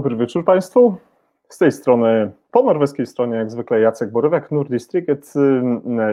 Dobry 0.00 0.16
wieczór 0.16 0.44
Państwu. 0.44 1.09
Z 1.50 1.58
tej 1.58 1.72
strony, 1.72 2.30
po 2.50 2.62
norweskiej 2.62 3.06
stronie, 3.06 3.36
jak 3.36 3.50
zwykle 3.50 3.80
Jacek 3.80 4.10
Borywek, 4.10 4.50
Nordic 4.50 4.86
Cricket 4.86 5.34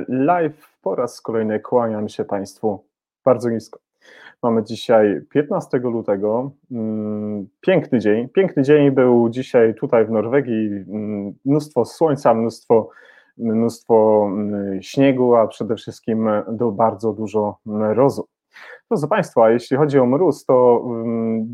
Live. 0.07 0.77
Po 0.81 0.95
raz 0.95 1.21
kolejny 1.21 1.59
kłaniam 1.59 2.09
się 2.09 2.25
Państwu 2.25 2.83
bardzo 3.25 3.49
nisko. 3.49 3.79
Mamy 4.43 4.63
dzisiaj 4.63 5.21
15 5.29 5.77
lutego. 5.77 6.51
Piękny 7.61 7.99
dzień. 7.99 8.29
Piękny 8.29 8.63
dzień 8.63 8.91
był 8.91 9.29
dzisiaj 9.29 9.75
tutaj 9.75 10.05
w 10.05 10.11
Norwegii. 10.11 10.69
Mnóstwo 11.45 11.85
słońca, 11.85 12.33
mnóstwo, 12.33 12.89
mnóstwo 13.37 14.29
śniegu, 14.81 15.35
a 15.35 15.47
przede 15.47 15.75
wszystkim 15.75 16.29
bardzo 16.71 17.13
dużo 17.13 17.57
mrozu. 17.65 18.27
Proszę 18.87 19.07
Państwa, 19.07 19.51
jeśli 19.51 19.77
chodzi 19.77 19.99
o 19.99 20.05
mróz, 20.05 20.45
to 20.45 20.85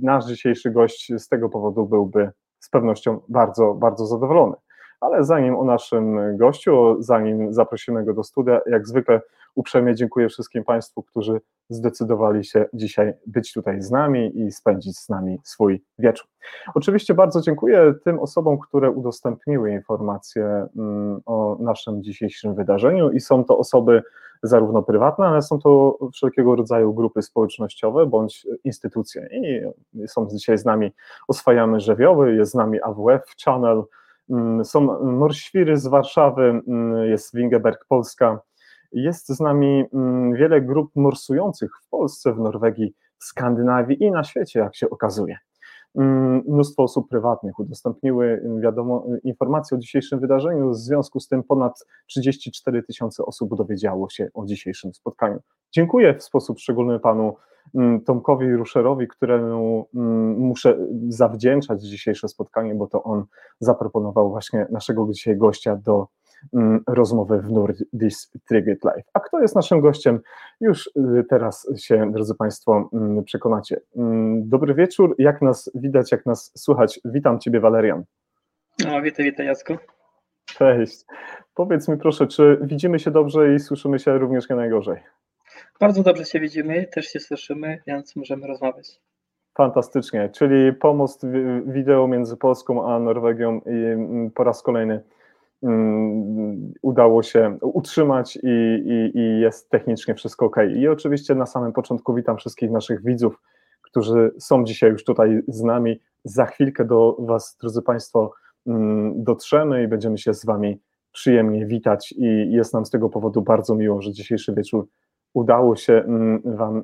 nasz 0.02 0.26
dzisiejszy 0.26 0.71
gość 0.71 1.12
z 1.18 1.27
tego 1.27 1.49
powodu 1.49 1.85
byłby 1.85 2.31
pewnością 2.73 3.20
bardzo, 3.30 3.73
bardzo 3.73 4.05
zadowolony. 4.05 4.55
Ale 5.03 5.23
zanim 5.23 5.55
o 5.55 5.63
naszym 5.63 6.38
gościu, 6.38 6.95
zanim 6.99 7.53
zaprosimy 7.53 8.05
go 8.05 8.13
do 8.13 8.23
studia, 8.23 8.62
jak 8.66 8.88
zwykle 8.88 9.21
uprzejmie 9.55 9.95
dziękuję 9.95 10.29
wszystkim 10.29 10.63
Państwu, 10.63 11.04
którzy 11.04 11.41
zdecydowali 11.70 12.46
się 12.46 12.65
dzisiaj 12.73 13.13
być 13.27 13.54
tutaj 13.54 13.81
z 13.81 13.91
nami 13.91 14.40
i 14.40 14.51
spędzić 14.51 14.98
z 14.98 15.09
nami 15.09 15.40
swój 15.43 15.84
wieczór. 15.99 16.27
Oczywiście 16.76 17.13
bardzo 17.13 17.41
dziękuję 17.41 17.93
tym 18.04 18.20
osobom, 18.20 18.59
które 18.59 18.91
udostępniły 18.91 19.71
informacje 19.71 20.68
mm, 20.77 21.21
o 21.26 21.57
naszym 21.59 22.04
dzisiejszym 22.04 22.55
wydarzeniu 22.55 23.12
i 23.12 23.20
są 23.20 23.43
to 23.43 23.57
osoby 23.57 24.04
zarówno 24.43 24.84
prywatne, 24.84 25.26
ale 25.26 25.41
są 25.41 25.59
to 25.59 25.98
wszelkiego 26.13 26.55
rodzaju 26.55 26.93
grupy 26.93 27.21
społecznościowe 27.21 28.05
bądź 28.05 28.48
instytucje. 28.63 29.29
I 29.31 29.62
są 30.07 30.27
dzisiaj 30.27 30.57
z 30.57 30.65
nami 30.65 30.91
Oswajamy 31.27 31.79
Żewioły, 31.79 32.35
jest 32.35 32.51
z 32.51 32.55
nami 32.55 32.81
AWF 32.81 33.21
Channel, 33.46 33.84
są 34.63 34.82
Morświry 35.04 35.77
z 35.77 35.88
Warszawy, 35.88 36.62
mm, 36.68 37.10
jest 37.10 37.35
Wingeberg 37.35 37.85
Polska, 37.85 38.40
jest 38.91 39.27
z 39.27 39.40
nami 39.40 39.85
mm, 39.93 40.34
wiele 40.34 40.62
grup 40.62 40.91
morsujących 40.96 41.71
w 41.85 41.90
Polsce, 41.90 42.34
w 42.34 42.40
Norwegii, 42.40 42.96
w 43.20 43.24
Skandynawii 43.24 44.04
i 44.04 44.12
na 44.12 44.24
świecie, 44.24 44.60
jak 44.60 44.76
się 44.76 44.90
okazuje. 44.90 45.38
Mm, 45.96 46.43
mnóstwo 46.48 46.84
osób 46.84 47.10
prywatnych 47.10 47.60
udostępniły 47.60 48.43
wiadomo, 48.62 49.05
informacje 49.24 49.77
o 49.77 49.80
dzisiejszym 49.80 50.20
wydarzeniu. 50.20 50.70
W 50.70 50.76
związku 50.76 51.20
z 51.20 51.27
tym 51.27 51.43
ponad 51.43 51.85
34 52.08 52.84
tysiące 52.84 53.26
osób 53.26 53.55
dowiedziało 53.55 54.10
się 54.10 54.27
o 54.34 54.46
dzisiejszym 54.46 54.93
spotkaniu. 54.93 55.40
Dziękuję 55.71 56.13
w 56.13 56.24
sposób 56.24 56.60
szczególny 56.60 56.99
panu 56.99 57.24
mm, 57.24 57.35
Tomkowi 58.05 58.55
Ruszerowi, 58.55 59.07
któremu 59.07 59.87
mm, 59.95 60.37
muszę 60.37 60.77
zawdzięczać 61.07 61.81
dzisiejsze 61.81 62.27
spotkanie, 62.27 62.75
bo 62.75 62.87
to 62.87 63.03
on 63.03 63.25
zaproponował 63.59 64.29
właśnie 64.29 64.67
naszego 64.72 65.07
dzisiaj 65.11 65.38
gościa 65.38 65.75
do 65.75 66.07
Mm, 66.53 66.84
rozmowę 66.88 67.41
w 67.41 67.51
Nordic 67.51 68.31
Trigget 68.47 68.84
Live. 68.84 69.06
A 69.13 69.19
kto 69.19 69.41
jest 69.41 69.56
naszym 69.56 69.81
gościem? 69.81 70.19
Już 70.61 70.88
y, 70.88 71.23
teraz 71.29 71.67
się, 71.78 72.11
drodzy 72.11 72.35
Państwo, 72.35 72.89
mm, 72.94 73.23
przekonacie. 73.23 73.79
Mm, 73.95 74.50
dobry 74.50 74.73
wieczór, 74.73 75.16
jak 75.18 75.41
nas 75.41 75.72
widać, 75.75 76.12
jak 76.12 76.25
nas 76.25 76.52
słychać? 76.56 77.00
Witam 77.06 77.40
Ciebie, 77.40 77.59
Walerian. 77.59 78.03
No, 78.85 79.02
witaj, 79.02 79.25
witaj, 79.25 79.46
Jacku. 79.46 79.78
Cześć. 80.46 81.06
Powiedz 81.53 81.88
mi 81.88 81.97
proszę, 81.97 82.28
czy 82.28 82.59
widzimy 82.62 83.00
się 83.00 83.12
dobrze 83.12 83.56
i 83.56 83.59
słyszymy 83.59 84.00
się 84.00 84.18
również 84.18 84.50
nie 84.50 84.56
najgorzej? 84.56 84.97
Bardzo 85.79 86.03
dobrze 86.03 86.25
się 86.25 86.39
widzimy, 86.39 86.88
też 86.88 87.06
się 87.06 87.19
słyszymy, 87.19 87.81
więc 87.88 88.16
możemy 88.16 88.47
rozmawiać. 88.47 89.00
Fantastycznie, 89.57 90.29
czyli 90.29 90.73
pomost 90.73 91.25
wideo 91.66 92.07
między 92.07 92.38
Polską 92.38 92.94
a 92.94 93.00
Norwegią 93.00 93.61
i 93.66 94.29
po 94.29 94.44
raz 94.44 94.63
kolejny 94.63 95.03
Mm, 95.63 96.73
udało 96.81 97.23
się 97.23 97.57
utrzymać 97.61 98.35
i, 98.44 98.47
i, 98.85 99.17
i, 99.19 99.39
jest 99.39 99.69
technicznie 99.69 100.16
wszystko 100.16 100.45
ok. 100.45 100.56
I 100.75 100.88
oczywiście 100.88 101.35
na 101.35 101.45
samym 101.45 101.73
początku 101.73 102.13
witam 102.13 102.38
wszystkich 102.38 102.72
naszych 102.72 103.03
widzów, 103.03 103.41
którzy 103.81 104.31
są 104.40 104.63
dzisiaj 104.63 104.91
już 104.91 105.03
tutaj 105.03 105.41
z 105.47 105.63
nami. 105.63 106.00
Za 106.23 106.45
chwilkę 106.45 106.85
do 106.85 107.17
Was, 107.19 107.57
drodzy 107.61 107.81
Państwo, 107.81 108.31
mm, 108.67 109.23
dotrzemy 109.23 109.84
i 109.84 109.88
będziemy 109.88 110.17
się 110.17 110.34
z 110.34 110.45
Wami 110.45 110.81
przyjemnie 111.11 111.66
witać. 111.66 112.11
I 112.17 112.51
jest 112.51 112.73
nam 112.73 112.85
z 112.85 112.90
tego 112.90 113.09
powodu 113.09 113.41
bardzo 113.41 113.75
miło, 113.75 114.01
że 114.01 114.11
dzisiejszy 114.11 114.53
wieczór 114.53 114.88
udało 115.34 115.76
się 115.76 115.94
mm, 115.94 116.42
Wam 116.46 116.84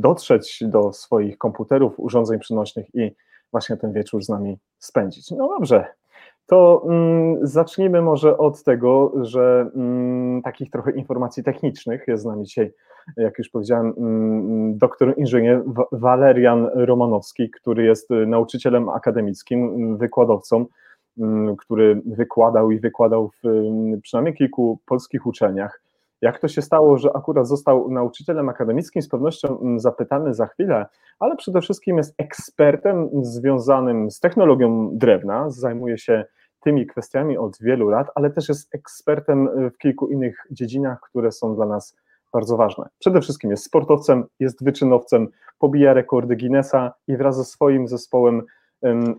dotrzeć 0.00 0.64
do 0.66 0.92
swoich 0.92 1.38
komputerów, 1.38 1.94
urządzeń 1.96 2.38
przenośnych 2.38 2.94
i 2.94 3.14
właśnie 3.50 3.76
ten 3.76 3.92
wieczór 3.92 4.24
z 4.24 4.28
nami 4.28 4.58
spędzić. 4.78 5.30
No 5.30 5.48
dobrze, 5.48 5.86
to 6.48 6.82
mm, 6.88 7.46
zacznijmy 7.46 8.02
może 8.02 8.38
od 8.38 8.62
tego, 8.62 9.12
że 9.24 9.70
mm, 9.74 10.42
takich 10.42 10.70
trochę 10.70 10.90
informacji 10.90 11.44
technicznych 11.44 12.04
jest 12.08 12.22
z 12.22 12.26
nami 12.26 12.44
dzisiaj, 12.44 12.72
jak 13.16 13.38
już 13.38 13.48
powiedziałem, 13.48 13.94
mm, 13.98 14.78
doktor 14.78 15.14
inżynier 15.18 15.62
Walerian 15.92 16.70
Romanowski, 16.74 17.50
który 17.50 17.84
jest 17.84 18.10
nauczycielem 18.26 18.88
akademickim, 18.88 19.96
wykładowcą, 19.96 20.66
mm, 21.18 21.56
który 21.56 22.02
wykładał 22.06 22.70
i 22.70 22.80
wykładał 22.80 23.30
w 23.42 23.46
mm, 23.46 24.00
przynajmniej 24.00 24.34
kilku 24.34 24.78
polskich 24.86 25.26
uczelniach. 25.26 25.87
Jak 26.22 26.38
to 26.38 26.48
się 26.48 26.62
stało, 26.62 26.98
że 26.98 27.10
akurat 27.16 27.48
został 27.48 27.90
nauczycielem 27.90 28.48
akademickim, 28.48 29.02
z 29.02 29.08
pewnością 29.08 29.60
mm, 29.60 29.80
zapytamy 29.80 30.34
za 30.34 30.46
chwilę, 30.46 30.86
ale 31.18 31.36
przede 31.36 31.60
wszystkim 31.60 31.96
jest 31.96 32.14
ekspertem 32.18 33.08
związanym 33.22 34.10
z 34.10 34.20
technologią 34.20 34.90
drewna, 34.92 35.50
zajmuje 35.50 35.98
się 35.98 36.24
tymi 36.60 36.86
kwestiami 36.86 37.38
od 37.38 37.58
wielu 37.60 37.88
lat, 37.88 38.06
ale 38.14 38.30
też 38.30 38.48
jest 38.48 38.74
ekspertem 38.74 39.48
y, 39.48 39.70
w 39.70 39.78
kilku 39.78 40.08
innych 40.08 40.46
dziedzinach, 40.50 41.00
które 41.00 41.32
są 41.32 41.54
dla 41.54 41.66
nas 41.66 41.96
bardzo 42.32 42.56
ważne. 42.56 42.88
Przede 42.98 43.20
wszystkim 43.20 43.50
jest 43.50 43.64
sportowcem, 43.64 44.24
jest 44.40 44.64
wyczynowcem, 44.64 45.28
pobija 45.58 45.92
rekordy 45.94 46.36
Guinnessa 46.36 46.92
i 47.06 47.16
wraz 47.16 47.36
ze 47.36 47.44
swoim 47.44 47.88
zespołem 47.88 48.42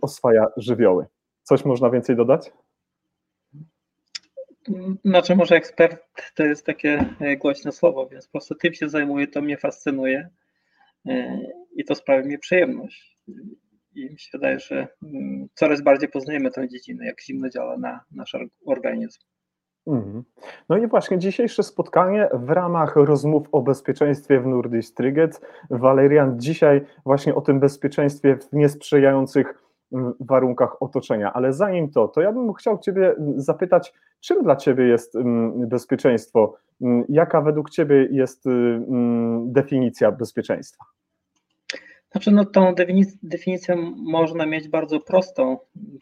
oswaja 0.01 0.47
żywioły. 0.57 1.05
Coś 1.43 1.65
można 1.65 1.89
więcej 1.89 2.15
dodać? 2.15 2.51
Znaczy, 5.05 5.35
może 5.35 5.55
ekspert 5.55 6.01
to 6.35 6.43
jest 6.43 6.65
takie 6.65 7.05
e, 7.19 7.37
głośne 7.37 7.71
słowo, 7.71 8.07
więc 8.07 8.27
po 8.27 8.31
prostu 8.31 8.55
tym 8.55 8.73
się 8.73 8.89
zajmuję, 8.89 9.27
to 9.27 9.41
mnie 9.41 9.57
fascynuje 9.57 10.29
e, 11.05 11.39
i 11.75 11.85
to 11.85 11.95
sprawia 11.95 12.27
mi 12.27 12.39
przyjemność 12.39 13.17
i 13.95 14.09
mi 14.11 14.19
się 14.19 14.29
wydaje, 14.33 14.59
że 14.59 14.87
mm, 15.03 15.47
coraz 15.53 15.81
bardziej 15.81 16.09
poznajemy 16.09 16.51
tę 16.51 16.67
dziedzinę, 16.67 17.05
jak 17.05 17.21
zimno 17.21 17.49
działa 17.49 17.77
na 17.77 17.99
nasz 18.11 18.35
organizm. 18.65 19.19
Mhm. 19.87 20.23
No 20.69 20.77
i 20.77 20.87
właśnie 20.87 21.19
dzisiejsze 21.19 21.63
spotkanie 21.63 22.29
w 22.33 22.49
ramach 22.49 22.95
rozmów 22.95 23.47
o 23.51 23.61
bezpieczeństwie 23.61 24.39
w 24.39 24.47
Nordic 24.47 24.93
Triget. 24.93 25.41
Walerian, 25.69 26.39
dzisiaj 26.39 26.81
właśnie 27.05 27.35
o 27.35 27.41
tym 27.41 27.59
bezpieczeństwie 27.59 28.35
w 28.35 28.53
niesprzyjających 28.53 29.68
warunkach 30.19 30.81
otoczenia. 30.81 31.33
Ale 31.33 31.53
zanim 31.53 31.89
to, 31.91 32.07
to 32.07 32.21
ja 32.21 32.31
bym 32.31 32.53
chciał 32.53 32.79
Ciebie 32.79 33.15
zapytać, 33.35 33.93
czym 34.19 34.43
dla 34.43 34.55
Ciebie 34.55 34.87
jest 34.87 35.15
mm, 35.15 35.67
bezpieczeństwo? 35.69 36.57
Jaka 37.09 37.41
według 37.41 37.69
Ciebie 37.69 38.07
jest 38.11 38.45
definicja 39.45 40.11
bezpieczeństwa? 40.11 40.85
Znaczy, 42.11 42.31
no, 42.31 42.45
tą 42.45 42.73
definicję 43.23 43.75
można 43.97 44.45
mieć 44.45 44.67
bardzo 44.67 44.99
prostą. 44.99 45.57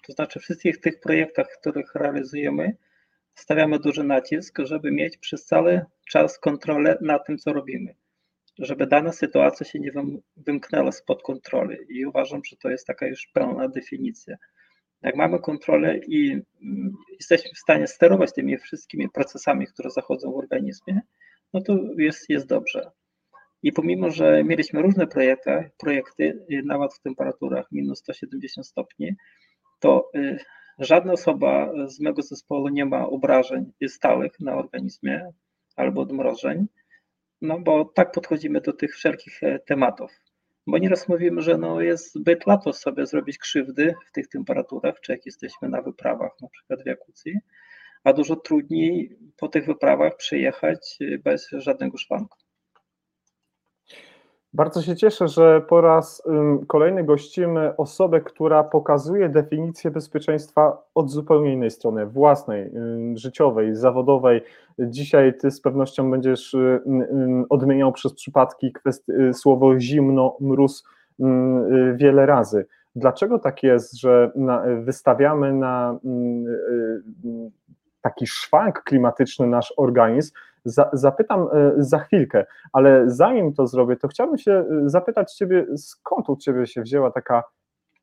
To 0.07 0.13
znaczy, 0.13 0.39
w 0.39 0.44
wszystkich 0.44 0.81
tych 0.81 1.00
projektach, 1.00 1.48
których 1.62 1.95
realizujemy, 1.95 2.75
stawiamy 3.36 3.80
duży 3.80 4.04
nacisk, 4.04 4.57
żeby 4.63 4.92
mieć 4.92 5.18
przez 5.18 5.45
cały 5.45 5.86
czas 6.10 6.39
kontrolę 6.39 6.98
nad 7.01 7.25
tym, 7.25 7.38
co 7.38 7.54
robimy. 7.54 7.95
Żeby 8.59 8.88
dana 8.88 9.12
sytuacja 9.12 9.65
się 9.65 9.80
nie 9.80 9.92
wymknęła 10.38 10.92
spod 10.92 11.24
kontroli. 11.24 11.77
I 11.89 12.06
uważam, 12.06 12.42
że 12.45 12.57
to 12.57 12.69
jest 12.69 12.88
taka 12.88 13.07
już 13.07 13.27
pełna 13.33 13.68
definicja. 13.68 14.36
Jak 15.01 15.15
mamy 15.15 15.39
kontrolę 15.39 15.98
i 15.98 16.31
mm, 16.31 16.94
jesteśmy 17.19 17.51
w 17.56 17.59
stanie 17.59 17.88
sterować 17.88 18.33
tymi 18.33 18.57
wszystkimi 18.57 19.09
procesami, 19.09 19.68
które 19.68 19.89
zachodzą 19.89 20.31
w 20.31 20.38
organizmie, 20.38 21.01
no 21.54 21.62
to 21.62 21.77
jest, 21.98 22.30
jest 22.30 22.48
dobrze. 22.48 22.92
I 23.63 23.71
pomimo, 23.71 24.09
że 24.09 24.44
mieliśmy 24.44 24.81
różne 24.81 25.07
projekty, 25.07 25.69
projekty 25.77 26.45
nawet 26.65 26.94
w 26.94 27.01
temperaturach 27.01 27.71
minus 27.71 28.00
170 28.00 28.68
stopni, 28.68 29.15
to 29.80 30.12
żadna 30.80 31.13
osoba 31.13 31.71
z 31.88 32.00
mego 32.00 32.21
zespołu 32.21 32.69
nie 32.69 32.86
ma 32.86 33.10
obrażeń 33.10 33.71
stałych 33.88 34.39
na 34.39 34.56
organizmie. 34.56 35.31
albo 35.75 36.01
odmrożeń, 36.01 36.68
no 37.42 37.60
bo 37.60 37.86
tak 37.86 38.12
podchodzimy 38.12 38.62
do 38.62 38.74
tych 38.74 38.95
wszelkich 38.95 39.44
e, 39.44 39.60
tematów. 39.60 40.12
Bo 40.68 40.78
nieraz 40.78 41.07
mówimy, 41.07 41.42
że 41.42 41.57
no 41.57 41.81
jest 41.81 42.13
zbyt 42.13 42.48
łatwo 42.48 42.74
sobie 42.74 43.06
zrobić 43.06 43.38
krzywdy 43.38 43.95
w 44.10 44.12
tych 44.12 44.28
temperaturach, 44.28 45.00
czy 45.01 45.12
jak 45.12 45.25
jesteśmy 45.25 45.69
na 45.69 45.81
wyprawach, 45.81 46.31
na 46.42 46.50
przykład 46.50 46.84
w 46.84 46.86
Jakucji, 46.86 47.39
a 48.04 48.13
dużo 48.13 48.36
trudniej 48.36 49.18
po 49.38 49.48
tych 49.48 49.66
wyprawach 49.66 50.18
przyjechać 50.18 50.98
e, 51.01 51.18
bez 51.18 51.50
żadnego 51.51 51.98
szwanku. 51.98 52.38
Bardzo 54.57 54.81
się 54.81 54.95
cieszę, 54.95 55.27
że 55.27 55.62
po 55.62 55.81
raz 55.81 56.24
kolejny 56.68 57.04
gościmy 57.04 57.75
osobę, 57.75 58.21
która 58.21 58.63
pokazuje 58.63 59.30
definicję 59.30 59.92
bezpieczeństwa 59.92 60.83
od 60.95 61.09
zupełnie 61.09 61.54
innej 61.54 61.71
strony, 61.71 62.06
własnej, 62.06 62.71
życiowej, 63.15 63.75
zawodowej. 63.75 64.42
Dzisiaj 64.80 65.38
ty 65.38 65.51
z 65.51 65.62
pewnością 65.62 66.12
będziesz 66.12 66.56
odmieniał 67.50 67.92
przez 67.92 68.13
przypadki 68.13 68.74
kwestii, 68.74 69.12
słowo 69.33 69.80
zimno, 69.80 70.38
mróz 70.39 70.83
wiele 71.95 72.25
razy. 72.25 72.65
Dlaczego 72.95 73.39
tak 73.39 73.63
jest, 73.63 74.00
że 74.00 74.31
wystawiamy 74.83 75.53
na 75.53 76.00
taki 78.01 78.27
szwank 78.27 78.83
klimatyczny 78.83 79.48
nasz 79.48 79.74
organizm, 79.77 80.33
za, 80.69 80.90
zapytam 80.94 81.48
e, 81.54 81.72
za 81.78 82.00
chwilkę, 82.00 82.46
ale 82.74 83.04
zanim 83.10 83.54
to 83.54 83.68
zrobię, 83.68 83.96
to 83.96 84.08
chciałbym 84.08 84.38
się 84.38 84.52
e, 84.52 84.66
zapytać 84.86 85.34
Ciebie, 85.34 85.66
skąd 85.78 86.30
u 86.30 86.36
Ciebie 86.36 86.68
się 86.68 86.81
wzięła 86.81 87.12
taka 87.12 87.44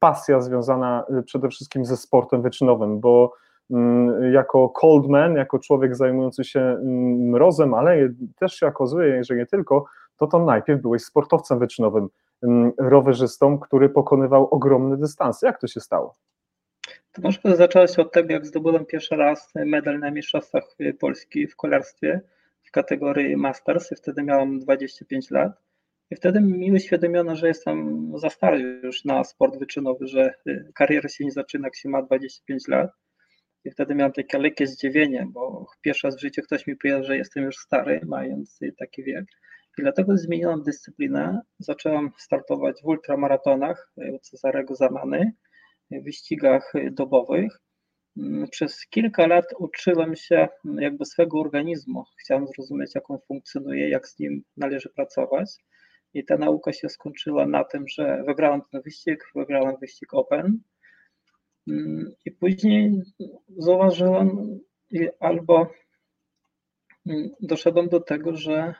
pasja 0.00 0.40
związana 0.40 1.04
e, 1.08 1.22
przede 1.22 1.48
wszystkim 1.48 1.84
ze 1.84 1.96
sportem 1.96 2.42
wyczynowym, 2.42 3.00
bo 3.00 3.32
mm, 3.70 4.32
jako 4.32 4.68
coldman, 4.68 5.36
jako 5.36 5.58
człowiek 5.58 5.96
zajmujący 5.96 6.44
się 6.44 6.60
mm, 6.60 7.30
mrozem, 7.30 7.74
ale 7.74 8.08
też 8.38 8.54
się 8.54 8.66
okazuje, 8.66 9.24
że 9.24 9.36
nie 9.36 9.46
tylko, 9.46 9.84
to 10.16 10.26
to 10.26 10.38
najpierw 10.38 10.82
byłeś 10.82 11.02
sportowcem 11.02 11.58
wyczynowym, 11.58 12.08
mm, 12.42 12.72
rowerzystą, 12.78 13.58
który 13.58 13.88
pokonywał 13.88 14.48
ogromne 14.50 14.96
dystanse. 14.96 15.46
Jak 15.46 15.60
to 15.60 15.66
się 15.66 15.80
stało? 15.80 16.14
To 17.12 17.22
może 17.22 17.56
zaczęło 17.56 17.86
się 17.86 18.02
od 18.02 18.12
tego, 18.12 18.32
jak 18.32 18.46
zdobyłem 18.46 18.86
pierwszy 18.86 19.16
raz 19.16 19.52
medal 19.54 19.98
na 19.98 20.10
Mistrzostwach 20.10 20.64
Polski 21.00 21.46
w 21.46 21.56
kolarstwie 21.56 22.20
kategorii 22.74 23.36
Masters 23.36 23.92
i 23.92 23.96
wtedy 23.96 24.22
miałem 24.22 24.58
25 24.58 25.30
lat. 25.30 25.52
I 26.10 26.16
wtedy 26.16 26.40
mi 26.40 26.72
uświadomiono, 26.72 27.36
że 27.36 27.48
jestem 27.48 28.12
za 28.16 28.30
stary 28.30 28.80
już 28.82 29.04
na 29.04 29.24
sport 29.24 29.58
wyczynowy, 29.58 30.06
że 30.06 30.34
y, 30.46 30.72
kariera 30.74 31.08
się 31.08 31.24
nie 31.24 31.30
zaczyna, 31.30 31.66
jak 31.66 31.76
się 31.76 31.88
ma 31.88 32.02
25 32.02 32.68
lat. 32.68 32.90
I 33.64 33.70
wtedy 33.70 33.94
miałem 33.94 34.12
takie 34.12 34.38
lekkie 34.38 34.66
zdziwienie, 34.66 35.26
bo 35.32 35.66
pierwszy 35.80 36.06
raz 36.06 36.16
w 36.16 36.20
życiu 36.20 36.42
ktoś 36.42 36.66
mi 36.66 36.76
powiedział, 36.76 37.04
że 37.04 37.16
jestem 37.16 37.44
już 37.44 37.56
stary, 37.56 38.00
mając 38.06 38.58
taki 38.78 39.04
wiek. 39.04 39.24
I 39.78 39.82
dlatego 39.82 40.16
zmieniłam 40.16 40.62
dyscyplinę. 40.62 41.40
Zaczęłam 41.58 42.10
startować 42.18 42.82
w 42.82 42.86
ultramaratonach 42.86 43.92
u 43.96 44.02
y, 44.02 44.18
Cezarego 44.22 44.74
Zamany, 44.74 45.32
w 45.90 46.04
wyścigach 46.04 46.72
dobowych. 46.90 47.63
Mm, 48.16 48.48
przez 48.48 48.86
kilka 48.86 49.26
lat 49.26 49.44
uczyłem 49.58 50.16
się 50.16 50.48
mm, 50.64 50.78
jakby 50.78 51.04
swego 51.04 51.40
organizmu. 51.40 52.04
Chciałem 52.20 52.46
zrozumieć, 52.46 52.94
jak 52.94 53.10
on 53.10 53.18
funkcjonuje, 53.28 53.88
jak 53.88 54.08
z 54.08 54.18
nim 54.18 54.42
należy 54.56 54.88
pracować. 54.88 55.50
I 56.14 56.24
ta 56.24 56.36
nauka 56.36 56.72
się 56.72 56.88
skończyła 56.88 57.46
na 57.46 57.64
tym, 57.64 57.88
że 57.88 58.22
wygrałem 58.26 58.62
ten 58.72 58.82
wyścig, 58.82 59.24
wygrałem 59.34 59.76
wyścig 59.80 60.14
Open. 60.14 60.58
Mm, 61.68 62.12
I 62.24 62.30
później 62.30 63.02
zauważyłem, 63.58 64.60
albo 65.20 65.70
doszedłem 67.40 67.88
do 67.88 68.00
tego, 68.00 68.36
że 68.36 68.74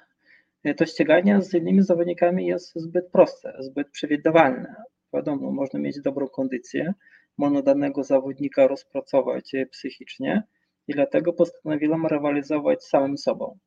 to 0.76 0.86
ściganie 0.86 1.42
z 1.42 1.54
innymi 1.54 1.82
zawodnikami 1.82 2.46
jest 2.46 2.72
zbyt 2.76 3.10
proste, 3.10 3.56
zbyt 3.58 3.90
przewidywalne. 3.90 4.74
Wiadomo, 5.14 5.52
można 5.52 5.78
mieć 5.78 6.00
dobrą 6.00 6.28
kondycję, 6.28 6.94
można 7.38 7.62
danego 7.62 8.04
zawodnika 8.04 8.66
rozpracować 8.66 9.52
psychicznie 9.70 10.42
i 10.88 10.92
dlatego 10.92 11.32
postanowiłem 11.32 12.06
rywalizować 12.06 12.84
samym 12.84 13.18
sobą. 13.18 13.58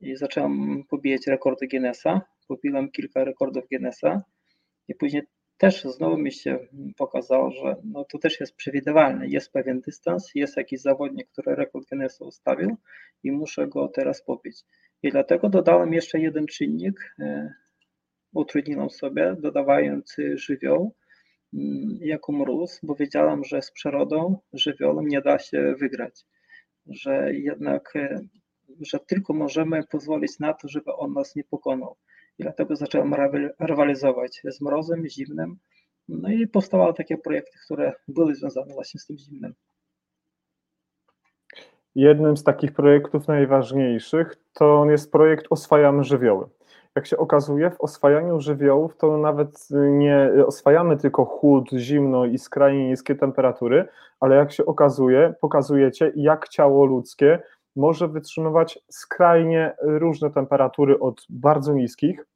I 0.00 0.16
zacząłem 0.16 0.84
pobijać 0.90 1.26
rekordy 1.26 1.68
Guinnessa, 1.68 2.20
pobiłem 2.48 2.90
kilka 2.90 3.24
rekordów 3.24 3.64
Guinnessa 3.68 4.22
i 4.88 4.94
później 4.94 5.22
też 5.58 5.82
znowu 5.84 6.18
mi 6.18 6.32
się 6.32 6.58
pokazało, 6.96 7.50
że 7.50 7.76
no 7.84 8.04
to 8.04 8.18
też 8.18 8.40
jest 8.40 8.54
przewidywalne. 8.54 9.28
Jest 9.28 9.52
pewien 9.52 9.80
dystans, 9.80 10.30
jest 10.34 10.56
jakiś 10.56 10.80
zawodnik, 10.80 11.28
który 11.28 11.54
rekord 11.56 11.88
Guinnessa 11.88 12.24
ustawił 12.24 12.76
i 13.24 13.32
muszę 13.32 13.68
go 13.68 13.88
teraz 13.88 14.22
pobić. 14.22 14.56
I 15.02 15.10
dlatego 15.10 15.48
dodałem 15.48 15.92
jeszcze 15.92 16.20
jeden 16.20 16.46
czynnik, 16.46 17.14
e, 17.18 17.52
utrudniłem 18.32 18.90
sobie, 18.90 19.36
dodawając 19.38 20.16
żywioł, 20.34 20.94
jako 22.00 22.32
mróz, 22.32 22.80
bo 22.82 22.94
wiedziałam, 22.94 23.44
że 23.44 23.62
z 23.62 23.70
przyrodą, 23.70 24.38
żywiołem 24.52 25.08
nie 25.08 25.20
da 25.20 25.38
się 25.38 25.74
wygrać, 25.78 26.24
że 26.86 27.34
jednak, 27.34 27.96
e, 27.96 28.20
że 28.80 28.98
tylko 29.06 29.34
możemy 29.34 29.84
pozwolić 29.90 30.38
na 30.38 30.52
to, 30.52 30.68
żeby 30.68 30.94
on 30.94 31.12
nas 31.12 31.36
nie 31.36 31.44
pokonał. 31.44 31.96
I 32.38 32.42
dlatego 32.42 32.76
zacząłem 32.76 33.14
rywalizować 33.60 34.42
z 34.44 34.60
mrozem, 34.60 35.08
zimnem. 35.08 35.58
No 36.08 36.28
i 36.30 36.46
powstawały 36.46 36.94
takie 36.94 37.18
projekty, 37.18 37.58
które 37.64 37.92
były 38.08 38.34
związane 38.34 38.74
właśnie 38.74 39.00
z 39.00 39.06
tym 39.06 39.18
zimnem. 39.18 39.54
Jednym 41.94 42.36
z 42.36 42.44
takich 42.44 42.72
projektów 42.72 43.28
najważniejszych 43.28 44.36
to 44.52 44.90
jest 44.90 45.12
projekt 45.12 45.46
Oswajamy 45.50 46.04
żywioły 46.04 46.48
jak 46.96 47.06
się 47.06 47.16
okazuje, 47.16 47.70
w 47.70 47.80
oswajaniu 47.80 48.40
żywiołów 48.40 48.96
to 48.96 49.16
nawet 49.18 49.68
nie 49.90 50.30
oswajamy 50.46 50.96
tylko 50.96 51.24
chłód, 51.24 51.70
zimno 51.76 52.24
i 52.24 52.38
skrajnie 52.38 52.88
niskie 52.88 53.14
temperatury, 53.14 53.88
ale 54.20 54.36
jak 54.36 54.52
się 54.52 54.66
okazuje, 54.66 55.34
pokazujecie, 55.40 56.12
jak 56.16 56.48
ciało 56.48 56.84
ludzkie 56.84 57.38
może 57.76 58.08
wytrzymywać 58.08 58.78
skrajnie 58.90 59.76
różne 59.82 60.30
temperatury 60.30 60.98
od 60.98 61.26
bardzo 61.30 61.72
niskich, 61.72 62.26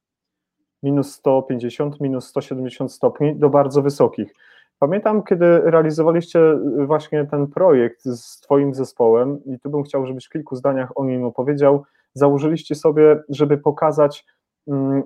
minus 0.83 1.13
150, 1.13 2.01
minus 2.01 2.27
170 2.27 2.93
stopni, 2.93 3.37
do 3.37 3.51
bardzo 3.51 3.83
wysokich. 3.83 4.35
Pamiętam, 4.79 5.23
kiedy 5.23 5.61
realizowaliście 5.61 6.41
właśnie 6.87 7.27
ten 7.27 7.47
projekt 7.47 8.05
z 8.05 8.41
Twoim 8.41 8.75
zespołem, 8.75 9.45
i 9.45 9.59
tu 9.59 9.71
bym 9.71 9.83
chciał, 9.83 10.07
żebyś 10.07 10.27
w 10.27 10.31
kilku 10.31 10.57
zdaniach 10.57 10.99
o 10.99 11.05
nim 11.05 11.25
opowiedział. 11.25 11.85
Założyliście 12.15 12.75
sobie, 12.75 13.23
żeby 13.29 13.59
pokazać 13.59 14.27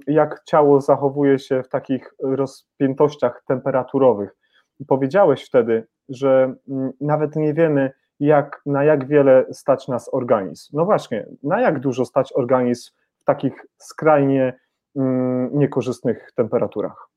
jak 0.07 0.43
ciało 0.45 0.81
zachowuje 0.81 1.39
się 1.39 1.63
w 1.63 1.69
takich 1.69 2.15
rozpiętościach 2.19 3.43
temperaturowych. 3.47 4.37
Powiedziałeś 4.89 5.45
wtedy, 5.45 5.87
że 6.09 6.55
mm, 6.69 6.93
nawet 7.01 7.37
nie 7.37 7.55
wiemy, 7.55 7.93
jak, 8.21 8.63
na 8.67 8.85
jak 8.85 9.07
wiele 9.07 9.45
stać 9.53 9.89
nas 9.89 10.15
organizm. 10.15 10.77
No 10.77 10.85
właśnie, 10.85 11.27
na 11.43 11.61
jak 11.61 11.81
dużo 11.81 12.05
stać 12.05 12.33
organizm 12.33 12.93
w 13.19 13.25
takich 13.25 13.67
skrajnie 13.79 14.59
mm, 14.97 15.59
niekorzystnych 15.59 16.33
temperaturach? 16.35 17.09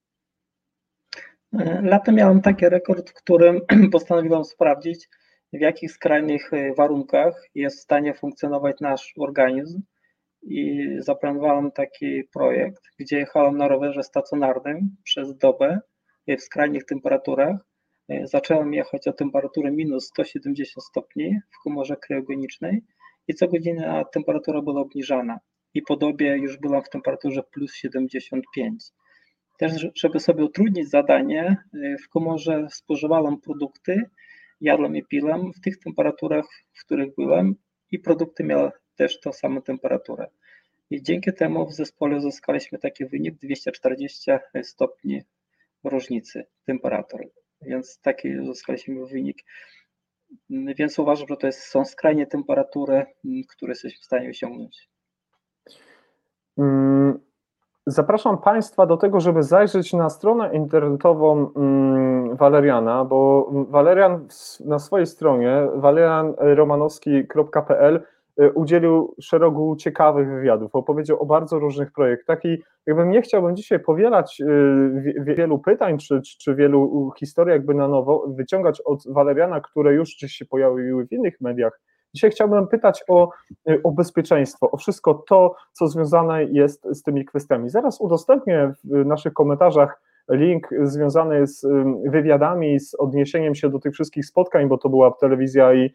Latem 1.81 2.15
miałem 2.15 2.41
taki 2.41 2.69
rekord, 2.69 3.09
w 3.09 3.13
którym 3.13 3.61
postanowiłem 3.91 4.43
sprawdzić, 4.43 5.09
w 5.53 5.59
jakich 5.59 5.91
skrajnych 5.91 6.53
y, 6.53 6.73
warunkach 6.77 7.33
jest 7.55 7.79
w 7.79 7.81
stanie 7.81 8.13
funkcjonować 8.13 8.79
nasz 8.79 9.13
organizm 9.19 9.81
i 10.41 10.87
zaplanowałem 10.97 11.71
taki 11.71 12.23
projekt, 12.33 12.81
gdzie 12.99 13.17
jechałem 13.17 13.57
na 13.57 13.67
rowerze 13.67 14.03
stacjonarnym 14.03 14.95
przez 15.03 15.37
dobę 15.37 15.79
w 16.27 16.41
skrajnych 16.41 16.85
temperaturach. 16.85 17.55
Zacząłem 18.23 18.73
jechać 18.73 19.07
o 19.07 19.13
temperaturę 19.13 19.71
minus 19.71 20.05
170 20.05 20.83
stopni 20.83 21.39
w 21.51 21.63
komorze 21.63 21.95
kryogenicznej 21.95 22.81
i 23.27 23.33
co 23.33 23.47
godzinę 23.47 24.03
temperatura 24.13 24.61
była 24.61 24.81
obniżana 24.81 25.39
i 25.73 25.81
po 25.81 25.95
dobie 25.95 26.37
już 26.37 26.57
byłam 26.57 26.83
w 26.83 26.89
temperaturze 26.89 27.43
plus 27.43 27.73
75. 27.73 28.83
Też, 29.59 29.87
żeby 29.95 30.19
sobie 30.19 30.43
utrudnić 30.45 30.89
zadanie, 30.89 31.57
w 32.05 32.09
komorze 32.09 32.67
spożywałem 32.71 33.41
produkty, 33.41 34.03
jadłem 34.61 34.95
i 34.95 35.03
piłem 35.03 35.53
w 35.53 35.61
tych 35.61 35.79
temperaturach, 35.79 36.45
w 36.73 36.85
których 36.85 37.15
byłem 37.15 37.55
i 37.91 37.99
produkty 37.99 38.43
miały 38.43 38.71
też 38.99 39.19
tą 39.19 39.33
samą 39.33 39.61
temperaturę. 39.61 40.27
I 40.89 41.03
dzięki 41.03 41.33
temu 41.33 41.65
w 41.65 41.73
zespole 41.73 42.17
uzyskaliśmy 42.17 42.79
taki 42.79 43.05
wynik 43.05 43.35
240 43.35 44.31
stopni 44.63 45.21
różnicy 45.83 46.45
temperatury. 46.65 47.29
Więc 47.61 48.01
taki 48.01 48.39
uzyskaliśmy 48.39 49.05
wynik. 49.05 49.37
Więc 50.49 50.99
uważam, 50.99 51.27
że 51.27 51.37
to 51.37 51.47
jest, 51.47 51.61
są 51.61 51.85
skrajnie 51.85 52.27
temperatury, 52.27 53.05
które 53.49 53.71
jesteśmy 53.71 53.99
w 54.01 54.05
stanie 54.05 54.29
osiągnąć. 54.29 54.89
Mm, 56.57 57.19
zapraszam 57.87 58.41
Państwa 58.41 58.85
do 58.85 58.97
tego, 58.97 59.19
żeby 59.19 59.43
zajrzeć 59.43 59.93
na 59.93 60.09
stronę 60.09 60.49
internetową 60.53 61.53
mm, 61.55 62.35
Waleriana, 62.35 63.05
bo 63.05 63.49
Walerian 63.69 64.27
na 64.65 64.79
swojej 64.79 65.07
stronie 65.07 65.67
walerianromanowski.pl 65.75 68.03
udzielił 68.53 69.15
szeregu 69.21 69.75
ciekawych 69.75 70.29
wywiadów, 70.29 70.75
opowiedział 70.75 71.21
o 71.21 71.25
bardzo 71.25 71.59
różnych 71.59 71.91
projektach 71.91 72.45
i 72.45 72.57
jakbym 72.85 73.11
nie 73.11 73.21
chciałbym 73.21 73.55
dzisiaj 73.55 73.79
powielać 73.79 74.41
y, 74.41 75.23
wielu 75.23 75.59
pytań 75.59 75.97
czy, 75.97 76.21
czy 76.41 76.55
wielu 76.55 77.11
historii 77.19 77.53
jakby 77.53 77.73
na 77.73 77.87
nowo, 77.87 78.25
wyciągać 78.27 78.81
od 78.81 79.03
Waleriana, 79.07 79.61
które 79.61 79.93
już 79.93 80.15
gdzieś 80.15 80.31
się 80.31 80.45
pojawiły 80.45 81.05
w 81.05 81.11
innych 81.11 81.41
mediach, 81.41 81.79
Dzisiaj 82.13 82.31
chciałbym 82.31 82.67
pytać 82.67 83.03
o, 83.07 83.29
o 83.83 83.91
bezpieczeństwo, 83.91 84.71
o 84.71 84.77
wszystko 84.77 85.13
to, 85.13 85.55
co 85.73 85.87
związane 85.87 86.43
jest 86.43 86.87
z 86.91 87.03
tymi 87.03 87.25
kwestiami. 87.25 87.69
Zaraz 87.69 88.01
udostępnię 88.01 88.73
w 88.83 89.05
naszych 89.05 89.33
komentarzach 89.33 90.01
link 90.29 90.69
związany 90.83 91.47
z 91.47 91.65
wywiadami, 92.05 92.79
z 92.79 92.95
odniesieniem 92.95 93.55
się 93.55 93.69
do 93.69 93.79
tych 93.79 93.93
wszystkich 93.93 94.25
spotkań, 94.25 94.67
bo 94.67 94.77
to 94.77 94.89
była 94.89 95.11
telewizja 95.11 95.73
i 95.73 95.85
y, 95.85 95.91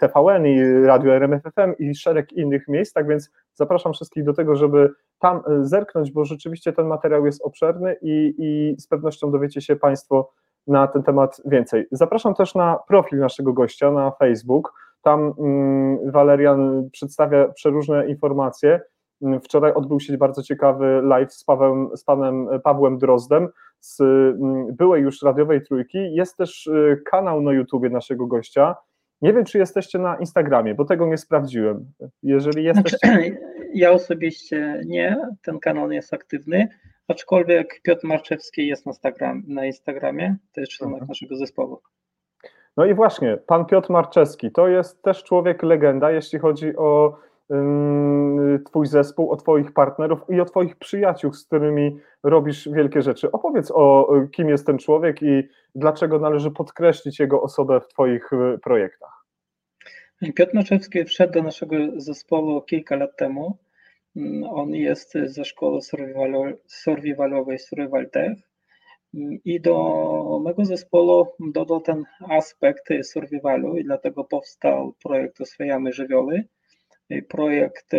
TVN 0.00 0.46
i 0.46 0.82
Radio 0.86 1.14
RMFFM 1.14 1.74
i 1.78 1.94
szereg 1.94 2.32
innych 2.32 2.68
miejsc, 2.68 2.92
tak 2.92 3.08
więc 3.08 3.30
zapraszam 3.54 3.92
wszystkich 3.92 4.24
do 4.24 4.32
tego, 4.32 4.56
żeby 4.56 4.90
tam 5.18 5.36
y, 5.36 5.66
zerknąć, 5.66 6.12
bo 6.12 6.24
rzeczywiście 6.24 6.72
ten 6.72 6.86
materiał 6.86 7.26
jest 7.26 7.42
obszerny 7.44 7.96
i, 8.02 8.34
i 8.38 8.80
z 8.80 8.86
pewnością 8.86 9.30
dowiecie 9.30 9.60
się 9.60 9.76
Państwo 9.76 10.32
na 10.66 10.86
ten 10.86 11.02
temat 11.02 11.42
więcej. 11.44 11.86
Zapraszam 11.90 12.34
też 12.34 12.54
na 12.54 12.78
profil 12.88 13.18
naszego 13.18 13.52
gościa 13.52 13.90
na 13.90 14.10
Facebook, 14.10 14.72
tam 15.02 15.34
mm, 15.38 16.10
Walerian 16.10 16.88
przedstawia 16.92 17.48
przeróżne 17.48 18.08
informacje, 18.08 18.80
Wczoraj 19.44 19.72
odbył 19.72 20.00
się 20.00 20.18
bardzo 20.18 20.42
ciekawy 20.42 21.00
live 21.02 21.32
z, 21.32 21.44
Pawłem, 21.44 21.96
z 21.96 22.04
panem 22.04 22.48
Pawłem 22.64 22.98
Drozdem 22.98 23.48
z 23.80 24.00
mm, 24.00 24.76
byłej 24.76 25.02
już 25.02 25.22
radiowej 25.22 25.62
trójki. 25.62 26.14
Jest 26.14 26.36
też 26.36 26.66
y, 26.66 27.02
kanał 27.04 27.40
na 27.40 27.52
YouTubie 27.52 27.90
naszego 27.90 28.26
gościa. 28.26 28.76
Nie 29.22 29.32
wiem, 29.32 29.44
czy 29.44 29.58
jesteście 29.58 29.98
na 29.98 30.16
Instagramie, 30.16 30.74
bo 30.74 30.84
tego 30.84 31.06
nie 31.06 31.18
sprawdziłem. 31.18 31.92
Jeżeli 32.22 32.64
jesteście. 32.64 32.98
Znaczy, 33.02 33.38
ja 33.74 33.92
osobiście 33.92 34.82
nie, 34.86 35.16
ten 35.42 35.58
kanał 35.58 35.88
nie 35.88 35.96
jest 35.96 36.14
aktywny, 36.14 36.68
aczkolwiek 37.08 37.80
Piotr 37.82 38.06
Marczewski 38.06 38.66
jest 38.66 38.86
na, 38.86 38.90
Instagram, 38.90 39.42
na 39.46 39.66
Instagramie, 39.66 40.36
to 40.54 40.60
jest 40.60 40.72
członek 40.72 40.94
mhm. 40.94 41.08
naszego 41.08 41.36
zespołu. 41.36 41.80
No 42.76 42.84
i 42.84 42.94
właśnie, 42.94 43.36
pan 43.36 43.66
Piotr 43.66 43.90
Marczewski 43.90 44.52
to 44.52 44.68
jest 44.68 45.02
też 45.02 45.24
człowiek 45.24 45.62
legenda, 45.62 46.10
jeśli 46.10 46.38
chodzi 46.38 46.76
o 46.76 47.18
Twój 48.64 48.86
zespół, 48.86 49.30
o 49.30 49.36
Twoich 49.36 49.72
partnerów 49.72 50.20
i 50.28 50.40
o 50.40 50.44
Twoich 50.44 50.76
przyjaciół, 50.76 51.32
z 51.32 51.46
którymi 51.46 51.98
robisz 52.22 52.68
wielkie 52.68 53.02
rzeczy. 53.02 53.32
Opowiedz 53.32 53.70
o 53.74 54.08
kim 54.32 54.48
jest 54.48 54.66
ten 54.66 54.78
człowiek 54.78 55.22
i 55.22 55.48
dlaczego 55.74 56.18
należy 56.18 56.50
podkreślić 56.50 57.20
jego 57.20 57.42
osobę 57.42 57.80
w 57.80 57.88
Twoich 57.88 58.32
y, 58.32 58.58
projektach. 58.58 59.22
Piotr 60.34 60.54
Maczewski 60.54 61.04
wszedł 61.04 61.32
do 61.32 61.42
naszego 61.42 61.76
zespołu 61.96 62.62
kilka 62.62 62.96
lat 62.96 63.16
temu. 63.16 63.58
On 64.50 64.74
jest 64.74 65.12
ze 65.24 65.44
szkoły 65.44 65.78
survivalowej 66.66 67.58
Survival 67.58 68.10
Tech 68.10 68.38
i 69.44 69.60
do 69.60 70.40
mego 70.44 70.64
zespołu 70.64 71.26
dodał 71.40 71.80
ten 71.80 72.04
aspekt 72.28 72.88
survivalu 73.02 73.76
i 73.76 73.84
dlatego 73.84 74.24
powstał 74.24 74.94
projekt 75.02 75.40
Oswajamy 75.40 75.92
Żywioły, 75.92 76.44
projekt, 77.28 77.94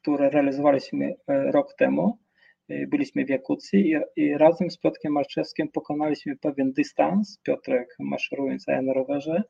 który 0.00 0.30
realizowaliśmy 0.30 1.14
e, 1.28 1.52
rok 1.52 1.74
temu. 1.78 2.18
E, 2.68 2.86
byliśmy 2.86 3.24
w 3.24 3.28
Jakucji 3.28 3.90
i, 3.90 4.22
i 4.22 4.38
razem 4.38 4.70
z 4.70 4.78
Piotrkiem 4.78 5.12
Marczewskim 5.12 5.68
pokonaliśmy 5.68 6.36
pewien 6.36 6.72
dystans. 6.72 7.40
Piotrek 7.42 7.96
maszerując 7.98 8.66
na 8.66 8.92
rowerze 8.92 9.42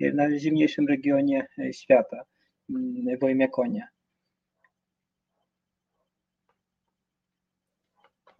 w 0.00 0.14
najzimniejszym 0.14 0.88
regionie 0.88 1.46
świata, 1.72 2.22
w 3.20 3.24
Ojmiakonie. 3.24 3.88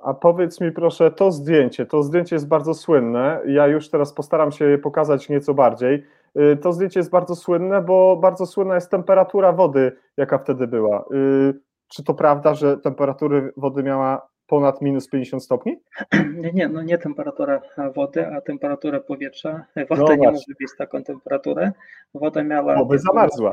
A 0.02 0.14
powiedz 0.14 0.60
mi 0.60 0.72
proszę, 0.72 1.10
to 1.10 1.32
zdjęcie, 1.32 1.86
to 1.86 2.02
zdjęcie 2.02 2.36
jest 2.36 2.48
bardzo 2.48 2.74
słynne. 2.74 3.40
Ja 3.46 3.66
już 3.66 3.88
teraz 3.88 4.12
postaram 4.12 4.52
się 4.52 4.64
je 4.64 4.78
pokazać 4.78 5.28
nieco 5.28 5.54
bardziej. 5.54 6.06
Y, 6.36 6.56
to 6.56 6.72
zdjęcie 6.72 7.00
jest 7.00 7.10
bardzo 7.10 7.36
słynne, 7.36 7.82
bo 7.82 8.16
bardzo 8.16 8.46
słynna 8.46 8.74
jest 8.74 8.90
temperatura 8.90 9.52
wody, 9.52 9.96
jaka 10.16 10.38
wtedy 10.38 10.66
była. 10.66 11.04
Y, 11.12 11.54
czy 11.88 12.04
to 12.04 12.14
prawda, 12.14 12.54
że 12.54 12.78
temperatura 12.78 13.40
wody 13.56 13.82
miała 13.82 14.28
ponad 14.46 14.82
minus 14.82 15.08
50 15.08 15.44
stopni? 15.44 15.76
Nie, 16.42 16.52
nie, 16.52 16.68
no 16.68 16.82
nie 16.82 16.98
temperatura 16.98 17.60
wody, 17.94 18.26
a 18.26 18.40
temperatura 18.40 19.00
powietrza. 19.00 19.64
Woda 19.90 20.02
no 20.02 20.16
nie 20.16 20.30
może 20.30 20.52
mieć 20.60 20.70
taką 20.78 21.02
temperaturę. 21.02 21.72
Woda 22.14 22.42
miała. 22.42 22.76
Bo 22.76 22.86
by 22.86 22.98
zamarzła. 22.98 23.52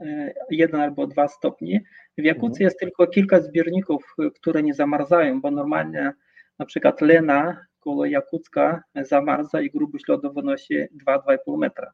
Y, 0.00 0.34
jeden 0.50 0.80
albo 0.80 1.06
dwa 1.06 1.28
stopni. 1.28 1.80
W 2.18 2.24
Jakucji 2.24 2.64
mhm. 2.64 2.64
jest 2.64 2.78
tylko 2.78 3.06
kilka 3.06 3.40
zbiorników, 3.40 4.14
które 4.34 4.62
nie 4.62 4.74
zamarzają, 4.74 5.40
bo 5.40 5.50
normalnie 5.50 6.12
na 6.58 6.66
przykład 6.66 7.00
Lena 7.00 7.66
koło 7.80 8.06
Jakucka 8.06 8.82
zamarza 8.94 9.60
i 9.60 9.70
grubość 9.70 10.08
lodu 10.08 10.32
wynosi 10.32 10.74
2-2,5 11.06 11.58
metra 11.58 11.92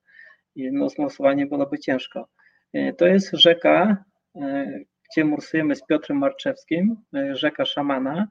i 0.55 0.73
no, 0.73 0.89
zmorsowanie 0.89 1.47
byłoby 1.47 1.79
ciężko. 1.79 2.29
E, 2.73 2.93
to 2.93 3.07
jest 3.07 3.31
rzeka, 3.33 4.05
e, 4.37 4.67
gdzie 5.11 5.25
morsujemy 5.25 5.77
z 5.77 5.87
Piotrem 5.87 6.19
Marczewskim, 6.19 6.97
e, 7.17 7.37
rzeka 7.37 7.65
Szamana 7.65 8.29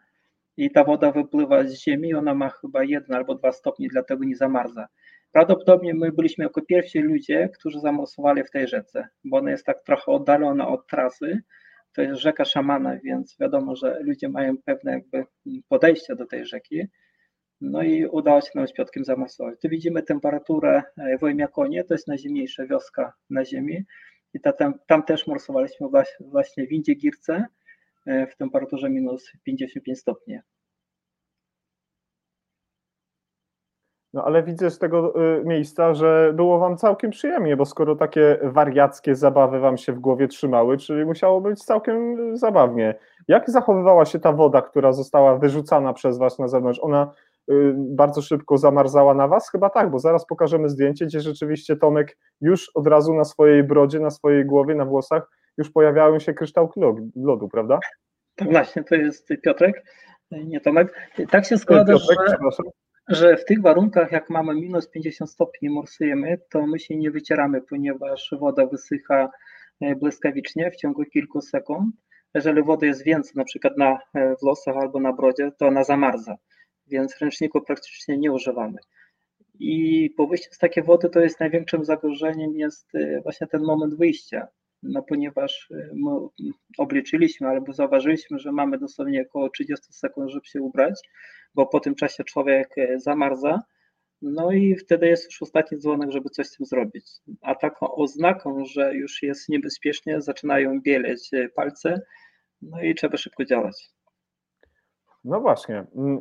i 0.58 0.72
ta 0.72 0.84
woda 0.84 1.12
wypływa 1.12 1.64
z 1.64 1.74
ziemi, 1.74 2.14
ona 2.14 2.34
ma 2.34 2.50
chyba 2.50 2.84
1 2.84 3.16
albo 3.16 3.36
2 3.36 3.52
stopnie, 3.52 3.88
dlatego 3.88 4.24
nie 4.24 4.36
zamarza. 4.36 4.88
Prawdopodobnie 5.34 5.94
my 5.94 6.12
byliśmy 6.12 6.44
jako 6.44 6.62
pierwsi 6.62 7.00
ludzie, 7.00 7.50
którzy 7.60 7.80
zamorsowali 7.80 8.44
w 8.44 8.52
tej 8.52 8.68
rzece, 8.68 9.08
bo 9.24 9.38
ona 9.38 9.52
jest 9.52 9.66
tak 9.66 9.84
trochę 9.84 10.12
oddalona 10.12 10.68
od 10.68 10.88
trasy, 10.88 11.42
to 11.94 12.02
jest 12.02 12.22
rzeka 12.22 12.46
Szamana, 12.46 12.98
więc 13.04 13.38
wiadomo, 13.40 13.76
że 13.76 14.00
ludzie 14.02 14.30
mają 14.30 14.58
pewne 14.66 14.92
jakby 14.92 15.26
podejście 15.70 16.16
do 16.16 16.26
tej 16.26 16.46
rzeki, 16.46 16.88
no 17.62 17.84
i 17.84 18.06
udało 18.06 18.42
się 18.42 18.50
nam 18.56 18.68
z 18.68 18.74
Piotkiem 18.74 19.06
zamorsować. 19.06 19.60
Tu 19.62 19.70
widzimy 19.70 20.04
temperaturę 20.04 20.84
e, 20.98 21.18
w 21.18 21.24
Ojmiakonie, 21.24 21.84
to 21.84 21.94
jest 21.94 22.08
najzimniejsza 22.08 22.66
wioska 22.66 23.14
na 23.30 23.46
ziemi 23.46 23.84
i 24.34 24.40
ta, 24.40 24.54
tam, 24.54 24.74
tam 24.88 25.04
też 25.04 25.28
morsowaliśmy 25.28 25.88
właśnie 26.20 26.68
w 26.68 26.72
Indzie 26.72 26.96
Girce 26.96 27.46
e, 28.06 28.28
w 28.28 28.36
temperaturze 28.36 28.90
minus 28.90 29.32
55 29.44 30.00
stopni. 30.00 30.40
No 34.14 34.24
ale 34.24 34.44
widzę 34.44 34.72
z 34.72 34.80
tego 34.80 35.14
y, 35.40 35.46
miejsca, 35.46 35.94
że 35.94 36.34
było 36.36 36.60
wam 36.60 36.78
całkiem 36.78 37.12
przyjemnie, 37.12 37.58
bo 37.58 37.66
skoro 37.66 37.96
takie 37.96 38.40
wariackie 38.44 39.16
zabawy 39.16 39.60
wam 39.60 39.78
się 39.78 39.94
w 39.94 40.00
głowie 40.00 40.28
trzymały, 40.28 40.78
czyli 40.78 41.06
musiało 41.06 41.42
być 41.42 41.64
całkiem 41.64 42.18
zabawnie. 42.38 42.96
Jak 43.28 43.50
zachowywała 43.50 44.06
się 44.06 44.20
ta 44.20 44.32
woda, 44.34 44.62
która 44.62 44.94
została 44.94 45.38
wyrzucana 45.38 45.94
przez 45.94 46.18
was 46.18 46.40
na 46.40 46.48
zewnątrz? 46.48 46.80
Ona 46.82 47.12
Y, 47.52 47.74
bardzo 47.76 48.22
szybko 48.22 48.58
zamarzała 48.58 49.14
na 49.14 49.28
was? 49.28 49.52
Chyba 49.52 49.70
tak, 49.70 49.92
bo 49.92 50.00
zaraz 50.00 50.26
pokażemy 50.26 50.70
zdjęcie, 50.70 51.06
gdzie 51.06 51.22
rzeczywiście 51.22 51.76
Tomek 51.76 52.18
już 52.42 52.72
od 52.76 52.88
razu 52.88 53.14
na 53.14 53.24
swojej 53.24 53.64
brodzie, 53.64 54.00
na 54.00 54.10
swojej 54.10 54.46
głowie, 54.46 54.76
na 54.76 54.86
włosach 54.86 55.30
już 55.58 55.72
pojawiały 55.72 56.20
się 56.20 56.34
kryształki 56.34 56.82
lodu, 57.16 57.48
prawda? 57.48 57.80
Tak 58.36 58.52
właśnie, 58.52 58.84
to 58.84 58.96
jest 58.96 59.28
Piotrek, 59.44 59.84
nie 60.32 60.62
Tomek. 60.62 60.94
Tak 61.32 61.46
się 61.46 61.58
składa, 61.58 61.94
Piotrek, 61.94 62.20
że, 62.30 62.38
że 63.08 63.38
w 63.38 63.46
tych 63.46 63.62
warunkach, 63.62 64.12
jak 64.12 64.30
mamy 64.30 64.56
minus 64.56 64.90
50 64.90 65.32
stopni 65.32 65.70
morsujemy, 65.70 66.38
to 66.50 66.68
my 66.68 66.80
się 66.80 66.96
nie 66.96 67.12
wycieramy, 67.12 67.62
ponieważ 67.62 68.36
woda 68.40 68.66
wysycha 68.66 69.30
e, 69.82 69.96
błyskawicznie 69.96 70.72
w 70.72 70.76
ciągu 70.76 71.06
kilku 71.06 71.42
sekund. 71.42 71.96
Jeżeli 72.34 72.64
wody 72.64 72.86
jest 72.86 73.04
więcej, 73.04 73.34
na 73.36 73.44
przykład 73.44 73.78
na 73.78 74.00
e, 74.16 74.36
włosach 74.42 74.78
albo 74.78 75.00
na 75.00 75.14
brodzie, 75.14 75.52
to 75.58 75.68
ona 75.68 75.84
zamarza 75.84 76.38
więc 76.88 77.18
ręczników 77.18 77.64
praktycznie 77.66 78.18
nie 78.18 78.32
używamy. 78.32 78.78
I 79.60 80.10
po 80.18 80.28
wyjściu 80.28 80.50
z 80.54 80.58
takiej 80.58 80.84
wody 80.84 81.10
to 81.10 81.20
jest 81.20 81.40
największym 81.40 81.86
zagrożeniem 81.86 82.56
jest 82.56 82.96
y, 82.96 83.20
właśnie 83.24 83.48
ten 83.48 83.64
moment 83.64 83.96
wyjścia, 83.96 84.48
no 84.84 85.04
ponieważ 85.04 85.72
y, 85.72 85.92
my 85.96 86.12
obliczyliśmy 86.78 87.48
albo 87.48 87.74
zauważyliśmy, 87.74 88.40
że 88.40 88.52
mamy 88.52 88.78
dosłownie 88.78 89.22
około 89.22 89.50
30 89.50 89.94
sekund, 89.94 90.32
żeby 90.32 90.46
się 90.46 90.62
ubrać, 90.62 91.10
bo 91.56 91.66
po 91.66 91.80
tym 91.80 91.96
czasie 91.96 92.24
człowiek 92.24 92.78
y, 92.78 93.00
zamarza, 93.00 93.60
no 94.22 94.52
i 94.52 94.76
wtedy 94.76 95.08
jest 95.08 95.26
już 95.26 95.42
ostatni 95.42 95.78
dzwonek, 95.78 96.12
żeby 96.12 96.30
coś 96.30 96.48
z 96.48 96.58
tym 96.58 96.66
zrobić. 96.66 97.06
A 97.42 97.56
taką 97.56 97.96
oznaką, 97.96 98.66
że 98.66 98.96
już 98.96 99.24
jest 99.24 99.50
niebezpiecznie, 99.50 100.22
zaczynają 100.22 100.82
bieleć 100.82 101.32
palce, 101.56 102.02
no 102.62 102.82
i 102.82 102.96
trzeba 102.96 103.18
szybko 103.18 103.46
działać. 103.46 103.94
No 105.24 105.42
właśnie. 105.42 105.86
Mm, 105.96 106.20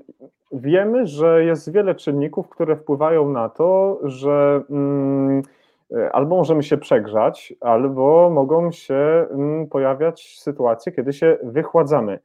wiemy, 0.52 1.06
że 1.06 1.44
jest 1.44 1.72
wiele 1.72 1.94
czynników, 1.94 2.48
które 2.48 2.76
wpływają 2.76 3.30
na 3.30 3.48
to, 3.48 4.00
że 4.02 4.62
mm, 4.70 5.42
albo 6.12 6.36
możemy 6.36 6.62
się 6.62 6.76
przegrzać, 6.76 7.54
albo 7.60 8.30
mogą 8.30 8.72
się 8.72 9.26
mm, 9.30 9.66
pojawiać 9.66 10.38
sytuacje, 10.38 10.92
kiedy 10.92 11.12
się 11.12 11.38
wychładzamy. 11.42 12.18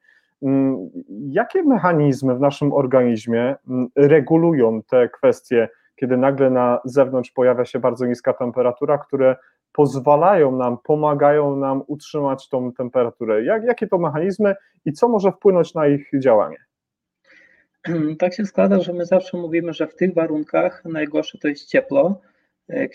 Jakie 1.29 1.63
mechanizmy 1.63 2.35
w 2.35 2.39
naszym 2.39 2.73
organizmie 2.73 3.55
regulują 3.95 4.83
te 4.83 5.09
kwestie, 5.09 5.69
kiedy 5.95 6.17
nagle 6.17 6.49
na 6.49 6.79
zewnątrz 6.85 7.31
pojawia 7.31 7.65
się 7.65 7.79
bardzo 7.79 8.05
niska 8.05 8.33
temperatura, 8.33 8.97
które 8.97 9.35
pozwalają 9.71 10.51
nam, 10.51 10.77
pomagają 10.83 11.55
nam 11.55 11.83
utrzymać 11.87 12.49
tą 12.49 12.71
temperaturę? 12.73 13.43
Jak, 13.43 13.63
jakie 13.63 13.87
to 13.87 13.97
mechanizmy 13.97 14.55
i 14.85 14.93
co 14.93 15.09
może 15.09 15.31
wpłynąć 15.31 15.73
na 15.73 15.87
ich 15.87 16.09
działanie? 16.19 16.57
Tak 18.19 18.33
się 18.33 18.45
składa, 18.45 18.79
że 18.79 18.93
my 18.93 19.05
zawsze 19.05 19.37
mówimy, 19.37 19.73
że 19.73 19.87
w 19.87 19.95
tych 19.95 20.13
warunkach 20.13 20.85
najgorsze 20.85 21.37
to 21.37 21.47
jest 21.47 21.69
ciepło, 21.69 22.07
e, 22.07 22.36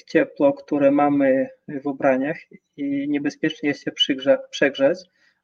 ciepło, 0.07 0.52
które 0.52 0.91
mamy 0.91 1.49
w 1.83 1.87
ubraniach 1.87 2.37
i 2.76 3.09
niebezpiecznie 3.09 3.69
jest 3.69 3.85
się 3.85 3.93
przegrzeć, 4.50 4.99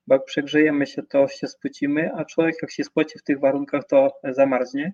bo 0.06 0.14
jak 0.14 0.24
przegrzejemy 0.24 0.86
się, 0.86 1.02
to 1.02 1.28
się 1.28 1.46
spocimy, 1.46 2.10
a 2.14 2.24
człowiek 2.24 2.56
jak 2.62 2.70
się 2.70 2.84
spoci 2.84 3.18
w 3.18 3.22
tych 3.22 3.40
warunkach, 3.40 3.86
to 3.86 4.10
zamarznie. 4.24 4.92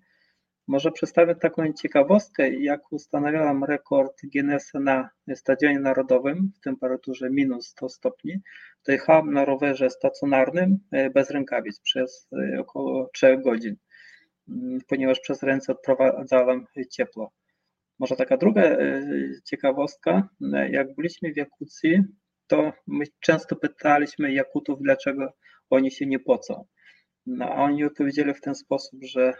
Może 0.67 0.93
przedstawię 0.93 1.35
taką 1.35 1.73
ciekawostkę, 1.73 2.51
jak 2.51 2.93
ustanawiałam 2.93 3.65
rekord 3.65 4.21
Guinnessa 4.33 4.81
na 4.81 5.11
Stadionie 5.35 5.81
Narodowym 5.81 6.53
w 6.57 6.61
temperaturze 6.61 7.31
minus 7.31 7.67
100 7.67 7.89
stopni, 7.89 8.41
to 8.83 8.93
jechałam 8.93 9.33
na 9.33 9.45
rowerze 9.45 9.91
stacjonarnym 9.91 10.79
e, 10.93 11.11
bez 11.11 11.31
rękawic 11.31 11.81
przez 11.81 12.29
e, 12.33 12.61
około 12.61 13.11
3 13.15 13.39
godzin, 13.39 13.77
ponieważ 14.89 15.21
przez 15.21 15.43
ręce 15.43 15.73
odprowadzałam 15.73 16.67
ciepło. 16.91 17.33
Może 17.99 18.17
taka 18.17 18.37
druga 18.37 18.63
e, 18.63 19.03
ciekawostka, 19.45 20.29
jak 20.71 20.95
byliśmy 20.95 21.33
w 21.33 21.37
Jakucji, 21.37 22.03
to 22.47 22.73
my 22.87 23.05
często 23.21 23.57
pytaliśmy 23.57 24.33
Jakutów, 24.33 24.79
dlaczego 24.83 25.33
oni 25.71 25.91
się 25.91 26.07
nie 26.07 26.19
pocą. 26.19 26.65
No, 27.27 27.45
a 27.45 27.55
oni 27.55 27.85
odpowiedzieli 27.85 28.35
w 28.35 28.41
ten 28.41 28.55
sposób, 28.55 29.01
że 29.05 29.35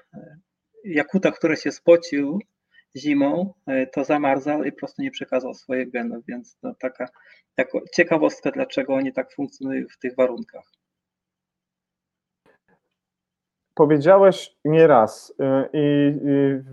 Jakuta, 0.85 1.31
który 1.31 1.57
się 1.57 1.73
spocił 1.73 2.39
zimą, 2.97 3.55
e, 3.67 3.87
to 3.87 4.05
zamarzał 4.05 4.65
i 4.65 4.73
po 4.73 4.79
prostu 4.79 5.03
nie 5.03 5.11
przekazał 5.11 5.55
swoich 5.55 5.91
genów, 5.91 6.25
więc 6.29 6.57
to 6.63 6.75
taka 6.81 7.09
jako 7.57 7.81
ciekawostka, 7.95 8.51
dlaczego 8.51 8.95
oni 8.95 9.13
tak 9.13 9.33
funkcjonują 9.33 9.87
w 9.91 9.99
tych 9.99 10.17
warunkach. 10.17 10.65
Powiedziałeś 13.75 14.57
nieraz 14.65 15.35
e, 15.41 15.69
i 15.73 16.15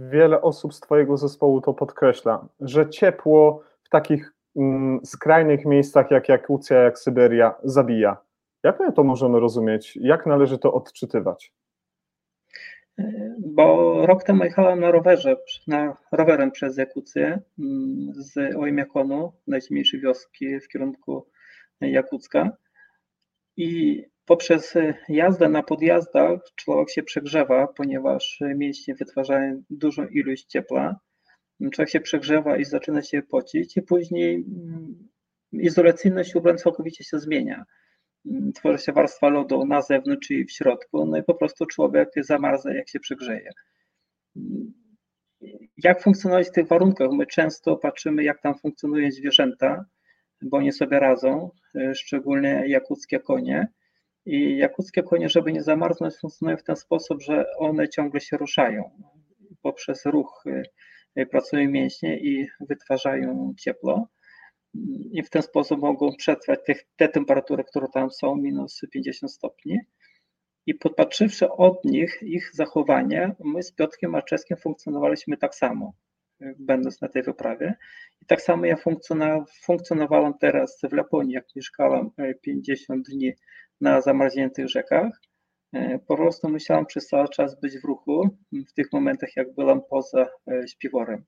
wiele 0.09 0.41
osób 0.41 0.73
z 0.73 0.79
Twojego 0.79 1.17
zespołu 1.17 1.61
to 1.61 1.73
podkreśla, 1.73 2.47
że 2.59 2.89
ciepło 2.89 3.63
w 3.83 3.89
takich 3.89 4.33
mm, 4.55 4.99
skrajnych 5.05 5.65
miejscach 5.65 6.11
jak 6.11 6.29
Jakucja, 6.29 6.77
jak 6.77 6.99
Syberia 6.99 7.55
zabija. 7.63 8.17
Jak 8.63 8.79
my 8.79 8.93
to 8.93 9.03
możemy 9.03 9.39
rozumieć? 9.39 9.97
Jak 10.01 10.25
należy 10.25 10.57
to 10.57 10.73
odczytywać? 10.73 11.53
bo 13.37 14.05
rok 14.05 14.23
temu 14.23 14.43
jechałem 14.43 14.79
na 14.79 14.91
rowerze, 14.91 15.35
na 15.67 15.97
rowerem 16.11 16.51
przez 16.51 16.77
Jakucję 16.77 17.39
mm, 17.59 18.13
z 18.13 18.55
Ojmiakonu, 18.55 19.33
najciemniejszej 19.47 19.99
wioski 19.99 20.59
w 20.59 20.67
kierunku 20.67 21.27
Jakucka 21.81 22.49
i 23.57 24.03
poprzez 24.25 24.73
jazdę 25.09 25.49
na 25.49 25.63
podjazdach 25.63 26.39
człowiek 26.55 26.89
się 26.89 27.03
przegrzewa, 27.03 27.67
ponieważ 27.67 28.39
mięśnie 28.55 28.95
wytwarzają 28.95 29.63
dużą 29.69 30.07
ilość 30.07 30.45
ciepła. 30.45 30.99
Człowiek 31.71 31.89
się 31.89 31.99
przegrzewa 31.99 32.57
i 32.57 32.65
zaczyna 32.65 33.01
się 33.01 33.21
pocić 33.21 33.77
i 33.77 33.81
później 33.81 34.35
mm, 34.35 35.09
izolacyjność 35.51 36.35
ubrań 36.35 36.57
całkowicie 36.57 37.03
się 37.03 37.19
zmienia 37.19 37.65
tworzy 38.55 38.77
się 38.77 38.91
warstwa 38.91 39.29
lodu 39.29 39.65
na 39.65 39.81
zewnątrz 39.81 40.31
i 40.31 40.45
w 40.45 40.51
środku, 40.51 41.05
no 41.05 41.17
i 41.17 41.23
po 41.23 41.33
prostu 41.33 41.65
człowiek 41.65 42.09
zamarza, 42.17 42.73
jak 42.73 42.89
się 42.89 42.99
przegrzeje. 42.99 43.49
Jak 45.77 46.01
funkcjonować 46.01 46.47
w 46.47 46.51
tych 46.51 46.67
warunkach? 46.67 47.11
My 47.11 47.25
często 47.25 47.77
patrzymy, 47.77 48.23
jak 48.23 48.41
tam 48.41 48.57
funkcjonują 48.57 49.11
zwierzęta, 49.11 49.85
bo 50.41 50.57
oni 50.57 50.71
sobie 50.71 50.99
radzą, 50.99 51.49
szczególnie 51.93 52.63
jakuckie 52.67 53.19
konie. 53.19 53.67
I 54.25 54.57
jakuckie 54.57 55.03
konie, 55.03 55.29
żeby 55.29 55.53
nie 55.53 55.63
zamarznąć, 55.63 56.15
funkcjonują 56.15 56.57
w 56.57 56.63
ten 56.63 56.75
sposób, 56.75 57.21
że 57.21 57.45
one 57.57 57.89
ciągle 57.89 58.21
się 58.21 58.37
ruszają. 58.37 58.91
Poprzez 59.61 60.05
ruch 60.05 60.43
y, 61.17 61.25
pracują 61.25 61.69
mięśnie 61.69 62.19
i 62.19 62.47
wytwarzają 62.59 63.53
ciepło 63.59 64.07
i 65.11 65.23
w 65.23 65.29
ten 65.29 65.41
sposób 65.41 65.81
mogą 65.81 66.15
przetrwać 66.17 66.59
te, 66.65 66.73
te 66.95 67.09
temperatury, 67.09 67.63
które 67.63 67.87
tam 67.93 68.11
są, 68.11 68.35
minus 68.35 68.81
50 68.91 69.31
stopni. 69.31 69.79
I 70.65 70.75
popatrzywszy 70.75 71.51
od 71.51 71.85
nich, 71.85 72.19
ich 72.21 72.49
zachowanie, 72.53 73.35
my 73.39 73.63
z 73.63 73.71
Piotrkiem 73.71 74.11
Marczewskim 74.11 74.57
funkcjonowaliśmy 74.57 75.37
tak 75.37 75.55
samo, 75.55 75.93
będąc 76.59 77.01
na 77.01 77.07
tej 77.07 77.23
wyprawie. 77.23 77.75
I 78.21 78.25
tak 78.25 78.41
samo 78.41 78.65
ja 78.65 78.77
funkcjonowałem 79.65 80.33
teraz 80.39 80.81
w 80.89 80.93
Laponii, 80.93 81.33
jak 81.33 81.45
mieszkałem 81.55 82.09
50 82.41 83.09
e, 83.09 83.11
dni 83.11 83.33
na 83.81 84.01
zamarzniętych 84.01 84.69
rzekach. 84.69 85.21
E, 85.73 85.99
po 85.99 86.17
prostu 86.17 86.49
musiałem 86.49 86.85
przez 86.85 87.07
cały 87.07 87.29
czas 87.29 87.59
być 87.59 87.79
w 87.79 87.85
ruchu 87.85 88.29
w 88.69 88.73
tych 88.73 88.93
momentach, 88.93 89.29
jak 89.35 89.53
byłem 89.53 89.81
poza 89.89 90.27
e, 90.51 90.67
śpiworem. 90.67 91.23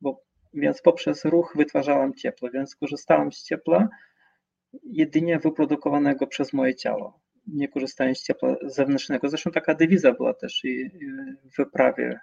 Bo 0.00 0.22
więc 0.54 0.82
poprzez 0.82 1.24
ruch 1.24 1.52
wytwarzałam 1.56 2.14
ciepło, 2.14 2.50
więc 2.50 2.76
korzystałam 2.76 3.32
z 3.32 3.44
ciepła 3.44 3.88
jedynie 4.84 5.38
wyprodukowanego 5.38 6.26
przez 6.26 6.52
moje 6.52 6.74
ciało, 6.74 7.20
nie 7.46 7.68
korzystając 7.68 8.18
z 8.18 8.24
ciepła 8.24 8.56
zewnętrznego. 8.62 9.28
Zresztą 9.28 9.50
taka 9.50 9.74
dewiza 9.74 10.12
była 10.12 10.34
też 10.34 10.64
i 10.64 10.90
w 11.44 11.56
wyprawie 11.56 12.20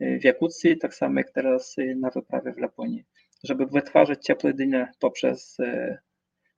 w 0.00 0.24
Jakucji, 0.24 0.78
tak 0.78 0.94
samo 0.94 1.20
jak 1.20 1.30
teraz 1.30 1.76
na 1.96 2.10
wyprawie 2.10 2.52
w 2.52 2.58
Laponii, 2.58 3.04
żeby 3.44 3.66
wytwarzać 3.66 4.24
ciepło 4.24 4.48
jedynie 4.50 4.92
poprzez 4.98 5.60
e, 5.60 5.98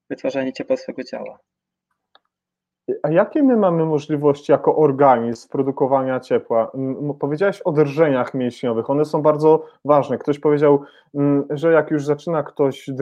wytwarzanie 0.09 0.53
ciepła 0.53 0.77
swego 0.77 1.03
ciała. 1.03 1.39
A 3.03 3.11
jakie 3.11 3.43
my 3.43 3.57
mamy 3.57 3.85
możliwości 3.85 4.51
jako 4.51 4.75
organizm 4.75 5.49
produkowania 5.49 6.19
ciepła? 6.19 6.71
Powiedziałeś 7.19 7.61
o 7.61 7.71
drżeniach 7.71 8.33
mięśniowych, 8.33 8.89
one 8.89 9.05
są 9.05 9.21
bardzo 9.21 9.65
ważne. 9.85 10.17
Ktoś 10.17 10.39
powiedział, 10.39 10.81
że 11.49 11.71
jak 11.71 11.91
już 11.91 12.05
zaczyna 12.05 12.43
ktoś 12.43 12.89
y, 12.89 12.93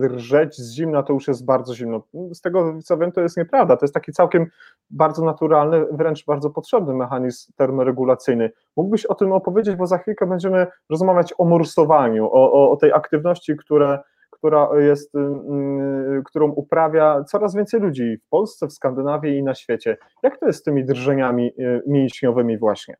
drżeć 0.00 0.56
z 0.56 0.74
zimna, 0.74 1.02
to 1.02 1.12
już 1.12 1.28
jest 1.28 1.44
bardzo 1.44 1.74
zimno. 1.74 2.02
Z 2.32 2.40
tego 2.40 2.78
co 2.84 2.98
wiem, 2.98 3.12
to 3.12 3.20
jest 3.20 3.36
nieprawda. 3.36 3.76
To 3.76 3.84
jest 3.84 3.94
taki 3.94 4.12
całkiem 4.12 4.46
bardzo 4.90 5.24
naturalny, 5.24 5.86
wręcz 5.92 6.24
bardzo 6.26 6.50
potrzebny 6.50 6.94
mechanizm 6.94 7.52
termoregulacyjny. 7.56 8.50
Mógłbyś 8.76 9.06
o 9.06 9.14
tym 9.14 9.32
opowiedzieć, 9.32 9.76
bo 9.76 9.86
za 9.86 9.98
chwilkę 9.98 10.26
będziemy 10.26 10.66
rozmawiać 10.90 11.34
o 11.38 11.44
morsowaniu, 11.44 12.26
o, 12.26 12.52
o, 12.52 12.70
o 12.70 12.76
tej 12.76 12.92
aktywności, 12.92 13.56
które 13.56 13.98
która 14.42 14.68
jest, 14.80 15.14
y, 15.14 15.18
y, 15.18 16.22
którą 16.24 16.50
uprawia 16.50 17.24
coraz 17.24 17.54
więcej 17.54 17.80
ludzi 17.80 18.16
w 18.26 18.28
Polsce, 18.28 18.66
w 18.66 18.72
Skandynawii 18.72 19.38
i 19.38 19.42
na 19.42 19.54
świecie. 19.54 19.96
Jak 20.22 20.38
to 20.38 20.46
jest 20.46 20.58
z 20.58 20.62
tymi 20.62 20.84
drżeniami 20.84 21.52
y, 21.58 21.82
mięśniowymi 21.86 22.58
właśnie? 22.58 22.96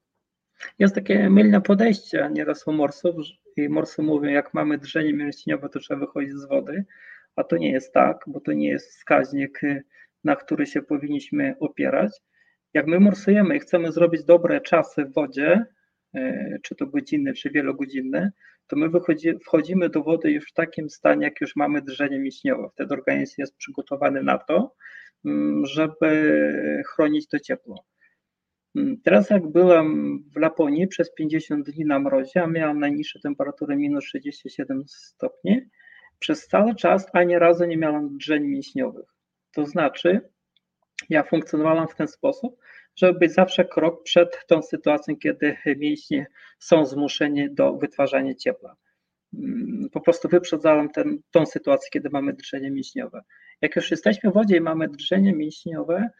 Jest 0.78 0.94
takie 0.94 1.30
mylne 1.30 1.60
podejście 1.60 2.30
nieraz 2.32 2.66
u 2.66 2.72
morsów 2.72 3.14
i 3.56 3.68
morsy 3.68 4.02
mówią, 4.02 4.30
jak 4.30 4.54
mamy 4.54 4.78
drżenie 4.78 5.14
mięśniowe, 5.14 5.68
to 5.68 5.78
trzeba 5.78 6.00
wychodzić 6.00 6.32
z 6.32 6.48
wody, 6.48 6.84
a 7.36 7.44
to 7.44 7.56
nie 7.56 7.72
jest 7.72 7.92
tak, 7.92 8.24
bo 8.26 8.40
to 8.40 8.52
nie 8.52 8.68
jest 8.68 8.90
wskaźnik, 8.90 9.60
na 10.24 10.36
który 10.36 10.66
się 10.66 10.82
powinniśmy 10.82 11.54
opierać. 11.60 12.20
Jak 12.74 12.86
my 12.86 13.00
morsujemy 13.00 13.56
i 13.56 13.60
chcemy 13.60 13.92
zrobić 13.92 14.24
dobre 14.24 14.60
czasy 14.60 15.04
w 15.04 15.14
wodzie, 15.14 15.66
czy 16.62 16.74
to 16.74 16.86
godzinne, 16.86 17.32
czy 17.32 17.50
wielogodzinne, 17.50 18.32
to 18.66 18.76
my 18.76 18.88
wychodzi, 18.88 19.38
wchodzimy 19.38 19.88
do 19.88 20.02
wody 20.02 20.30
już 20.30 20.50
w 20.50 20.52
takim 20.52 20.90
stanie, 20.90 21.24
jak 21.24 21.40
już 21.40 21.56
mamy 21.56 21.82
drżenie 21.82 22.18
mięśniowe. 22.18 22.68
Wtedy 22.72 22.94
organizm 22.94 23.34
jest 23.38 23.56
przygotowany 23.56 24.22
na 24.22 24.38
to, 24.38 24.74
mm, 25.24 25.66
żeby 25.66 26.82
chronić 26.86 27.28
to 27.28 27.38
ciepło. 27.38 27.84
Mm, 28.76 29.00
teraz 29.04 29.30
jak 29.30 29.46
byłem 29.46 30.18
w 30.34 30.36
Laponii 30.36 30.86
przez 30.86 31.14
50 31.14 31.70
dni 31.70 31.84
na 31.84 31.98
mrozie, 31.98 32.42
a 32.42 32.46
miałam 32.46 32.78
najniższe 32.78 33.20
temperatury 33.20 33.76
minus 33.76 34.04
67 34.04 34.84
stopni, 34.86 35.60
przez 36.18 36.46
cały 36.46 36.74
czas 36.74 37.06
ani 37.12 37.38
razu 37.38 37.64
nie 37.64 37.76
miałam 37.76 38.18
drżeń 38.18 38.44
mięśniowych. 38.44 39.06
To 39.54 39.66
znaczy, 39.66 40.20
ja 41.10 41.22
funkcjonowałam 41.22 41.88
w 41.88 41.94
ten 41.94 42.08
sposób, 42.08 42.60
żeby 42.96 43.18
być 43.18 43.32
zawsze 43.32 43.64
krok 43.64 44.02
przed 44.02 44.46
tą 44.46 44.62
sytuacją, 44.62 45.16
kiedy 45.16 45.56
mięśnie 45.76 46.26
są 46.58 46.86
zmuszeni 46.86 47.54
do 47.54 47.72
wytwarzania 47.72 48.34
ciepła. 48.34 48.76
Mm, 49.34 49.88
po 49.92 50.00
prostu 50.00 50.28
wyprzedzałem 50.28 50.90
ten, 50.90 51.18
tą 51.30 51.46
sytuację, 51.46 51.88
kiedy 51.92 52.10
mamy 52.10 52.32
drżenie 52.32 52.70
mięśniowe. 52.70 53.22
Jak 53.60 53.76
już 53.76 53.90
jesteśmy 53.90 54.30
w 54.30 54.34
wodzie 54.34 54.56
i 54.56 54.60
mamy 54.60 54.88
drżenie 54.88 55.32
mięśniowe, 55.32 56.10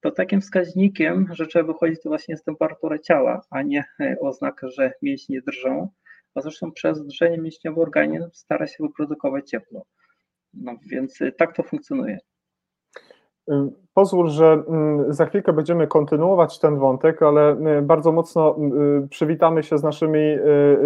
to 0.00 0.10
takim 0.10 0.40
wskaźnikiem, 0.40 1.26
że 1.32 1.46
trzeba 1.46 1.72
wychodzić, 1.72 2.02
to 2.02 2.08
właśnie 2.08 2.32
jest 2.32 2.44
temperatura 2.44 2.98
ciała, 2.98 3.40
a 3.50 3.62
nie 3.62 3.84
e, 4.00 4.16
oznaka, 4.20 4.68
że 4.68 4.92
mięśnie 5.02 5.40
drżą. 5.42 5.88
A 6.34 6.40
zresztą 6.40 6.72
przez 6.72 7.06
drżenie 7.06 7.38
mięśniowe 7.38 7.80
organizm 7.80 8.30
stara 8.32 8.66
się 8.66 8.76
wyprodukować 8.80 9.50
ciepło. 9.50 9.86
No 10.54 10.76
więc 10.86 11.22
e, 11.22 11.32
tak 11.32 11.56
to 11.56 11.62
funkcjonuje. 11.62 12.18
Pozwól, 13.94 14.28
że 14.28 14.62
za 15.08 15.26
chwilkę 15.26 15.52
będziemy 15.52 15.86
kontynuować 15.86 16.58
ten 16.58 16.78
wątek, 16.78 17.22
ale 17.22 17.56
bardzo 17.82 18.12
mocno 18.12 18.56
przywitamy 19.10 19.62
się 19.62 19.78
z 19.78 19.82
naszymi 19.82 20.36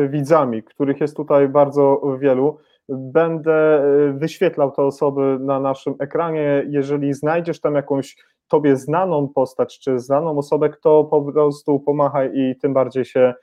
widzami, 0.09 0.63
których 0.63 1.01
jest 1.01 1.17
tutaj 1.17 1.49
bardzo 1.49 2.03
wielu. 2.19 2.59
Będę 2.89 3.85
y, 3.85 4.13
wyświetlał 4.13 4.71
te 4.71 4.83
osoby 4.83 5.39
na 5.41 5.61
naszym 5.61 5.95
ekranie. 5.99 6.65
Jeżeli 6.69 7.15
znajdziesz 7.15 7.61
tam 7.61 7.75
jakąś 7.75 8.17
tobie 8.49 8.77
znaną 8.77 9.29
postać, 9.29 9.79
czy 9.79 9.99
znaną 9.99 10.39
osobę, 10.39 10.69
kto 10.69 11.05
po 11.05 11.23
prostu 11.23 11.81
pomachaj 11.81 12.31
i 12.35 12.57
tym 12.57 12.75
bardziej 12.75 13.05
się 13.05 13.35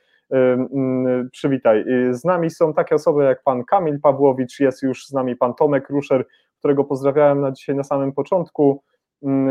przywitaj. 1.32 1.84
Z 2.10 2.24
nami 2.24 2.50
są 2.50 2.74
takie 2.74 2.94
osoby 2.94 3.24
jak 3.24 3.42
pan 3.42 3.64
Kamil 3.64 4.00
Pawłowicz, 4.00 4.60
jest 4.60 4.82
już 4.82 5.06
z 5.06 5.12
nami 5.12 5.36
pan 5.36 5.54
Tomek 5.54 5.90
Ruszer, 5.90 6.26
którego 6.58 6.84
pozdrawiałem 6.84 7.40
na 7.40 7.52
dzisiaj 7.52 7.76
na 7.76 7.84
samym 7.84 8.12
początku. 8.12 8.82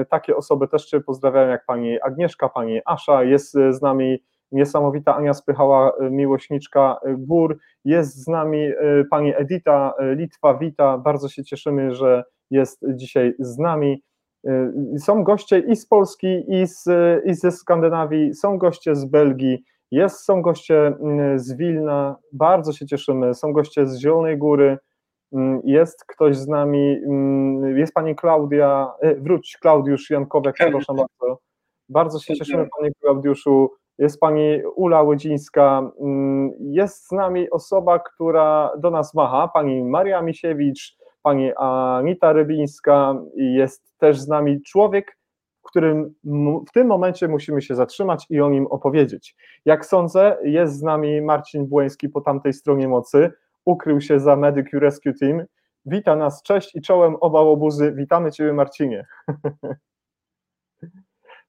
Takie 0.09 0.36
osoby 0.36 0.67
też 0.67 0.86
Cię 0.86 1.01
pozdrawiam, 1.01 1.49
jak 1.49 1.65
pani 1.65 2.01
Agnieszka, 2.01 2.49
pani 2.49 2.79
Asza, 2.86 3.23
jest 3.23 3.51
z 3.51 3.81
nami 3.81 4.23
niesamowita 4.51 5.15
Ania 5.15 5.33
Spychała, 5.33 5.91
miłośniczka 6.01 6.99
gór, 7.17 7.57
jest 7.86 8.23
z 8.23 8.27
nami 8.27 8.71
pani 9.09 9.33
Edita 9.36 9.93
Litwa, 10.15 10.57
wita, 10.57 10.97
bardzo 10.97 11.29
się 11.29 11.43
cieszymy, 11.43 11.95
że 11.95 12.23
jest 12.51 12.86
dzisiaj 12.95 13.33
z 13.39 13.57
nami. 13.57 14.03
Są 14.97 15.23
goście 15.23 15.59
i 15.59 15.75
z 15.75 15.88
Polski, 15.88 16.43
i, 16.47 16.67
z, 16.67 16.86
i 17.25 17.33
ze 17.33 17.51
Skandynawii, 17.51 18.33
są 18.33 18.57
goście 18.57 18.95
z 18.95 19.05
Belgii, 19.05 19.63
jest, 19.91 20.25
są 20.25 20.41
goście 20.41 20.88
mm, 20.88 21.39
z 21.39 21.53
Wilna, 21.53 22.15
bardzo 22.31 22.73
się 22.73 22.86
cieszymy, 22.86 23.33
są 23.33 23.53
goście 23.53 23.88
z 23.88 23.99
Zielonej 23.99 24.38
Góry, 24.38 24.65
mm, 24.67 24.77
jest 25.63 26.05
ktoś 26.05 26.37
z 26.37 26.47
nami, 26.47 26.99
mm, 27.05 27.77
jest 27.77 27.93
pani 27.93 28.15
Klaudia, 28.15 28.93
e, 29.01 29.15
wróć, 29.15 29.57
Klaudiusz 29.61 30.09
Jankowiak, 30.09 30.55
przepraszam 30.55 30.95
bardzo. 30.95 31.39
Bardzo 31.89 32.19
się 32.19 32.35
cieszymy, 32.35 32.67
panie 32.77 32.91
Klaudiuszu. 33.01 33.71
Jest 33.97 34.19
pani 34.19 34.61
Ula 34.75 35.01
Łodzińska, 35.01 35.91
jest 36.59 37.07
z 37.07 37.11
nami 37.11 37.49
osoba, 37.49 37.99
która 37.99 38.71
do 38.77 38.91
nas 38.91 39.13
macha, 39.13 39.47
pani 39.47 39.83
Maria 39.83 40.21
Misiewicz, 40.21 40.97
pani 41.21 41.51
Anita 41.55 42.33
Rybińska 42.33 43.15
jest 43.35 43.97
też 43.97 44.19
z 44.19 44.27
nami 44.27 44.61
człowiek, 44.61 45.17
którym 45.73 46.13
w 46.69 46.71
tym 46.73 46.87
momencie 46.87 47.27
musimy 47.27 47.61
się 47.61 47.75
zatrzymać 47.75 48.25
i 48.29 48.41
o 48.41 48.49
nim 48.49 48.67
opowiedzieć. 48.67 49.35
Jak 49.65 49.85
sądzę, 49.85 50.37
jest 50.43 50.77
z 50.77 50.81
nami 50.81 51.21
Marcin 51.21 51.67
Błoński 51.67 52.09
po 52.09 52.21
tamtej 52.21 52.53
stronie 52.53 52.87
mocy, 52.87 53.31
ukrył 53.65 54.02
się 54.02 54.19
za 54.19 54.36
Medic 54.36 54.67
Rescue 54.73 55.13
Team. 55.19 55.43
Wita 55.86 56.15
nas, 56.15 56.43
cześć 56.43 56.76
i 56.76 56.82
czołem 56.82 57.15
oba 57.21 57.41
łobuzy. 57.41 57.91
Witamy 57.91 58.32
Ciebie, 58.32 58.54
Marcinie. 58.54 59.06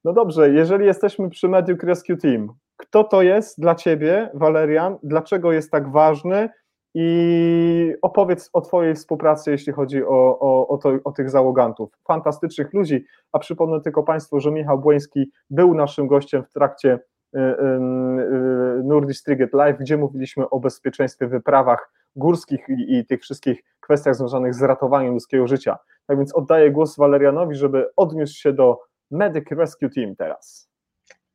No 0.05 0.13
dobrze, 0.13 0.49
jeżeli 0.49 0.85
jesteśmy 0.85 1.29
przy 1.29 1.47
Medic 1.47 1.83
Rescue 1.83 2.17
Team, 2.17 2.53
kto 2.77 3.03
to 3.03 3.21
jest 3.21 3.61
dla 3.61 3.75
Ciebie, 3.75 4.29
Walerian? 4.33 4.97
Dlaczego 5.03 5.51
jest 5.51 5.71
tak 5.71 5.91
ważny? 5.91 6.49
I 6.97 7.93
opowiedz 8.01 8.49
o 8.53 8.61
Twojej 8.61 8.95
współpracy, 8.95 9.51
jeśli 9.51 9.73
chodzi 9.73 10.03
o, 10.03 10.39
o, 10.39 10.67
o, 10.67 10.77
to, 10.77 10.89
o, 11.03 11.11
tych 11.11 11.29
załogantów. 11.29 11.89
Fantastycznych 12.07 12.73
ludzi, 12.73 13.05
a 13.31 13.39
przypomnę 13.39 13.81
tylko 13.81 14.03
Państwu, 14.03 14.39
że 14.39 14.51
Michał 14.51 14.79
Błoński 14.79 15.31
był 15.49 15.73
naszym 15.73 16.07
gościem 16.07 16.43
w 16.43 16.53
trakcie 16.53 16.93
y, 16.93 17.39
y, 17.39 17.41
y, 17.41 18.83
Nordic 18.83 19.23
Triget 19.23 19.53
Live, 19.53 19.77
gdzie 19.77 19.97
mówiliśmy 19.97 20.49
o 20.49 20.59
bezpieczeństwie, 20.59 21.27
wyprawach 21.27 21.91
górskich 22.15 22.69
i, 22.69 22.95
i 22.95 23.05
tych 23.05 23.21
wszystkich 23.21 23.63
kwestiach 23.79 24.15
związanych 24.15 24.53
z 24.53 24.61
ratowaniem 24.61 25.13
ludzkiego 25.13 25.47
życia. 25.47 25.77
Tak 26.07 26.17
więc 26.17 26.35
oddaję 26.35 26.71
głos 26.71 26.97
Walerianowi, 26.97 27.55
żeby 27.55 27.89
odniósł 27.95 28.37
się 28.37 28.53
do 28.53 28.79
Medic 29.11 29.51
Rescue 29.51 29.89
Team 29.95 30.15
teraz. 30.15 30.69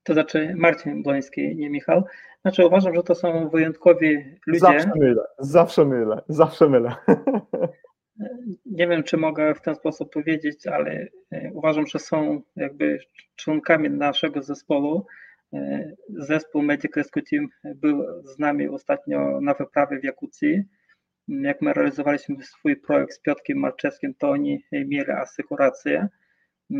To 0.03 0.13
znaczy 0.13 0.55
Marcin 0.57 1.03
Błoński, 1.03 1.57
nie 1.57 1.71
Michał. 1.71 2.05
Znaczy 2.43 2.67
uważam, 2.67 2.95
że 2.95 3.03
to 3.03 3.15
są 3.15 3.49
wyjątkowi 3.49 4.37
ludzie. 4.47 4.61
Zawsze 4.61 4.93
mylę, 4.97 5.23
zawsze 5.39 5.85
mylę, 5.85 6.23
zawsze 6.29 6.69
mylę. 6.69 6.95
Nie 8.67 8.89
wiem, 8.89 9.03
czy 9.03 9.17
mogę 9.17 9.55
w 9.55 9.61
ten 9.61 9.75
sposób 9.75 10.13
powiedzieć, 10.13 10.67
ale 10.67 11.09
e, 11.31 11.51
uważam, 11.53 11.87
że 11.87 11.99
są 11.99 12.43
jakby 12.57 12.99
członkami 13.37 13.91
naszego 13.91 14.43
zespołu. 14.43 15.07
E, 15.55 15.93
zespół 16.09 16.63
Medic 16.63 16.97
Rescue 16.97 17.23
Team 17.31 17.49
był 17.65 18.05
z 18.25 18.39
nami 18.39 18.69
ostatnio 18.69 19.41
na 19.41 19.55
wyprawie 19.55 20.01
w 20.01 20.05
Jakucji. 20.05 20.63
Jak 21.29 21.63
my 21.63 21.73
realizowaliśmy 21.73 22.43
swój 22.43 22.77
projekt 22.77 23.15
z 23.15 23.21
Piotkiem 23.21 23.59
Marczewskim, 23.59 24.15
to 24.15 24.31
oni 24.31 24.65
mieli 24.73 25.11
asekurację, 25.11 26.09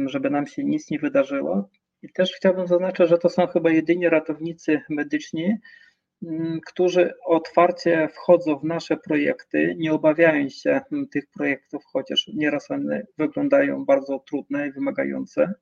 żeby 0.07 0.31
nam 0.31 0.47
się 0.47 0.65
nic 0.65 0.91
nie 0.91 0.99
wydarzyło. 0.99 1.71
I 2.03 2.13
też 2.13 2.33
chciałbym 2.33 2.67
zaznaczyć, 2.67 3.09
że 3.09 3.19
to 3.19 3.29
są 3.29 3.47
chyba 3.47 3.71
jedyni 3.71 4.09
ratownicy 4.09 4.81
medyczni, 4.89 5.57
mm, 6.23 6.61
którzy 6.67 7.13
otwarcie 7.25 8.09
wchodzą 8.09 8.59
w 8.59 8.65
nasze 8.65 8.97
projekty, 8.97 9.75
nie 9.79 9.93
obawiając 9.93 10.55
się 10.55 10.81
tych 11.13 11.25
projektów, 11.35 11.83
chociaż 11.93 12.29
nieraz 12.35 12.71
one 12.71 13.07
wyglądają 13.19 13.85
bardzo 13.85 14.19
trudne 14.19 14.69
i 14.69 14.73
wymagające. 14.73 15.55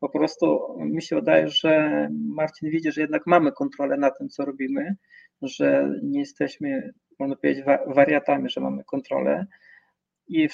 Po 0.00 0.08
prostu 0.08 0.76
mi 0.78 1.02
się 1.02 1.16
wydaje, 1.16 1.48
że 1.48 2.08
Marcin 2.12 2.70
widzi, 2.70 2.92
że 2.92 3.00
jednak 3.00 3.22
mamy 3.26 3.52
kontrolę 3.52 3.96
na 3.96 4.10
tym, 4.10 4.28
co 4.28 4.44
robimy, 4.44 4.96
że 5.42 5.90
nie 6.02 6.20
jesteśmy, 6.20 6.92
można 7.18 7.36
powiedzieć, 7.36 7.64
wariatami, 7.86 8.50
że 8.50 8.60
mamy 8.60 8.84
kontrolę 8.84 9.46
i 10.28 10.48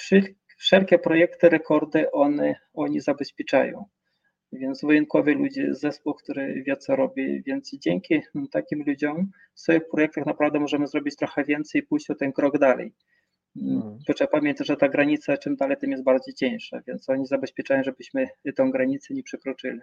wszelkie 0.57 0.99
projekty, 0.99 1.49
rekordy 1.49 2.11
one, 2.11 2.55
oni 2.73 2.99
zabezpieczają. 2.99 3.85
Więc 4.51 4.81
wojenkowie 4.81 5.33
ludzie, 5.33 5.73
zespół, 5.73 6.13
który 6.13 6.63
wie 6.67 6.77
co 6.77 6.95
robi, 6.95 7.43
więc 7.43 7.71
dzięki 7.77 8.21
takim 8.51 8.83
ludziom 8.87 9.31
w 9.53 9.59
swoich 9.59 9.87
projektach 9.91 10.25
naprawdę 10.25 10.59
możemy 10.59 10.87
zrobić 10.87 11.15
trochę 11.15 11.43
więcej 11.43 11.81
i 11.81 11.83
pójść 11.83 12.09
o 12.09 12.15
ten 12.15 12.33
krok 12.33 12.57
dalej. 12.57 12.93
Hmm. 13.59 13.97
trzeba 14.15 14.31
pamiętać, 14.31 14.67
że 14.67 14.77
ta 14.77 14.89
granica 14.89 15.37
czym 15.37 15.55
dalej, 15.55 15.77
tym 15.77 15.91
jest 15.91 16.03
bardziej 16.03 16.33
cieńsza, 16.33 16.81
więc 16.87 17.09
oni 17.09 17.25
zabezpieczają, 17.25 17.83
żebyśmy 17.83 18.27
tą 18.55 18.71
granicę 18.71 19.13
nie 19.13 19.23
przekroczyli. 19.23 19.79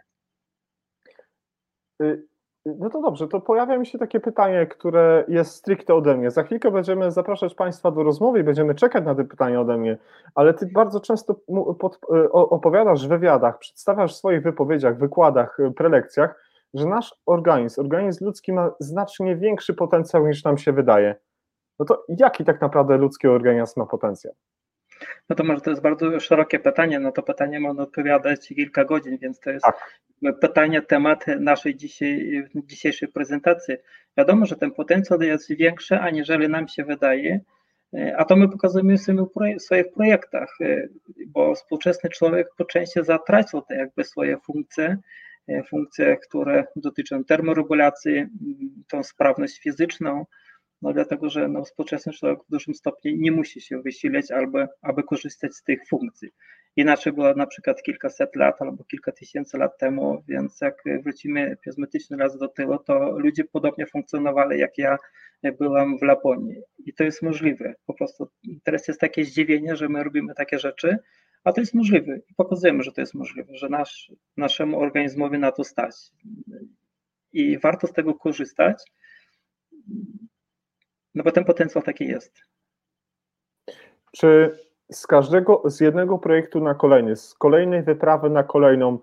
Y, 2.03 2.23
no 2.67 2.91
to 2.91 3.03
dobrze, 3.03 3.29
to 3.29 3.41
pojawia 3.41 3.79
mi 3.79 3.87
się 3.87 3.99
takie 3.99 4.21
pytanie, 4.21 4.67
które 4.67 5.25
jest 5.29 5.55
stricte 5.55 5.95
ode 5.95 6.17
mnie. 6.17 6.31
Za 6.31 6.43
chwilkę 6.43 6.71
będziemy 6.71 7.11
zapraszać 7.11 7.55
Państwa 7.55 7.91
do 7.91 8.03
rozmowy 8.03 8.41
i 8.41 8.45
będziemy 8.45 8.75
czekać 8.75 9.05
na 9.05 9.15
te 9.15 9.25
pytania 9.25 9.61
ode 9.61 9.79
mnie, 9.79 9.99
ale 10.35 10.55
Ty 10.55 10.67
bardzo 10.67 11.01
często 11.01 11.35
pod, 11.79 11.99
e, 12.15 12.33
opowiadasz 12.33 13.07
w 13.07 13.09
wywiadach, 13.09 13.59
przedstawiasz 13.59 14.15
w 14.15 14.17
swoich 14.17 14.43
wypowiedziach, 14.43 14.99
wykładach, 14.99 15.59
prelekcjach, 15.77 16.45
że 16.75 16.87
nasz 16.87 17.15
organizm, 17.27 17.81
organizm 17.81 18.25
ludzki 18.25 18.53
ma 18.53 18.71
znacznie 18.81 19.37
większy 19.37 19.75
potencjał 19.75 20.27
niż 20.27 20.45
nam 20.45 20.59
się 20.59 20.73
wydaje. 20.73 21.15
No 21.79 21.85
to 21.85 22.05
jaki 22.09 22.45
tak 22.45 22.61
naprawdę 22.61 22.97
ludzki 22.97 23.29
organizm 23.29 23.81
ma 23.81 23.87
potencjał? 23.87 24.35
No 25.29 25.37
to 25.37 25.45
może 25.45 25.61
to 25.61 25.71
jest 25.71 25.83
bardzo 25.83 26.21
szerokie 26.21 26.59
pytanie, 26.59 27.01
no 27.01 27.13
to 27.13 27.23
pytanie 27.23 27.61
można 27.61 27.83
odpowiadać 27.83 28.49
kilka 28.49 28.85
godzin, 28.85 29.19
więc 29.19 29.41
to 29.41 29.51
jest 29.51 29.65
tak. 29.65 30.01
pytanie, 30.41 30.83
temat 30.83 31.27
naszej 31.41 31.77
dzisiaj, 31.77 32.45
dzisiejszej 32.55 33.09
prezentacji. 33.09 33.77
Wiadomo, 34.17 34.47
że 34.47 34.57
ten 34.57 34.71
potencjał 34.71 35.23
jest 35.23 35.57
większy, 35.57 35.99
aniżeli 35.99 36.49
nam 36.49 36.69
się 36.69 36.85
wydaje, 36.85 37.41
a 38.17 38.25
to 38.25 38.37
my 38.37 38.49
pokazujemy 38.49 38.97
w 39.59 39.63
swoich 39.63 39.93
projektach, 39.95 40.57
bo 41.27 41.55
współczesny 41.55 42.11
człowiek 42.11 42.49
po 42.57 42.65
części 42.65 43.05
zatracił 43.05 43.63
te 43.63 43.77
jakby 43.77 44.05
swoje 44.05 44.39
funkcje, 44.39 44.99
funkcje, 45.69 46.17
które 46.17 46.65
dotyczą 46.77 47.25
termoregulacji, 47.25 48.27
tą 48.89 49.03
sprawność 49.03 49.63
fizyczną, 49.63 50.27
no 50.83 50.93
dlatego, 50.93 51.31
że 51.31 51.49
no, 51.49 51.65
współczesny 51.65 52.13
człowiek 52.13 52.39
w 52.49 52.51
dużym 52.51 52.75
stopniu 52.75 53.13
nie 53.17 53.33
musi 53.33 53.61
się 53.61 53.83
wysilać 53.83 54.31
albo 54.31 54.59
aby 54.83 55.03
korzystać 55.03 55.55
z 55.55 55.63
tych 55.63 55.89
funkcji. 55.89 56.29
Inaczej 56.77 57.13
było 57.13 57.35
na 57.35 57.47
przykład 57.47 57.83
kilkaset 57.83 58.37
lat 58.37 58.63
albo 58.63 58.85
kilka 58.85 59.13
tysięcy 59.13 59.59
lat 59.59 59.79
temu, 59.79 60.23
więc 60.29 60.61
jak 60.61 60.83
wrócimy 61.03 61.57
pizmetyczny 61.65 62.17
raz 62.17 62.39
do 62.39 62.49
tyłu, 62.49 62.79
to 62.79 63.19
ludzie 63.19 63.45
podobnie 63.45 63.87
funkcjonowali 63.87 64.61
jak 64.61 64.79
ja 64.79 64.97
byłam 65.59 65.99
w 65.99 66.03
Laponii. 66.03 66.57
I 66.87 66.95
to 66.95 67.05
jest 67.05 67.23
możliwe. 67.23 67.75
Po 67.87 67.95
prostu 67.95 68.29
teraz 68.63 68.89
jest 68.89 69.01
takie 69.01 69.25
zdziwienie, 69.25 69.77
że 69.77 69.89
my 69.89 70.05
robimy 70.05 70.35
takie 70.35 70.59
rzeczy, 70.59 70.99
a 71.45 71.53
to 71.53 71.61
jest 71.61 71.75
możliwe 71.75 72.17
i 72.31 72.35
pokazujemy, 72.37 72.83
że 72.83 72.93
to 72.93 73.01
jest 73.01 73.15
możliwe, 73.15 73.57
że 73.57 73.69
nasz, 73.69 74.13
naszemu 74.37 74.81
organizmowi 74.81 75.39
na 75.39 75.53
to 75.53 75.65
stać. 75.65 75.97
I 77.33 77.59
warto 77.59 77.87
z 77.87 77.93
tego 77.93 78.15
korzystać 78.15 78.85
no 81.15 81.23
bo 81.25 81.33
ten 81.33 81.45
potencjał 81.45 81.85
taki 81.85 82.07
jest. 82.07 82.43
Czy 84.13 84.59
z 84.93 85.07
każdego, 85.07 85.63
z 85.65 85.81
jednego 85.81 86.19
projektu 86.19 86.61
na 86.61 86.75
kolejny, 86.75 87.17
z 87.17 87.35
kolejnej 87.35 87.83
wyprawy 87.83 88.31
na 88.31 88.43
kolejną 88.43 88.99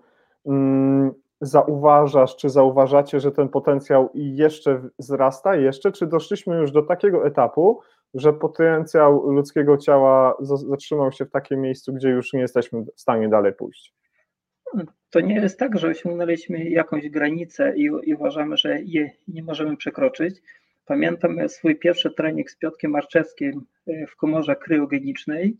mm, 0.46 1.12
zauważasz, 1.40 2.36
czy 2.36 2.48
zauważacie, 2.48 3.20
że 3.20 3.32
ten 3.32 3.48
potencjał 3.48 4.10
jeszcze 4.14 4.82
wzrasta, 4.98 5.56
jeszcze, 5.56 5.92
czy 5.92 6.06
doszliśmy 6.06 6.56
już 6.56 6.72
do 6.72 6.82
takiego 6.82 7.26
etapu, 7.26 7.80
że 8.14 8.32
potencjał 8.32 9.30
ludzkiego 9.30 9.76
ciała 9.76 10.36
zatrzymał 10.40 11.12
się 11.12 11.24
w 11.24 11.30
takim 11.30 11.60
miejscu, 11.60 11.92
gdzie 11.92 12.08
już 12.08 12.32
nie 12.32 12.40
jesteśmy 12.40 12.82
w 12.82 13.00
stanie 13.00 13.28
dalej 13.28 13.52
pójść? 13.52 13.94
To 15.10 15.20
nie 15.20 15.34
jest 15.34 15.58
tak, 15.58 15.78
że 15.78 15.88
osiągnęliśmy 15.88 16.64
jakąś 16.64 17.08
granicę 17.08 17.76
i, 17.76 17.90
i 18.02 18.14
uważamy, 18.14 18.56
że 18.56 18.80
jej 18.82 19.10
nie 19.28 19.42
możemy 19.42 19.76
przekroczyć 19.76 20.42
Pamiętam 20.90 21.48
swój 21.48 21.76
pierwszy 21.76 22.10
trening 22.10 22.50
z 22.50 22.56
Piotkiem 22.56 22.90
Marczewskim 22.90 23.66
e, 23.86 24.06
w 24.06 24.16
komorze 24.16 24.56
kryogenicznej 24.56 25.56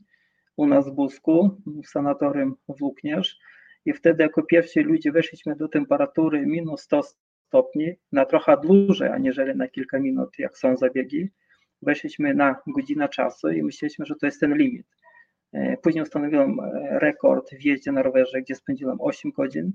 u 0.57 0.67
nas 0.67 0.89
w 0.89 0.93
Busku, 0.93 1.63
w 1.67 1.87
sanatorium 1.87 2.57
Włókniarz. 2.69 3.39
I 3.85 3.93
wtedy 3.93 4.23
jako 4.23 4.43
pierwsi 4.43 4.81
ludzie 4.81 5.13
weszliśmy 5.13 5.57
do 5.57 5.69
temperatury 5.69 6.47
minus 6.47 6.81
100 6.81 7.03
stopni 7.47 7.95
na 8.13 8.25
trochę 8.25 8.57
dłużej, 8.63 9.09
aniżeli 9.09 9.57
na 9.57 9.69
kilka 9.69 9.99
minut, 9.99 10.39
jak 10.39 10.59
są 10.59 10.77
zabiegi. 10.77 11.29
Weszliśmy 11.83 12.35
na 12.35 12.57
godzinę 12.67 13.09
czasu 13.09 13.51
i 13.51 13.63
myśleliśmy, 13.63 14.07
że 14.07 14.15
to 14.15 14.27
jest 14.27 14.41
ten 14.41 14.55
limit. 14.55 14.87
E, 15.53 15.77
później 15.77 16.03
ustanowiłem 16.03 16.61
e, 16.61 16.99
rekord 16.99 17.51
w 17.51 17.65
jeździe 17.65 17.93
na 17.93 18.03
rowerze, 18.03 18.43
gdzie 18.43 18.55
spędziłem 18.55 19.01
8 19.01 19.31
godzin 19.31 19.73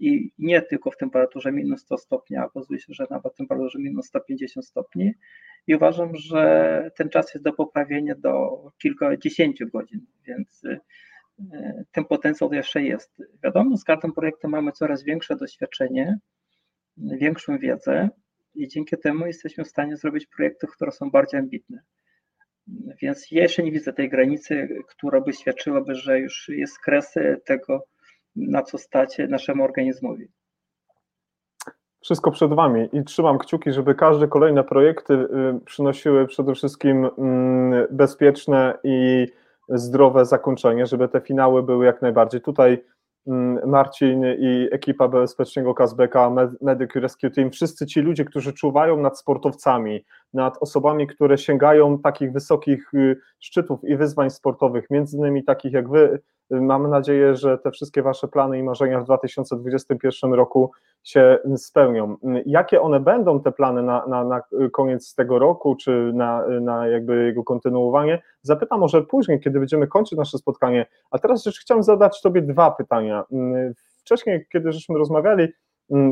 i 0.00 0.32
nie 0.38 0.62
tylko 0.62 0.90
w 0.90 0.96
temperaturze 0.96 1.52
minus 1.52 1.80
100 1.80 1.98
stopni, 1.98 2.36
a 2.36 2.44
okazuje 2.44 2.80
się, 2.80 2.94
że 2.94 3.06
nawet 3.10 3.32
w 3.32 3.36
temperaturze 3.36 3.78
minus 3.78 4.06
150 4.06 4.66
stopni. 4.66 5.12
I 5.66 5.74
uważam, 5.74 6.16
że 6.16 6.90
ten 6.96 7.08
czas 7.08 7.34
jest 7.34 7.44
do 7.44 7.52
poprawienia 7.52 8.14
do 8.14 8.62
kilkudziesięciu 8.78 9.68
godzin, 9.68 10.06
więc 10.26 10.64
e, 10.64 10.80
ten 11.92 12.04
potencjał 12.04 12.52
jeszcze 12.52 12.82
jest. 12.82 13.22
Wiadomo, 13.44 13.76
z 13.76 13.84
każdym 13.84 14.12
projektem 14.12 14.50
mamy 14.50 14.72
coraz 14.72 15.04
większe 15.04 15.36
doświadczenie, 15.36 16.18
większą 16.96 17.58
wiedzę 17.58 18.08
i 18.54 18.68
dzięki 18.68 18.96
temu 18.98 19.26
jesteśmy 19.26 19.64
w 19.64 19.68
stanie 19.68 19.96
zrobić 19.96 20.26
projekty, 20.26 20.66
które 20.66 20.92
są 20.92 21.10
bardziej 21.10 21.40
ambitne. 21.40 21.82
Więc 23.02 23.30
ja 23.30 23.42
jeszcze 23.42 23.62
nie 23.62 23.72
widzę 23.72 23.92
tej 23.92 24.08
granicy, 24.08 24.68
która 24.88 25.20
by 25.20 25.32
świadczyłaby, 25.32 25.94
że 25.94 26.20
już 26.20 26.48
jest 26.48 26.78
kres 26.78 27.14
tego, 27.44 27.86
na 28.36 28.62
co 28.62 28.78
stać 28.78 29.18
naszemu 29.28 29.64
organizmowi. 29.64 30.28
Wszystko 32.02 32.30
przed 32.30 32.54
Wami 32.54 32.88
i 32.92 33.04
trzymam 33.04 33.38
kciuki, 33.38 33.72
żeby 33.72 33.94
każde 33.94 34.28
kolejne 34.28 34.64
projekty 34.64 35.14
y, 35.14 35.28
przynosiły 35.64 36.26
przede 36.26 36.54
wszystkim 36.54 37.10
mm, 37.18 37.86
bezpieczne 37.90 38.78
i 38.84 39.26
zdrowe 39.68 40.24
zakończenie, 40.24 40.86
żeby 40.86 41.08
te 41.08 41.20
finały 41.20 41.62
były 41.62 41.86
jak 41.86 42.02
najbardziej. 42.02 42.40
Tutaj 42.40 42.84
mm, 43.26 43.70
Marcin 43.70 44.24
i 44.38 44.68
ekipa 44.72 45.08
Bezpiecznego 45.08 45.74
Kazbeka, 45.74 46.32
Medic 46.60 46.90
Rescue 46.94 47.30
Team, 47.30 47.50
wszyscy 47.50 47.86
ci 47.86 48.00
ludzie, 48.00 48.24
którzy 48.24 48.52
czuwają 48.52 48.96
nad 48.96 49.18
sportowcami, 49.18 50.04
nad 50.34 50.58
osobami, 50.60 51.06
które 51.06 51.38
sięgają 51.38 51.98
takich 51.98 52.32
wysokich 52.32 52.94
y, 52.94 53.16
szczytów 53.40 53.84
i 53.84 53.96
wyzwań 53.96 54.30
sportowych, 54.30 54.90
między 54.90 55.16
innymi 55.16 55.44
takich 55.44 55.72
jak 55.72 55.88
wy, 55.88 56.20
Mam 56.60 56.90
nadzieję, 56.90 57.36
że 57.36 57.58
te 57.58 57.70
wszystkie 57.70 58.02
Wasze 58.02 58.28
plany 58.28 58.58
i 58.58 58.62
marzenia 58.62 59.00
w 59.00 59.04
2021 59.04 60.34
roku 60.34 60.70
się 61.02 61.38
spełnią. 61.56 62.16
Jakie 62.46 62.80
one 62.80 63.00
będą, 63.00 63.40
te 63.40 63.52
plany 63.52 63.82
na, 63.82 64.06
na, 64.06 64.24
na 64.24 64.42
koniec 64.72 65.14
tego 65.14 65.38
roku, 65.38 65.76
czy 65.76 66.10
na, 66.14 66.46
na 66.60 66.88
jakby 66.88 67.24
jego 67.24 67.44
kontynuowanie? 67.44 68.22
Zapytam 68.42 68.80
może 68.80 69.02
później, 69.02 69.40
kiedy 69.40 69.58
będziemy 69.58 69.86
kończyć 69.86 70.18
nasze 70.18 70.38
spotkanie. 70.38 70.86
A 71.10 71.18
teraz 71.18 71.46
jeszcze 71.46 71.60
chciałem 71.60 71.82
zadać 71.82 72.22
Tobie 72.22 72.42
dwa 72.42 72.70
pytania. 72.70 73.24
Wcześniej, 74.00 74.46
kiedy 74.52 74.72
żeśmy 74.72 74.98
rozmawiali, 74.98 75.48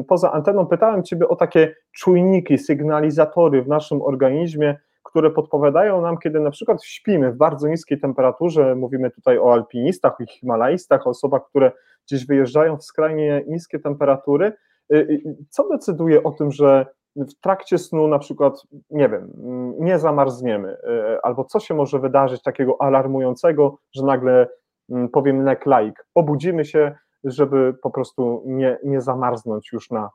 poza 0.08 0.32
anteną, 0.32 0.66
pytałem 0.66 1.02
Ciebie 1.02 1.28
o 1.28 1.36
takie 1.36 1.74
czujniki, 1.92 2.58
sygnalizatory 2.58 3.62
w 3.62 3.68
naszym 3.68 4.02
organizmie, 4.02 4.76
które 5.10 5.30
podpowiadają 5.30 6.00
nam, 6.00 6.18
kiedy 6.18 6.40
na 6.40 6.50
przykład 6.50 6.84
śpimy 6.84 7.32
w 7.32 7.36
bardzo 7.36 7.68
niskiej 7.68 8.00
temperaturze, 8.00 8.74
mówimy 8.74 9.10
tutaj 9.10 9.38
o 9.38 9.52
alpinistach, 9.52 10.20
o 10.20 10.26
himalaistach, 10.26 11.06
o 11.06 11.10
osobach, 11.10 11.42
które 11.48 11.72
gdzieś 12.06 12.26
wyjeżdżają 12.26 12.76
w 12.76 12.84
skrajnie 12.84 13.44
niskie 13.46 13.78
temperatury, 13.78 14.52
y, 14.92 14.96
y, 14.96 15.36
co 15.50 15.68
decyduje 15.68 16.22
o 16.22 16.30
tym, 16.30 16.50
że 16.50 16.86
w 17.16 17.34
trakcie 17.34 17.78
snu 17.78 18.08
na 18.08 18.18
przykład, 18.18 18.62
nie 18.90 19.08
wiem, 19.08 19.32
nie 19.78 19.98
zamarzniemy, 19.98 20.72
y, 20.72 21.22
albo 21.22 21.44
co 21.44 21.60
się 21.60 21.74
może 21.74 21.98
wydarzyć 21.98 22.42
takiego 22.42 22.76
alarmującego, 22.82 23.78
że 23.94 24.06
nagle 24.06 24.48
mm, 24.90 25.08
powiem 25.08 25.44
nek 25.44 25.66
like, 25.66 26.02
obudzimy 26.14 26.64
się, 26.64 26.94
żeby 27.24 27.74
po 27.82 27.90
prostu 27.90 28.42
nie, 28.46 28.78
nie 28.84 29.00
zamarznąć 29.00 29.72
już 29.72 29.90
na 29.90 30.10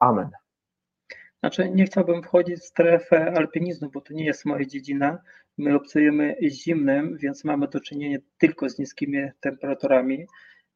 amen. 0.00 0.30
Znaczy, 1.40 1.70
nie 1.70 1.84
chciałbym 1.84 2.22
wchodzić 2.22 2.56
w 2.56 2.64
strefę 2.64 3.32
alpinizmu, 3.36 3.90
bo 3.90 4.00
to 4.00 4.14
nie 4.14 4.24
jest 4.24 4.44
moja 4.44 4.64
dziedzina. 4.64 5.18
My 5.58 5.74
obcujemy 5.74 6.36
zimnym, 6.48 7.16
więc 7.16 7.44
mamy 7.44 7.68
do 7.68 7.80
czynienia 7.80 8.18
tylko 8.38 8.68
z 8.68 8.78
niskimi 8.78 9.18
temperaturami. 9.40 10.26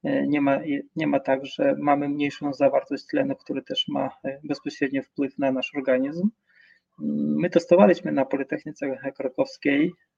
E, 0.05 0.27
nie 0.27 0.41
ma, 0.41 0.61
nie 0.97 1.07
ma 1.07 1.21
tak, 1.21 1.47
że 1.47 1.77
mamy 1.79 2.09
mniejszą 2.09 2.53
zawartość 2.53 3.07
tlenu, 3.07 3.37
który 3.37 3.63
też 3.63 3.89
ma 3.89 4.11
e, 4.25 4.41
bezpośredni 4.45 5.03
wpływ 5.03 5.39
na 5.39 5.53
nasz 5.53 5.75
organizm. 5.77 6.29
My 7.39 7.51
testowaliśmy 7.51 8.13
na 8.13 8.25
Politechnice 8.25 8.99
Krakowskiej 9.17 9.93
E, 9.93 10.14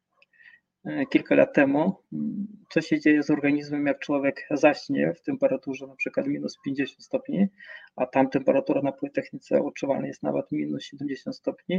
kilka 1.10 1.34
lat 1.34 1.54
temu, 1.54 1.96
mm, 2.12 2.46
co 2.70 2.80
się 2.80 3.00
dzieje 3.00 3.22
z 3.22 3.30
organizmem, 3.30 3.86
jak 3.86 3.98
człowiek 3.98 4.46
zaśnie 4.50 5.14
w 5.14 5.22
temperaturze 5.22 5.86
na 5.86 5.96
przykład 5.96 6.26
minus 6.26 6.58
50 6.64 7.04
stopni, 7.04 7.48
a 7.96 8.06
tam 8.06 8.30
temperatura 8.30 8.82
na 8.82 8.92
Politechnice 8.92 9.62
odczuwalna 9.62 10.06
jest 10.06 10.22
nawet 10.22 10.52
minus 10.52 10.82
70 10.82 11.36
stopni. 11.36 11.76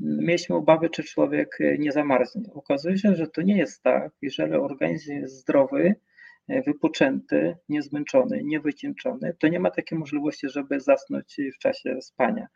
Mm, 0.00 0.18
mieliśmy 0.24 0.56
obawy, 0.56 0.90
czy 0.90 1.02
człowiek 1.02 1.58
e, 1.60 1.78
nie 1.78 1.92
zamarznie. 1.92 2.42
Okazuje 2.54 2.98
się, 2.98 3.14
że 3.14 3.26
to 3.26 3.42
nie 3.42 3.58
jest 3.58 3.82
tak. 3.82 4.12
Jeżeli 4.22 4.52
organizm 4.52 5.12
jest 5.12 5.36
zdrowy, 5.36 5.94
e, 6.48 6.62
wypoczęty, 6.62 7.56
niezmęczony, 7.68 8.40
niewycieńczony, 8.44 9.34
to 9.38 9.48
nie 9.48 9.60
ma 9.60 9.70
takiej 9.70 9.98
możliwości, 9.98 10.48
żeby 10.48 10.80
zasnąć 10.80 11.36
w 11.54 11.58
czasie 11.58 11.96
spania. 12.00 12.46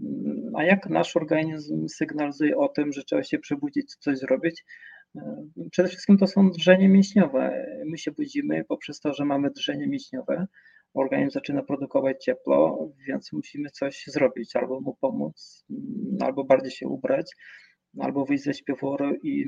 Mm, 0.00 0.56
a 0.56 0.64
jak 0.64 0.90
nasz 0.90 1.16
organizm 1.16 1.88
sygnalizuje 1.88 2.56
o 2.56 2.68
tym, 2.68 2.92
że 2.92 3.04
trzeba 3.04 3.22
się 3.22 3.38
przebudzić, 3.38 3.94
coś 3.94 4.18
zrobić? 4.18 4.64
Przede 5.70 5.88
wszystkim 5.88 6.18
to 6.18 6.26
są 6.26 6.50
drżenie 6.50 6.88
mięśniowe. 6.88 7.66
My 7.86 7.98
się 7.98 8.12
budzimy 8.12 8.64
poprzez 8.64 9.00
to, 9.00 9.14
że 9.14 9.24
mamy 9.24 9.50
drżenie 9.50 9.86
mięśniowe. 9.86 10.46
Organizm 10.94 11.30
zaczyna 11.30 11.62
produkować 11.62 12.24
ciepło, 12.24 12.88
więc 13.08 13.32
musimy 13.32 13.70
coś 13.70 14.04
zrobić, 14.06 14.56
albo 14.56 14.80
mu 14.80 14.96
pomóc, 15.00 15.64
albo 16.20 16.44
bardziej 16.44 16.70
się 16.70 16.88
ubrać, 16.88 17.36
albo 18.00 18.24
wyjść 18.24 18.44
ze 18.44 18.54
śpieworu 18.54 19.14
i 19.22 19.46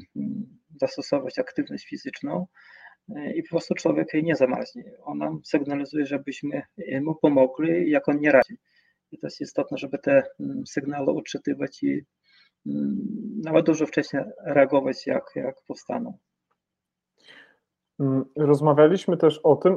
zastosować 0.80 1.38
aktywność 1.38 1.86
fizyczną. 1.88 2.46
I 3.34 3.42
po 3.42 3.48
prostu 3.48 3.74
człowiek 3.74 4.08
nie 4.22 4.36
zamarznie. 4.36 4.84
On 5.04 5.18
nam 5.18 5.40
sygnalizuje, 5.44 6.06
żebyśmy 6.06 6.62
mu 7.02 7.14
pomogli, 7.14 7.90
jak 7.90 8.08
on 8.08 8.20
nie 8.20 8.32
radzi. 8.32 8.56
I 9.12 9.18
to 9.18 9.26
jest 9.26 9.40
istotne, 9.40 9.78
żeby 9.78 9.98
te 9.98 10.22
sygnały 10.64 11.12
odczytywać 11.12 11.82
i 11.82 11.88
Mm, 11.88 12.04
nawet 13.44 13.66
dużo 13.66 13.86
wcześniej 13.86 14.22
reagować, 14.44 15.06
jak, 15.06 15.30
jak 15.34 15.56
powstaną. 15.68 16.18
Mm, 18.00 18.24
rozmawialiśmy 18.36 19.16
też 19.16 19.38
o 19.38 19.56
tym 19.56 19.76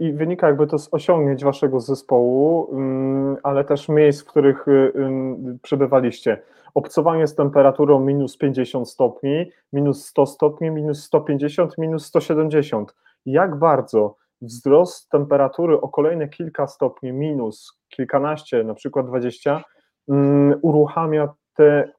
i 0.00 0.12
wynika 0.12 0.46
jakby 0.46 0.66
to 0.66 0.78
z 0.78 0.88
osiągnięć 0.94 1.44
waszego 1.44 1.80
zespołu, 1.80 2.68
mm, 2.72 3.36
ale 3.42 3.64
też 3.64 3.88
miejsc, 3.88 4.22
w 4.22 4.24
których 4.24 4.68
y, 4.68 4.70
y, 4.70 5.58
przebywaliście. 5.62 6.42
Obcowanie 6.74 7.26
z 7.26 7.34
temperaturą 7.34 8.00
minus 8.00 8.36
50 8.36 8.90
stopni, 8.90 9.50
minus 9.72 10.06
100 10.06 10.26
stopni, 10.26 10.70
minus 10.70 11.04
150, 11.04 11.78
minus 11.78 12.06
170. 12.06 12.94
Jak 13.26 13.58
bardzo 13.58 14.16
wzrost 14.42 15.10
temperatury 15.10 15.80
o 15.80 15.88
kolejne 15.88 16.28
kilka 16.28 16.66
stopni, 16.66 17.12
minus 17.12 17.78
kilkanaście, 17.88 18.64
na 18.64 18.74
przykład 18.74 19.06
20, 19.06 19.64
uruchamia 20.62 21.28
te 21.54 21.88
Mm, 21.88 21.97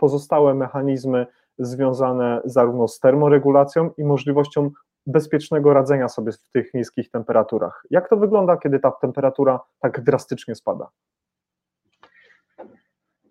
pozostałe 0.00 0.54
mechanizmy 0.54 1.26
związane 1.58 2.40
zarówno 2.44 2.88
z 2.88 3.00
termoregulacją 3.00 3.90
i 3.98 4.04
możliwością 4.04 4.70
bezpiecznego 5.06 5.72
radzenia 5.72 6.08
sobie 6.08 6.32
w 6.32 6.50
tych 6.52 6.74
niskich 6.74 7.10
temperaturach. 7.10 7.86
Jak 7.90 8.08
to 8.08 8.16
wygląda, 8.16 8.56
kiedy 8.56 8.78
ta 8.78 8.90
temperatura 8.90 9.60
tak 9.80 10.00
drastycznie 10.00 10.54
spada? 10.54 10.90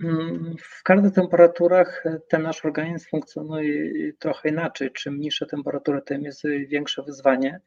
Mm, 0.04 0.56
w 0.60 0.84
każdych 0.84 1.14
temperaturach 1.14 2.04
ten 2.30 2.42
nasz 2.42 2.66
organizm 2.66 3.10
funkcjonuje 3.10 4.14
trochę 4.14 4.50
inaczej. 4.50 4.92
Czym 4.92 5.20
niższe 5.20 5.46
temperatury, 5.46 6.02
tym 6.02 6.22
jest 6.24 6.44
większe 6.68 7.04
wyzwanie. 7.04 7.62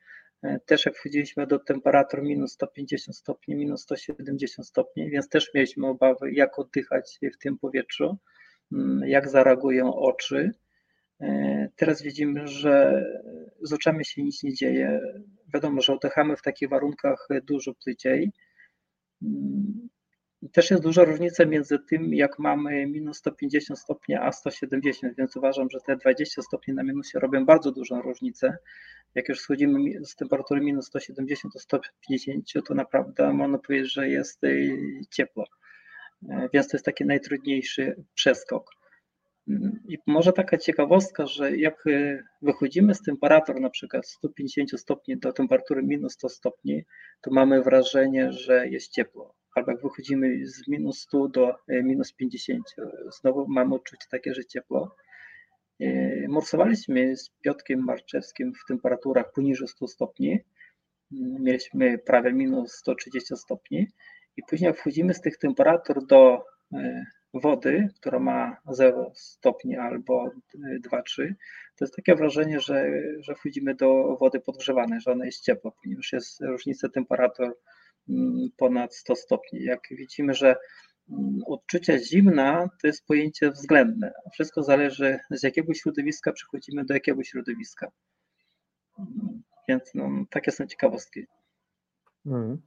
Też 0.66 0.86
jak 0.86 0.96
wchodziliśmy 0.96 1.46
do 1.46 1.58
temperatur 1.58 2.22
minus 2.22 2.52
150 2.52 3.16
stopni, 3.16 3.54
minus 3.54 3.82
170 3.82 4.68
stopni, 4.68 5.10
więc 5.10 5.28
też 5.28 5.54
mieliśmy 5.54 5.86
obawy, 5.86 6.32
jak 6.32 6.58
oddychać 6.58 7.18
w 7.34 7.38
tym 7.38 7.58
powietrzu. 7.58 8.18
Mm, 8.72 9.08
jak 9.08 9.28
zareagują 9.28 9.94
oczy. 9.94 10.50
E, 11.20 11.68
teraz 11.76 12.02
widzimy, 12.02 12.48
że 12.48 13.04
z 13.62 13.72
oczami 13.72 14.04
się 14.04 14.22
nic 14.22 14.42
nie 14.42 14.54
dzieje. 14.54 15.00
Wiadomo, 15.54 15.80
że 15.80 15.92
oddychamy 15.92 16.36
w 16.36 16.42
takich 16.42 16.68
warunkach 16.68 17.28
dużo 17.44 17.74
płyciej. 17.84 18.32
Mm, 19.22 19.88
też 20.52 20.70
jest 20.70 20.82
duża 20.82 21.04
różnica 21.04 21.44
między 21.44 21.78
tym, 21.78 22.14
jak 22.14 22.38
mamy 22.38 22.86
minus 22.86 23.18
150 23.18 23.78
stopni, 23.78 24.14
a 24.14 24.32
170, 24.32 25.16
więc 25.16 25.36
uważam, 25.36 25.70
że 25.70 25.78
te 25.86 25.96
20 25.96 26.42
stopni 26.42 26.74
na 26.74 26.82
minusie 26.82 27.18
robią 27.18 27.44
bardzo 27.44 27.72
dużą 27.72 28.02
różnicę. 28.02 28.56
Jak 29.14 29.28
już 29.28 29.40
schodzimy 29.40 30.04
z 30.04 30.16
temperatury 30.16 30.60
minus 30.60 30.86
170 30.86 31.54
do 31.54 31.60
150, 31.60 32.66
to 32.66 32.74
naprawdę 32.74 33.32
można 33.32 33.58
powiedzieć, 33.58 33.92
że 33.92 34.08
jest 34.08 34.40
ciepło. 35.10 35.44
Więc 36.54 36.68
to 36.68 36.76
jest 36.76 36.84
taki 36.84 37.04
najtrudniejszy 37.04 38.04
przeskok. 38.14 38.70
I 39.88 39.98
może 40.06 40.32
taka 40.32 40.58
ciekawostka, 40.58 41.26
że 41.26 41.56
jak 41.56 41.84
wychodzimy 42.42 42.94
z 42.94 43.02
temperatur 43.02 43.60
na 43.60 43.70
przykład 43.70 44.08
150 44.08 44.80
stopni 44.80 45.18
do 45.18 45.32
temperatury 45.32 45.82
minus 45.82 46.12
100 46.12 46.28
stopni, 46.28 46.84
to 47.20 47.30
mamy 47.30 47.62
wrażenie, 47.62 48.32
że 48.32 48.68
jest 48.68 48.92
ciepło. 48.92 49.34
Albo 49.54 49.72
jak 49.72 49.82
wychodzimy 49.82 50.46
z 50.46 50.68
minus 50.68 51.00
100 51.00 51.28
do 51.28 51.54
minus 51.68 52.12
50, 52.12 52.64
znowu 53.20 53.48
mamy 53.48 53.74
odczucie 53.74 54.06
takie, 54.10 54.34
że 54.34 54.44
ciepło. 54.44 54.96
Morsowaliśmy 56.28 57.16
z 57.16 57.30
Piotkiem 57.40 57.84
Marczewskim 57.84 58.52
w 58.54 58.68
temperaturach 58.68 59.32
poniżej 59.32 59.68
100 59.68 59.88
stopni. 59.88 60.40
Mieliśmy 61.40 61.98
prawie 61.98 62.32
minus 62.32 62.72
130 62.72 63.36
stopni. 63.36 63.86
I 64.36 64.42
później 64.48 64.66
jak 64.68 64.78
wchodzimy 64.78 65.14
z 65.14 65.20
tych 65.20 65.38
temperatur 65.38 66.06
do 66.06 66.44
wody, 67.34 67.88
która 67.96 68.18
ma 68.18 68.56
0 68.70 69.12
stopni 69.14 69.76
albo 69.76 70.30
2-3, 70.86 71.34
to 71.76 71.84
jest 71.84 71.96
takie 71.96 72.14
wrażenie, 72.14 72.60
że, 72.60 72.90
że 73.20 73.34
wchodzimy 73.34 73.74
do 73.74 74.16
wody 74.20 74.40
podgrzewanej, 74.40 75.00
że 75.00 75.12
ona 75.12 75.26
jest 75.26 75.44
ciepła, 75.44 75.72
ponieważ 75.82 76.12
jest 76.12 76.40
różnica 76.40 76.88
temperatur 76.88 77.58
ponad 78.56 78.94
100 78.94 79.16
stopni. 79.16 79.64
Jak 79.64 79.80
widzimy, 79.90 80.34
że 80.34 80.56
odczucie 81.46 81.98
zimna 81.98 82.68
to 82.80 82.86
jest 82.86 83.06
pojęcie 83.06 83.50
względne. 83.50 84.12
Wszystko 84.32 84.62
zależy 84.62 85.18
z 85.30 85.42
jakiego 85.42 85.74
środowiska 85.74 86.32
przechodzimy 86.32 86.84
do 86.84 86.94
jakiego 86.94 87.24
środowiska. 87.24 87.88
Więc 89.68 89.90
no, 89.94 90.10
takie 90.30 90.52
są 90.52 90.66
ciekawostki. 90.66 91.26
Hmm. 92.24 92.62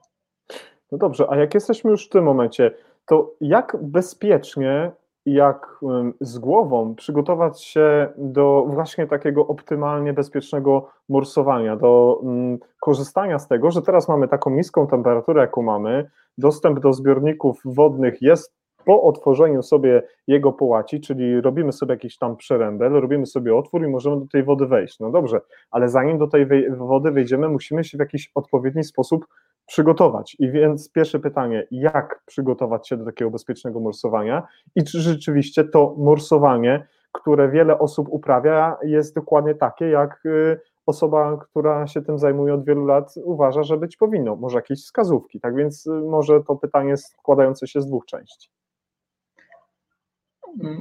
No 0.91 0.97
dobrze, 0.97 1.25
a 1.29 1.35
jak 1.35 1.53
jesteśmy 1.53 1.91
już 1.91 2.05
w 2.05 2.09
tym 2.09 2.23
momencie, 2.23 2.71
to 3.05 3.33
jak 3.41 3.77
bezpiecznie, 3.81 4.91
jak 5.25 5.79
z 6.21 6.39
głową 6.39 6.95
przygotować 6.95 7.63
się 7.63 8.07
do 8.17 8.65
właśnie 8.67 9.07
takiego 9.07 9.47
optymalnie 9.47 10.13
bezpiecznego 10.13 10.89
morsowania, 11.09 11.75
do 11.75 12.21
korzystania 12.81 13.39
z 13.39 13.47
tego, 13.47 13.71
że 13.71 13.81
teraz 13.81 14.07
mamy 14.07 14.27
taką 14.27 14.49
niską 14.49 14.87
temperaturę, 14.87 15.41
jaką 15.41 15.61
mamy, 15.61 16.09
dostęp 16.37 16.79
do 16.79 16.93
zbiorników 16.93 17.61
wodnych 17.65 18.21
jest 18.21 18.53
po 18.85 19.03
otworzeniu 19.03 19.63
sobie 19.63 20.03
jego 20.27 20.53
połaci, 20.53 21.01
czyli 21.01 21.41
robimy 21.41 21.71
sobie 21.71 21.93
jakiś 21.93 22.17
tam 22.17 22.35
przerębel, 22.37 22.93
robimy 22.93 23.25
sobie 23.25 23.55
otwór 23.55 23.83
i 23.83 23.87
możemy 23.87 24.19
do 24.19 24.27
tej 24.27 24.43
wody 24.43 24.65
wejść. 24.65 24.99
No 24.99 25.11
dobrze, 25.11 25.41
ale 25.71 25.89
zanim 25.89 26.17
do 26.17 26.27
tej 26.27 26.47
wody 26.77 27.11
wejdziemy, 27.11 27.49
musimy 27.49 27.83
się 27.83 27.97
w 27.97 27.99
jakiś 27.99 28.31
odpowiedni 28.35 28.83
sposób 28.83 29.25
przygotować. 29.65 30.35
I 30.39 30.51
więc 30.51 30.91
pierwsze 30.91 31.19
pytanie, 31.19 31.67
jak 31.71 32.23
przygotować 32.25 32.87
się 32.87 32.97
do 32.97 33.05
takiego 33.05 33.31
bezpiecznego 33.31 33.79
morsowania 33.79 34.47
i 34.75 34.83
czy 34.83 35.01
rzeczywiście 35.01 35.63
to 35.63 35.95
morsowanie, 35.97 36.87
które 37.11 37.49
wiele 37.49 37.79
osób 37.79 38.07
uprawia, 38.09 38.77
jest 38.83 39.15
dokładnie 39.15 39.55
takie, 39.55 39.89
jak 39.89 40.23
osoba, 40.85 41.37
która 41.37 41.87
się 41.87 42.01
tym 42.01 42.19
zajmuje 42.19 42.53
od 42.53 42.65
wielu 42.65 42.85
lat, 42.85 43.13
uważa, 43.23 43.63
że 43.63 43.77
być 43.77 43.97
powinno. 43.97 44.35
Może 44.35 44.57
jakieś 44.57 44.83
wskazówki. 44.83 45.39
Tak 45.39 45.55
więc 45.55 45.85
może 46.09 46.43
to 46.43 46.55
pytanie 46.55 46.97
składające 46.97 47.67
się 47.67 47.81
z 47.81 47.87
dwóch 47.87 48.05
części. 48.05 48.49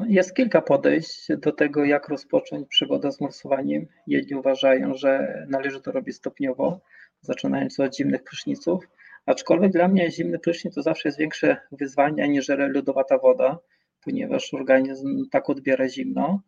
Jest 0.08 0.34
kilka 0.34 0.62
podejść 0.62 1.28
do 1.38 1.52
tego, 1.52 1.84
jak 1.84 2.08
rozpocząć 2.08 2.68
przygodę 2.68 3.12
z 3.12 3.20
morsowaniem. 3.20 3.86
Jedni 4.06 4.36
uważają, 4.36 4.94
że 4.94 5.44
należy 5.48 5.80
to 5.80 5.92
robić 5.92 6.16
stopniowo, 6.16 6.80
zaczynając 7.20 7.80
od 7.80 7.96
zimnych 7.96 8.24
pryszniców, 8.24 8.88
aczkolwiek 9.26 9.72
dla 9.72 9.88
mnie 9.88 10.10
zimny 10.10 10.38
prysznic 10.38 10.74
to 10.74 10.82
zawsze 10.82 11.08
jest 11.08 11.18
większe 11.18 11.56
wyzwanie 11.72 12.24
aniżeli 12.24 12.72
lodowata 12.72 13.18
woda, 13.18 13.58
ponieważ 14.04 14.54
organizm 14.54 15.24
tak 15.30 15.50
odbiera 15.50 15.88
zimno, 15.88 16.40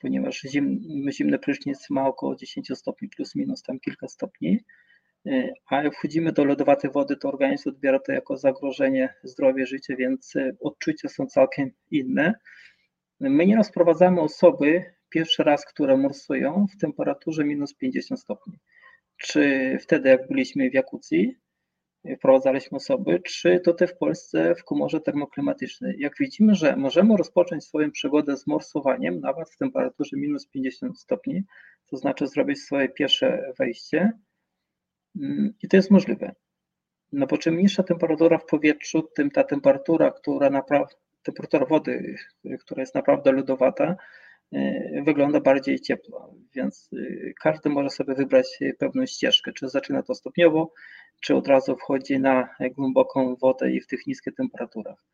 ponieważ 0.00 0.40
zim, 0.40 0.80
zimny 1.10 1.38
prysznic 1.38 1.90
ma 1.90 2.08
około 2.08 2.36
10 2.36 2.70
stopni 2.74 3.08
plus 3.08 3.34
minus 3.34 3.62
tam 3.62 3.80
kilka 3.80 4.08
stopni, 4.08 4.60
a 5.66 5.82
jak 5.82 5.94
wchodzimy 5.94 6.32
do 6.32 6.44
lodowatej 6.44 6.90
wody, 6.90 7.16
to 7.16 7.28
organizm 7.28 7.68
odbiera 7.68 7.98
to 7.98 8.12
jako 8.12 8.36
zagrożenie 8.36 9.14
zdrowia, 9.22 9.66
życia, 9.66 9.96
więc 9.96 10.34
odczucia 10.60 11.08
są 11.08 11.26
całkiem 11.26 11.70
inne. 11.90 12.34
My 13.20 13.46
nieraz 13.46 13.66
sprowadzamy 13.66 14.20
osoby 14.20 14.84
pierwszy 15.08 15.42
raz, 15.42 15.64
które 15.64 15.96
morsują 15.96 16.66
w 16.76 16.80
temperaturze 16.80 17.44
minus 17.44 17.74
50 17.74 18.20
stopni. 18.20 18.58
Czy 19.16 19.76
wtedy, 19.80 20.08
jak 20.08 20.28
byliśmy 20.28 20.70
w 20.70 20.74
Jakucji, 20.74 21.36
wprowadzaliśmy 22.18 22.76
osoby, 22.76 23.20
czy 23.20 23.60
tutaj 23.60 23.88
w 23.88 23.96
Polsce 23.96 24.54
w 24.54 24.64
komorze 24.64 25.00
termoklimatycznej. 25.00 25.96
Jak 25.98 26.12
widzimy, 26.20 26.54
że 26.54 26.76
możemy 26.76 27.16
rozpocząć 27.16 27.64
swoją 27.64 27.90
przygodę 27.90 28.36
z 28.36 28.46
morsowaniem 28.46 29.20
nawet 29.20 29.50
w 29.50 29.56
temperaturze 29.56 30.16
minus 30.16 30.48
50 30.48 30.98
stopni, 30.98 31.44
to 31.86 31.96
znaczy 31.96 32.26
zrobić 32.26 32.62
swoje 32.62 32.88
pierwsze 32.88 33.52
wejście, 33.58 34.12
i 35.62 35.68
to 35.68 35.76
jest 35.76 35.90
możliwe. 35.90 36.34
No 37.12 37.26
bo 37.26 37.38
czym 37.38 37.58
niższa 37.58 37.82
temperatura 37.82 38.38
w 38.38 38.46
powietrzu, 38.46 39.02
tym 39.02 39.30
ta 39.30 39.44
temperatura, 39.44 40.10
która 40.10 40.50
naprawdę, 40.50 40.94
temperatura 41.22 41.66
wody, 41.66 42.16
która 42.60 42.82
jest 42.82 42.94
naprawdę 42.94 43.32
lodowata, 43.32 43.96
e, 44.52 45.02
wygląda 45.02 45.40
bardziej 45.40 45.80
ciepło, 45.80 46.34
więc 46.54 46.90
e, 46.92 47.32
każdy 47.42 47.68
może 47.68 47.90
sobie 47.90 48.14
wybrać 48.14 48.58
pewną 48.78 49.06
ścieżkę, 49.06 49.52
czy 49.52 49.68
zaczyna 49.68 50.02
to 50.02 50.14
stopniowo, 50.14 50.72
czy 51.20 51.34
od 51.34 51.48
razu 51.48 51.76
wchodzi 51.76 52.20
na 52.20 52.48
głęboką 52.76 53.36
wodę 53.36 53.72
i 53.72 53.80
w 53.80 53.86
tych 53.86 54.06
niskich 54.06 54.34
temperaturach. 54.34 55.04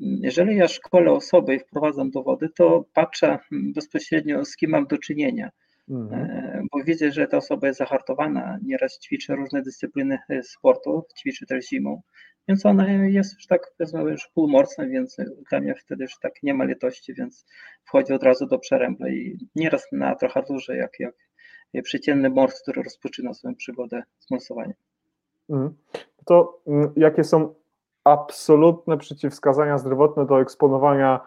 Jeżeli 0.00 0.56
ja 0.56 0.68
szkolę 0.68 1.12
osoby 1.12 1.54
i 1.54 1.58
wprowadzam 1.58 2.10
do 2.10 2.22
wody, 2.22 2.48
to 2.56 2.84
patrzę 2.94 3.38
bezpośrednio 3.50 4.44
z 4.44 4.56
kim 4.56 4.70
mam 4.70 4.86
do 4.86 4.98
czynienia. 4.98 5.50
Mhm. 5.88 6.20
E, 6.20 6.62
bo 6.72 6.84
widzę, 6.84 7.12
że 7.12 7.26
ta 7.26 7.36
osoba 7.36 7.66
jest 7.66 7.78
zahartowana, 7.78 8.58
nieraz 8.62 8.98
ćwiczy 8.98 9.34
różne 9.34 9.62
dyscypliny 9.62 10.18
e, 10.28 10.42
sportu, 10.42 11.04
ćwiczy 11.18 11.46
też 11.46 11.68
zimą, 11.68 12.02
więc 12.48 12.66
ona 12.66 12.92
jest 12.92 13.34
już 13.34 13.46
tak, 13.46 13.72
powiedzmy, 13.78 14.02
już 14.02 14.28
półmocna, 14.34 14.86
więc 14.86 15.16
dla 15.50 15.60
mnie 15.60 15.74
wtedy 15.74 16.02
już 16.04 16.18
tak 16.18 16.32
nie 16.42 16.54
ma 16.54 16.64
litości, 16.64 17.14
więc 17.14 17.46
wchodzi 17.84 18.12
od 18.12 18.22
razu 18.22 18.46
do 18.46 18.58
przerębla 18.58 19.08
i 19.08 19.38
nieraz 19.54 19.86
na 19.92 20.14
trochę 20.14 20.42
dłużej, 20.42 20.78
jak, 20.78 20.92
jak 21.72 21.84
przeciętny 21.84 22.30
mors, 22.30 22.62
który 22.62 22.82
rozpoczyna 22.82 23.34
swoją 23.34 23.54
przygodę 23.54 24.02
z 24.18 24.30
morsowaniem. 24.30 24.74
Mhm. 25.50 25.74
To 26.24 26.62
mm, 26.66 26.92
jakie 26.96 27.24
są 27.24 27.54
absolutne 28.04 28.98
przeciwwskazania 28.98 29.78
zdrowotne 29.78 30.26
do 30.26 30.40
eksponowania 30.40 31.20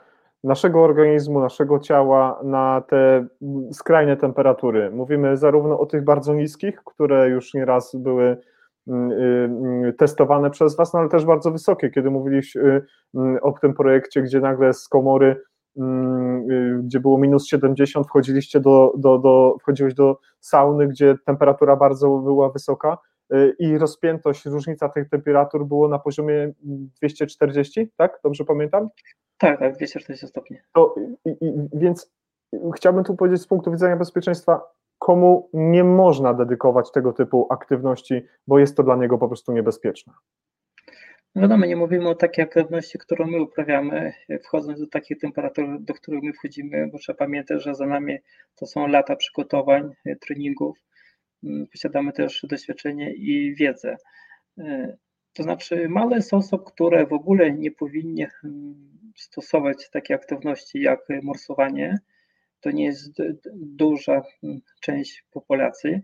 naszego 0.46 0.84
organizmu, 0.84 1.40
naszego 1.40 1.80
ciała 1.80 2.40
na 2.44 2.82
te 2.82 3.28
skrajne 3.72 4.18
temperatury. 4.18 4.92
Mówimy 4.92 5.38
zarówno 5.38 5.80
o 5.80 5.86
tych 5.86 6.04
bardzo 6.04 6.34
niskich, 6.34 6.82
które 6.86 7.30
już 7.30 7.54
nieraz 7.54 7.96
były 7.96 8.38
mm, 8.88 9.12
y, 9.12 9.88
y, 9.90 9.94
testowane 9.94 10.50
przez 10.50 10.76
Was, 10.76 10.94
no 10.94 11.00
ale 11.00 11.10
też 11.10 11.26
bardzo 11.26 11.52
wysokie, 11.52 11.90
kiedy 11.90 12.12
mówiliście 12.12 12.60
y, 12.60 13.42
o 13.42 13.52
tym 13.52 13.74
projekcie, 13.74 14.22
gdzie 14.22 14.40
nagle 14.40 14.74
z 14.74 14.88
komory, 14.88 15.42
mm, 15.78 16.48
gdzie 16.84 17.00
było 17.00 17.18
minus 17.18 17.48
70, 17.48 18.08
wchodziliście 18.08 18.60
do, 18.60 18.94
do, 18.98 19.18
do, 19.18 19.56
wchodziłeś 19.62 19.94
do 19.94 20.18
sauny, 20.40 20.88
gdzie 20.88 21.16
temperatura 21.26 21.76
bardzo 21.76 22.10
była 22.18 22.50
wysoka 22.50 22.98
i 23.60 23.78
rozpiętość, 23.78 24.46
różnica 24.46 24.90
tych 24.90 25.10
temperatur 25.10 25.66
było 25.66 25.88
na 25.88 26.00
poziomie 26.00 26.54
240, 27.02 27.92
tak? 27.98 28.20
Dobrze 28.24 28.44
pamiętam? 28.44 28.90
Tak, 29.38 29.60
tak, 29.60 29.76
240 29.76 30.28
stopni. 30.28 30.58
To, 30.74 30.96
i, 31.26 31.30
i, 31.30 31.54
więc 31.74 32.12
chciałbym 32.76 33.04
tu 33.04 33.16
powiedzieć 33.16 33.42
z 33.42 33.48
punktu 33.48 33.72
widzenia 33.72 33.96
bezpieczeństwa, 33.96 34.62
komu 35.00 35.50
nie 35.54 35.84
można 35.84 36.34
dedykować 36.34 36.92
tego 36.92 37.14
typu 37.14 37.48
aktywności, 37.50 38.22
bo 38.48 38.60
jest 38.60 38.78
to 38.78 38.84
dla 38.84 38.96
niego 38.96 39.18
po 39.18 39.28
prostu 39.28 39.54
niebezpieczne. 39.54 40.14
No 41.36 41.42
wiadomo, 41.42 41.66
nie 41.66 41.76
mówimy 41.76 42.10
o 42.10 42.16
takiej 42.16 42.44
aktywności, 42.44 42.98
którą 42.98 43.28
my 43.28 43.42
uprawiamy, 43.42 44.14
wchodząc 44.44 44.80
do 44.80 44.88
takich 44.88 45.20
temperatur, 45.20 45.80
do 45.80 45.94
których 45.94 46.24
my 46.24 46.34
wchodzimy, 46.34 46.90
bo 46.92 46.98
trzeba 46.98 47.18
pamiętać, 47.18 47.64
że 47.64 47.76
za 47.76 47.86
nami 47.86 48.18
to 48.56 48.66
są 48.66 48.88
lata 48.88 49.16
przygotowań, 49.16 49.94
treningów. 50.22 50.78
Mm, 51.44 51.68
posiadamy 51.68 52.14
też 52.14 52.46
doświadczenie 52.50 53.14
i 53.14 53.56
wiedzę. 53.56 53.98
To 55.36 55.44
znaczy, 55.44 55.90
mało 55.90 56.16
jest 56.16 56.34
osób, 56.34 56.64
które 56.64 57.06
w 57.06 57.14
ogóle 57.14 57.52
nie 57.52 57.72
powinny 57.72 58.28
mm, 58.44 58.76
stosować 59.16 59.90
takie 59.90 60.16
aktywności 60.16 60.82
jak 60.82 61.00
morsowanie. 61.24 62.00
To 62.62 62.72
nie 62.72 62.86
jest 62.86 63.22
duża 63.56 64.22
mm, 64.44 64.62
część 64.82 65.26
populacji. 65.32 66.00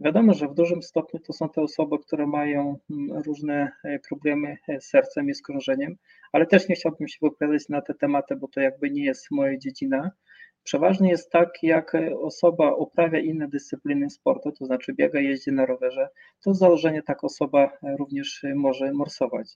Wiadomo, 0.00 0.34
że 0.34 0.48
w 0.48 0.54
dużym 0.54 0.82
stopniu 0.82 1.20
to 1.20 1.32
są 1.32 1.48
te 1.48 1.62
osoby, 1.62 1.98
które 1.98 2.26
mają 2.26 2.78
mm, 2.90 3.22
różne 3.22 3.72
e, 3.84 3.98
problemy 3.98 4.56
z 4.80 4.84
sercem 4.84 5.28
i 5.28 5.34
z 5.34 5.42
krążeniem, 5.42 5.96
ale 6.32 6.46
też 6.46 6.68
nie 6.68 6.74
chciałbym 6.74 7.08
się 7.08 7.18
wypowiadać 7.22 7.68
na 7.68 7.82
te 7.82 7.94
tematy, 7.94 8.36
bo 8.36 8.48
to 8.48 8.60
jakby 8.60 8.90
nie 8.90 9.04
jest 9.04 9.30
moja 9.30 9.58
dziedzina. 9.58 10.10
Przeważnie 10.64 11.10
jest 11.10 11.30
tak, 11.30 11.48
jak 11.62 11.96
osoba 12.20 12.74
uprawia 12.74 13.18
inne 13.18 13.48
dyscypliny 13.48 14.10
sportu, 14.10 14.52
to 14.52 14.66
znaczy 14.66 14.94
biega, 14.94 15.20
jeździ 15.20 15.52
na 15.52 15.66
rowerze, 15.66 16.08
to 16.44 16.54
z 16.54 16.58
założenia 16.58 17.02
tak 17.02 17.24
osoba 17.24 17.72
również 17.98 18.44
może 18.54 18.92
morsować. 18.92 19.48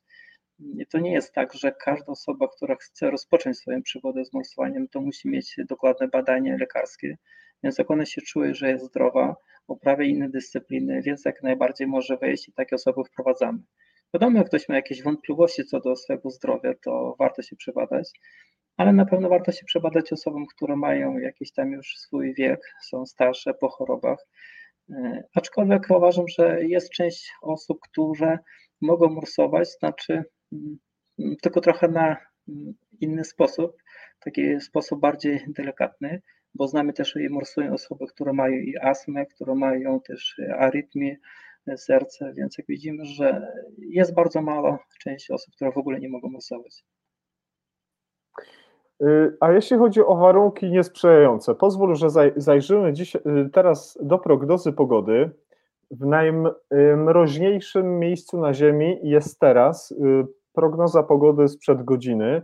to 0.91 0.99
nie 0.99 1.13
jest 1.13 1.33
tak, 1.33 1.55
że 1.55 1.73
każda 1.73 2.07
osoba, 2.13 2.49
która 2.57 2.77
chce 2.81 3.11
rozpocząć 3.11 3.59
swoją 3.59 3.83
przygodę 3.83 4.25
z 4.25 4.33
morsowaniem, 4.33 4.89
to 4.89 5.01
musi 5.01 5.29
mieć 5.29 5.57
dokładne 5.69 6.09
badanie 6.09 6.57
lekarskie. 6.61 7.17
Więc 7.63 7.79
jak 7.79 7.91
ona 7.91 8.07
się 8.07 8.21
czuje, 8.21 8.55
że 8.55 8.71
jest 8.71 8.85
zdrowa, 8.85 9.37
uprawia 9.67 10.05
inne 10.05 10.29
dyscypliny, 10.29 11.03
więc 11.03 11.25
jak 11.25 11.43
najbardziej 11.43 11.87
może 11.87 12.17
wejść 12.17 12.49
i 12.49 12.53
takie 12.53 12.77
osoby 12.77 13.05
wprowadzamy. 13.05 13.59
Wiadomo, 14.15 14.39
jak 14.39 14.47
ktoś 14.47 14.69
ma 14.69 14.75
jakieś 14.75 15.03
wątpliwości 15.03 15.65
co 15.65 15.81
do 15.81 15.97
swojego 15.97 16.31
zdrowia, 16.31 16.75
to 16.85 17.17
warto 17.19 17.43
się 17.43 17.57
przebadać, 17.57 18.11
ale 18.77 18.93
na 18.93 19.07
pewno 19.07 19.29
warto 19.29 19.53
się 19.53 19.65
przebadać 19.65 20.13
osobom, 20.13 20.47
które 20.47 20.77
mają 20.77 21.19
jakiś 21.19 21.53
tam 21.53 21.73
już 21.73 21.97
swój 21.99 22.35
wiek, 22.35 22.61
są 22.83 23.07
starsze 23.07 23.55
po 23.55 23.69
chorobach. 23.69 24.19
E, 24.91 25.25
aczkolwiek 25.35 25.87
uważam, 25.91 26.29
że 26.29 26.65
jest 26.65 26.91
część 26.91 27.33
osób, 27.43 27.79
które 27.81 28.39
mogą 28.81 29.09
morsować, 29.09 29.69
znaczy 29.79 30.25
mm, 30.53 30.79
tylko 31.43 31.61
trochę 31.61 31.89
na 31.89 32.17
mm, 32.49 32.75
inny 33.01 33.25
sposób, 33.25 33.77
taki 34.21 34.61
sposób 34.61 35.01
bardziej 35.01 35.45
delikatny, 35.49 36.23
bo 36.55 36.69
znamy 36.69 36.93
też 36.93 37.17
i 37.17 37.29
morsują 37.29 37.73
osoby, 37.73 38.07
które 38.07 38.33
mają 38.33 38.55
i 38.55 38.77
astmę, 38.79 39.27
które 39.27 39.55
mają 39.55 40.01
też 40.01 40.41
arytmię 40.59 41.17
serca, 41.77 42.33
więc 42.33 42.59
jak 42.59 42.67
widzimy, 42.67 43.05
że 43.05 43.53
jest 43.79 44.15
bardzo 44.15 44.43
mała 44.43 44.79
część 45.03 45.31
osób, 45.31 45.55
które 45.55 45.73
w 45.73 45.79
ogóle 45.79 46.01
nie 46.01 46.09
mogą 46.09 46.29
morsować. 46.29 46.85
Y, 49.03 49.37
a 49.41 49.53
jeśli 49.53 49.79
chodzi 49.79 50.01
o 50.01 50.17
warunki 50.17 50.71
niesprzyjające, 50.71 51.55
pozwól, 51.55 51.97
że 51.97 52.09
zajrzymy 52.37 52.93
dziś, 52.93 53.17
y, 53.17 53.21
teraz 53.53 53.99
do 54.03 54.19
prognozy 54.19 54.73
pogody. 54.73 55.31
W 55.91 56.07
najmroźniejszym 56.07 57.99
miejscu 57.99 58.41
na 58.41 58.55
Ziemi 58.55 58.99
jest 59.03 59.41
teraz 59.41 59.91
y, 59.91 60.27
prognoza 60.53 61.03
pogody 61.03 61.49
sprzed 61.49 61.85
godziny. 61.85 62.43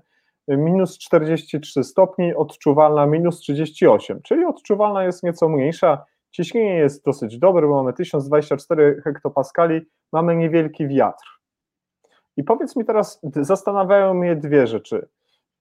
Minus 0.49 0.99
43 0.99 1.85
stopni, 1.85 2.35
odczuwalna 2.35 3.07
minus 3.07 3.41
38, 3.41 4.23
czyli 4.23 4.45
odczuwalna 4.45 5.05
jest 5.05 5.23
nieco 5.23 5.49
mniejsza. 5.49 6.05
Ciśnienie 6.31 6.75
jest 6.75 7.05
dosyć 7.05 7.39
dobre, 7.39 7.67
bo 7.67 7.75
mamy 7.75 7.93
1024 7.93 9.03
hektopaskali, 9.05 9.81
mamy 10.13 10.37
niewielki 10.37 10.89
wiatr. 10.89 11.25
I 12.37 12.45
powiedz 12.45 12.77
mi 12.77 12.85
teraz, 12.85 13.21
zastanawiają 13.23 14.15
mnie 14.15 14.37
dwie 14.37 14.67
rzeczy 14.67 15.09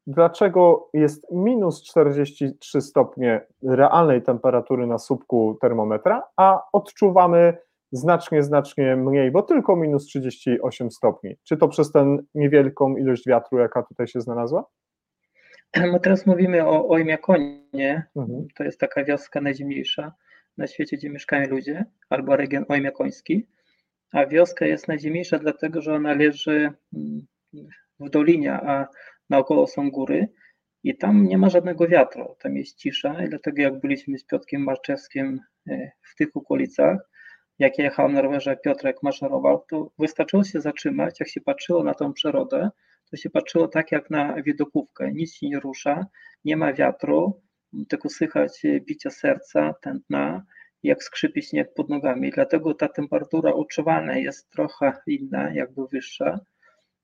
dlaczego 0.07 0.89
jest 0.93 1.27
minus 1.31 1.83
43 1.83 2.81
stopnie 2.81 3.41
realnej 3.63 4.21
temperatury 4.21 4.87
na 4.87 4.97
słupku 4.97 5.57
termometra, 5.61 6.23
a 6.37 6.61
odczuwamy 6.73 7.57
znacznie, 7.91 8.43
znacznie 8.43 8.95
mniej, 8.95 9.31
bo 9.31 9.41
tylko 9.41 9.75
minus 9.75 10.05
38 10.05 10.91
stopni. 10.91 11.35
Czy 11.43 11.57
to 11.57 11.67
przez 11.67 11.91
tę 11.91 12.17
niewielką 12.35 12.95
ilość 12.95 13.27
wiatru, 13.27 13.57
jaka 13.57 13.83
tutaj 13.83 14.07
się 14.07 14.21
znalazła? 14.21 14.65
My 15.77 15.99
teraz 15.99 16.25
mówimy 16.25 16.67
o 16.67 16.87
Ojmiakonie. 16.87 18.05
Mhm. 18.15 18.47
To 18.55 18.63
jest 18.63 18.79
taka 18.79 19.03
wioska 19.03 19.41
najzimniejsza 19.41 20.13
na 20.57 20.67
świecie, 20.67 20.97
gdzie 20.97 21.09
mieszkają 21.09 21.49
ludzie, 21.49 21.85
albo 22.09 22.35
region 22.35 22.65
Ojmiakoński. 22.69 23.47
A 24.11 24.25
wioska 24.25 24.65
jest 24.65 24.87
najzimniejsza 24.87 25.39
dlatego, 25.39 25.81
że 25.81 25.93
ona 25.93 26.13
leży 26.13 26.71
w 27.99 28.09
dolinie, 28.09 28.53
a 28.53 28.87
naokoło 29.31 29.67
są 29.67 29.91
góry 29.91 30.27
i 30.83 30.97
tam 30.97 31.27
nie 31.27 31.37
ma 31.37 31.49
żadnego 31.49 31.87
wiatru, 31.87 32.35
tam 32.39 32.57
jest 32.57 32.77
cisza 32.77 33.23
i 33.23 33.29
dlatego 33.29 33.61
jak 33.61 33.79
byliśmy 33.79 34.17
z 34.17 34.25
Piotrkiem 34.25 34.63
Marczewskim 34.63 35.39
e, 35.69 35.91
w 36.01 36.15
tych 36.15 36.37
okolicach, 36.37 36.97
jak 37.59 37.77
jechał 37.77 38.09
na 38.09 38.21
rowerze 38.21 38.57
Piotrek 38.57 39.03
maszerował, 39.03 39.65
to 39.69 39.91
wystarczyło 39.99 40.43
się 40.43 40.61
zatrzymać, 40.61 41.19
jak 41.19 41.29
się 41.29 41.41
patrzyło 41.41 41.83
na 41.83 41.93
tą 41.93 42.13
przyrodę, 42.13 42.69
to 43.11 43.17
się 43.17 43.29
patrzyło 43.29 43.67
tak 43.67 43.91
jak 43.91 44.09
na 44.09 44.41
widokówkę, 44.41 45.11
nic 45.11 45.33
się 45.33 45.49
nie 45.49 45.59
rusza, 45.59 46.05
nie 46.45 46.57
ma 46.57 46.73
wiatru, 46.73 47.41
tylko 47.89 48.09
słychać 48.09 48.61
bicia 48.87 49.09
serca, 49.09 49.73
tętna, 49.81 50.43
jak 50.83 51.03
skrzypi 51.03 51.43
śnieg 51.43 51.73
pod 51.73 51.89
nogami. 51.89 52.31
Dlatego 52.31 52.73
ta 52.73 52.87
temperatura 52.87 53.53
uczuwalna 53.53 54.17
jest 54.17 54.49
trochę 54.49 54.93
inna, 55.07 55.53
jakby 55.53 55.87
wyższa. 55.87 56.39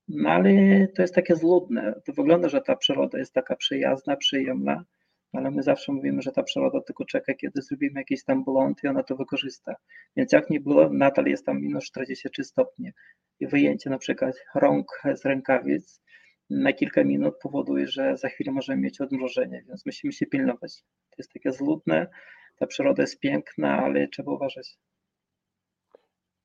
No 0.08 0.30
ale 0.30 0.88
to 0.96 1.02
jest 1.02 1.16
takie 1.16 1.36
zludne. 1.36 2.02
To 2.06 2.14
wygląda, 2.14 2.50
że 2.50 2.62
ta 2.62 2.76
przyroda 2.76 3.18
jest 3.18 3.34
taka 3.34 3.56
przyjazna, 3.56 4.16
przyjemna, 4.16 4.86
ale 5.34 5.52
my 5.52 5.64
zawsze 5.64 5.92
mówimy, 5.92 6.22
że 6.22 6.32
ta 6.32 6.44
przyroda 6.44 6.82
tylko 6.82 7.06
czeka, 7.06 7.34
kiedy 7.34 7.62
zrobimy 7.62 8.00
jakiś 8.00 8.24
tam 8.24 8.44
błąd 8.44 8.84
i 8.84 8.88
ona 8.88 9.04
to 9.04 9.16
wykorzysta. 9.16 9.76
Więc 10.16 10.32
jak 10.32 10.50
nie 10.50 10.60
było, 10.60 10.90
nadal 10.90 11.26
jest 11.26 11.46
tam 11.46 11.62
minus 11.62 11.86
43 11.86 12.44
stopnie. 12.44 12.94
I 13.40 13.48
wyjęcie 13.48 13.90
na 13.90 13.98
przykład 13.98 14.36
rąk 14.56 14.88
z 15.14 15.26
rękawic 15.26 16.02
na 16.50 16.74
kilka 16.74 17.04
minut 17.04 17.36
powoduje, 17.42 17.88
że 17.88 18.18
za 18.18 18.30
chwilę 18.30 18.52
możemy 18.52 18.82
mieć 18.82 19.02
odmrożenie, 19.02 19.64
więc 19.68 19.86
musimy 19.86 20.14
się 20.14 20.26
pilnować. 20.26 20.84
To 21.10 21.16
jest 21.18 21.34
takie 21.34 21.52
zludne, 21.52 22.08
ta 22.56 22.68
przyroda 22.68 23.04
jest 23.04 23.20
piękna, 23.20 23.78
ale 23.84 24.08
trzeba 24.08 24.32
uważać. 24.32 24.78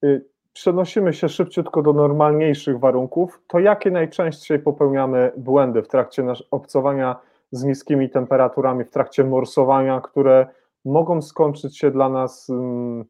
Y, 0.04 0.24
przenosimy 0.52 1.12
się 1.12 1.28
szybciutko 1.28 1.82
do 1.82 1.92
normalniejszych 1.92 2.78
warunków, 2.78 3.42
to 3.46 3.58
jakie 3.58 3.90
najczęściej 3.90 4.58
popełniamy 4.58 5.32
błędy 5.36 5.82
w 5.82 5.88
trakcie 5.88 6.24
obcowania 6.50 7.16
z 7.50 7.64
niskimi 7.64 8.10
temperaturami, 8.10 8.84
w 8.84 8.90
trakcie 8.90 9.24
morsowania, 9.24 10.00
które 10.00 10.46
mogą 10.84 11.22
skończyć 11.22 11.78
się 11.78 11.90
dla 11.90 12.08
nas, 12.08 12.48
um, 12.48 13.04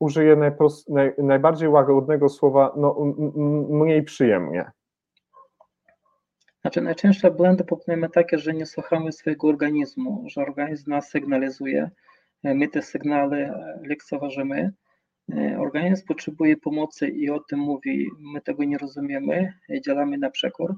użyję 0.00 0.36
najprost, 0.36 0.88
naj, 0.88 1.14
najbardziej 1.18 1.68
łagodnego 1.68 2.28
słowa, 2.28 2.72
no, 2.76 2.96
mniej 3.70 4.02
przyjemnie? 4.02 4.70
Znaczy, 6.60 6.80
najczęstsze 6.80 7.30
błędy 7.30 7.64
popełniamy 7.64 8.08
takie, 8.08 8.38
że 8.38 8.54
nie 8.54 8.66
słuchamy 8.66 9.12
swojego 9.12 9.48
organizmu, 9.48 10.24
że 10.26 10.40
organizm 10.40 10.90
nas 10.90 11.08
sygnalizuje, 11.08 11.90
my 12.44 12.68
te 12.68 12.82
sygnały 12.82 13.52
lekceważymy 13.82 14.72
E, 14.72 14.87
organizm 15.58 16.06
potrzebuje 16.06 16.56
pomocy 16.56 17.08
i 17.08 17.30
o 17.30 17.40
tym 17.40 17.58
mówi, 17.58 18.10
my 18.18 18.40
tego 18.40 18.64
nie 18.64 18.78
rozumiemy, 18.78 19.52
działamy 19.86 20.18
na 20.18 20.30
przekór, 20.30 20.74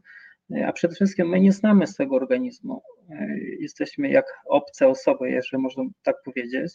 e, 0.56 0.66
a 0.66 0.72
przede 0.72 0.94
wszystkim 0.94 1.28
my 1.28 1.40
nie 1.40 1.52
znamy 1.52 1.86
swojego 1.86 2.16
organizmu. 2.16 2.82
E, 3.10 3.38
jesteśmy 3.60 4.10
jak 4.10 4.24
obce 4.46 4.88
osoby, 4.88 5.30
jeżeli 5.30 5.62
można 5.62 5.84
tak 6.02 6.16
powiedzieć. 6.24 6.72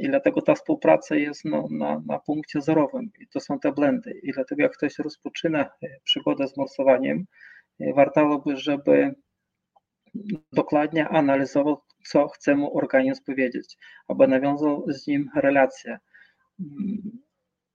I 0.00 0.08
dlatego 0.08 0.42
ta 0.42 0.54
współpraca 0.54 1.14
jest 1.16 1.44
no, 1.44 1.68
na, 1.70 2.02
na 2.06 2.18
punkcie 2.18 2.60
zerowym 2.60 3.10
i 3.20 3.26
to 3.28 3.40
są 3.40 3.58
te 3.58 3.72
blendy. 3.72 4.20
I 4.22 4.32
dlatego 4.32 4.62
jak 4.62 4.72
ktoś 4.72 4.98
rozpoczyna 4.98 5.70
przygodę 6.04 6.48
z 6.48 6.56
morsowaniem, 6.56 7.24
warto 7.94 8.38
by, 8.38 8.56
żeby 8.56 9.14
dokładnie 10.52 11.08
analizował, 11.08 11.80
co 12.06 12.28
chce 12.28 12.54
mu 12.54 12.76
organizm 12.78 13.24
powiedzieć, 13.24 13.76
aby 14.08 14.28
nawiązał 14.28 14.84
z 14.88 15.06
nim 15.06 15.30
relację 15.36 15.98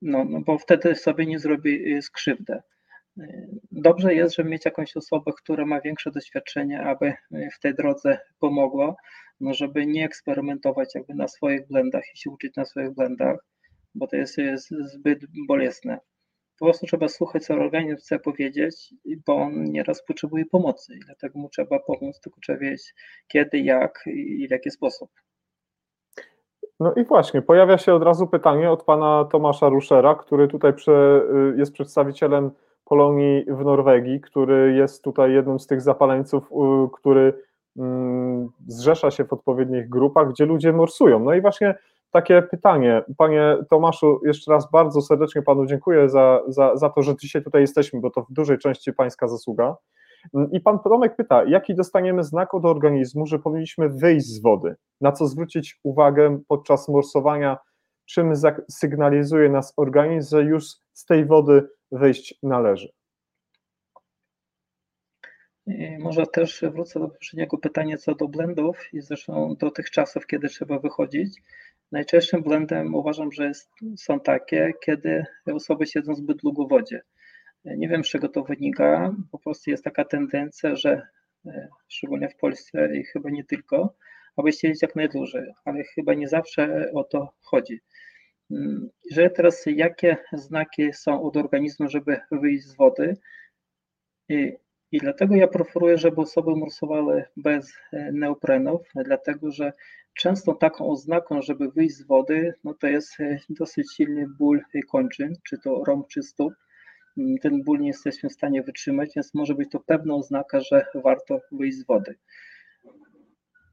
no, 0.02 0.26
no 0.26 0.42
bo 0.42 0.58
wtedy 0.58 0.96
sobie 0.96 1.26
nie 1.26 1.40
zrobi 1.40 1.96
y, 1.98 2.02
skrzywdę. 2.02 2.62
Dobrze 3.72 4.16
jest, 4.16 4.36
żeby 4.36 4.50
mieć 4.50 4.66
jakąś 4.66 4.98
osobę, 4.98 5.32
która 5.38 5.66
ma 5.66 5.82
większe 5.82 6.12
doświadczenie, 6.12 6.82
aby 6.82 7.06
y, 7.06 7.50
w 7.56 7.60
tej 7.60 7.76
drodze 7.76 8.18
pomogło, 8.40 8.96
no 9.40 9.54
żeby 9.54 9.86
nie 9.86 10.06
eksperymentować 10.06 10.96
jakby 10.96 11.14
na 11.14 11.28
swoich 11.28 11.68
blendach 11.68 12.04
i 12.14 12.18
się 12.18 12.30
uczyć 12.30 12.56
na 12.56 12.66
swoich 12.66 12.92
blendach, 12.92 13.38
bo 13.96 14.08
to 14.08 14.16
jest, 14.16 14.38
jest 14.38 14.70
zbyt 14.70 15.26
bolesne. 15.48 16.00
Po 16.60 16.66
prostu 16.66 16.86
trzeba 16.86 17.08
słuchać, 17.08 17.46
co 17.46 17.54
organizm 17.54 17.98
chce 17.98 18.20
powiedzieć, 18.20 18.94
bo 19.26 19.36
on 19.36 19.64
nieraz 19.64 20.06
potrzebuje 20.06 20.46
pomocy 20.46 20.94
dlatego 21.06 21.40
mu 21.40 21.50
trzeba 21.50 21.80
pomóc, 21.80 22.20
tylko 22.20 22.40
trzeba 22.42 22.60
wiedzieć 22.60 22.94
kiedy, 23.28 23.60
jak 23.60 24.04
i 24.08 24.48
w 24.48 24.52
jaki 24.52 24.72
sposób. 24.72 25.10
No 26.80 26.94
i 26.94 27.06
właśnie, 27.06 27.42
pojawia 27.42 27.78
się 27.78 27.94
od 27.94 28.04
razu 28.04 28.28
pytanie 28.28 28.72
od 28.72 28.84
pana 28.84 29.26
Tomasza 29.32 29.70
Ruszera, 29.70 30.16
który 30.16 30.48
tutaj 30.48 30.72
y, 30.72 31.58
jest 31.58 31.74
przedstawicielem 31.74 32.52
Polonii 32.86 33.46
w 33.48 33.66
Norwegii, 33.66 34.22
który 34.22 34.74
jest 34.74 35.04
tutaj 35.04 35.34
jednym 35.34 35.60
z 35.60 35.68
tych 35.68 35.82
zapaleńców, 35.82 36.50
który 36.94 37.34
mm, 37.78 38.50
zrzesza 38.68 39.12
się 39.12 39.26
w 39.26 39.34
odpowiednich 39.34 39.90
grupach, 39.90 40.30
gdzie 40.30 40.46
ludzie 40.46 40.74
morsują. 40.74 41.20
No 41.20 41.34
i 41.34 41.42
właśnie 41.42 41.76
takie 42.12 42.42
pytanie, 42.42 43.04
panie 43.18 43.58
Tomaszu, 43.70 44.22
jeszcze 44.26 44.52
raz 44.52 44.72
bardzo 44.72 45.02
serdecznie 45.02 45.42
panu 45.42 45.66
dziękuję 45.66 46.10
za, 46.10 46.42
za, 46.48 46.76
za 46.76 46.90
to, 46.90 47.02
że 47.02 47.16
dzisiaj 47.16 47.44
tutaj 47.44 47.62
jesteśmy, 47.62 48.00
bo 48.00 48.10
to 48.10 48.22
w 48.22 48.32
dużej 48.32 48.58
części 48.58 48.94
pańska 48.94 49.28
zasługa. 49.28 49.76
I 50.52 50.60
pan 50.60 50.80
Tomek 50.80 51.16
pyta, 51.16 51.44
jaki 51.44 51.76
dostaniemy 51.76 52.24
znak 52.24 52.54
od 52.54 52.66
organizmu, 52.66 53.26
że 53.26 53.40
powinniśmy 53.40 53.90
wyjść 53.90 54.26
z 54.26 54.42
wody? 54.42 54.76
Na 55.02 55.12
co 55.12 55.28
zwrócić 55.28 55.80
uwagę 55.84 56.40
podczas 56.48 56.90
morsowania? 56.90 57.58
Czym 58.06 58.34
sygnalizuje 58.70 59.50
nas 59.50 59.74
organizm, 59.78 60.30
że 60.30 60.44
już 60.44 60.66
z 60.94 61.06
tej 61.06 61.26
wody 61.26 61.68
wyjść 61.92 62.40
należy? 62.44 62.90
Może 66.00 66.28
też 66.28 66.64
wrócę 66.74 67.00
do 67.00 67.08
poprzedniego 67.08 67.58
pytania 67.58 67.98
co 67.98 68.16
do 68.16 68.28
blendów 68.28 68.94
i 68.94 69.02
zresztą 69.02 69.56
do 69.60 69.72
tych 69.72 69.92
czasów, 69.92 70.28
kiedy 70.28 70.50
trzeba 70.50 70.80
wychodzić. 70.80 71.42
Najczęstszym 71.92 72.44
blendem 72.44 72.96
uważam, 72.96 73.32
że 73.32 73.48
jest, 73.48 73.72
są 73.98 74.20
takie, 74.20 74.74
kiedy 74.86 75.26
osoby 75.54 75.88
siedzą 75.88 76.16
zbyt 76.16 76.38
długo 76.38 76.66
w 76.66 76.70
wodzie. 76.70 77.02
Nie 77.66 77.90
wiem, 77.90 78.04
z 78.04 78.08
czego 78.08 78.30
to 78.30 78.44
wynika. 78.44 79.16
Po 79.32 79.40
prostu 79.40 79.70
jest 79.70 79.84
taka 79.84 80.06
tendencja, 80.06 80.76
że 80.76 81.08
szczególnie 81.88 82.30
w 82.30 82.38
Polsce 82.38 82.98
i 82.98 83.04
chyba 83.04 83.30
nie 83.30 83.44
tylko, 83.44 83.96
aby 84.38 84.52
siedzieć 84.52 84.82
jak 84.82 84.96
najdłużej, 84.96 85.54
ale 85.66 85.84
chyba 85.84 86.14
nie 86.14 86.28
zawsze 86.28 86.92
o 86.94 87.04
to 87.04 87.34
chodzi. 87.42 87.80
Że 89.12 89.30
teraz 89.30 89.64
jakie 89.68 90.18
znaki 90.34 90.94
są 90.94 91.24
od 91.24 91.38
organizmu, 91.38 91.90
żeby 91.90 92.20
wyjść 92.32 92.64
z 92.66 92.76
wody? 92.76 93.18
I, 94.30 94.54
i 94.92 94.98
dlatego 94.98 95.36
ja 95.36 95.48
preferuję, 95.48 95.98
żeby 95.98 96.22
osoby 96.22 96.56
morsowały 96.56 97.26
bez 97.38 97.74
neoprenów, 98.14 98.82
dlatego 99.06 99.52
że 99.52 99.74
często 100.14 100.54
taką 100.54 100.90
oznaką, 100.90 101.42
żeby 101.42 101.72
wyjść 101.72 101.96
z 101.96 102.08
wody, 102.08 102.54
no 102.64 102.74
to 102.74 102.88
jest 102.88 103.18
dosyć 103.50 103.94
silny 103.96 104.28
ból 104.40 104.62
kończyn, 104.92 105.34
czy 105.44 105.58
to 105.58 105.84
rąk, 105.88 106.08
czy 106.08 106.24
stóp. 106.24 106.54
Ten 107.42 107.64
ból 107.64 107.80
nie 107.80 107.88
jesteśmy 107.88 108.30
w 108.30 108.34
stanie 108.34 108.64
wytrzymać, 108.64 109.10
więc 109.16 109.34
może 109.34 109.56
być 109.56 109.72
to 109.72 109.80
pewna 109.80 110.16
oznaka, 110.16 110.60
że 110.60 110.86
warto 110.96 111.40
wyjść 111.52 111.78
z 111.78 111.86
wody. 111.86 112.16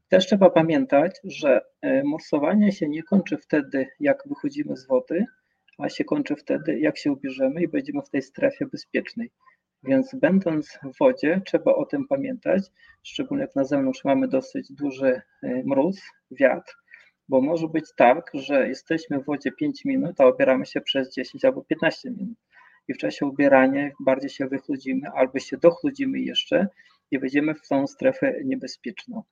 Też 0.09 0.25
trzeba 0.25 0.49
pamiętać, 0.49 1.19
że 1.23 1.61
morsowanie 2.03 2.71
się 2.71 2.89
nie 2.89 3.03
kończy 3.03 3.37
wtedy, 3.37 3.87
jak 3.99 4.23
wychodzimy 4.25 4.77
z 4.77 4.87
wody, 4.87 5.25
a 5.77 5.89
się 5.89 6.03
kończy 6.03 6.35
wtedy, 6.35 6.79
jak 6.79 6.97
się 6.97 7.11
ubierzemy 7.11 7.63
i 7.63 7.67
będziemy 7.67 8.01
w 8.01 8.09
tej 8.09 8.21
strefie 8.21 8.65
bezpiecznej. 8.65 9.31
Więc 9.83 10.15
będąc 10.15 10.79
w 10.83 10.97
wodzie, 10.99 11.41
trzeba 11.45 11.73
o 11.73 11.85
tym 11.85 12.07
pamiętać, 12.07 12.63
szczególnie 13.03 13.41
jak 13.41 13.55
na 13.55 13.63
zewnątrz 13.63 14.03
mamy 14.03 14.27
dosyć 14.27 14.71
duży 14.71 15.21
mróz, 15.65 16.01
wiatr, 16.31 16.75
bo 17.29 17.41
może 17.41 17.67
być 17.67 17.85
tak, 17.97 18.31
że 18.33 18.67
jesteśmy 18.67 19.19
w 19.19 19.25
wodzie 19.25 19.51
5 19.51 19.85
minut, 19.85 20.21
a 20.21 20.27
ubieramy 20.27 20.65
się 20.65 20.81
przez 20.81 21.13
10 21.15 21.45
albo 21.45 21.63
15 21.63 22.11
minut. 22.11 22.37
I 22.87 22.93
w 22.93 22.97
czasie 22.97 23.25
ubierania 23.25 23.89
bardziej 23.99 24.29
się 24.29 24.47
wychludzimy 24.47 25.09
albo 25.09 25.39
się 25.39 25.57
dochludzimy 25.57 26.19
jeszcze 26.19 26.67
i 27.11 27.19
wejdziemy 27.19 27.55
w 27.55 27.67
tą 27.67 27.87
strefę 27.87 28.35
niebezpieczną. 28.45 29.23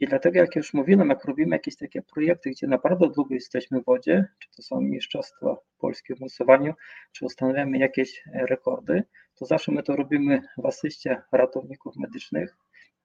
I 0.00 0.06
dlatego, 0.06 0.38
jak 0.38 0.56
już 0.56 0.74
mówiłem, 0.74 1.08
jak 1.08 1.24
robimy 1.24 1.56
jakieś 1.56 1.76
takie 1.76 2.02
projekty, 2.02 2.50
gdzie 2.50 2.66
naprawdę 2.66 3.08
długo 3.08 3.34
jesteśmy 3.34 3.80
w 3.80 3.84
wodzie, 3.84 4.24
czy 4.38 4.50
to 4.56 4.62
są 4.62 4.80
mistrzostwa 4.80 5.56
polskie 5.78 6.16
w 6.16 6.20
morsowaniu, 6.20 6.74
czy 7.12 7.24
ustanawiamy 7.24 7.78
jakieś 7.78 8.22
rekordy, 8.34 9.02
to 9.34 9.46
zawsze 9.46 9.72
my 9.72 9.82
to 9.82 9.96
robimy 9.96 10.42
w 10.58 10.66
asyście 10.66 11.22
ratowników 11.32 11.96
medycznych, 11.96 12.56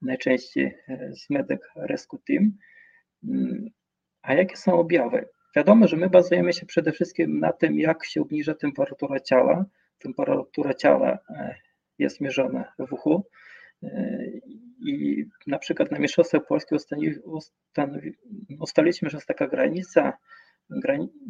najczęściej 0.01 0.78
z 1.12 1.30
Medic 1.30 1.62
Rescue 1.76 2.18
Team. 2.28 2.58
A 4.22 4.34
jakie 4.34 4.56
są 4.56 4.74
objawy? 4.74 5.30
Wiadomo, 5.56 5.88
że 5.88 5.97
my 5.97 6.10
bazujemy 6.10 6.54
się 6.54 6.66
przede 6.66 6.91
wszystkim 6.91 7.39
na 7.39 7.54
tym, 7.54 7.80
jak 7.80 8.06
się 8.06 8.22
obniża 8.22 8.56
temperatura 8.56 9.20
ciała. 9.20 9.66
Temperatura 9.99 10.74
ciała 10.74 11.18
jest 11.99 12.22
mierzona 12.22 12.74
w 12.80 12.93
uchu. 12.93 13.24
I 14.88 15.26
na 15.47 15.60
przykład 15.60 15.91
na 15.91 15.99
Mistrzostwach 15.99 16.47
Polskich 16.47 16.78
ustaliliśmy, 18.60 19.10
że 19.10 19.18
jest 19.18 19.28
taka 19.28 19.47
granica, 19.47 20.14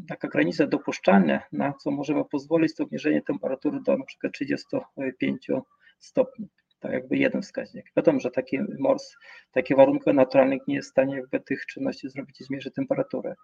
taka 0.08 0.28
granica 0.28 0.68
dopuszczalna, 0.68 1.42
na 1.52 1.74
co 1.74 1.92
możemy 1.92 2.26
pozwolić, 2.26 2.76
to 2.76 2.84
obniżenie 2.84 3.22
temperatury 3.22 3.80
do 3.86 3.98
na 3.98 4.06
przykład 4.06 4.34
35 4.34 5.48
stopni. 6.00 6.48
Tak 6.80 6.92
jakby 6.92 7.18
jeden 7.18 7.42
wskaźnik. 7.42 7.92
Wiadomo, 7.98 8.20
że 8.20 8.32
taki 8.32 8.60
mors, 8.80 9.16
takie 9.52 9.76
warunki 9.76 10.14
naturalnych 10.14 10.62
nie 10.68 10.76
jest 10.76 10.90
w 10.90 10.92
stanie 10.92 11.16
jakby 11.16 11.40
tych 11.40 11.66
czynności 11.66 12.10
zrobić 12.10 12.42
i 12.42 12.44
zmierzyć 12.44 12.74
temperaturę. 12.74 13.36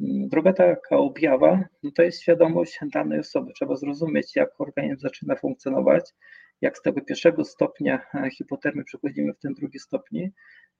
Druga 0.00 0.52
taka 0.52 0.96
objawa 0.96 1.64
no 1.82 1.90
to 1.96 2.02
jest 2.02 2.22
świadomość 2.22 2.78
danej 2.92 3.20
osoby. 3.20 3.52
Trzeba 3.52 3.76
zrozumieć, 3.76 4.36
jak 4.36 4.60
organizm 4.60 5.00
zaczyna 5.00 5.36
funkcjonować, 5.36 6.10
jak 6.60 6.78
z 6.78 6.82
tego 6.82 7.00
pierwszego 7.00 7.44
stopnia 7.44 8.06
hipotermii 8.36 8.84
przechodzimy 8.84 9.32
w 9.32 9.38
ten 9.38 9.54
drugi 9.54 9.78
stopni, 9.78 10.30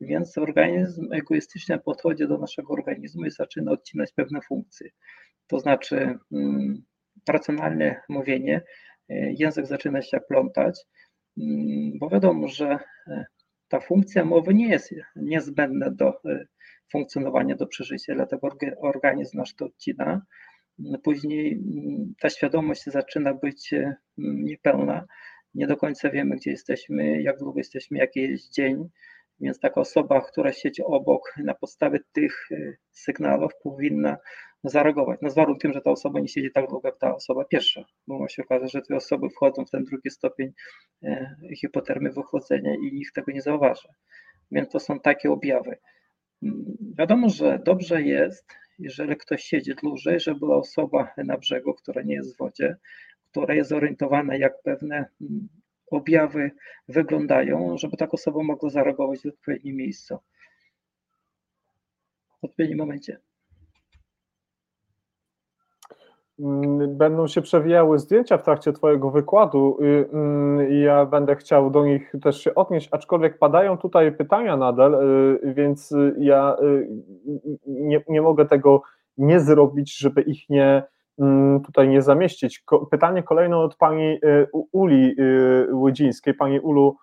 więc 0.00 0.38
organizm 0.38 1.12
egoistycznie 1.12 1.78
podchodzi 1.78 2.28
do 2.28 2.38
naszego 2.38 2.72
organizmu 2.72 3.24
i 3.24 3.30
zaczyna 3.30 3.72
odcinać 3.72 4.12
pewne 4.12 4.40
funkcje. 4.48 4.90
To 5.46 5.60
znaczy 5.60 6.18
mm, 6.32 6.82
racjonalne 7.28 8.00
mówienie, 8.08 8.62
język 9.08 9.66
zaczyna 9.66 10.02
się 10.02 10.20
plątać, 10.28 10.80
bo 12.00 12.08
wiadomo, 12.08 12.48
że 12.48 12.78
ta 13.68 13.80
funkcja 13.80 14.24
mowy 14.24 14.54
nie 14.54 14.68
jest 14.68 14.94
niezbędna 15.16 15.90
do 15.90 16.20
funkcjonowania, 16.92 17.56
do 17.56 17.66
przeżycia, 17.66 18.14
dlatego 18.14 18.48
organizm 18.80 19.38
nasz 19.38 19.54
to 19.54 19.64
odcina. 19.64 20.22
Później 21.02 21.62
ta 22.20 22.30
świadomość 22.30 22.84
zaczyna 22.84 23.34
być 23.34 23.74
niepełna, 24.18 25.06
nie 25.54 25.66
do 25.66 25.76
końca 25.76 26.10
wiemy, 26.10 26.36
gdzie 26.36 26.50
jesteśmy, 26.50 27.22
jak 27.22 27.38
długo 27.38 27.60
jesteśmy, 27.60 27.98
jaki 27.98 28.20
jest 28.20 28.52
dzień, 28.52 28.88
więc 29.40 29.60
taka 29.60 29.80
osoba, 29.80 30.20
która 30.20 30.52
siedzi 30.52 30.82
obok, 30.82 31.34
na 31.44 31.54
podstawie 31.54 31.98
tych 32.12 32.48
sygnałów 32.90 33.52
powinna 33.62 34.16
zareagować. 34.64 35.18
No 35.22 35.30
z 35.30 35.34
warunkiem, 35.34 35.72
że 35.72 35.80
ta 35.80 35.90
osoba 35.90 36.20
nie 36.20 36.28
siedzi 36.28 36.50
tak 36.52 36.68
długo 36.68 36.88
jak 36.88 36.98
ta 36.98 37.14
osoba 37.14 37.44
pierwsza, 37.44 37.84
bo 38.06 38.28
się 38.28 38.42
okazać, 38.42 38.72
że 38.72 38.82
te 38.82 38.96
osoby 38.96 39.30
wchodzą 39.30 39.64
w 39.64 39.70
ten 39.70 39.84
drugi 39.84 40.10
stopień 40.10 40.52
hipotermii 41.60 42.12
wychłodzenia 42.12 42.74
i 42.74 42.92
nikt 42.94 43.14
tego 43.14 43.32
nie 43.32 43.42
zauważy. 43.42 43.88
Więc 44.50 44.68
to 44.68 44.80
są 44.80 45.00
takie 45.00 45.30
objawy. 45.30 45.76
Wiadomo, 46.98 47.28
że 47.28 47.60
dobrze 47.64 48.02
jest, 48.02 48.46
jeżeli 48.78 49.16
ktoś 49.16 49.44
siedzi 49.44 49.74
dłużej, 49.74 50.20
żeby 50.20 50.38
była 50.38 50.56
osoba 50.56 51.12
na 51.16 51.38
brzegu, 51.38 51.74
która 51.74 52.02
nie 52.02 52.14
jest 52.14 52.34
w 52.34 52.38
wodzie, 52.38 52.76
która 53.30 53.54
jest 53.54 53.70
zorientowana, 53.70 54.36
jak 54.36 54.62
pewne 54.62 55.04
objawy 55.90 56.50
wyglądają, 56.88 57.78
żeby 57.78 57.96
taka 57.96 58.12
osoba 58.12 58.42
mogła 58.42 58.70
zareagować 58.70 59.20
w 59.20 59.26
odpowiednim 59.26 59.76
miejscu. 59.76 60.18
W 62.40 62.44
odpowiednim 62.44 62.78
momencie. 62.78 63.18
Będą 66.88 67.26
się 67.26 67.42
przewijały 67.42 67.98
zdjęcia 67.98 68.38
w 68.38 68.42
trakcie 68.42 68.72
Twojego 68.72 69.10
wykładu 69.10 69.78
i 70.70 70.80
ja 70.80 71.06
będę 71.06 71.36
chciał 71.36 71.70
do 71.70 71.84
nich 71.84 72.12
też 72.22 72.40
się 72.40 72.54
odnieść, 72.54 72.88
aczkolwiek 72.92 73.38
padają 73.38 73.78
tutaj 73.78 74.12
pytania 74.12 74.56
nadal, 74.56 74.98
więc 75.44 75.94
ja 76.18 76.56
nie, 77.66 78.04
nie 78.08 78.22
mogę 78.22 78.46
tego 78.46 78.82
nie 79.18 79.40
zrobić, 79.40 79.98
żeby 79.98 80.22
ich 80.22 80.48
nie 80.48 80.82
tutaj 81.66 81.88
nie 81.88 82.02
zamieścić. 82.02 82.64
Pytanie 82.90 83.22
kolejne 83.22 83.56
od 83.56 83.76
Pani 83.76 84.20
Uli 84.72 85.16
Łydzińskiej. 85.72 86.34
Pani 86.34 86.60
Ulu, 86.60 86.96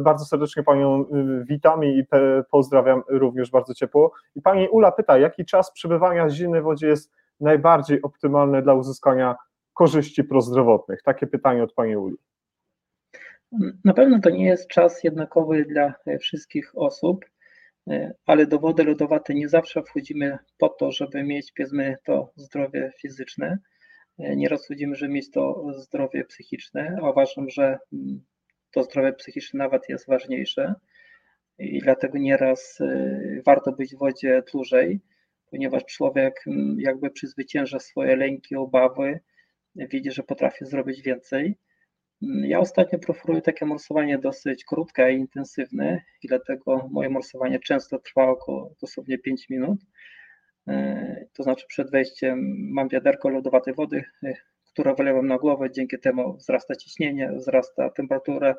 bardzo 0.00 0.24
serdecznie 0.24 0.62
Panią 0.62 1.04
witam 1.48 1.84
i 1.84 2.04
pozdrawiam 2.50 3.02
również 3.08 3.50
bardzo 3.50 3.74
ciepło. 3.74 4.12
I 4.34 4.42
Pani 4.42 4.68
Ula 4.68 4.92
pyta, 4.92 5.18
jaki 5.18 5.44
czas 5.44 5.72
przebywania 5.72 6.30
zimnej 6.30 6.62
wodzie 6.62 6.86
jest 6.86 7.12
najbardziej 7.40 8.02
optymalny 8.02 8.62
dla 8.62 8.74
uzyskania 8.74 9.36
korzyści 9.74 10.24
prozdrowotnych? 10.24 11.02
Takie 11.02 11.26
pytanie 11.26 11.62
od 11.62 11.72
Pani 11.72 11.96
Uli. 11.96 12.16
Na 13.84 13.94
pewno 13.94 14.20
to 14.20 14.30
nie 14.30 14.44
jest 14.44 14.68
czas 14.68 15.04
jednakowy 15.04 15.64
dla 15.64 15.94
wszystkich 16.20 16.78
osób, 16.78 17.24
ale 18.26 18.46
do 18.46 18.58
wody 18.58 18.84
lodowatej 18.84 19.36
nie 19.36 19.48
zawsze 19.48 19.82
wchodzimy 19.82 20.38
po 20.58 20.68
to, 20.68 20.92
żeby 20.92 21.22
mieć 21.22 21.52
powiedzmy 21.52 21.96
to 22.04 22.32
zdrowie 22.36 22.92
fizyczne. 23.00 23.58
Nieraz 24.18 24.64
wchodzimy, 24.64 24.96
żeby 24.96 25.12
mieć 25.12 25.30
to 25.30 25.72
zdrowie 25.76 26.24
psychiczne, 26.24 26.98
a 27.02 27.10
uważam, 27.10 27.50
że 27.50 27.78
to 28.70 28.82
zdrowie 28.82 29.12
psychiczne 29.12 29.58
nawet 29.58 29.88
jest 29.88 30.06
ważniejsze 30.06 30.74
i 31.58 31.80
dlatego 31.80 32.18
nieraz 32.18 32.78
warto 33.46 33.72
być 33.72 33.94
w 33.94 33.98
wodzie 33.98 34.42
dłużej 34.52 35.00
ponieważ 35.52 35.84
człowiek 35.84 36.34
mm, 36.46 36.76
jakby 36.80 37.10
przezwycięża 37.10 37.78
swoje 37.78 38.16
lęki, 38.16 38.56
obawy, 38.56 39.20
widzi, 39.76 40.10
że 40.10 40.22
potrafi 40.22 40.64
zrobić 40.64 41.02
więcej. 41.02 41.58
Mm, 42.22 42.44
ja 42.44 42.58
ostatnio 42.58 42.98
preferuję 42.98 43.42
takie 43.42 43.66
morsowanie 43.66 44.18
dosyć 44.18 44.64
krótkie 44.64 45.12
i 45.12 45.16
intensywne 45.16 46.02
i 46.22 46.28
dlatego 46.28 46.88
moje 46.90 47.10
morsowanie 47.10 47.58
często 47.60 47.98
trwa 47.98 48.28
około 48.28 48.74
dosłownie 48.80 49.18
5 49.18 49.50
minut. 49.50 49.80
E, 50.68 51.26
to 51.32 51.42
znaczy 51.42 51.66
przed 51.68 51.90
wejściem 51.90 52.56
mam 52.72 52.88
wiaderko 52.88 53.28
lodowatej 53.28 53.74
wody, 53.74 54.04
e, 54.22 54.34
które 54.72 54.94
wylewam 54.94 55.26
na 55.26 55.38
głowę, 55.38 55.70
dzięki 55.70 55.98
temu 55.98 56.36
wzrasta 56.36 56.76
ciśnienie, 56.76 57.32
wzrasta 57.36 57.90
temperatura 57.90 58.54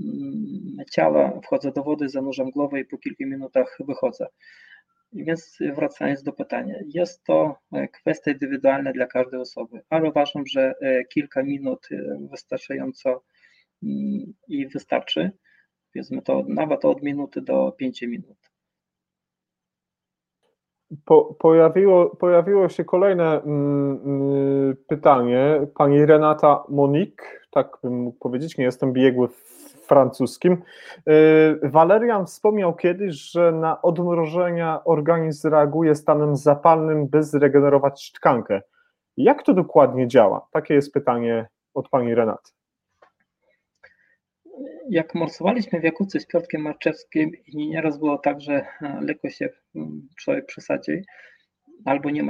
mm, 0.00 0.84
ciała, 0.92 1.40
wchodzę 1.44 1.72
do 1.72 1.82
wody, 1.82 2.08
zanurzam 2.08 2.50
głowę 2.50 2.80
i 2.80 2.84
po 2.84 2.98
kilku 2.98 3.24
minutach 3.24 3.78
wychodzę. 3.88 4.26
Więc 5.12 5.58
wracając 5.74 6.22
do 6.22 6.32
pytania, 6.32 6.74
jest 6.94 7.24
to 7.24 7.56
e, 7.72 7.88
kwestia 7.88 8.30
indywidualna 8.30 8.92
dla 8.92 9.06
każdej 9.06 9.40
osoby, 9.40 9.80
ale 9.90 10.08
uważam, 10.08 10.46
że 10.46 10.74
e, 10.80 11.04
kilka 11.04 11.42
minut 11.42 11.88
e, 11.90 12.18
wystarczająco 12.30 13.22
mm, 13.82 14.34
i 14.48 14.68
wystarczy. 14.68 15.30
Powiedzmy 15.92 16.22
to 16.22 16.44
nawet 16.48 16.84
od 16.84 17.02
minuty 17.02 17.42
do 17.42 17.72
pięciu 17.72 18.08
minut. 18.08 18.36
Po, 21.04 21.34
pojawiło, 21.34 22.16
pojawiło 22.16 22.68
się 22.68 22.84
kolejne 22.84 23.42
mm, 23.42 24.00
mm 24.04 24.76
pytanie. 24.88 25.66
Pani 25.74 26.06
Renata 26.06 26.64
Monik 26.68 27.46
tak 27.50 27.78
bym 27.82 27.92
mógł 28.02 28.18
powiedzieć, 28.18 28.58
nie 28.58 28.64
jestem 28.64 28.92
biegły 28.92 29.28
w 29.28 29.65
francuskim. 29.86 30.62
Walerian 31.62 32.26
wspomniał 32.26 32.74
kiedyś, 32.74 33.30
że 33.30 33.52
na 33.52 33.82
odmrożenia 33.82 34.84
organizm 34.84 35.48
reaguje 35.48 35.94
stanem 35.94 36.36
zapalnym, 36.36 37.06
by 37.06 37.22
zregenerować 37.22 38.12
tkankę. 38.12 38.62
Jak 39.16 39.42
to 39.42 39.54
dokładnie 39.54 40.08
działa? 40.08 40.48
Takie 40.52 40.74
jest 40.74 40.92
pytanie 40.92 41.46
od 41.74 41.88
pani 41.88 42.14
Renaty. 42.14 42.52
Jak 44.90 45.14
morsowaliśmy 45.14 45.80
w 45.80 45.84
Jakucy 45.84 46.20
z 46.20 46.26
Piotrkiem 46.26 46.62
Marczewskim 46.62 47.30
i 47.46 47.68
nieraz 47.68 47.98
było 47.98 48.18
tak, 48.18 48.40
że 48.40 48.66
lekko 49.00 49.30
się 49.30 49.48
mm, 49.74 50.08
człowiek 50.16 50.46
przesadzi, 50.46 51.02
albo 51.84 52.10
nie, 52.10 52.22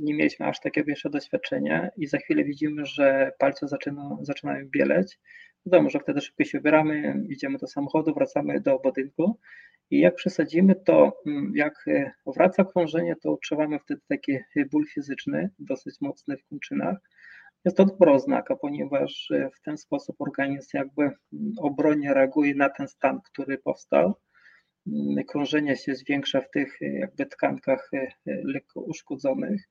nie 0.00 0.14
mieliśmy 0.14 0.46
aż 0.46 0.60
takiego 0.60 0.90
jeszcze 0.90 1.10
doświadczenia 1.10 1.90
i 1.96 2.06
za 2.06 2.18
chwilę 2.18 2.44
widzimy, 2.44 2.86
że 2.86 3.32
palce 3.38 3.68
zaczyna, 3.68 4.16
zaczynają 4.22 4.66
bieleć, 4.70 5.18
wiadomo, 5.66 5.90
że 5.90 5.98
wtedy 5.98 6.20
szybko 6.20 6.44
się 6.44 6.58
wybieramy, 6.58 7.24
idziemy 7.28 7.58
do 7.58 7.66
samochodu, 7.66 8.14
wracamy 8.14 8.60
do 8.60 8.78
budynku 8.78 9.38
i 9.90 10.00
jak 10.00 10.14
przesadzimy, 10.14 10.74
to 10.74 11.12
mm, 11.26 11.52
jak 11.54 11.74
e, 11.88 12.12
wraca 12.26 12.64
krążenie, 12.64 13.16
to 13.22 13.32
odczuwamy 13.32 13.78
wtedy 13.78 14.00
taki 14.08 14.38
ból 14.70 14.86
fizyczny, 14.86 15.50
dosyć 15.58 15.94
mocny 16.00 16.36
w 16.36 16.44
kończynach. 16.44 16.96
Jest 17.64 17.76
to 17.76 17.84
dobra 17.84 18.12
oznaka, 18.12 18.56
ponieważ 18.56 19.30
e, 19.30 19.50
w 19.54 19.60
ten 19.60 19.76
sposób 19.78 20.16
organizm 20.18 20.76
jakby 20.76 21.02
mm, 21.02 21.14
obronnie 21.58 22.14
reaguje 22.14 22.54
na 22.54 22.68
ten 22.68 22.88
stan, 22.88 23.20
który 23.24 23.58
powstał. 23.58 24.14
Mm, 24.86 25.24
krążenie 25.24 25.76
się 25.76 25.94
zwiększa 25.94 26.40
w 26.40 26.50
tych 26.50 26.82
e, 26.82 26.86
jakby 26.86 27.26
tkankach 27.26 27.90
lekko 28.26 28.80
uszkodzonych. 28.80 29.68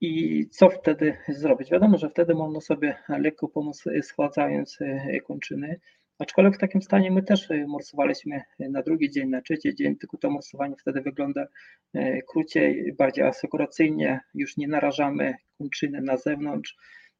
I 0.00 0.44
co 0.50 0.70
wtedy 0.70 1.16
zrobić? 1.28 1.70
Wiadomo, 1.70 1.98
że 1.98 2.10
wtedy 2.10 2.34
można 2.34 2.60
sobie 2.60 2.96
lekko 3.08 3.48
pomóc 3.48 3.84
schładzając 4.02 4.78
kończyny. 5.26 5.80
Aczkolwiek 6.18 6.54
w 6.54 6.58
takim 6.60 6.82
stanie 6.82 7.10
my 7.10 7.22
też 7.22 7.50
e, 7.50 7.66
morsowaliśmy 7.66 8.36
e, 8.36 8.68
na 8.68 8.82
drugi 8.82 9.10
dzień, 9.10 9.28
na 9.28 9.42
trzeci 9.42 9.74
dzień, 9.74 9.96
tylko 9.96 10.16
to 10.16 10.30
morsowanie 10.30 10.76
wtedy 10.76 11.00
wygląda 11.00 11.46
e, 11.94 12.22
krócej, 12.22 12.94
bardziej 12.98 13.24
asekuracyjnie, 13.24 14.20
już 14.34 14.56
nie 14.56 14.68
narażamy 14.68 15.34
kończyny 15.58 16.00
na 16.02 16.16
zewnątrz. 16.16 16.76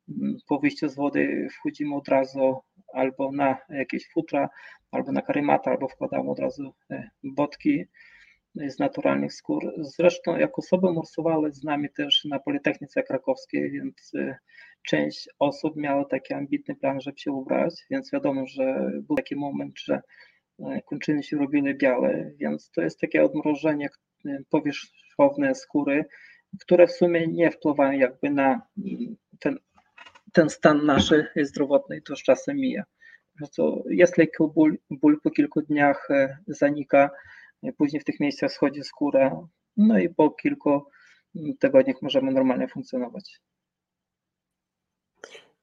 Mm, 0.09 0.37
po 0.49 0.59
wyjściu 0.59 0.89
z 0.89 0.95
wody 0.95 1.49
wchodzimy 1.59 1.95
od 1.95 2.09
razu 2.09 2.57
albo 2.93 3.33
na 3.33 3.57
jakieś 3.69 4.09
futra, 4.13 4.49
albo 4.91 5.13
na 5.13 5.23
karymata, 5.23 5.71
albo 5.71 5.89
wkładamy 5.89 6.31
od 6.31 6.39
razu 6.39 6.75
botki 7.23 7.85
z 8.69 8.79
naturalnych 8.79 9.33
skór. 9.33 9.73
Zresztą 9.79 10.37
jak 10.37 10.59
osoby 10.59 10.93
morsowały 10.93 11.53
z 11.53 11.65
nami 11.65 11.89
też 11.97 12.25
na 12.25 12.39
Politechnice 12.39 13.03
Krakowskiej, 13.03 13.71
więc 13.71 14.13
część 14.87 15.29
osób 15.39 15.77
miała 15.77 16.05
taki 16.05 16.35
ambitny 16.35 16.75
plan, 16.77 17.01
żeby 17.01 17.19
się 17.19 17.33
ubrać, 17.33 17.75
więc 17.91 18.13
wiadomo, 18.13 18.47
że 18.47 18.91
był 19.03 19.17
taki 19.17 19.37
moment, 19.37 19.75
że 19.85 20.01
e, 20.59 20.83
kończyny 20.83 21.23
się 21.23 21.37
robiły 21.37 21.75
białe, 21.75 22.31
więc 22.37 22.71
to 22.71 22.83
jest 22.83 23.01
takie 23.01 23.25
odmrożenie 23.25 23.89
e, 24.27 24.39
powierzchowne 24.51 25.55
skóry, 25.55 26.05
które 26.61 26.87
w 26.87 26.93
sumie 26.93 27.27
nie 27.27 27.51
wpływają 27.51 27.99
jakby 27.99 28.31
na 28.31 28.61
ten, 29.41 29.59
ten 30.33 30.51
stan 30.51 30.87
nasz 30.87 31.13
zdrowotny, 31.43 32.03
to 32.03 32.17
z 32.17 32.23
czasem 32.23 32.57
mija. 32.57 32.85
Jest 33.91 34.19
lekki 34.19 34.45
ból, 34.55 34.79
ból 34.91 35.21
po 35.23 35.31
kilku 35.31 35.63
dniach 35.63 36.09
zanika, 36.47 37.11
później 37.73 38.01
w 38.01 38.05
tych 38.05 38.21
miejscach 38.21 38.53
schodzi 38.53 38.85
skóra, 38.85 39.37
no 39.77 39.99
i 39.99 40.09
po 40.09 40.31
kilku 40.31 40.83
tygodniach 41.61 42.03
możemy 42.03 42.33
normalnie 42.33 42.69
funkcjonować. 42.69 43.41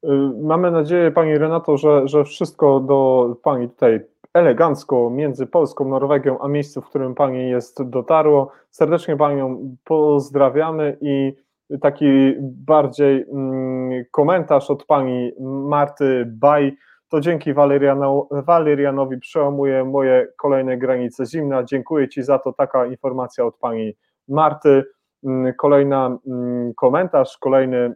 Y, 0.04 0.08
mamy 0.42 0.70
nadzieję, 0.70 1.10
Pani 1.10 1.38
Renato, 1.38 1.78
że, 1.78 2.08
że 2.08 2.24
wszystko 2.24 2.80
do 2.80 3.36
Pani 3.42 3.68
tutaj 3.68 4.00
elegancko 4.34 5.10
między 5.10 5.46
Polską, 5.46 5.88
Norwegią, 5.88 6.38
a 6.40 6.48
miejscu, 6.48 6.80
w 6.80 6.88
którym 6.88 7.14
Pani 7.14 7.50
jest, 7.50 7.82
dotarło. 7.82 8.52
Serdecznie 8.70 9.16
Panią 9.16 9.76
pozdrawiamy 9.84 10.96
i 11.00 11.36
taki 11.80 12.34
bardziej 12.40 13.24
mm, 13.32 14.04
komentarz 14.10 14.70
od 14.70 14.84
Pani 14.84 15.32
Marty 15.40 16.24
Baj. 16.26 16.76
To 17.08 17.20
dzięki 17.20 17.54
Waleriano, 17.54 18.28
Walerianowi 18.30 19.18
przełamuje 19.18 19.84
moje 19.84 20.28
kolejne 20.36 20.78
granice 20.78 21.26
zimna. 21.26 21.64
Dziękuję 21.64 22.08
Ci 22.08 22.22
za 22.22 22.38
to. 22.38 22.52
Taka 22.52 22.86
informacja 22.86 23.44
od 23.44 23.56
Pani 23.58 23.92
Marty. 24.28 24.84
Mm, 25.24 25.54
kolejna 25.58 26.18
mm, 26.26 26.74
komentarz, 26.74 27.38
kolejny 27.38 27.94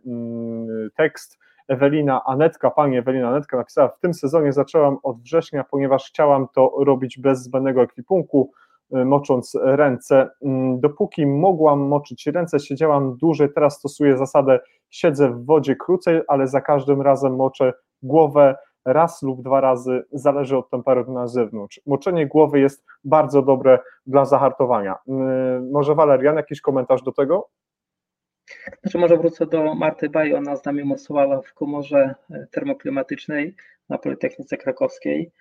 tekst 0.96 1.38
Ewelina 1.68 2.24
Anetka, 2.24 2.70
pani 2.70 2.96
Ewelina 2.96 3.28
Anetka 3.28 3.56
napisała, 3.56 3.88
w 3.88 3.98
tym 3.98 4.14
sezonie 4.14 4.52
zaczęłam 4.52 4.98
od 5.02 5.20
września, 5.22 5.64
ponieważ 5.64 6.08
chciałam 6.08 6.46
to 6.54 6.72
robić 6.78 7.18
bez 7.18 7.42
zbędnego 7.42 7.82
ekwipunku, 7.82 8.50
y, 8.96 9.04
mocząc 9.04 9.58
ręce. 9.62 10.30
Mm, 10.42 10.80
dopóki 10.80 11.26
mogłam 11.26 11.80
moczyć 11.80 12.26
ręce, 12.26 12.60
siedziałam 12.60 13.16
dłużej, 13.16 13.48
teraz 13.54 13.78
stosuję 13.78 14.16
zasadę 14.16 14.60
siedzę 14.90 15.30
w 15.30 15.44
wodzie 15.44 15.76
krócej, 15.76 16.20
ale 16.28 16.46
za 16.46 16.60
każdym 16.60 17.02
razem 17.02 17.36
moczę 17.36 17.72
głowę 18.02 18.56
raz 18.84 19.22
lub 19.22 19.42
dwa 19.42 19.60
razy, 19.60 20.04
zależy 20.12 20.56
od 20.56 20.70
temperatury 20.70 21.14
na 21.14 21.26
zewnątrz. 21.26 21.80
Moczenie 21.86 22.26
głowy 22.26 22.60
jest 22.60 22.84
bardzo 23.04 23.42
dobre 23.42 23.78
dla 24.06 24.24
zahartowania. 24.24 24.94
Y, 24.94 25.12
może 25.72 25.94
Walerian, 25.94 26.36
jakiś 26.36 26.60
komentarz 26.60 27.02
do 27.02 27.12
tego? 27.12 27.48
Znaczy 28.82 28.98
może 28.98 29.16
wrócę 29.16 29.46
do 29.46 29.74
Marty 29.74 30.10
Baj, 30.10 30.34
ona 30.34 30.56
z 30.56 30.64
nami 30.64 30.84
morsowała 30.84 31.42
w 31.42 31.54
komorze 31.54 32.14
e, 32.30 32.46
termoklimatycznej 32.50 33.54
na 33.88 33.98
Politechnice 33.98 34.56
Krakowskiej, 34.56 35.32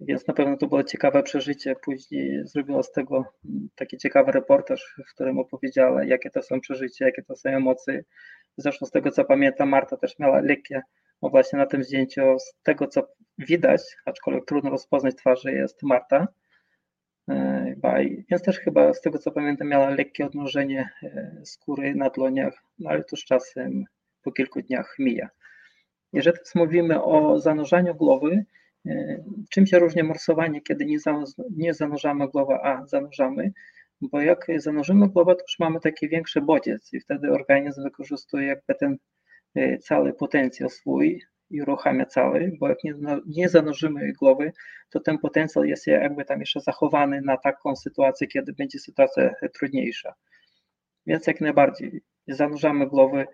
więc 0.00 0.26
na 0.26 0.34
pewno 0.34 0.56
to 0.56 0.66
było 0.66 0.84
ciekawe 0.84 1.22
przeżycie. 1.22 1.76
Później 1.84 2.46
zrobiła 2.46 2.82
z 2.82 2.92
tego 2.92 3.16
mm, 3.16 3.68
taki 3.74 3.98
ciekawy 3.98 4.32
reportaż, 4.32 4.94
w 5.08 5.14
którym 5.14 5.38
opowiedziała, 5.38 6.04
jakie 6.04 6.30
to 6.30 6.42
są 6.42 6.60
przeżycia, 6.60 7.06
jakie 7.06 7.22
to 7.22 7.36
są 7.36 7.50
emocje. 7.50 8.04
Zresztą 8.56 8.86
z 8.86 8.90
tego 8.90 9.10
co 9.10 9.24
pamiętam, 9.24 9.68
Marta 9.68 9.96
też 9.96 10.18
miała 10.18 10.40
lekkie, 10.40 10.82
no 11.22 11.28
właśnie 11.28 11.58
na 11.58 11.66
tym 11.66 11.84
zdjęciu, 11.84 12.38
z 12.38 12.54
tego 12.62 12.86
co 12.86 13.08
widać, 13.38 13.82
aczkolwiek 14.04 14.44
trudno 14.44 14.70
rozpoznać 14.70 15.14
twarzy, 15.16 15.52
jest 15.52 15.82
Marta 15.82 16.26
E, 17.30 17.74
więc 18.30 18.42
też 18.42 18.58
chyba 18.58 18.94
z 18.94 19.00
tego 19.00 19.18
co 19.18 19.30
pamiętam 19.30 19.68
miała 19.68 19.90
lekkie 19.90 20.26
odmrożenie 20.26 20.90
e, 21.02 21.32
skóry 21.44 21.94
na 21.94 22.10
dłoniach, 22.10 22.62
no 22.78 22.90
ale 22.90 23.04
to 23.04 23.16
z 23.16 23.24
czasem 23.24 23.84
po 24.22 24.32
kilku 24.32 24.62
dniach 24.62 24.96
mija. 24.98 25.28
Jeżeli 26.12 26.38
mówimy 26.54 27.02
o 27.02 27.40
zanurzaniu 27.40 27.94
głowy, 27.94 28.44
e, 28.86 29.24
czym 29.50 29.66
się 29.66 29.78
różni 29.78 30.02
morsowanie, 30.02 30.60
kiedy 30.60 30.86
nie 31.50 31.74
zanurzamy 31.74 32.28
głowy, 32.28 32.54
a 32.62 32.86
zanurzamy? 32.86 33.52
Bo 34.00 34.20
jak 34.20 34.46
zanurzymy 34.56 35.08
głowę, 35.08 35.34
to 35.34 35.42
już 35.42 35.58
mamy 35.58 35.80
taki 35.80 36.08
większy 36.08 36.40
bodziec 36.40 36.92
i 36.92 37.00
wtedy 37.00 37.30
organizm 37.30 37.82
wykorzystuje 37.82 38.46
jakby 38.46 38.74
ten 38.74 38.96
cały 39.80 40.12
potencjał 40.12 40.68
swój, 40.68 41.22
i 41.50 41.62
uruchamia 41.62 42.06
cały, 42.06 42.52
bo 42.60 42.68
jak 42.68 42.84
nie, 42.84 42.94
nie 43.26 43.48
zanurzymy 43.48 44.12
głowy, 44.12 44.52
to 44.90 45.00
ten 45.00 45.18
potencjał 45.18 45.64
jest 45.64 45.86
jakby 45.86 46.24
tam 46.24 46.40
jeszcze 46.40 46.60
zachowany 46.60 47.20
na 47.20 47.36
taką 47.36 47.76
sytuację, 47.76 48.26
kiedy 48.26 48.52
będzie 48.52 48.78
sytuacja 48.78 49.34
trudniejsza. 49.58 50.14
Więc 51.06 51.26
jak 51.26 51.40
najbardziej 51.40 52.02
zanurzamy 52.28 52.86
głowy. 52.86 53.26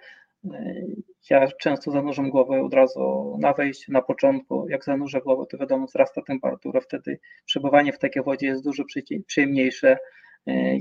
Ja 1.31 1.49
często 1.61 1.91
zanurzam 1.91 2.31
głowę 2.31 2.63
od 2.63 2.75
razu 2.75 3.37
na 3.41 3.53
wejściu, 3.53 3.93
na 3.93 4.03
początku. 4.03 4.69
Jak 4.69 4.85
zanurzę 4.85 5.21
głowę, 5.21 5.45
to 5.51 5.59
wiadomo, 5.59 5.87
wzrasta 5.87 6.23
temperatura, 6.23 6.81
wtedy 6.81 7.19
przebywanie 7.45 7.93
w 7.93 7.99
takiej 7.99 8.23
wodzie 8.23 8.47
jest 8.47 8.65
dużo 8.65 8.85
przyjemniejsze, 9.27 9.97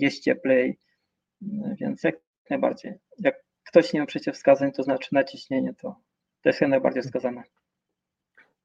jest 0.01 0.23
cieplej, 0.23 0.77
więc 1.81 2.03
jak 2.03 2.15
najbardziej. 2.49 2.93
Jak 3.19 3.35
ktoś 3.63 3.93
nie 3.93 3.99
ma 3.99 4.05
przeciwwskazań, 4.05 4.71
to 4.71 4.83
znaczy 4.83 5.09
naciśnienie, 5.11 5.73
to 5.73 5.95
to 6.43 6.49
jest 6.49 6.61
najbardziej 6.61 7.03
wskazane. 7.03 7.43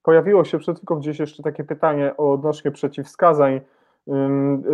Pojawiło 0.02 0.44
się 0.44 0.58
przed 0.58 0.78
chwilą 0.78 1.00
gdzieś 1.00 1.18
jeszcze 1.18 1.42
takie 1.42 1.64
pytanie 1.64 2.16
odnośnie 2.16 2.70
przeciwwskazań. 2.70 3.60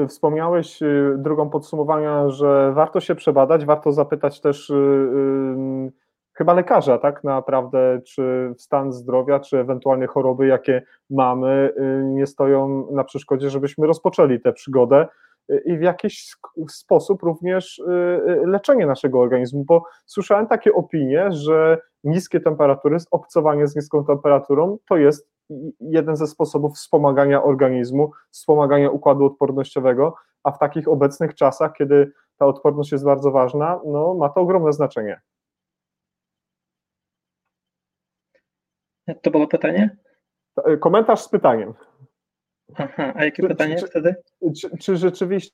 Wspomniałeś 0.09 0.83
y, 0.83 1.15
drugą 1.19 1.51
podsumowania, 1.51 2.29
że 2.29 2.73
warto 2.75 3.01
się 3.01 3.15
przebadać, 3.15 3.65
warto 3.65 3.93
zapytać 3.93 4.41
też 4.41 4.71
y, 4.71 5.93
chyba 6.33 6.55
lekarza, 6.55 6.99
tak 6.99 7.25
naprawdę, 7.25 8.01
czy 8.07 8.55
stan 8.59 8.93
zdrowia, 8.93 9.41
czy 9.41 9.59
ewentualnie 9.59 10.07
choroby, 10.07 10.47
jakie 10.47 10.83
mamy, 11.11 11.73
y, 11.79 12.05
nie 12.05 12.27
stoją 12.27 12.87
na 12.91 13.05
przeszkodzie, 13.05 13.51
żebyśmy 13.51 13.87
rozpoczęli 13.87 14.41
tę 14.41 14.53
przygodę 14.53 15.07
i 15.65 15.79
w 15.79 15.83
jakiś 15.83 16.37
sposób 16.69 17.23
również 17.23 17.79
y, 17.79 17.83
y, 18.29 18.47
leczenie 18.47 18.87
naszego 18.87 19.21
organizmu, 19.21 19.65
bo 19.65 19.85
słyszałem 20.07 20.47
takie 20.47 20.75
opinie, 20.75 21.33
że 21.33 21.79
niskie 22.05 22.41
temperatury, 22.41 22.97
obcowanie 23.11 23.67
z 23.67 23.77
niską 23.77 24.05
temperaturą 24.05 24.79
to 24.89 24.97
jest 24.97 25.29
jeden 25.81 26.17
ze 26.17 26.27
sposobów 26.27 26.75
wspomagania 26.75 27.43
organizmu, 27.43 28.11
wspomagania 28.31 28.91
układu 28.91 29.27
odpornościowego, 29.27 30.15
a 30.45 30.53
w 30.53 30.59
takich 30.59 30.89
obecnych 30.89 31.35
czasach, 31.35 31.73
kiedy 31.73 32.13
ta 32.39 32.47
odporność 32.47 32.93
jest 32.93 33.05
bardzo 33.05 33.31
ważna, 33.31 33.81
no, 33.87 34.15
ma 34.15 34.29
to 34.29 34.41
ogromne 34.41 34.73
znaczenie. 34.73 35.21
To 39.23 39.31
było 39.31 39.47
pytanie? 39.47 39.97
Komentarz 40.81 41.21
z 41.21 41.29
pytaniem. 41.29 41.75
Aha, 42.79 43.13
a 43.17 43.25
jakie 43.25 43.43
Czy- 43.43 43.49
pytanie 43.49 43.77
czy- 43.77 43.87
wtedy? 43.87 44.15
Czy, 44.61 44.79
czy 44.79 44.97
rzeczywiście 44.97 45.53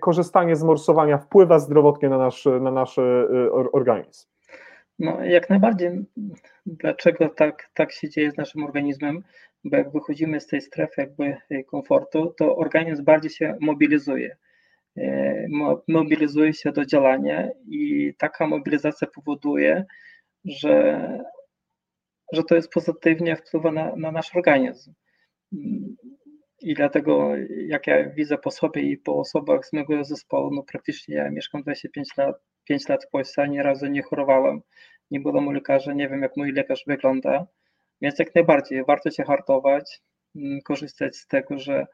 korzystanie 0.00 0.56
z 0.56 0.62
morsowania 0.62 1.18
wpływa 1.18 1.58
zdrowotnie 1.58 2.08
na 2.08 2.18
nasz, 2.18 2.44
na 2.60 2.70
nasz 2.70 2.98
or- 2.98 3.70
organizm? 3.72 4.28
No, 4.98 5.24
jak 5.24 5.50
najbardziej. 5.50 5.90
Dlaczego 6.66 7.28
tak, 7.28 7.70
tak 7.74 7.92
się 7.92 8.08
dzieje 8.08 8.30
z 8.30 8.36
naszym 8.36 8.64
organizmem? 8.64 9.22
Bo 9.64 9.76
jak 9.76 9.92
wychodzimy 9.92 10.40
z 10.40 10.46
tej 10.46 10.60
strefy 10.60 11.00
jakby 11.00 11.36
e, 11.50 11.64
komfortu, 11.64 12.34
to 12.38 12.56
organizm 12.56 13.04
bardziej 13.04 13.30
się 13.30 13.56
mobilizuje. 13.60 14.36
Mo- 15.48 15.82
Mobilizuje 15.88 16.52
się 16.52 16.72
do 16.72 16.84
działania 16.86 17.48
i 17.68 18.14
taka 18.18 18.46
mobilizacja 18.46 19.08
powoduje, 19.14 19.84
że, 20.44 21.00
że 22.32 22.42
to 22.44 22.54
jest 22.54 22.70
pozytywnie 22.72 23.36
wpływa 23.36 23.72
na, 23.72 23.96
na 23.96 24.12
nasz 24.12 24.36
organizm. 24.36 24.92
I 26.62 26.74
dlatego, 26.74 27.32
jak 27.66 27.86
ja 27.86 28.10
widzę 28.10 28.38
po 28.38 28.50
sobie 28.50 28.82
i 28.82 28.96
po 28.96 29.16
osobach 29.16 29.66
z 29.66 29.72
mojego 29.72 30.04
zespołu, 30.04 30.50
no 30.54 30.62
praktycznie 30.62 31.14
ja 31.14 31.30
mieszkam 31.30 31.62
25 31.62 32.16
lat, 32.16 32.36
5 32.64 32.88
lat 32.88 33.04
w 33.04 33.10
Polsce, 33.10 33.42
ani 33.42 33.62
razu 33.62 33.86
nie 33.86 34.02
chorowałem, 34.02 34.60
nie 35.10 35.20
byłem 35.20 35.48
u 35.48 35.50
lekarza, 35.50 35.92
nie 35.92 36.08
wiem 36.08 36.22
jak 36.22 36.36
mój 36.36 36.52
lekarz 36.52 36.84
wygląda, 36.86 37.46
więc 38.00 38.18
jak 38.18 38.34
najbardziej 38.34 38.84
warto 38.84 39.10
się 39.10 39.24
hartować, 39.24 40.00
mm, 40.36 40.60
korzystać 40.64 41.16
z 41.16 41.26
tego, 41.26 41.58
że 41.58 41.86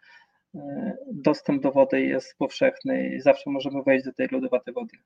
e, 0.54 0.96
dostęp 1.12 1.62
do 1.62 1.72
wody 1.72 2.00
jest 2.00 2.38
powszechny 2.38 3.08
i 3.16 3.20
zawsze 3.20 3.50
możemy 3.50 3.82
wejść 3.82 4.04
do 4.04 4.12
tej 4.12 4.28
lodowatej 4.32 4.74
wody. 4.74 4.96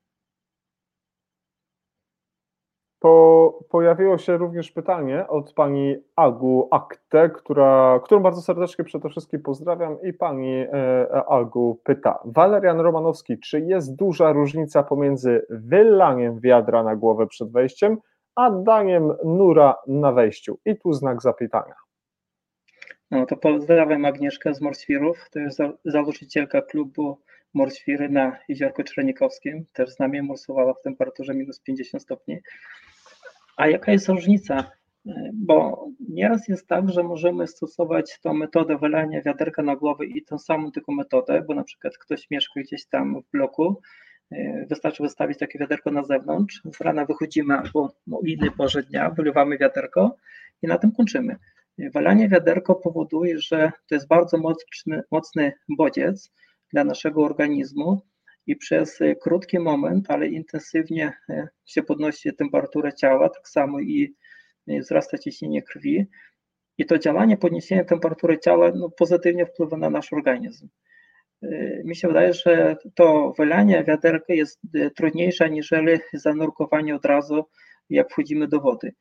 Po, 3.05 3.59
pojawiło 3.69 4.19
się 4.19 4.37
również 4.37 4.73
pytanie 4.73 5.29
od 5.29 5.53
pani 5.53 5.97
Agu 6.17 6.69
Akte, 6.71 7.31
która, 7.31 8.01
którą 8.05 8.21
bardzo 8.21 8.43
serdecznie 8.43 8.85
przede 8.85 9.09
wszystkim 9.09 9.43
pozdrawiam 9.43 10.03
i 10.03 10.13
pani 10.13 10.55
e, 10.55 11.25
Agu 11.29 11.81
pyta, 11.85 12.19
Walerian 12.25 12.81
Romanowski, 12.81 13.39
czy 13.39 13.61
jest 13.61 13.97
duża 13.97 14.33
różnica 14.33 14.83
pomiędzy 14.83 15.47
wylaniem 15.51 16.41
wiadra 16.41 16.83
na 16.83 16.97
głowę 16.97 17.27
przed 17.27 17.53
wejściem, 17.53 17.99
a 18.35 18.51
daniem 18.51 19.13
nura 19.25 19.77
na 19.87 20.13
wejściu? 20.13 20.59
I 20.65 20.77
tu 20.77 20.93
znak 20.93 21.23
zapytania. 21.23 21.75
No 23.11 23.27
to 23.27 23.37
pozdrawiam 23.37 24.05
Agnieszkę 24.05 24.55
z 24.55 24.61
Morświrów, 24.61 25.31
to 25.31 25.39
jest 25.39 25.57
za- 25.57 25.73
założycielka 25.85 26.63
klubu 26.63 27.19
Morświry 27.55 28.09
na 28.09 28.37
Jeziorku 28.49 28.83
Czernikowskim, 28.83 29.65
też 29.73 29.91
z 29.91 29.99
nami 29.99 30.23
morsowała 30.23 30.75
w 30.75 30.83
temperaturze 30.83 31.35
minus 31.35 31.61
50 31.61 32.03
stopni. 32.03 32.39
A 33.57 33.69
jaka 33.69 33.93
jest 33.93 34.09
różnica? 34.09 34.71
E, 35.07 35.31
Bo 35.35 35.87
nieraz 36.09 36.49
jest 36.49 36.67
tak, 36.67 36.91
że 36.91 37.03
możemy 37.03 37.47
stosować 37.47 38.21
tą 38.21 38.35
metodę 38.35 38.79
wylania 38.79 39.23
wiaderka 39.23 39.63
na 39.63 39.77
głowę 39.77 40.07
i 40.07 40.25
tą 40.25 40.39
samą 40.39 40.73
tylko 40.73 40.93
metodę, 40.93 41.43
bo 41.49 41.55
na 41.55 41.65
przykład 41.65 41.99
ktoś 41.99 42.31
mieszka 42.31 42.61
gdzieś 42.61 42.87
tam 42.87 43.23
w 43.23 43.31
bloku, 43.31 43.81
e, 44.33 44.67
wystarczy 44.67 45.03
wystawić 45.03 45.39
takie 45.39 45.59
wiaderko 45.59 45.91
na 45.91 46.05
zewnątrz, 46.05 46.63
z 46.73 46.81
rana 46.81 47.05
wychodzimy 47.05 47.55
albo 47.55 47.93
o 48.13 48.21
innej 48.27 48.51
porze 48.51 48.83
dnia, 48.83 49.11
wylewamy 49.11 49.59
wiaderko 49.59 50.17
i 50.63 50.67
na 50.67 50.79
tym 50.79 50.93
kończymy. 50.93 51.37
Wylanie 51.79 52.29
wiaderko 52.29 52.75
powoduje, 52.75 53.39
że 53.39 53.73
to 53.89 53.95
jest 53.95 54.09
bardzo 54.09 54.39
mocny, 54.39 55.03
mocny 55.11 55.53
bodziec 55.69 56.33
dla 56.73 56.85
naszego 56.85 57.25
organizmu 57.25 58.03
i 58.47 58.57
przez 58.57 59.01
e, 59.01 59.17
krótki 59.17 59.59
moment, 59.59 60.11
ale 60.11 60.29
intensywnie 60.29 61.13
e, 61.29 61.49
się 61.65 61.83
podnosi 61.83 62.37
temperatura 62.37 62.93
ciała, 62.93 63.29
tak 63.29 63.49
samo 63.49 63.81
i 63.81 64.15
e, 64.69 64.81
wzrasta 64.81 65.19
ciśnienie 65.19 65.63
krwi. 65.63 66.07
I 66.79 66.87
to 66.87 66.99
działanie 66.99 67.37
podniesienia 67.37 67.85
temperatury 67.85 68.39
ciała 68.39 68.73
no, 68.75 68.91
pozytywnie 68.91 69.47
wpływa 69.47 69.77
na 69.77 69.91
nasz 69.91 70.13
organizm. 70.13 70.69
Mi 71.85 71.97
się 71.97 72.09
wydaje, 72.09 72.33
że 72.33 72.77
to 72.95 73.33
wylanie 73.39 73.85
wiaderka 73.85 74.35
jest 74.35 74.61
trudniejsze 74.97 75.45
aniżeli 75.45 75.99
zanurkowanie 76.13 76.95
od 76.97 77.05
razu, 77.05 77.45
jak 77.91 78.11
wchodzimy 78.11 78.49
do 78.49 78.61
wody. 78.61 78.93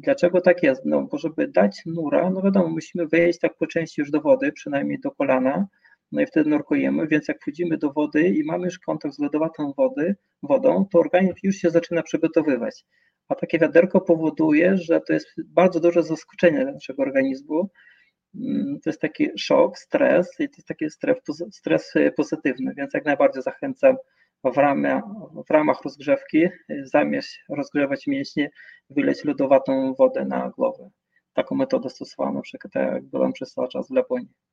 Dlaczego 0.00 0.40
tak 0.40 0.62
jest? 0.62 0.84
No, 0.84 1.02
bo 1.02 1.18
żeby 1.18 1.48
dać 1.48 1.82
nura, 1.86 2.30
no 2.30 2.42
wiadomo, 2.42 2.68
musimy 2.68 3.06
wejść 3.06 3.38
tak 3.38 3.56
po 3.56 3.66
części 3.66 4.00
już 4.00 4.10
do 4.10 4.20
wody, 4.20 4.52
przynajmniej 4.52 5.00
do 5.00 5.10
kolana, 5.10 5.66
no 6.12 6.22
i 6.22 6.26
wtedy 6.26 6.50
nurkujemy, 6.50 7.06
więc 7.06 7.28
jak 7.28 7.40
wchodzimy 7.40 7.78
do 7.78 7.92
wody 7.92 8.28
i 8.28 8.44
mamy 8.44 8.64
już 8.64 8.78
kontakt 8.78 9.14
z 9.14 9.18
lodowatą 9.18 9.72
wody, 9.76 10.16
wodą, 10.42 10.86
to 10.92 10.98
organizm 10.98 11.38
już 11.42 11.56
się 11.56 11.70
zaczyna 11.70 12.02
przygotowywać. 12.02 12.84
A 13.28 13.34
takie 13.34 13.58
wiaderko 13.58 14.00
powoduje, 14.00 14.76
że 14.76 15.00
to 15.00 15.12
jest 15.12 15.28
bardzo 15.44 15.80
duże 15.80 16.02
zaskoczenie 16.02 16.62
dla 16.64 16.72
naszego 16.72 17.02
organizmu. 17.02 17.70
Mm, 18.34 18.80
To 18.84 18.90
jest 18.90 19.00
taki 19.00 19.28
szok, 19.38 19.78
stres 19.78 20.40
i 20.40 20.48
to 20.48 20.54
jest 20.56 20.68
taki 20.68 20.90
stres, 21.52 21.96
y, 21.96 22.12
pozytywny, 22.16 22.74
więc 22.76 22.94
jak 22.94 23.04
najbardziej 23.04 23.42
zachęcam 23.42 23.96
w 24.44 24.56
ramach, 24.56 25.02
w 25.48 25.50
ramach 25.50 25.82
rozgrzewki, 25.84 26.44
y, 26.44 26.50
zamiast 26.84 27.28
rozgrzewać 27.48 28.06
mięśnie, 28.06 28.50
wyleć 28.90 29.24
lodowatą 29.24 29.94
wodę 29.94 30.24
na 30.24 30.50
głowę. 30.50 30.90
Taką 31.34 31.54
metodę 31.54 31.88
na 32.34 32.40
przykład 32.40 32.74
jak 32.74 33.04
byłem 33.04 33.32
przez 33.32 33.52
cały 33.52 33.68
czas 33.68 33.88
w 33.88 33.94
Laponii. 33.94 34.47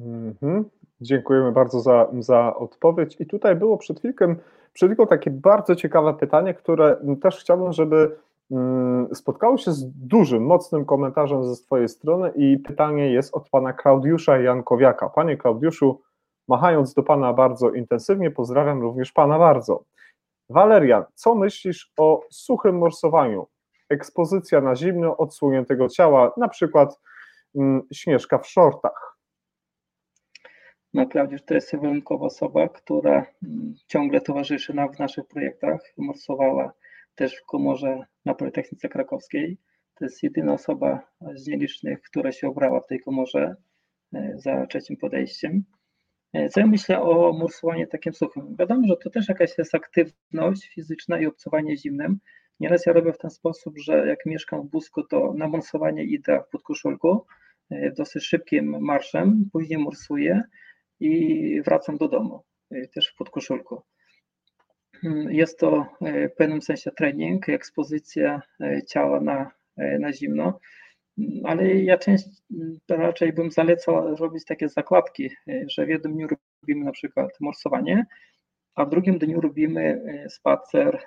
Mhm. 0.00 0.64
Dziękujemy 1.00 1.52
bardzo 1.52 1.80
za, 1.80 2.08
za 2.18 2.56
odpowiedź. 2.56 3.16
I 3.20 3.26
tutaj 3.26 3.56
było 3.56 3.78
przed 3.78 3.98
chwilką, 3.98 4.34
przed 4.72 4.88
chwilką 4.88 5.06
takie 5.06 5.30
bardzo 5.30 5.76
ciekawe 5.76 6.14
pytanie, 6.14 6.54
które 6.54 6.96
też 7.22 7.40
chciałbym, 7.40 7.72
żeby 7.72 8.16
mm, 8.50 9.14
spotkało 9.14 9.56
się 9.58 9.72
z 9.72 9.84
dużym, 9.84 10.46
mocnym 10.46 10.84
komentarzem 10.84 11.44
ze 11.44 11.62
Twojej 11.62 11.88
strony. 11.88 12.32
I 12.36 12.58
pytanie 12.58 13.12
jest 13.12 13.34
od 13.34 13.48
pana 13.48 13.72
Klaudiusza 13.72 14.38
Jankowiaka. 14.38 15.08
Panie 15.08 15.36
Klaudiuszu, 15.36 16.00
machając 16.48 16.94
do 16.94 17.02
pana 17.02 17.32
bardzo 17.32 17.70
intensywnie, 17.70 18.30
pozdrawiam 18.30 18.80
również 18.80 19.12
pana 19.12 19.38
bardzo. 19.38 19.84
Walerian, 20.50 21.04
co 21.14 21.34
myślisz 21.34 21.92
o 21.98 22.20
suchym 22.30 22.78
morsowaniu? 22.78 23.46
Ekspozycja 23.88 24.60
na 24.60 24.76
zimno 24.76 25.16
odsłoniętego 25.16 25.88
ciała, 25.88 26.32
na 26.36 26.48
przykład 26.48 27.00
mm, 27.54 27.82
śnieżka 27.92 28.38
w 28.38 28.46
shortach. 28.46 29.17
No, 30.94 31.06
Klaudiusz 31.06 31.42
to 31.42 31.54
jest 31.54 31.76
wyjątkowa 31.76 32.26
osoba, 32.26 32.68
która 32.68 33.26
mm, 33.42 33.74
ciągle 33.86 34.20
towarzyszy 34.20 34.74
nam 34.74 34.92
w 34.94 34.98
naszych 34.98 35.26
projektach. 35.26 35.80
Morsowała 35.96 36.72
też 37.14 37.36
w 37.36 37.44
komorze 37.44 38.06
na 38.24 38.34
Politechnice 38.34 38.88
Krakowskiej. 38.88 39.58
To 39.94 40.04
jest 40.04 40.22
jedyna 40.22 40.52
osoba 40.52 41.00
z 41.34 41.46
nielicznych, 41.46 42.02
która 42.02 42.32
się 42.32 42.48
obrała 42.48 42.80
w 42.80 42.86
tej 42.86 43.00
komorze 43.00 43.56
e, 44.14 44.32
za 44.36 44.66
trzecim 44.66 44.96
podejściem. 44.96 45.64
E, 46.32 46.48
Co 46.48 46.60
ja 46.60 46.66
myślę 46.66 47.02
o 47.02 47.32
morsowaniu 47.32 47.86
takim 47.86 48.14
suchym? 48.14 48.56
Wiadomo, 48.58 48.86
że 48.88 48.96
to 48.96 49.10
też 49.10 49.28
jakaś 49.28 49.58
jest 49.58 49.74
aktywność 49.74 50.68
fizyczna 50.74 51.20
i 51.20 51.26
obcowanie 51.26 51.76
zimnem. 51.76 52.18
Nieraz 52.60 52.86
ja 52.86 52.92
robię 52.92 53.12
w 53.12 53.18
ten 53.18 53.30
sposób, 53.30 53.78
że 53.78 54.06
jak 54.06 54.26
mieszkam 54.26 54.62
w 54.62 54.70
Busku, 54.70 55.02
to 55.02 55.34
na 55.36 55.48
morsowanie 55.48 56.04
idę 56.04 56.42
w 56.48 56.50
podkoszulku, 56.50 57.26
e, 57.70 57.90
dosyć 57.90 58.24
szybkim 58.24 58.76
marszem, 58.80 59.48
później 59.52 59.78
morsuję 59.78 60.42
i 61.00 61.62
wracam 61.62 61.96
do 61.96 62.08
domu, 62.08 62.42
y, 62.72 62.88
też 62.94 63.08
w 63.08 63.16
podkoszulku. 63.16 63.82
Mm, 65.04 65.32
Jest 65.32 65.58
to 65.58 65.86
y, 66.06 66.28
w 66.28 66.34
pewnym 66.34 66.62
sensie 66.62 66.90
trening, 66.90 67.48
ekspozycja 67.48 68.42
y, 68.62 68.82
ciała 68.88 69.20
na, 69.20 69.50
na 69.76 70.12
zimno, 70.12 70.60
Mm, 71.18 71.46
ale 71.46 71.74
ja 71.74 71.98
część, 71.98 72.24
mm, 72.54 72.78
raczej 72.88 73.32
bym 73.32 73.50
zalecał 73.50 74.16
robić 74.16 74.44
takie 74.44 74.68
zakładki, 74.68 75.30
że 75.68 75.86
w 75.86 75.88
jednym 75.88 76.12
dniu 76.12 76.28
robimy 76.62 76.84
na 76.84 76.92
przykład 76.92 77.30
morsowanie, 77.40 78.06
a 78.74 78.84
w 78.84 78.90
drugim 78.90 79.18
dniu 79.18 79.40
robimy 79.40 80.02
spacer 80.28 80.98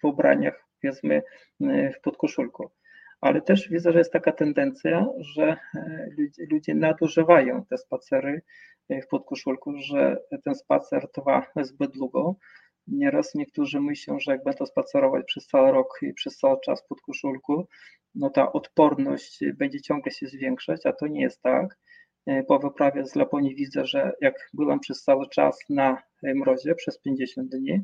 w 0.00 0.04
ubraniach, 0.04 0.64
powiedzmy, 0.80 1.22
w 1.60 2.00
podkoszulku. 2.02 2.70
Ale 3.20 3.42
też 3.42 3.68
widzę, 3.68 3.92
że 3.92 3.98
jest 3.98 4.12
taka 4.12 4.32
tendencja, 4.32 5.06
że 5.18 5.56
e, 5.74 6.08
ludzie, 6.18 6.46
ludzie 6.50 6.74
nadużywają 6.74 7.64
te 7.64 7.78
spacery 7.78 8.42
e, 8.88 9.02
w 9.02 9.08
podkoszulku, 9.08 9.72
że 9.78 10.16
ten 10.44 10.54
spacer 10.54 11.10
trwa 11.12 11.46
zbyt 11.60 11.90
długo. 11.90 12.36
Nieraz 12.86 13.34
niektórzy 13.34 13.80
myślą, 13.80 14.20
że 14.20 14.32
jak 14.32 14.44
będą 14.44 14.66
spacerować 14.66 15.24
przez 15.26 15.46
cały 15.46 15.72
rok 15.72 15.98
i 16.02 16.14
przez 16.14 16.38
cały 16.38 16.56
czas 16.64 16.82
w 16.82 16.86
podkoszulku, 16.86 17.68
no 18.14 18.30
ta 18.30 18.52
odporność 18.52 19.40
będzie 19.54 19.80
ciągle 19.80 20.12
się 20.12 20.26
zwiększać, 20.26 20.86
a 20.86 20.92
to 20.92 21.06
nie 21.06 21.20
jest 21.22 21.42
tak. 21.42 21.78
E, 22.26 22.42
Po 22.42 22.58
wyprawie 22.58 23.06
z 23.06 23.14
Laponii 23.14 23.54
widzę, 23.54 23.86
że 23.86 24.12
jak 24.20 24.50
byłem 24.54 24.80
przez 24.80 25.02
cały 25.02 25.28
czas 25.28 25.58
na 25.70 26.02
mrozie, 26.22 26.74
przez 26.74 26.98
50 26.98 27.50
dni, 27.50 27.82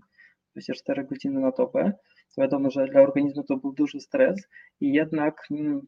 24 0.52 1.04
godziny 1.04 1.40
na 1.40 1.50
dobę, 1.50 1.92
wiadomo, 2.38 2.70
że 2.70 2.86
dla 2.86 3.00
organizmu 3.00 3.42
to 3.42 3.56
był 3.56 3.72
duży 3.72 4.00
stres 4.00 4.48
i 4.80 4.92
jednak 4.92 5.46
mm, 5.50 5.86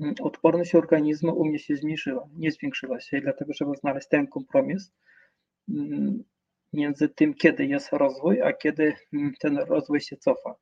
mm, 0.00 0.14
odporność 0.22 0.74
organizmu 0.74 1.32
u 1.32 1.44
mnie 1.44 1.58
się 1.58 1.76
zmniejszyła, 1.76 2.28
nie 2.36 2.50
zwiększyła 2.50 3.00
się, 3.00 3.20
dlatego 3.20 3.52
trzeba 3.52 3.74
znaleźć 3.74 4.08
ten 4.08 4.26
kompromis 4.26 4.92
mm, 5.68 6.24
między 6.72 7.08
tym, 7.08 7.34
kiedy 7.34 7.66
jest 7.66 7.92
rozwój, 7.92 8.42
a 8.42 8.52
kiedy 8.52 8.94
ten 9.40 9.56
rozwój 9.58 10.00
się 10.00 10.16
cofa. 10.16 10.54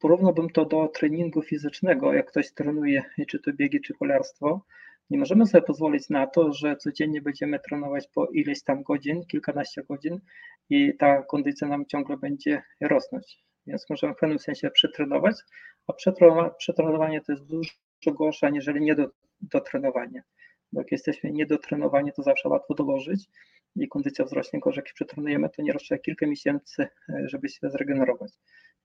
Porównałbym 0.00 0.50
to 0.50 0.64
do 0.64 0.88
treningu 0.88 1.42
fizycznego, 1.42 2.12
jak 2.12 2.26
ktoś 2.26 2.52
trenuje, 2.52 3.02
czy 3.28 3.38
to 3.38 3.52
biegi, 3.52 3.80
czy 3.80 3.94
kolarstwo. 3.94 4.64
Nie 5.10 5.18
możemy 5.18 5.46
sobie 5.46 5.62
pozwolić 5.62 6.08
na 6.08 6.26
to, 6.26 6.52
że 6.52 6.76
codziennie 6.76 7.22
będziemy 7.22 7.58
trenować 7.58 8.08
po 8.14 8.26
ileś 8.26 8.62
tam 8.62 8.82
godzin, 8.82 9.26
kilkanaście 9.26 9.82
godzin 9.82 10.20
i 10.70 10.96
ta 10.98 11.22
kondycja 11.22 11.68
nam 11.68 11.86
ciągle 11.86 12.16
będzie 12.16 12.62
rosnąć. 12.80 13.49
Więc 13.66 13.90
możemy 13.90 14.14
w 14.14 14.18
pewnym 14.18 14.38
sensie 14.38 14.70
przetrenować, 14.70 15.36
a 15.86 15.92
przetrenowanie 16.58 17.20
to 17.20 17.32
jest 17.32 17.44
dużo 17.44 18.18
gorsze, 18.18 18.46
aniżeli 18.46 18.80
nie 18.80 18.94
do, 18.94 19.10
do 19.40 19.60
trenowania. 19.60 20.22
Bo 20.72 20.80
jak 20.80 20.92
jesteśmy 20.92 21.30
niedotrenowani, 21.30 22.12
to 22.12 22.22
zawsze 22.22 22.48
łatwo 22.48 22.74
dołożyć 22.74 23.28
i 23.76 23.88
kondycja 23.88 24.24
wzrośnie 24.24 24.60
gorzej, 24.60 24.82
jak 24.86 24.94
przetrenujemy, 24.94 25.48
to 25.48 25.62
nieraz 25.62 25.82
trzeba 25.82 25.98
kilka 25.98 26.26
miesięcy, 26.26 26.88
żeby 27.24 27.48
się 27.48 27.70
zregenerować. 27.70 28.32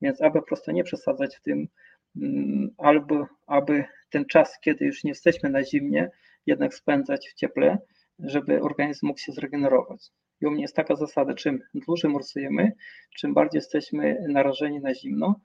Więc 0.02 0.22
aby 0.22 0.40
po 0.40 0.46
prostu 0.46 0.72
nie 0.72 0.84
przesadzać 0.84 1.36
w 1.36 1.42
tym, 1.42 1.68
mm, 2.16 2.70
albo 2.78 3.28
aby 3.48 3.86
ten 4.10 4.26
czas, 4.26 4.60
kiedy 4.60 4.86
już 4.86 5.04
nie 5.04 5.12
jesteśmy 5.12 5.50
na 5.50 5.64
zimnie, 5.64 6.12
jednak 6.46 6.74
spędzać 6.74 7.30
w 7.30 7.34
cieple, 7.34 7.78
żeby 8.20 8.62
organizm 8.62 9.08
mógł 9.08 9.20
się 9.20 9.32
zregenerować. 9.32 10.12
I 10.42 10.46
u 10.46 10.52
mnie 10.52 10.62
jest 10.62 10.76
taka 10.76 10.96
zasada, 10.96 11.34
czym 11.34 11.60
dłużej 11.74 12.12
morsujemy, 12.12 12.72
czym 13.18 13.34
bardziej 13.34 13.58
jesteśmy 13.58 14.26
narażeni 14.28 14.80
na 14.80 14.96
zimno, 14.96 15.36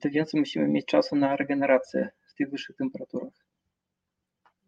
tym 0.00 0.10
więcej 0.10 0.40
musimy 0.40 0.68
mieć 0.68 0.86
czasu 0.86 1.16
na 1.16 1.36
regenerację 1.36 2.08
w 2.26 2.34
tych 2.34 2.50
wyższych 2.50 2.76
temperaturach. 2.76 3.32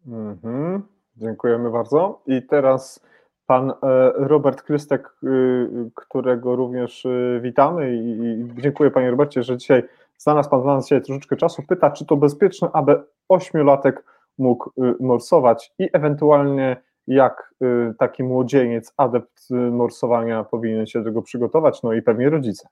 Mhm. 0.07 0.83
Dziękujemy 1.17 1.71
bardzo. 1.71 2.21
I 2.27 2.41
teraz 2.43 3.05
pan 3.45 3.69
e, 3.71 3.73
Robert 4.15 4.61
Krystek, 4.61 5.09
y, 5.23 5.67
którego 5.95 6.55
również 6.55 7.05
y, 7.05 7.39
witamy 7.43 7.95
i 7.95 8.45
dziękuję 8.61 8.91
panie 8.91 9.11
Robercie, 9.11 9.43
że 9.43 9.57
dzisiaj 9.57 9.83
znalazł 10.17 10.49
pan 10.49 10.61
dla 10.61 10.75
nas 10.75 10.85
dzisiaj 10.85 11.01
troszeczkę 11.01 11.35
czasu. 11.35 11.63
Pyta, 11.67 11.91
czy 11.91 12.05
to 12.05 12.17
bezpieczne, 12.17 12.69
aby 12.73 13.03
ośmiolatek 13.29 14.03
mógł 14.37 14.71
morsować 14.99 15.73
i 15.79 15.89
ewentualnie 15.93 16.81
jak 17.09 17.53
taki 17.99 18.23
młodzieniec, 18.23 18.93
adept 18.97 19.49
morsowania 19.49 20.43
powinien 20.43 20.85
się 20.85 20.99
do 20.99 21.05
tego 21.05 21.21
przygotować, 21.21 21.83
no 21.83 21.93
i 21.93 22.01
pewnie 22.01 22.29
rodzice. 22.29 22.67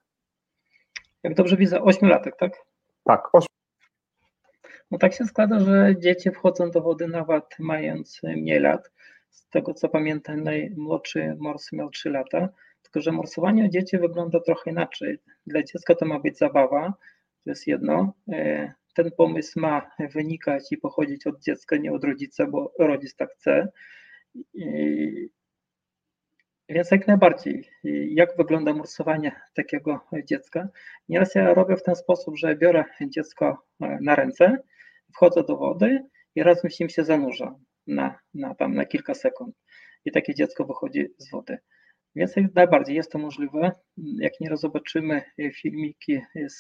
Jak 1.24 1.34
dobrze 1.34 1.58
widzę, 1.58 1.82
ośmiolatek, 1.82 2.36
tak? 2.38 2.52
Tak, 3.04 3.36
8. 3.36 3.48
No 4.92 4.98
tak 4.98 5.14
się 5.14 5.26
składa, 5.26 5.60
że 5.60 5.96
dzieci 6.00 6.32
wchodzą 6.32 6.72
do 6.72 6.82
wody 6.82 7.08
nawet 7.08 7.46
mając 7.60 8.22
mniej 8.24 8.60
lat. 8.60 8.92
Z 9.30 9.50
tego 9.50 9.74
co 9.74 9.90
pamiętam, 9.90 10.44
najmłodszy 10.44 11.36
mors 11.40 11.74
miał 11.74 11.90
3 11.90 12.10
lata, 12.10 12.50
tylko 12.82 13.02
że 13.02 13.12
morsowanie 13.12 13.66
u 13.66 13.68
dzieci 13.68 13.98
wygląda 13.98 14.40
trochę 14.40 14.72
inaczej. 14.72 15.20
Dla 15.48 15.64
dziecka 15.64 15.96
to 15.96 16.06
ma 16.06 16.20
być 16.20 16.38
zabawa, 16.38 16.94
to 17.44 17.50
jest 17.50 17.68
jedno. 17.68 18.14
E, 18.32 18.74
ten 18.94 19.12
pomysł 19.12 19.60
ma 19.60 19.92
wynikać 20.14 20.72
i 20.72 20.78
pochodzić 20.78 21.28
od 21.28 21.40
dziecka, 21.40 21.78
nie 21.78 21.94
od 21.94 22.04
rodzica, 22.04 22.46
bo 22.46 22.72
rodzic 22.80 23.16
tak 23.16 23.30
chce. 23.30 23.68
Więc 26.70 26.92
jak 26.92 27.08
najbardziej, 27.08 27.70
jak 28.10 28.38
wygląda 28.38 28.74
morsowanie 28.74 29.32
takiego 29.54 30.00
dziecka? 30.26 30.68
Nieraz 31.10 31.36
ja 31.36 31.54
robię 31.54 31.76
w 31.76 31.84
ten 31.84 31.96
sposób, 31.96 32.38
że 32.38 32.56
biorę 32.56 32.84
dziecko 33.02 33.66
e, 33.82 33.98
na 34.02 34.16
ręce, 34.16 34.58
wchodzę 35.14 35.44
do 35.44 35.58
wody 35.58 36.04
i 36.36 36.44
razem 36.44 36.72
z 36.72 36.80
nim 36.80 36.90
się 36.90 37.04
zanurzam 37.04 37.56
na, 37.88 38.20
na, 38.34 38.56
tam, 38.56 38.74
na 38.74 38.86
kilka 38.86 39.14
sekund 39.14 39.56
i 40.06 40.12
takie 40.12 40.36
dziecko 40.36 40.66
wychodzi 40.66 41.08
z 41.18 41.32
wody. 41.32 41.58
Więc 42.16 42.36
jak 42.36 42.56
najbardziej 42.56 42.96
jest 42.96 43.12
to 43.12 43.20
możliwe. 43.20 43.72
Jak 43.98 44.34
nieraz 44.40 44.60
zobaczymy 44.60 45.22
filmiki 45.62 46.22
z 46.48 46.60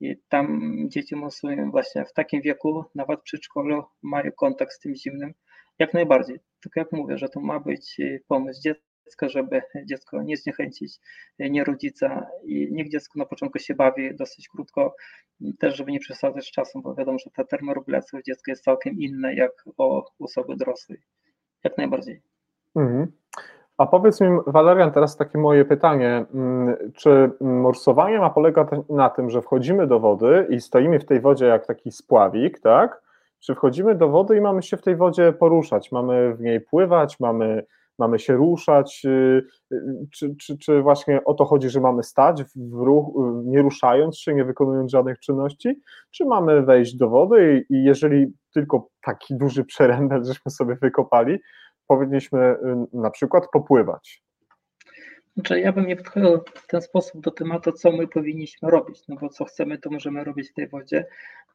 i 0.00 0.16
tam 0.28 0.76
dzieci 0.88 1.16
morsują 1.16 1.70
właśnie 1.70 2.04
w 2.04 2.12
takim 2.12 2.42
wieku, 2.42 2.84
nawet 2.94 3.20
przy 3.22 3.36
przedszkolu, 3.36 3.84
mają 4.02 4.32
kontakt 4.32 4.72
z 4.72 4.78
tym 4.78 4.94
zimnym, 4.94 5.34
jak 5.78 5.94
najbardziej. 5.94 6.38
Tylko 6.64 6.80
jak 6.80 6.92
mówię, 6.92 7.18
że 7.18 7.28
to 7.28 7.40
ma 7.40 7.60
być 7.60 8.00
pomysł 8.28 8.60
dziecka, 8.62 9.28
żeby 9.28 9.62
dziecko 9.84 10.22
nie 10.22 10.36
zniechęcić, 10.36 10.98
nie 11.38 11.64
rodzica 11.64 12.26
i 12.44 12.68
niech 12.72 12.90
dziecko 12.90 13.18
na 13.18 13.26
początku 13.26 13.58
się 13.58 13.74
bawi 13.74 14.16
dosyć 14.16 14.48
krótko, 14.48 14.94
też 15.58 15.76
żeby 15.76 15.92
nie 15.92 16.00
przesadzać 16.00 16.46
z 16.46 16.52
czasem, 16.52 16.82
bo 16.82 16.94
wiadomo, 16.94 17.18
że 17.18 17.30
ta 17.30 17.44
termoregulacja 17.44 18.18
u 18.18 18.22
dziecka 18.22 18.52
jest 18.52 18.64
całkiem 18.64 18.94
inna 18.98 19.32
jak 19.32 19.52
u 19.76 20.24
osoby 20.24 20.56
dorosłej. 20.56 20.98
Jak 21.64 21.78
najbardziej. 21.78 22.22
Mhm. 22.76 23.12
A 23.78 23.86
powiedz 23.86 24.20
mi, 24.20 24.28
Walerian, 24.46 24.92
teraz 24.92 25.16
takie 25.16 25.38
moje 25.38 25.64
pytanie. 25.64 26.26
Mm, 26.34 26.92
czy 26.94 27.30
morsowanie 27.40 28.18
ma 28.18 28.30
polegać 28.30 28.68
na 28.88 29.10
tym, 29.10 29.30
że 29.30 29.42
wchodzimy 29.42 29.86
do 29.86 30.00
wody 30.00 30.46
i 30.50 30.60
stoimy 30.60 30.98
w 30.98 31.04
tej 31.04 31.20
wodzie 31.20 31.46
jak 31.46 31.66
taki 31.66 31.92
spławik, 31.92 32.60
tak? 32.60 33.03
Czy 33.46 33.54
wchodzimy 33.54 33.94
do 33.94 34.08
wody 34.08 34.36
i 34.36 34.40
mamy 34.40 34.62
się 34.62 34.76
w 34.76 34.82
tej 34.82 34.96
wodzie 34.96 35.32
poruszać? 35.32 35.92
Mamy 35.92 36.34
w 36.34 36.40
niej 36.40 36.60
pływać, 36.60 37.20
mamy 37.20 37.66
mamy 37.98 38.18
się 38.18 38.34
ruszać, 38.34 39.02
y, 39.04 39.42
y, 39.72 40.06
czy, 40.12 40.34
czy, 40.36 40.58
czy 40.58 40.82
właśnie 40.82 41.24
o 41.24 41.34
to 41.34 41.44
chodzi, 41.44 41.70
że 41.70 41.80
mamy 41.80 42.02
stać 42.02 42.42
ruch, 42.72 43.08
y, 43.08 43.44
nie 43.44 43.62
ruszając 43.62 44.18
się, 44.18 44.34
nie 44.34 44.44
wykonując 44.44 44.90
żadnych 44.90 45.18
czynności, 45.18 45.80
czy 46.10 46.24
mamy 46.24 46.62
wejść 46.62 46.96
do 46.96 47.08
wody 47.08 47.64
i, 47.70 47.74
i 47.74 47.84
jeżeli 47.84 48.26
tylko 48.54 48.88
taki 49.02 49.36
duży 49.36 49.64
przerębel 49.64 50.24
żeśmy 50.28 50.50
sobie 50.50 50.76
wykopali, 50.82 51.38
powinniśmy 51.86 52.56
na 52.92 53.10
przykład 53.10 53.44
popływać. 53.52 54.23
Znaczy, 55.34 55.60
ja 55.60 55.72
bym 55.72 55.86
nie 55.86 55.96
podchodził 55.96 56.40
w 56.54 56.66
ten 56.66 56.82
sposób 56.82 57.20
do 57.20 57.30
tematu, 57.30 57.72
co 57.72 57.92
my 57.92 58.08
powinniśmy 58.08 58.70
robić, 58.70 59.02
no 59.08 59.16
bo 59.16 59.28
co 59.28 59.44
chcemy, 59.44 59.78
to 59.78 59.90
możemy 59.90 60.24
robić 60.24 60.50
w 60.50 60.54
tej 60.54 60.68
wodzie. 60.68 61.06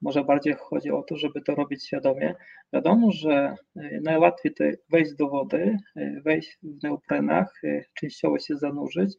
Może 0.01 0.23
bardziej 0.23 0.53
chodzi 0.53 0.91
o 0.91 1.03
to, 1.03 1.17
żeby 1.17 1.41
to 1.41 1.55
robić 1.55 1.86
świadomie. 1.86 2.36
Wiadomo, 2.73 3.11
że 3.11 3.55
e, 3.75 3.99
najłatwiej 4.01 4.53
to 4.53 4.63
wejść 4.89 5.15
do 5.15 5.30
wody, 5.30 5.77
e, 5.95 6.21
wejść 6.21 6.57
w 6.63 6.84
neoprenach, 6.84 7.53
e, 7.63 7.82
częściowo 7.93 8.39
się 8.39 8.57
zanurzyć, 8.57 9.13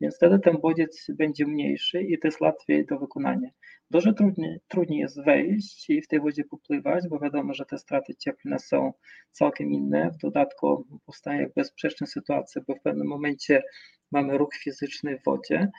więc 0.00 0.16
wtedy 0.16 0.38
ten 0.38 0.58
bodziec 0.60 1.06
będzie 1.18 1.46
mniejszy 1.46 2.02
i 2.02 2.18
to 2.18 2.28
jest 2.28 2.40
łatwiej 2.40 2.86
do 2.86 2.98
wykonania. 2.98 3.50
Dużo 3.90 4.12
trudniej, 4.12 4.58
trudniej 4.68 5.00
jest 5.00 5.24
wejść 5.24 5.90
i 5.90 6.02
w 6.02 6.08
tej 6.08 6.20
wodzie 6.20 6.44
popływać, 6.44 7.08
bo 7.10 7.18
wiadomo, 7.18 7.54
że 7.54 7.66
te 7.66 7.78
straty 7.78 8.14
cieplne 8.14 8.58
są 8.58 8.92
całkiem 9.30 9.72
inne. 9.72 10.10
W 10.10 10.16
dodatku 10.16 10.86
powstaje 11.06 11.50
bezpieczna 11.56 12.06
sytuacja, 12.06 12.62
bo 12.68 12.74
w 12.74 12.82
pewnym 12.82 13.06
momencie 13.06 13.62
mamy 14.12 14.38
ruch 14.38 14.54
fizyczny 14.54 15.18
w 15.18 15.24
wodzie, 15.24 15.70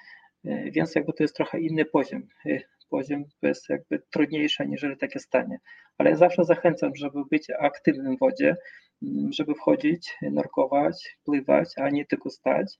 e, 0.45 0.71
więc 0.71 0.95
jakby 0.95 1.13
to 1.13 1.23
jest 1.23 1.35
trochę 1.35 1.59
inny 1.59 1.85
poziom. 1.85 2.27
E, 2.45 2.59
poziom 2.89 3.23
jest 3.41 3.69
jakby 3.69 4.01
trudniejszy 4.11 4.63
aniżeli 4.63 4.97
takie 4.97 5.19
stanie. 5.19 5.59
Ale 5.97 6.09
ja 6.09 6.15
zawsze 6.15 6.45
zachęcam, 6.45 6.95
żeby 6.95 7.19
być 7.31 7.49
aktywnym 7.59 8.15
w 8.15 8.19
wodzie, 8.19 8.55
mm, 9.03 9.33
żeby 9.33 9.55
wchodzić, 9.55 10.17
nurkować, 10.21 11.17
pływać, 11.23 11.73
a 11.77 11.89
nie 11.89 12.05
tylko 12.05 12.29
stać, 12.29 12.79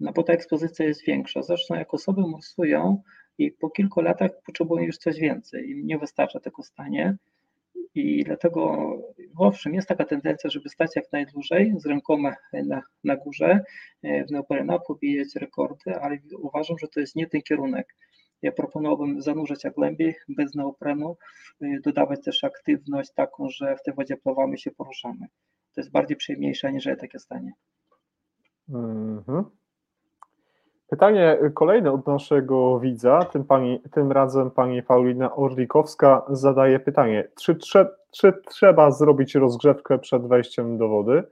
no 0.00 0.12
bo 0.12 0.22
ta 0.22 0.32
ekspozycja 0.32 0.86
jest 0.86 1.04
większa. 1.06 1.42
Zresztą 1.42 1.74
jak 1.74 1.94
osoby 1.94 2.20
morsują 2.20 3.02
i 3.38 3.50
po 3.52 3.70
kilku 3.70 4.00
latach 4.00 4.30
potrzebują 4.46 4.82
już 4.84 4.98
coś 4.98 5.18
więcej, 5.18 5.70
im 5.70 5.86
nie 5.86 5.98
wystarcza 5.98 6.40
tego 6.40 6.62
stanie, 6.62 7.16
i 7.98 8.24
dlatego, 8.24 8.92
owszem, 9.36 9.74
jest 9.74 9.88
taka 9.88 10.04
tendencja, 10.04 10.50
żeby 10.50 10.68
stać 10.68 10.96
jak 10.96 11.12
najdłużej 11.12 11.74
z 11.76 11.86
rękoma 11.86 12.34
na, 12.52 12.82
na 13.04 13.16
górze, 13.16 13.60
e, 14.02 14.24
w 14.24 14.30
neoprena, 14.30 14.78
pobijać 14.78 15.28
rekordy, 15.34 15.94
ale 16.00 16.18
uważam, 16.38 16.78
że 16.78 16.88
to 16.88 17.00
jest 17.00 17.16
nie 17.16 17.26
ten 17.26 17.42
kierunek. 17.42 17.94
Ja 18.42 18.52
proponowałbym 18.52 19.22
zanurzać 19.22 19.64
jak 19.64 19.74
głębiej, 19.74 20.14
bez 20.28 20.54
neoprenu, 20.54 21.16
e, 21.60 21.80
dodawać 21.80 22.24
też 22.24 22.44
aktywność 22.44 23.10
taką, 23.14 23.50
że 23.50 23.76
w 23.76 23.82
tej 23.82 23.94
wodzie 23.94 24.16
pływamy 24.16 24.58
się 24.58 24.70
poruszamy. 24.70 25.26
To 25.74 25.80
jest 25.80 25.90
bardziej 25.90 26.16
przyjemniejsze 26.16 26.72
niż 26.72 26.84
takie 26.84 27.18
stanie. 27.18 27.52
-hmm. 29.26 29.44
Pytanie 30.90 31.38
kolejne 31.54 31.92
od 31.92 32.06
naszego 32.06 32.80
widza, 32.80 33.24
tym, 33.24 33.44
pani, 33.44 33.82
tym 33.90 34.12
razem 34.12 34.50
pani 34.50 34.82
Paulina 34.82 35.36
Orlikowska 35.36 36.22
zadaje 36.28 36.80
pytanie, 36.80 37.28
czy, 37.40 37.54
trze, 37.54 37.88
czy 38.10 38.32
trzeba 38.46 38.90
zrobić 38.90 39.34
rozgrzewkę 39.34 39.98
przed 39.98 40.26
wejściem 40.26 40.78
do 40.78 40.88
wody? 40.88 41.22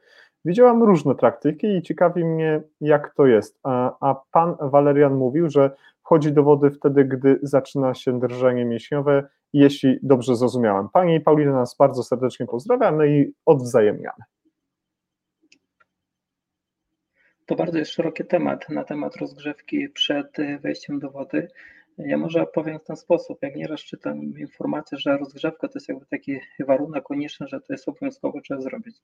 Widziałam 0.45 0.83
różne 0.83 1.15
praktyki 1.15 1.67
i 1.67 1.83
ciekawi 1.83 2.25
mnie, 2.25 2.63
jak 2.81 3.15
to 3.15 3.27
jest. 3.27 3.59
A, 3.63 3.97
a 4.01 4.15
pan 4.33 4.55
Walerian 4.61 5.15
mówił, 5.15 5.51
że 5.51 5.71
wchodzi 6.01 6.33
do 6.33 6.43
wody 6.43 6.71
wtedy, 6.71 7.05
gdy 7.05 7.39
zaczyna 7.43 7.95
się 7.95 8.21
drżenie 8.21 8.65
mięśniowe, 8.65 9.29
jeśli 9.53 9.99
dobrze 10.03 10.37
zrozumiałem. 10.37 10.89
Pani 10.93 11.21
Paulina 11.21 11.53
nas 11.53 11.77
bardzo 11.79 12.03
serdecznie 12.03 12.47
pozdrawia, 12.47 12.93
no 12.93 13.05
i 13.05 13.35
odwzajemniamy. 13.47 14.25
To 17.47 17.55
bardzo 17.57 17.79
jest 17.79 17.91
szeroki 17.91 18.25
temat 18.25 18.69
na 18.69 18.85
temat 18.85 19.17
rozgrzewki 19.17 19.89
przed 19.89 20.39
y, 20.39 20.59
wejściem 20.59 20.99
do 20.99 21.11
wody. 21.11 21.49
Ja 21.99 22.17
może 22.17 22.43
opowiem 22.43 22.79
w 22.79 22.85
ten 22.85 22.97
sposób. 22.97 23.39
Jak 23.43 23.57
nieraz 23.57 23.81
czytam 23.81 24.39
informację, 24.39 24.99
że 24.99 25.19
rozgrzewka 25.19 25.69
to 25.69 25.73
jest 25.75 25.89
jakby 25.89 26.07
taki 26.07 26.41
warunek 26.61 27.05
konieczny, 27.05 27.49
że 27.49 27.61
to 27.61 27.73
jest 27.73 27.89
obowiązkowo 27.89 28.41
trzeba 28.41 28.61
zrobić. 28.61 28.97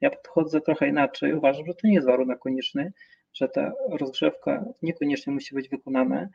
Ja 0.00 0.10
podchodzę 0.10 0.60
trochę 0.60 0.88
inaczej. 0.88 1.34
Uważam, 1.34 1.66
że 1.66 1.74
to 1.74 1.86
nie 1.88 1.94
jest 1.94 2.06
warunek 2.06 2.38
konieczny, 2.38 2.92
że 3.34 3.48
ta 3.48 3.72
rozgrzewka 3.90 4.64
niekoniecznie 4.82 5.32
musi 5.32 5.54
być 5.54 5.68
wykonana. 5.68 6.28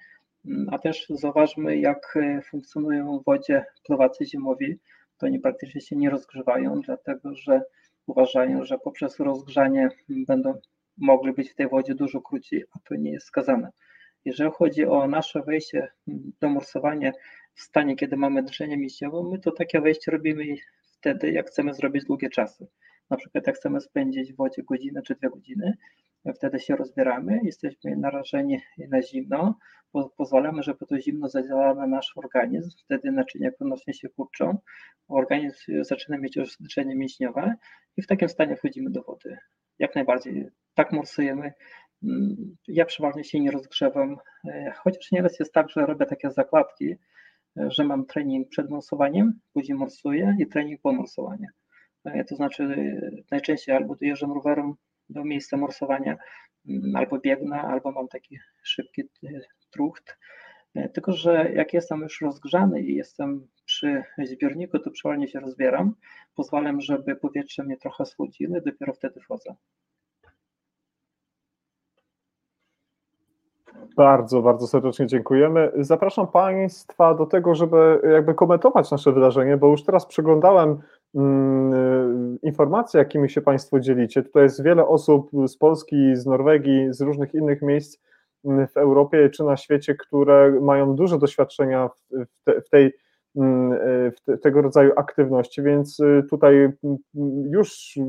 a 0.71 0.77
też 0.77 1.05
zauważmy, 1.09 1.77
jak 1.77 2.17
funkcjonują 2.43 3.19
w 3.19 3.23
wodzie 3.23 3.65
pływacy 3.83 4.25
zimowi. 4.25 4.79
To 5.17 5.25
oni 5.25 5.39
praktycznie 5.39 5.81
się 5.81 5.95
nie 5.95 6.09
rozgrzewają, 6.09 6.81
dlatego 6.81 7.35
że 7.35 7.61
uważają, 8.07 8.65
że 8.65 8.77
poprzez 8.77 9.19
rozgrzanie 9.19 9.89
będą 10.09 10.53
mogli 11.01 11.33
być 11.33 11.51
w 11.51 11.55
tej 11.55 11.69
wodzie 11.69 11.95
dużo 11.95 12.21
krócej, 12.21 12.63
a 12.75 12.79
to 12.79 12.95
nie 12.95 13.11
jest 13.11 13.27
skazane. 13.27 13.71
Jeżeli 14.25 14.51
chodzi 14.51 14.85
o 14.85 15.07
nasze 15.07 15.41
wejście 15.43 15.87
do 16.41 16.49
morsowania 16.49 17.11
w 17.53 17.61
stanie, 17.61 17.95
kiedy 17.95 18.17
mamy 18.17 18.43
drżenie 18.43 18.77
mięśniowe, 18.77 19.29
my 19.31 19.39
to 19.39 19.51
takie 19.51 19.81
wejście 19.81 20.11
robimy 20.11 20.43
wtedy, 20.99 21.31
jak 21.31 21.47
chcemy 21.47 21.73
zrobić 21.73 22.05
długie 22.05 22.29
czasy. 22.29 22.67
Na 23.09 23.17
przykład 23.17 23.47
jak 23.47 23.55
chcemy 23.55 23.81
spędzić 23.81 24.33
w 24.33 24.35
wodzie 24.35 24.63
godzinę 24.63 25.01
czy 25.01 25.15
dwie 25.15 25.29
godziny, 25.29 25.73
wtedy 26.35 26.59
się 26.59 26.75
rozbieramy, 26.75 27.39
jesteśmy 27.43 27.95
narażeni 27.95 28.61
na 28.89 29.01
zimno, 29.01 29.57
pozwalamy, 30.17 30.63
żeby 30.63 30.85
to 30.85 30.99
zimno 30.99 31.29
zadziałało 31.29 31.75
na 31.75 31.87
nasz 31.87 32.13
organizm, 32.15 32.69
wtedy 32.85 33.11
naczynia 33.11 33.51
krwionośne 33.51 33.93
się 33.93 34.09
kurczą, 34.09 34.57
organizm 35.07 35.83
zaczyna 35.83 36.17
mieć 36.17 36.35
już 36.35 36.57
drżenie 36.59 36.95
mięśniowe 36.95 37.55
i 37.97 38.01
w 38.01 38.07
takim 38.07 38.29
stanie 38.29 38.55
wchodzimy 38.55 38.89
do 38.89 39.03
wody. 39.03 39.37
Jak 39.79 39.95
najbardziej 39.95 40.47
tak 40.73 40.91
morsujemy. 40.91 41.53
Mm, 42.03 42.55
ja 42.67 42.85
przeważnie 42.85 43.23
się 43.23 43.39
nie 43.39 43.51
rozgrzewam, 43.51 44.17
e, 44.45 44.73
chociaż 44.77 45.11
nieraz 45.11 45.39
jest 45.39 45.53
tak, 45.53 45.69
że 45.69 45.85
robię 45.85 46.05
takie 46.05 46.31
zakładki, 46.31 46.95
e, 47.57 47.71
że 47.71 47.83
mam 47.83 48.05
trening 48.05 48.49
przed 48.49 48.69
morsowaniem, 48.69 49.39
później 49.53 49.77
morsuję 49.77 50.35
i 50.39 50.47
trening 50.47 50.81
po 50.81 50.91
morsowaniu. 50.91 51.47
E, 52.05 52.25
to 52.25 52.35
znaczy 52.35 52.75
najczęściej 53.31 53.75
albo 53.75 53.95
dojeżdżam 53.95 54.31
rowerem 54.31 54.73
do 55.09 55.23
miejsca 55.23 55.57
morsowania, 55.57 56.17
mm, 56.67 56.95
albo 56.95 57.19
biegnę, 57.19 57.61
albo 57.61 57.91
mam 57.91 58.07
taki 58.07 58.39
szybki 58.63 59.03
trucht. 59.71 60.17
Tylko, 60.93 61.11
że 61.11 61.51
jak 61.53 61.73
jestem 61.73 62.01
już 62.01 62.21
rozgrzany 62.21 62.81
i 62.81 62.95
jestem 62.95 63.47
przy 63.79 64.03
zbiorniku, 64.25 64.79
to 64.79 64.91
przeważnie 64.91 65.27
się 65.27 65.39
rozbieram, 65.39 65.93
pozwalam, 66.35 66.81
żeby 66.81 67.15
powietrze 67.15 67.63
mnie 67.63 67.77
trochę 67.77 68.05
schłodziło 68.05 68.57
i 68.57 68.61
dopiero 68.61 68.93
wtedy 68.93 69.19
wchodzę. 69.19 69.55
Bardzo, 73.97 74.41
bardzo 74.41 74.67
serdecznie 74.67 75.07
dziękujemy. 75.07 75.71
Zapraszam 75.75 76.27
Państwa 76.27 77.13
do 77.13 77.25
tego, 77.25 77.55
żeby 77.55 78.01
jakby 78.13 78.33
komentować 78.33 78.91
nasze 78.91 79.11
wydarzenie, 79.11 79.57
bo 79.57 79.67
już 79.67 79.83
teraz 79.83 80.05
przeglądałem 80.05 80.77
mm, 81.15 82.39
informacje, 82.41 82.97
jakimi 82.97 83.29
się 83.29 83.41
Państwo 83.41 83.79
dzielicie. 83.79 84.23
Tutaj 84.23 84.43
jest 84.43 84.63
wiele 84.63 84.87
osób 84.87 85.31
z 85.45 85.57
Polski, 85.57 86.15
z 86.15 86.25
Norwegii, 86.25 86.93
z 86.93 87.01
różnych 87.01 87.33
innych 87.33 87.61
miejsc 87.61 87.99
mm, 88.45 88.67
w 88.67 88.77
Europie 88.77 89.29
czy 89.29 89.43
na 89.43 89.57
świecie, 89.57 89.95
które 89.95 90.51
mają 90.61 90.95
duże 90.95 91.17
doświadczenia 91.17 91.89
w, 92.11 92.43
te, 92.43 92.61
w 92.61 92.69
tej 92.69 92.93
w 94.17 94.21
te, 94.25 94.37
tego 94.37 94.61
rodzaju 94.61 94.91
aktywności, 94.97 95.61
więc 95.61 95.99
y, 95.99 96.23
tutaj 96.29 96.55
mm, 96.55 96.97
już 97.51 97.99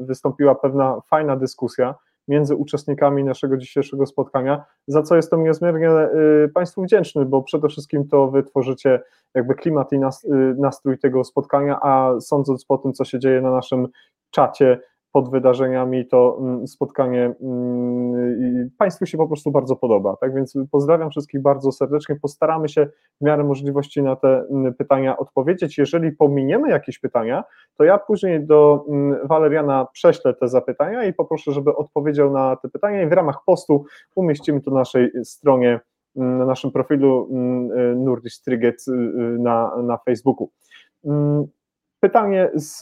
wystąpiła 0.00 0.54
pewna 0.54 1.00
fajna 1.10 1.36
dyskusja 1.36 1.94
między 2.28 2.56
uczestnikami 2.56 3.24
naszego 3.24 3.56
dzisiejszego 3.56 4.06
spotkania, 4.06 4.64
za 4.86 5.02
co 5.02 5.16
jestem 5.16 5.44
niezmiernie 5.44 5.90
y, 5.90 6.50
Państwu 6.54 6.82
wdzięczny, 6.82 7.24
bo 7.24 7.42
przede 7.42 7.68
wszystkim 7.68 8.08
to 8.08 8.30
Wy 8.30 8.42
tworzycie 8.42 9.02
jakby 9.34 9.54
klimat 9.54 9.92
i 9.92 9.96
y, 9.96 10.00
nastrój 10.58 10.98
tego 10.98 11.24
spotkania, 11.24 11.78
a 11.82 12.20
sądząc 12.20 12.64
po 12.64 12.78
tym, 12.78 12.92
co 12.92 13.04
się 13.04 13.18
dzieje 13.18 13.40
na 13.40 13.50
naszym 13.50 13.88
czacie, 14.30 14.80
pod 15.12 15.30
wydarzeniami, 15.30 16.06
to 16.06 16.38
mm, 16.40 16.66
spotkanie 16.66 17.34
mm, 17.42 18.70
Państwu 18.78 19.06
się 19.06 19.18
po 19.18 19.26
prostu 19.26 19.50
bardzo 19.50 19.76
podoba. 19.76 20.16
Tak 20.16 20.34
więc 20.34 20.54
pozdrawiam 20.70 21.10
wszystkich 21.10 21.42
bardzo 21.42 21.72
serdecznie. 21.72 22.16
Postaramy 22.16 22.68
się 22.68 22.86
w 23.20 23.24
miarę 23.24 23.44
możliwości 23.44 24.02
na 24.02 24.16
te 24.16 24.44
mm, 24.50 24.74
pytania 24.74 25.16
odpowiedzieć. 25.18 25.78
Jeżeli 25.78 26.12
pominiemy 26.12 26.70
jakieś 26.70 26.98
pytania, 26.98 27.44
to 27.76 27.84
ja 27.84 27.98
później 27.98 28.46
do 28.46 28.84
Waleriana 29.24 29.86
prześlę 29.92 30.34
te 30.34 30.48
zapytania 30.48 31.04
i 31.04 31.12
poproszę, 31.12 31.52
żeby 31.52 31.76
odpowiedział 31.76 32.32
na 32.32 32.56
te 32.56 32.68
pytania 32.68 33.02
i 33.02 33.08
w 33.08 33.12
ramach 33.12 33.38
postu 33.46 33.84
umieścimy 34.14 34.60
to 34.60 34.70
na 34.70 34.78
naszej 34.78 35.10
stronie, 35.24 35.80
na 36.14 36.46
naszym 36.46 36.70
profilu 36.70 37.28
Nurdish 37.96 38.40
Triget 38.40 38.84
na, 39.38 39.76
na 39.82 39.98
Facebooku 39.98 40.50
pytanie 42.02 42.50
z, 42.54 42.80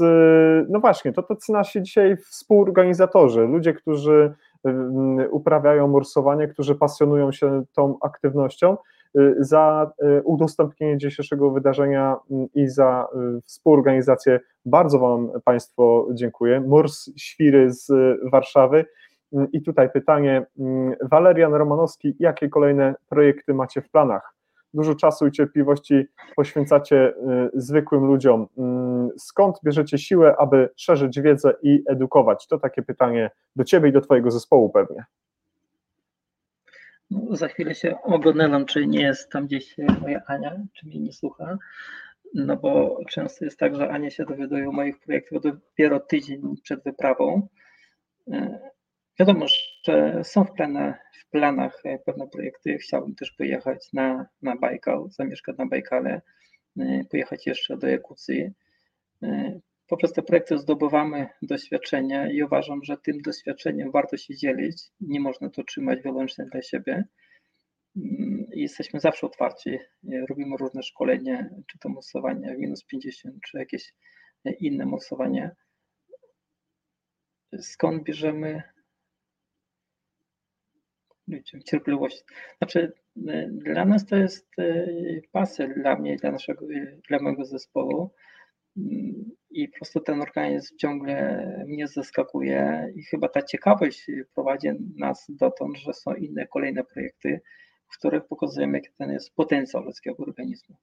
no 0.70 0.80
właśnie, 0.80 1.12
to 1.12 1.22
tacy 1.22 1.52
nasi 1.52 1.82
dzisiaj 1.82 2.16
współorganizatorzy, 2.16 3.40
ludzie, 3.40 3.72
którzy 3.72 4.34
mm, 4.64 5.28
uprawiają 5.30 5.88
morsowanie, 5.88 6.48
którzy 6.48 6.74
pasjonują 6.74 7.32
się 7.32 7.62
tą 7.72 7.98
aktywnością, 8.00 8.76
y, 9.18 9.34
za 9.38 9.92
y, 10.02 10.22
udostępnienie 10.22 10.98
dzisiejszego 10.98 11.50
wydarzenia 11.50 12.16
mm, 12.30 12.46
i 12.54 12.68
za 12.68 13.08
y, 13.38 13.42
współorganizację. 13.42 14.40
Bardzo 14.64 14.98
Wam 14.98 15.30
Państwo 15.44 16.08
dziękuję. 16.12 16.60
Mors 16.60 17.10
Świry 17.16 17.72
z 17.72 17.92
Warszawy. 18.30 18.84
Mm, 19.32 19.52
I 19.52 19.62
tutaj 19.62 19.90
pytanie, 19.90 20.46
Walerian 21.02 21.54
Romanowski, 21.54 22.16
jakie 22.18 22.48
kolejne 22.48 22.94
projekty 23.08 23.54
macie 23.54 23.82
w 23.82 23.90
planach? 23.90 24.39
Dużo 24.74 24.94
czasu 24.94 25.26
i 25.26 25.32
cierpliwości 25.32 26.06
poświęcacie 26.36 27.08
y, 27.08 27.14
zwykłym 27.54 28.04
ludziom. 28.04 28.46
Mm, 28.58 29.08
skąd 29.18 29.56
bierzecie 29.64 29.98
siłę, 29.98 30.34
aby 30.38 30.68
szerzyć 30.76 31.20
wiedzę 31.20 31.54
i 31.62 31.82
edukować? 31.88 32.46
To 32.46 32.58
takie 32.58 32.82
pytanie 32.82 33.30
do 33.56 33.64
Ciebie 33.64 33.88
i 33.88 33.92
do 33.92 34.00
Twojego 34.00 34.30
zespołu 34.30 34.70
pewnie. 34.70 35.04
No, 37.10 37.36
za 37.36 37.48
chwilę 37.48 37.74
się 37.74 38.02
oglądam, 38.02 38.66
czy 38.66 38.86
nie 38.86 39.02
jest 39.02 39.30
tam 39.30 39.46
gdzieś 39.46 39.76
moja 40.02 40.22
Ania, 40.26 40.56
czy 40.72 40.86
mnie 40.86 41.00
nie 41.00 41.12
słucha. 41.12 41.58
No 42.34 42.56
bo 42.56 42.98
często 43.08 43.44
jest 43.44 43.58
tak, 43.58 43.76
że 43.76 43.90
Ania 43.90 44.10
się 44.10 44.24
dowiaduje 44.24 44.68
o 44.68 44.72
moich 44.72 45.00
projektach 45.00 45.40
dopiero 45.40 46.00
tydzień 46.00 46.54
przed 46.62 46.84
wyprawą. 46.84 47.48
Wiadomo, 49.20 49.46
że 49.84 50.24
są 50.24 50.44
w 50.44 50.50
w 51.20 51.30
planach 51.30 51.80
e, 51.84 51.98
pewne 51.98 52.28
projekty. 52.28 52.78
Chciałbym 52.78 53.14
też 53.14 53.30
pojechać 53.30 53.92
na, 53.92 54.26
na 54.42 54.56
Bajkał, 54.56 55.10
zamieszkać 55.10 55.58
na 55.58 55.66
Bajkale, 55.66 56.22
e, 56.78 57.04
pojechać 57.10 57.46
jeszcze 57.46 57.76
do 57.76 57.88
Jakucji. 57.88 58.50
E, 59.22 59.60
poprzez 59.86 60.12
te 60.12 60.22
projekty 60.22 60.58
zdobywamy 60.58 61.28
doświadczenia 61.42 62.30
i 62.30 62.42
uważam, 62.42 62.84
że 62.84 62.96
tym 62.96 63.22
doświadczeniem 63.22 63.90
warto 63.90 64.16
się 64.16 64.36
dzielić. 64.36 64.82
Nie 65.00 65.20
można 65.20 65.50
to 65.50 65.64
trzymać 65.64 66.02
wyłącznie 66.02 66.44
dla 66.52 66.62
siebie. 66.62 67.04
Mm, 67.96 68.46
I 68.52 68.60
jesteśmy 68.60 69.00
zawsze 69.00 69.26
otwarci. 69.26 69.78
Robimy 70.28 70.56
różne 70.56 70.82
szkolenia, 70.82 71.48
czy 71.66 71.78
to 71.78 71.88
morsowanie 71.88 72.54
w 72.54 72.58
minus 72.58 72.84
50, 72.84 73.34
czy 73.46 73.58
jakieś 73.58 73.94
inne 74.60 74.86
morsowanie. 74.86 75.50
Skąd 77.58 78.02
bierzemy 78.02 78.62
cierpliwość. 81.64 82.24
Znaczy, 82.58 82.92
y, 83.16 83.48
dla 83.52 83.84
nas 83.84 84.06
to 84.06 84.16
jest 84.16 84.58
y, 84.58 85.22
pasja, 85.32 85.68
dla 85.68 85.96
mnie, 85.96 86.16
dla 86.16 86.30
naszego, 86.30 86.70
y, 86.70 87.00
dla 87.08 87.18
mojego 87.18 87.44
zespołu. 87.44 88.10
I 89.50 89.68
po 89.68 89.76
prostu 89.76 90.00
ten 90.00 90.22
organizm 90.22 90.76
ciągle 90.76 91.46
mnie 91.66 91.88
zaskakuje 91.88 92.92
i 92.96 93.02
chyba 93.02 93.28
ta 93.28 93.42
ciekawość 93.42 94.06
prowadzi 94.34 94.68
nas 94.96 95.26
dotąd, 95.28 95.78
że 95.78 95.92
są 95.92 96.14
inne 96.14 96.46
kolejne 96.46 96.84
projekty, 96.84 97.40
w 97.88 97.98
których 97.98 98.24
pokazujemy, 98.24 98.78
jaki 98.78 98.90
ten 98.98 99.12
jest 99.12 99.34
potencjał 99.34 99.84
ludzkiego 99.84 100.22
organizmu. 100.22 100.76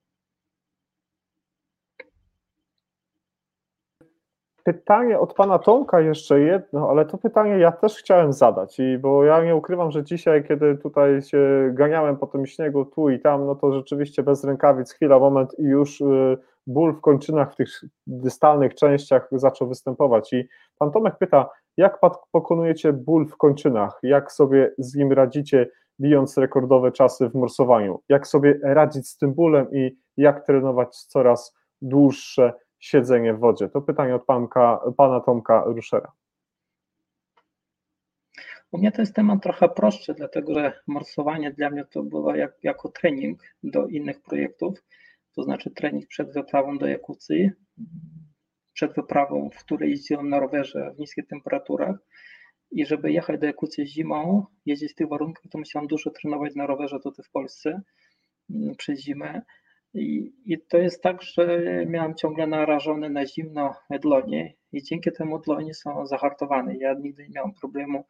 Pytanie 4.72 5.18
od 5.18 5.34
pana 5.34 5.58
Tomka 5.58 6.00
jeszcze 6.00 6.40
jedno, 6.40 6.90
ale 6.90 7.04
to 7.04 7.18
pytanie 7.18 7.58
ja 7.58 7.72
też 7.72 7.96
chciałem 7.96 8.32
zadać, 8.32 8.78
i 8.78 8.98
bo 8.98 9.24
ja 9.24 9.44
nie 9.44 9.56
ukrywam, 9.56 9.90
że 9.90 10.04
dzisiaj, 10.04 10.44
kiedy 10.44 10.76
tutaj 10.76 11.22
się 11.22 11.70
ganiałem 11.72 12.16
po 12.16 12.26
tym 12.26 12.46
śniegu 12.46 12.84
tu 12.84 13.10
i 13.10 13.20
tam, 13.20 13.46
no 13.46 13.54
to 13.54 13.72
rzeczywiście 13.72 14.22
bez 14.22 14.44
rękawic, 14.44 14.92
chwila, 14.92 15.18
moment 15.18 15.58
i 15.58 15.62
już 15.62 16.00
y, 16.00 16.38
ból 16.66 16.94
w 16.94 17.00
kończynach 17.00 17.52
w 17.52 17.56
tych 17.56 17.68
dystalnych 18.06 18.74
częściach 18.74 19.28
zaczął 19.32 19.68
występować. 19.68 20.32
I 20.32 20.48
pan 20.78 20.90
Tomek 20.90 21.18
pyta, 21.18 21.50
jak 21.76 21.98
pokonujecie 22.32 22.92
ból 22.92 23.26
w 23.26 23.36
kończynach? 23.36 23.98
Jak 24.02 24.32
sobie 24.32 24.74
z 24.78 24.94
nim 24.94 25.12
radzicie, 25.12 25.68
bijąc 26.00 26.38
rekordowe 26.38 26.92
czasy 26.92 27.28
w 27.28 27.34
morsowaniu? 27.34 28.00
Jak 28.08 28.26
sobie 28.26 28.58
radzić 28.62 29.08
z 29.08 29.18
tym 29.18 29.34
bólem 29.34 29.66
i 29.72 29.96
jak 30.16 30.46
trenować 30.46 30.96
coraz 30.96 31.54
dłuższe 31.82 32.52
siedzenie 32.78 33.34
w 33.34 33.38
wodzie? 33.38 33.68
To 33.68 33.80
pytanie 33.80 34.14
od 34.14 34.24
panka, 34.24 34.80
pana 34.96 35.20
Tomka 35.20 35.64
Ruszera. 35.66 36.12
U 38.72 38.78
mnie 38.78 38.92
to 38.92 39.02
jest 39.02 39.14
temat 39.14 39.42
trochę 39.42 39.68
prostszy, 39.68 40.14
dlatego 40.14 40.54
że 40.54 40.80
morsowanie 40.86 41.52
dla 41.52 41.70
mnie 41.70 41.84
to 41.84 42.02
było 42.02 42.34
jak, 42.34 42.52
jako 42.62 42.88
trening 42.88 43.42
do 43.62 43.86
innych 43.86 44.20
projektów, 44.20 44.78
to 45.34 45.42
znaczy 45.42 45.70
trening 45.70 46.06
przed 46.08 46.32
wyprawą 46.32 46.78
do 46.78 46.86
Jakucji, 46.86 47.50
przed 48.72 48.94
wyprawą, 48.94 49.50
w 49.50 49.64
której 49.64 49.90
jeździłem 49.90 50.28
na 50.28 50.40
rowerze 50.40 50.92
w 50.96 50.98
niskich 50.98 51.26
temperaturach 51.26 51.96
I 52.70 52.86
żeby 52.86 53.12
jechać 53.12 53.40
do 53.40 53.46
Jakucji 53.46 53.86
zimą, 53.86 54.44
jeździć 54.66 54.92
w 54.92 54.94
tych 54.94 55.08
warunkach, 55.08 55.44
to 55.50 55.58
musiałam 55.58 55.86
dużo 55.86 56.10
trenować 56.10 56.54
na 56.54 56.66
rowerze 56.66 57.00
tutaj 57.00 57.24
w 57.24 57.30
Polsce 57.30 57.80
mm, 58.50 58.76
przez 58.76 59.00
zimę. 59.00 59.42
I, 60.00 60.32
I 60.44 60.60
to 60.60 60.78
jest 60.78 61.02
tak, 61.02 61.22
że 61.22 61.46
miałam 61.86 62.14
ciągle 62.14 62.46
narażone 62.46 63.08
na 63.10 63.26
zimno 63.26 63.74
dłonie 64.02 64.54
i 64.72 64.82
dzięki 64.82 65.12
temu 65.12 65.38
dłonie 65.38 65.74
są 65.74 66.06
zahartowane. 66.06 66.76
Ja 66.76 66.94
nigdy 66.94 67.22
nie 67.22 67.34
miałam 67.34 67.54
problemu, 67.54 68.04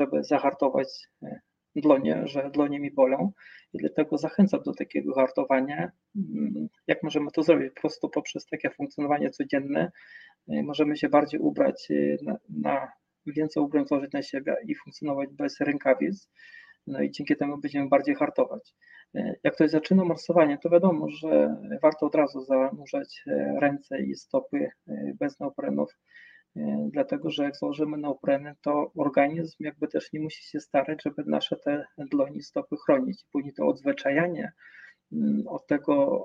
żeby 0.00 0.24
zahartować 0.24 0.88
e, 1.22 1.40
dłonie, 1.76 2.22
że 2.24 2.50
dłonie 2.50 2.80
mi 2.80 2.90
bolą 2.90 3.32
i 3.72 3.78
dlatego 3.78 4.18
zachęcam 4.18 4.62
do 4.62 4.74
takiego 4.74 5.14
hartowania. 5.14 5.90
Mm, 6.16 6.68
jak 6.86 7.02
możemy 7.02 7.30
to 7.30 7.42
zrobić? 7.42 7.72
Po 7.74 7.80
prostu 7.80 8.08
poprzez 8.08 8.46
takie 8.46 8.70
funkcjonowanie 8.70 9.30
codzienne 9.30 9.92
e, 10.48 10.62
możemy 10.62 10.96
się 10.96 11.08
bardziej 11.08 11.40
ubrać 11.40 11.90
e, 11.90 12.16
na, 12.24 12.36
na 12.48 12.92
więcej 13.26 13.62
ubrań 13.62 13.86
złożyć 13.86 14.12
na 14.12 14.22
siebie 14.22 14.56
i 14.66 14.74
funkcjonować 14.74 15.28
bez 15.32 15.60
rękawic. 15.60 16.28
No 16.86 17.02
i 17.02 17.10
dzięki 17.10 17.36
temu 17.36 17.58
będziemy 17.58 17.88
bardziej 17.88 18.14
hartować. 18.14 18.74
Jak 19.14 19.54
ktoś 19.54 19.70
zaczyna 19.70 20.04
morsowanie, 20.04 20.58
to 20.58 20.70
wiadomo, 20.70 21.08
że 21.08 21.56
warto 21.82 22.06
od 22.06 22.14
razu 22.14 22.44
zanurzać 22.44 23.24
ręce 23.60 24.02
i 24.02 24.14
stopy 24.14 24.70
bez 25.20 25.40
neoprenów, 25.40 25.98
dlatego 26.90 27.30
że 27.30 27.44
jak 27.44 27.56
założymy 27.56 27.98
neopreny, 27.98 28.54
to 28.62 28.92
organizm 28.96 29.56
jakby 29.60 29.88
też 29.88 30.12
nie 30.12 30.20
musi 30.20 30.44
się 30.44 30.60
starać, 30.60 31.02
żeby 31.02 31.24
nasze 31.26 31.56
te 31.56 31.84
dłoni, 31.98 32.42
stopy 32.42 32.76
chronić. 32.86 33.24
Później 33.32 33.54
to 33.54 33.66
odzwyczajanie 33.66 34.52
mm, 35.12 35.42
od 35.46 35.66
tego 35.66 36.24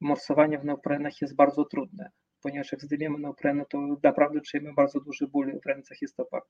morsowania 0.00 0.58
w 0.58 0.64
neoprenach 0.64 1.20
jest 1.20 1.36
bardzo 1.36 1.64
trudne 1.64 2.10
ponieważ 2.42 2.72
jak 2.72 2.80
zdejmiemy 2.80 3.18
neoprenę, 3.18 3.64
to 3.70 3.78
naprawdę 4.02 4.40
czujemy 4.40 4.74
bardzo 4.74 5.00
duży 5.00 5.26
ból 5.26 5.60
w 5.60 5.66
rękach 5.66 6.02
i 6.02 6.06
stopach. 6.06 6.42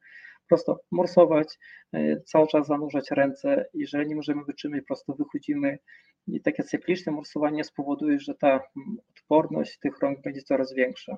Prosto 0.49 0.81
morsować, 0.91 1.59
e, 1.93 2.21
cały 2.21 2.49
czas 2.49 2.67
zanurzać 2.67 3.11
ręce, 3.11 3.67
jeżeli 3.75 4.07
nie 4.07 4.17
możemy 4.17 4.45
wytrzymać, 4.45 4.85
prosto 4.87 5.15
wychodzimy 5.15 5.79
i 6.27 6.41
takie 6.41 6.63
cykliczne 6.63 7.13
morsowanie 7.13 7.65
spowoduje, 7.65 8.21
że 8.21 8.35
ta 8.35 8.49
mm, 8.49 8.97
odporność 9.17 9.79
tych 9.79 9.99
rąk 9.99 10.23
będzie 10.23 10.43
coraz 10.43 10.75
większa. 10.75 11.17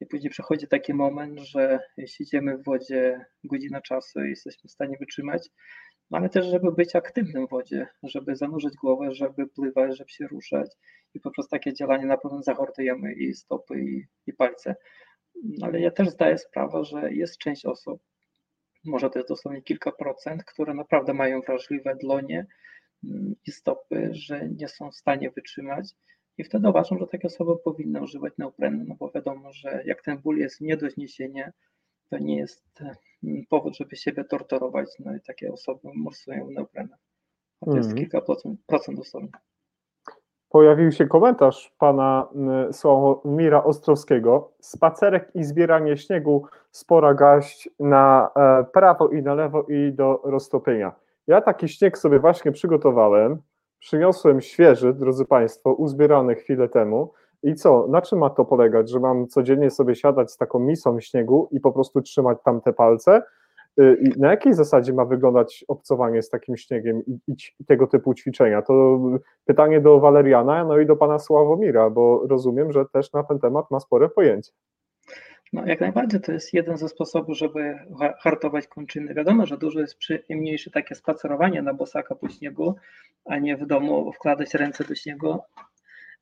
I 0.00 0.06
później 0.06 0.30
przychodzi 0.30 0.68
taki 0.68 0.94
moment, 0.94 1.40
że 1.40 1.78
siedzimy 2.06 2.58
w 2.58 2.64
wodzie 2.64 3.24
godzinę 3.44 3.82
czasu 3.82 4.24
i 4.24 4.30
jesteśmy 4.30 4.68
w 4.68 4.72
stanie 4.72 4.96
wytrzymać, 5.00 5.48
no 6.10 6.18
ale 6.18 6.28
też, 6.28 6.46
żeby 6.46 6.72
być 6.72 6.96
aktywnym 6.96 7.46
w 7.46 7.50
wodzie, 7.50 7.86
żeby 8.02 8.36
zanurzyć 8.36 8.74
głowę, 8.74 9.14
żeby 9.14 9.46
pływać, 9.46 9.98
żeby 9.98 10.10
się 10.10 10.26
ruszać 10.26 10.70
i 11.14 11.20
po 11.20 11.30
prostu 11.30 11.50
takie 11.50 11.74
działanie 11.74 12.06
na 12.06 12.16
pewno 12.16 12.42
zahortujemy 12.42 13.12
i 13.12 13.34
stopy, 13.34 13.80
i, 13.80 14.06
i 14.26 14.32
palce. 14.32 14.76
Ale 15.62 15.80
ja 15.80 15.90
też 15.90 16.08
zdaję 16.08 16.38
sprawę, 16.38 16.84
że 16.84 17.12
jest 17.12 17.38
część 17.38 17.66
osób, 17.66 18.02
może 18.84 19.10
to 19.10 19.18
jest 19.18 19.28
dosłownie 19.28 19.62
kilka 19.62 19.92
procent, 19.92 20.44
które 20.44 20.74
naprawdę 20.74 21.14
mają 21.14 21.40
wrażliwe 21.40 21.96
dłonie 21.96 22.46
mm, 23.04 23.34
i 23.46 23.52
stopy, 23.52 24.08
że 24.12 24.48
nie 24.48 24.68
są 24.68 24.90
w 24.90 24.96
stanie 24.96 25.30
wytrzymać. 25.30 25.88
I 26.38 26.44
wtedy 26.44 26.68
uważam, 26.68 26.98
że 26.98 27.06
takie 27.06 27.26
osoby 27.28 27.52
powinny 27.64 28.02
używać 28.02 28.32
neoprenu, 28.38 28.84
no 28.88 28.94
bo 28.94 29.10
wiadomo, 29.10 29.52
że 29.52 29.82
jak 29.86 30.02
ten 30.02 30.18
ból 30.18 30.38
jest 30.38 30.60
nie 30.60 30.76
do 30.76 30.90
zniesienia, 30.90 31.52
to 32.10 32.18
nie 32.18 32.36
jest 32.36 32.82
mm, 33.24 33.46
powód, 33.48 33.76
żeby 33.76 33.96
siebie 33.96 34.24
torturować. 34.24 34.88
No 34.98 35.16
i 35.16 35.20
takie 35.20 35.52
osoby 35.52 35.88
morsują 35.94 36.46
w 36.46 36.50
neoprenach. 36.50 36.98
A 37.60 37.64
to 37.64 37.70
mm. 37.70 37.76
jest 37.76 37.90
mhm. 37.90 38.04
kilka 38.04 38.20
procent, 38.20 38.60
procent 38.66 38.98
dosłownie 38.98 39.30
pojawił 40.52 40.92
się 40.92 41.06
komentarz 41.06 41.74
pana 41.78 42.28
Sławomira 42.72 43.64
Ostrowskiego. 43.64 44.50
Spacerek 44.60 45.30
i 45.34 45.44
zbieranie 45.44 45.96
śniegu, 45.96 46.46
spora 46.70 47.14
gaść 47.14 47.70
na 47.80 48.30
e, 48.36 48.64
prawo 48.64 49.08
i 49.08 49.22
na 49.22 49.34
lewo 49.34 49.62
i 49.62 49.92
do 49.92 50.20
roztopienia. 50.24 50.92
Ja 51.26 51.40
taki 51.40 51.68
śnieg 51.68 51.98
sobie 51.98 52.18
właśnie 52.18 52.52
przygotowałem, 52.52 53.38
przyniosłem 53.78 54.40
świeży, 54.40 54.92
drodzy 54.92 55.24
Państwo, 55.24 55.72
uzbierany 55.72 56.34
chwilę 56.34 56.68
temu. 56.68 57.12
I 57.42 57.54
co, 57.54 57.86
na 57.88 58.02
czym 58.02 58.18
ma 58.18 58.30
to 58.30 58.44
polegać, 58.44 58.90
że 58.90 59.00
mam 59.00 59.26
codziennie 59.26 59.70
sobie 59.70 59.94
siadać 59.94 60.32
z 60.32 60.36
taką 60.36 60.58
misą 60.58 61.00
śniegu 61.00 61.48
i 61.50 61.60
po 61.60 61.72
prostu 61.72 62.02
trzymać 62.02 62.38
tam 62.44 62.60
te 62.60 62.72
palce? 62.72 63.22
Y, 63.80 64.12
na 64.16 64.30
jakiej 64.30 64.54
zasadzie 64.54 64.92
ma 64.92 65.04
wyglądać 65.04 65.64
obcowanie 65.68 66.22
z 66.22 66.30
takim 66.30 66.56
śniegiem 66.56 67.02
i, 67.06 67.18
i, 67.28 67.64
tego 67.66 67.86
typu 67.86 68.14
ćwiczenia? 68.14 68.62
To 68.62 69.00
pytanie 69.44 69.80
do 69.80 70.00
Waleriana, 70.00 70.64
no 70.64 70.78
i 70.78 70.86
do 70.86 70.96
pana 70.96 71.18
Sławomira, 71.18 71.90
bo 71.90 72.26
rozumiem, 72.26 72.72
że 72.72 72.84
też 72.92 73.12
na 73.12 73.22
ten 73.22 73.38
temat 73.38 73.70
ma 73.70 73.80
spore 73.80 74.08
pojęcie. 74.08 74.52
No, 75.52 75.66
jak 75.66 75.80
najbardziej 75.80 76.20
to 76.20 76.32
jest 76.32 76.54
jeden 76.54 76.76
ze 76.76 76.88
sposobów, 76.88 77.36
żeby 77.36 77.78
hartować 78.18 78.66
kończyny. 78.66 79.14
Wiadomo, 79.14 79.46
że 79.46 79.58
dużo 79.58 79.80
jest 79.80 79.96
przyjemniejsze 79.96 80.70
takie 80.70 80.94
spacerowanie 80.94 81.62
na 81.62 81.74
bosaka 81.74 82.14
po 82.14 82.28
śniegu, 82.28 82.74
a 83.24 83.38
nie 83.38 83.56
w 83.56 83.66
domu 83.66 84.12
wkładać 84.12 84.54
ręce 84.54 84.84
do 84.84 84.94
śniegu. 84.94 85.38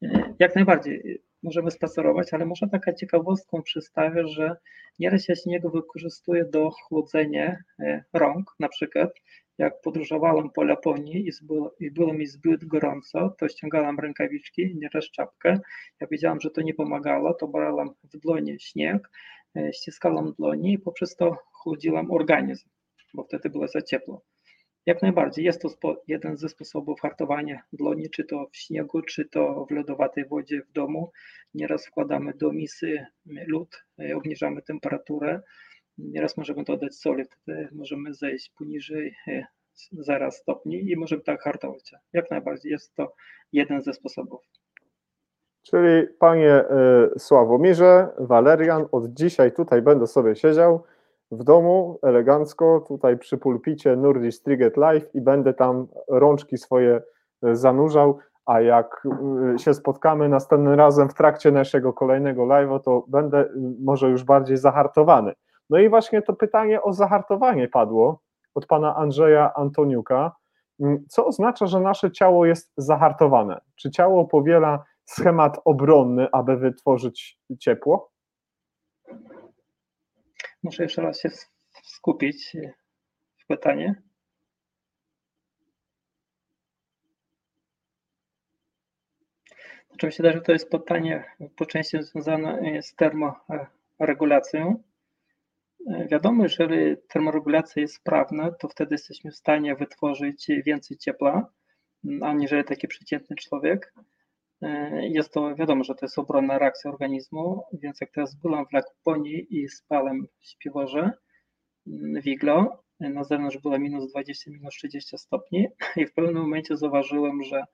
Y, 0.02 0.34
jak 0.38 0.54
najbardziej 0.54 1.22
możemy 1.42 1.70
spacerować, 1.70 2.34
ale 2.34 2.46
może 2.46 2.68
taka 2.68 2.92
ciekawostką 2.92 3.62
przedstawię, 3.62 4.28
że 4.28 4.56
nieraz 4.98 5.24
się 5.24 5.36
śnieg 5.36 5.62
wykorzystuje 5.70 6.44
do 6.44 6.70
chłodzenia 6.70 7.56
e, 7.78 8.04
rąk, 8.12 8.54
na 8.60 8.68
przykład 8.68 9.10
jak 9.58 9.80
podróżowałem 9.80 10.50
po 10.50 10.64
Laponii 10.64 11.28
i, 11.28 11.30
było, 11.42 11.74
i 11.80 11.90
było 11.90 12.12
mi 12.12 12.26
zbyt 12.26 12.64
gorąco, 12.64 13.34
to 13.38 13.48
ściągałem 13.48 13.98
rękawiczki, 13.98 14.76
nieraz 14.76 15.04
czapkę. 15.10 15.60
Ja 16.00 16.06
wiedziałam, 16.10 16.40
że 16.40 16.50
to 16.50 16.62
nie 16.62 16.74
pomagało, 16.74 17.34
to 17.34 17.48
brałam 17.48 17.90
w 18.04 18.18
dłonie 18.18 18.60
śnieg, 18.60 19.10
e, 19.56 19.72
ściskałam 19.72 20.32
dłonie 20.38 20.72
i 20.72 20.78
poprzez 20.78 21.16
to 21.16 21.36
chłodziłam 21.52 22.10
organizm, 22.10 22.68
bo 23.14 23.24
wtedy 23.24 23.50
było 23.50 23.68
za 23.68 23.82
ciepło. 23.82 24.22
Jak 24.86 25.02
najbardziej. 25.02 25.44
Jest 25.44 25.62
to 25.80 26.02
jeden 26.08 26.36
ze 26.36 26.48
sposobów 26.48 27.00
hartowania 27.00 27.62
dłoni, 27.72 28.10
czy 28.10 28.24
to 28.24 28.46
w 28.52 28.56
śniegu, 28.56 29.02
czy 29.02 29.24
to 29.24 29.66
w 29.70 29.70
lodowatej 29.70 30.24
wodzie 30.24 30.62
w 30.62 30.72
domu. 30.72 31.12
Nieraz 31.54 31.86
wkładamy 31.86 32.34
do 32.34 32.52
misy 32.52 33.06
lód, 33.26 33.84
e, 33.98 34.16
obniżamy 34.16 34.62
temperaturę. 34.62 35.40
Nieraz 35.98 36.36
możemy 36.36 36.64
dodać 36.64 36.94
soli, 36.94 37.24
wtedy 37.24 37.68
możemy 37.72 38.14
zejść 38.14 38.52
poniżej 38.58 39.14
0 39.92 40.26
e, 40.26 40.30
stopni 40.30 40.90
i 40.90 40.96
możemy 40.96 41.22
tak 41.22 41.42
hartować. 41.42 41.92
Jak 42.12 42.30
najbardziej 42.30 42.72
jest 42.72 42.94
to 42.94 43.14
jeden 43.52 43.82
ze 43.82 43.94
sposobów. 43.94 44.40
Czyli 45.62 46.08
panie 46.18 46.52
e, 46.52 47.10
Sławomirze, 47.18 48.08
Walerian, 48.18 48.86
od 48.92 49.14
dzisiaj 49.14 49.52
tutaj 49.52 49.82
będę 49.82 50.06
sobie 50.06 50.36
siedział 50.36 50.84
w 51.30 51.44
domu 51.44 51.98
elegancko, 52.02 52.84
tutaj 52.88 53.18
przy 53.18 53.38
pulpicie 53.38 53.96
Nordic 53.96 54.42
Triget 54.42 54.76
Live 54.76 55.14
i 55.14 55.20
będę 55.20 55.54
tam 55.54 55.86
rączki 56.08 56.58
swoje 56.58 57.02
e, 57.42 57.56
zanurzał, 57.56 58.18
a 58.46 58.60
jak 58.60 59.06
e, 59.54 59.58
się 59.58 59.74
spotkamy 59.74 60.28
następnym 60.28 60.74
razem 60.74 61.08
w 61.08 61.14
trakcie 61.14 61.52
naszego 61.52 61.92
kolejnego 61.92 62.42
live'a, 62.42 62.80
to 62.80 63.04
będę 63.08 63.38
e, 63.38 63.48
może 63.84 64.08
już 64.08 64.24
bardziej 64.24 64.56
zahartowany. 64.56 65.32
No 65.70 65.78
i 65.78 65.88
właśnie 65.88 66.22
to 66.22 66.32
pytanie 66.32 66.82
o 66.82 66.92
zahartowanie 66.92 67.68
padło 67.68 68.20
od 68.54 68.66
pana 68.66 68.96
Andrzeja 68.96 69.54
Antoniuka. 69.54 70.32
Mm, 70.80 71.04
co 71.08 71.26
oznacza, 71.26 71.66
że 71.66 71.80
nasze 71.80 72.10
ciało 72.10 72.46
jest 72.46 72.72
zahartowane? 72.76 73.60
Czy 73.76 73.90
ciało 73.90 74.24
powiela 74.24 74.84
schemat 75.04 75.60
obronny, 75.64 76.28
aby 76.32 76.56
wytworzyć 76.56 77.38
ciepło? 77.58 78.09
Muszę 80.62 80.82
jeszcze 80.82 81.02
raz 81.02 81.20
się 81.20 81.28
skupić 81.82 82.56
w 83.36 83.46
pytanie. 83.46 84.02
Oczywiście 89.94 90.22
też 90.22 90.42
to 90.44 90.52
jest 90.52 90.70
pytanie 90.70 91.24
po 91.56 91.66
części 91.66 92.02
związane 92.02 92.82
z 92.82 92.94
termoregulacją. 92.94 94.82
Wiadomo, 96.10 96.42
jeżeli 96.42 96.96
termoregulacja 97.08 97.82
jest 97.82 97.94
sprawna, 97.94 98.52
to 98.52 98.68
wtedy 98.68 98.94
jesteśmy 98.94 99.30
w 99.30 99.36
stanie 99.36 99.76
wytworzyć 99.76 100.46
więcej 100.66 100.96
ciepła, 100.96 101.52
aniżeli 102.22 102.64
taki 102.64 102.88
przeciętny 102.88 103.36
człowiek. 103.36 103.94
E, 104.62 105.08
jest 105.08 105.32
to, 105.32 105.54
wiadomo, 105.54 105.84
że 105.84 105.94
to 105.94 106.06
jest 106.06 106.18
obronna 106.18 106.58
reakcja 106.58 106.90
organizmu, 106.90 107.64
więc 107.72 108.00
jak 108.00 108.10
teraz 108.10 108.34
byłem 108.34 108.66
w 108.66 108.72
Laponii 108.72 109.46
i 109.50 109.68
spałem 109.68 110.26
w 110.38 110.46
śpiworze 110.46 111.10
mm, 111.86 112.22
Wiglo, 112.22 112.82
na 113.00 113.24
zewnątrz 113.24 113.58
było 113.58 113.78
minus 113.78 114.10
20, 114.10 114.50
minus 114.50 114.74
30 114.74 115.18
stopni 115.18 115.68
i 115.96 116.06
w 116.06 116.12
pewnym 116.12 116.42
momencie 116.42 116.76
zauważyłem, 116.76 117.42
że 117.42 117.64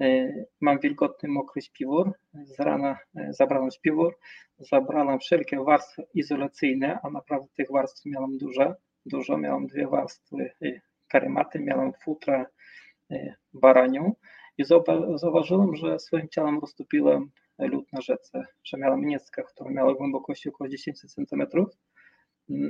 e, 0.00 0.32
mam 0.60 0.78
wilgotny, 0.80 1.28
mokry 1.28 1.62
śpiwór. 1.62 2.12
Z 2.44 2.60
rana 2.60 2.98
e, 3.16 3.32
zabrałem 3.32 3.70
śpiwór, 3.70 4.18
zabrałem 4.58 5.18
wszelkie 5.18 5.64
warstwy 5.64 6.02
izolacyjne, 6.14 6.98
a 7.02 7.10
naprawdę 7.10 7.48
tych 7.56 7.70
warstw 7.70 8.06
miałem 8.06 8.38
dużo. 8.38 8.74
Dużo, 9.06 9.38
miałem 9.38 9.66
dwie 9.66 9.86
warstwy 9.86 10.50
karematy, 11.08 11.60
miałem 11.60 11.92
futra 11.92 12.46
baranią 13.52 14.14
i 14.58 14.64
zauważyłem, 15.14 15.76
że 15.76 15.98
swoim 15.98 16.28
ciałem 16.28 16.58
roztopiłem 16.58 17.30
lód 17.58 17.92
na 17.92 18.00
rzece, 18.00 18.46
że 18.64 18.78
miałem 18.78 19.00
mieckę, 19.00 19.42
która 19.42 19.70
miała 19.70 19.94
głębokość 19.94 20.46
około 20.46 20.68
10 20.68 21.00
cm 21.00 21.46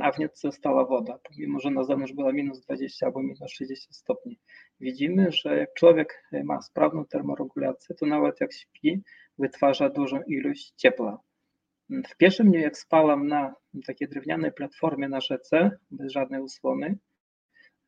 a 0.01 0.13
w 0.13 0.19
nietce 0.19 0.53
stała 0.53 0.85
woda, 0.85 1.19
pomimo 1.23 1.61
że 1.61 1.71
na 1.71 1.85
zewnątrz 1.85 2.13
była 2.13 2.33
minus 2.33 2.61
20 2.61 3.07
albo 3.07 3.23
minus 3.23 3.39
30 3.39 3.95
stopni. 3.95 4.39
Widzimy, 4.81 5.33
że 5.33 5.57
jak 5.57 5.75
człowiek 5.75 6.25
ma 6.45 6.63
sprawną 6.63 7.05
termoregulację, 7.07 7.95
to 7.97 8.07
nawet 8.07 8.41
jak 8.41 8.53
śpi, 8.53 9.03
wytwarza 9.39 9.89
dużą 9.89 10.23
ilość 10.23 10.73
ciepła. 10.77 11.21
W 11.91 12.17
pierwszym 12.17 12.51
dniu, 12.51 12.61
jak 12.61 12.79
spałam 12.79 13.27
na 13.27 13.55
takiej 13.87 14.09
drewnianej 14.09 14.53
platformie 14.53 15.09
na 15.09 15.21
rzece, 15.21 15.71
bez 15.91 16.13
żadnej 16.13 16.41
usłony, 16.41 16.99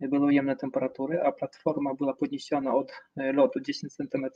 były 0.00 0.26
ujemne 0.26 0.56
temperatury, 0.56 1.20
a 1.22 1.32
platforma 1.32 1.94
była 1.94 2.14
podniesiona 2.14 2.74
od 2.74 2.92
lotu 3.16 3.60
10 3.60 3.94
cm. 3.94 4.26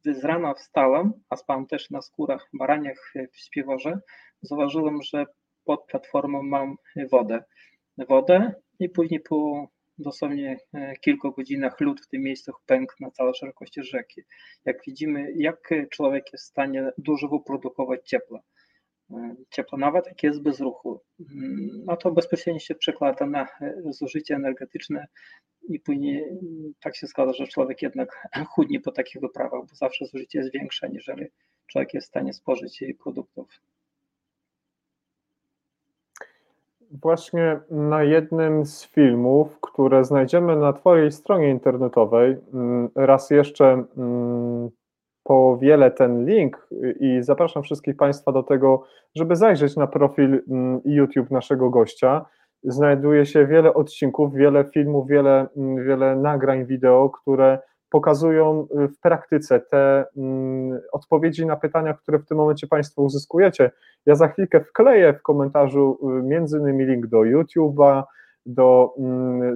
Gdy 0.00 0.14
z 0.14 0.24
rana 0.24 0.54
wstałam, 0.54 1.12
a 1.30 1.36
spałam 1.36 1.66
też 1.66 1.90
na 1.90 2.02
skórach 2.02 2.48
baraniach 2.52 3.12
w 3.32 3.38
śpiworze, 3.38 4.00
zauważyłam, 4.42 5.02
że 5.02 5.26
pod 5.64 5.86
platformą 5.86 6.42
mam 6.42 6.76
wodę. 7.10 7.44
Wodę 8.08 8.52
i 8.80 8.88
później 8.88 9.20
po 9.20 9.68
dosłownie 9.98 10.56
kilku 11.00 11.32
godzinach 11.32 11.80
lód 11.80 12.00
w 12.00 12.08
tym 12.08 12.22
miejscu 12.22 12.52
pękł 12.66 12.94
na 13.00 13.10
całej 13.10 13.34
szerokości 13.34 13.82
rzeki. 13.82 14.22
Jak 14.64 14.76
widzimy, 14.86 15.32
jak 15.36 15.70
człowiek 15.90 16.24
jest 16.32 16.44
w 16.44 16.48
stanie 16.48 16.90
dużo 16.98 17.28
wyprodukować 17.28 18.08
ciepła 18.08 18.40
ciepła, 19.50 19.78
nawet 19.78 20.06
jak 20.06 20.22
jest 20.22 20.42
bez 20.42 20.60
ruchu, 20.60 21.00
no 21.84 21.96
to 21.96 22.10
bezpośrednio 22.10 22.60
się 22.60 22.74
przekłada 22.74 23.26
na 23.26 23.46
zużycie 23.90 24.34
energetyczne 24.34 25.06
i 25.68 25.80
później 25.80 26.24
tak 26.80 26.96
się 26.96 27.06
składa, 27.06 27.32
że 27.32 27.46
człowiek 27.46 27.82
jednak 27.82 28.28
chudnie 28.54 28.80
po 28.80 28.92
takich 28.92 29.20
wyprawach, 29.20 29.60
bo 29.60 29.74
zawsze 29.74 30.06
zużycie 30.06 30.38
jest 30.38 30.52
większe, 30.52 30.86
aniżeli 30.86 31.26
człowiek 31.66 31.94
jest 31.94 32.06
w 32.06 32.10
stanie 32.10 32.32
spożyć 32.32 32.80
jej 32.80 32.94
produktów. 32.94 33.48
Właśnie 36.90 37.60
na 37.70 38.02
jednym 38.02 38.66
z 38.66 38.86
filmów, 38.86 39.60
które 39.60 40.04
znajdziemy 40.04 40.56
na 40.56 40.72
Twojej 40.72 41.12
stronie 41.12 41.50
internetowej, 41.50 42.36
raz 42.94 43.30
jeszcze 43.30 43.84
powielę 45.28 45.90
ten 45.90 46.26
link 46.26 46.68
i 47.00 47.18
zapraszam 47.22 47.62
wszystkich 47.62 47.96
Państwa 47.96 48.32
do 48.32 48.42
tego, 48.42 48.84
żeby 49.14 49.36
zajrzeć 49.36 49.76
na 49.76 49.86
profil 49.86 50.42
YouTube 50.84 51.30
naszego 51.30 51.70
gościa. 51.70 52.26
Znajduje 52.62 53.26
się 53.26 53.46
wiele 53.46 53.74
odcinków, 53.74 54.34
wiele 54.34 54.64
filmów, 54.64 55.08
wiele, 55.08 55.46
wiele 55.86 56.16
nagrań 56.16 56.66
wideo, 56.66 57.10
które 57.10 57.58
pokazują 57.90 58.66
w 58.70 59.00
praktyce 59.00 59.60
te 59.60 60.04
odpowiedzi 60.92 61.46
na 61.46 61.56
pytania, 61.56 61.94
które 61.94 62.18
w 62.18 62.26
tym 62.26 62.36
momencie 62.36 62.66
Państwo 62.66 63.02
uzyskujecie. 63.02 63.70
Ja 64.06 64.14
za 64.14 64.28
chwilkę 64.28 64.60
wkleję 64.60 65.12
w 65.12 65.22
komentarzu 65.22 65.98
między 66.22 66.58
innymi 66.58 66.86
link 66.86 67.06
do 67.06 67.18
YouTube'a, 67.18 68.02
do 68.46 68.94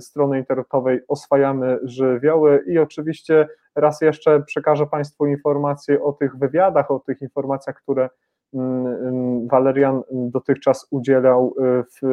strony 0.00 0.38
internetowej 0.38 1.00
Oswajamy 1.08 1.78
Żywioły 1.82 2.64
i 2.66 2.78
oczywiście 2.78 3.48
raz 3.76 4.00
jeszcze 4.00 4.42
przekażę 4.42 4.86
Państwu 4.86 5.26
informacje 5.26 6.02
o 6.02 6.12
tych 6.12 6.36
wywiadach, 6.36 6.90
o 6.90 6.98
tych 6.98 7.22
informacjach, 7.22 7.76
które 7.76 8.08
Walerian 9.50 10.02
dotychczas 10.10 10.86
udzielał 10.90 11.54
w 11.94 12.06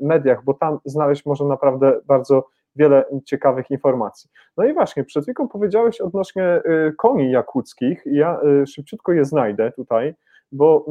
mediach, 0.00 0.44
bo 0.44 0.54
tam 0.54 0.78
znaleźć 0.84 1.26
można 1.26 1.46
naprawdę 1.46 2.00
bardzo 2.06 2.44
wiele 2.76 3.04
ciekawych 3.24 3.70
informacji. 3.70 4.30
No 4.56 4.64
i 4.64 4.74
właśnie, 4.74 5.04
przed 5.04 5.24
chwilą 5.24 5.48
powiedziałeś 5.48 6.00
odnośnie 6.00 6.62
koni 6.98 7.30
jakuckich, 7.30 8.02
ja 8.06 8.40
szybciutko 8.66 9.12
je 9.12 9.24
znajdę 9.24 9.72
tutaj, 9.72 10.14
bo 10.52 10.86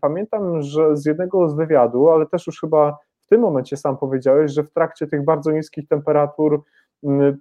pamiętam, 0.00 0.62
że 0.62 0.96
z 0.96 1.06
jednego 1.06 1.48
z 1.48 1.56
wywiadu, 1.56 2.10
ale 2.10 2.26
też 2.26 2.46
już 2.46 2.60
chyba 2.60 2.98
w 3.20 3.26
tym 3.26 3.40
momencie 3.40 3.76
sam 3.76 3.96
powiedziałeś, 3.96 4.52
że 4.52 4.62
w 4.62 4.70
trakcie 4.70 5.06
tych 5.06 5.24
bardzo 5.24 5.52
niskich 5.52 5.88
temperatur, 5.88 6.62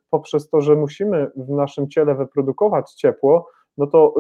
poprzez 0.10 0.50
to, 0.50 0.62
że 0.62 0.76
musimy 0.76 1.32
w 1.36 1.50
naszym 1.50 1.90
ciele 1.90 2.16
wyprodukować 2.16 2.94
ciepło, 2.94 3.50
no 3.78 3.88
to 3.88 4.14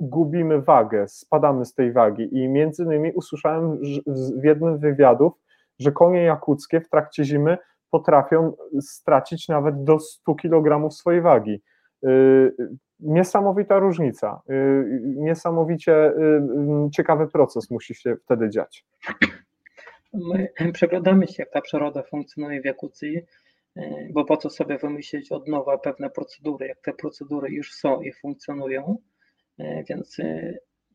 gubimy 0.00 0.62
wagę, 0.62 1.08
spadamy 1.08 1.64
z 1.64 1.74
tej 1.74 1.92
wagi. 1.92 2.28
I 2.32 2.48
między 2.48 2.82
innymi 2.82 3.12
usłyszałem 3.12 3.78
w 4.40 4.44
jednym 4.44 4.76
z 4.76 4.80
wywiadów, 4.80 5.32
że 5.78 5.92
konie 5.92 6.22
jakuckie 6.22 6.80
w 6.80 6.88
trakcie 6.88 7.24
zimy 7.24 7.58
potrafią 7.90 8.52
stracić 8.80 9.48
nawet 9.48 9.84
do 9.84 9.98
100 9.98 10.34
kg 10.34 10.90
swojej 10.90 11.20
wagi. 11.20 11.62
Niesamowita 13.00 13.78
różnica, 13.78 14.40
niesamowicie 15.04 16.12
ciekawy 16.92 17.26
proces 17.26 17.70
musi 17.70 17.94
się 17.94 18.16
wtedy 18.16 18.50
dziać. 18.50 18.86
My 20.12 20.72
przeglądamy 20.72 21.26
się, 21.26 21.34
jak 21.38 21.50
ta 21.50 21.60
przyroda 21.60 22.02
funkcjonuje 22.02 22.60
w 22.60 22.64
Jakucji, 22.64 23.20
bo 24.10 24.24
po 24.24 24.36
co 24.36 24.50
sobie 24.50 24.78
wymyślić 24.78 25.32
od 25.32 25.48
nowa 25.48 25.78
pewne 25.78 26.10
procedury, 26.10 26.66
jak 26.66 26.80
te 26.80 26.92
procedury 26.92 27.50
już 27.50 27.72
są 27.72 28.02
i 28.02 28.12
funkcjonują, 28.12 28.98
więc 29.88 30.16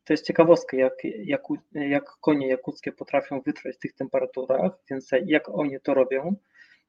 to 0.04 0.12
jest 0.12 0.26
ciekawostka, 0.26 0.76
jak, 0.76 0.92
jak, 1.24 1.42
jak 1.72 2.04
konie 2.04 2.48
jakuckie 2.48 2.92
potrafią 2.92 3.40
wytrwać 3.40 3.76
w 3.76 3.78
tych 3.78 3.94
temperaturach, 3.94 4.72
więc 4.90 5.10
jak 5.26 5.48
oni 5.48 5.80
to 5.82 5.94
robią, 5.94 6.36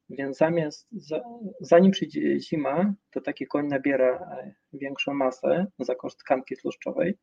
więc 0.09 0.37
zamiast, 0.37 0.87
zanim 1.61 1.91
przyjdzie 1.91 2.39
zima, 2.39 2.93
to 3.11 3.21
taki 3.21 3.47
koń 3.47 3.67
nabiera 3.67 4.37
większą 4.73 5.13
masę 5.13 5.67
za 5.79 5.95
koszt 5.95 6.19
tkanki 6.19 6.55
tłuszczowej, 6.57 7.17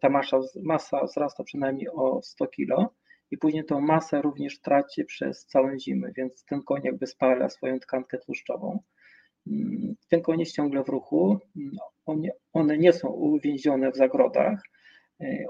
ta 0.00 0.08
masa, 0.08 0.40
masa 0.62 1.04
wzrasta 1.04 1.44
przynajmniej 1.44 1.88
o 1.88 2.22
100 2.22 2.46
kg, 2.48 2.88
i 3.30 3.38
później 3.38 3.64
tą 3.64 3.80
masę 3.80 4.22
również 4.22 4.60
traci 4.60 5.04
przez 5.04 5.46
całą 5.46 5.78
zimę, 5.78 6.12
więc 6.16 6.44
ten 6.44 6.62
koń 6.62 6.80
jakby 6.84 7.06
spala 7.06 7.48
swoją 7.48 7.80
tkankę 7.80 8.18
tłuszczową. 8.18 8.78
Ten 10.08 10.22
koń 10.22 10.40
jest 10.40 10.54
ciągle 10.54 10.84
w 10.84 10.88
ruchu, 10.88 11.38
one, 12.06 12.28
one 12.52 12.78
nie 12.78 12.92
są 12.92 13.08
uwięzione 13.08 13.92
w 13.92 13.96
zagrodach, 13.96 14.62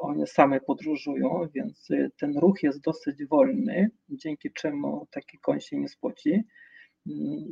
one 0.00 0.26
same 0.26 0.60
podróżują, 0.60 1.48
więc 1.54 1.88
ten 2.20 2.38
ruch 2.38 2.62
jest 2.62 2.80
dosyć 2.80 3.24
wolny, 3.26 3.90
dzięki 4.08 4.52
czemu 4.52 5.06
taki 5.10 5.38
koń 5.38 5.60
się 5.60 5.78
nie 5.78 5.88
spoci. 5.88 6.44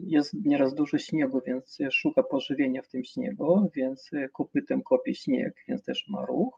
Jest 0.07 0.35
nieraz 0.45 0.75
dużo 0.75 0.99
śniegu, 0.99 1.41
więc 1.47 1.79
szuka 1.91 2.23
pożywienia 2.23 2.83
w 2.83 2.89
tym 2.89 3.05
śniegu, 3.05 3.71
więc 3.75 4.11
kopytem 4.33 4.83
kopie 4.83 5.15
śnieg, 5.15 5.55
więc 5.69 5.85
też 5.85 6.09
ma 6.09 6.27
ruch. 6.27 6.55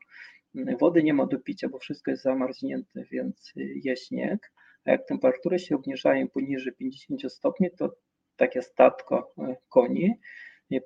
Wody 0.55 1.03
nie 1.03 1.15
ma 1.15 1.27
do 1.27 1.39
picia, 1.39 1.69
bo 1.69 1.79
wszystko 1.79 2.11
jest 2.11 2.23
zamarznięte, 2.23 3.05
więc 3.11 3.53
jest 3.57 4.07
śnieg. 4.07 4.53
A 4.85 4.91
jak 4.91 5.07
temperatury 5.07 5.59
się 5.59 5.77
obniżają 5.77 6.29
poniżej 6.29 6.73
50 6.73 7.33
stopni, 7.33 7.71
to 7.71 7.97
takie 8.37 8.63
statko 8.63 9.35
koni 9.69 10.15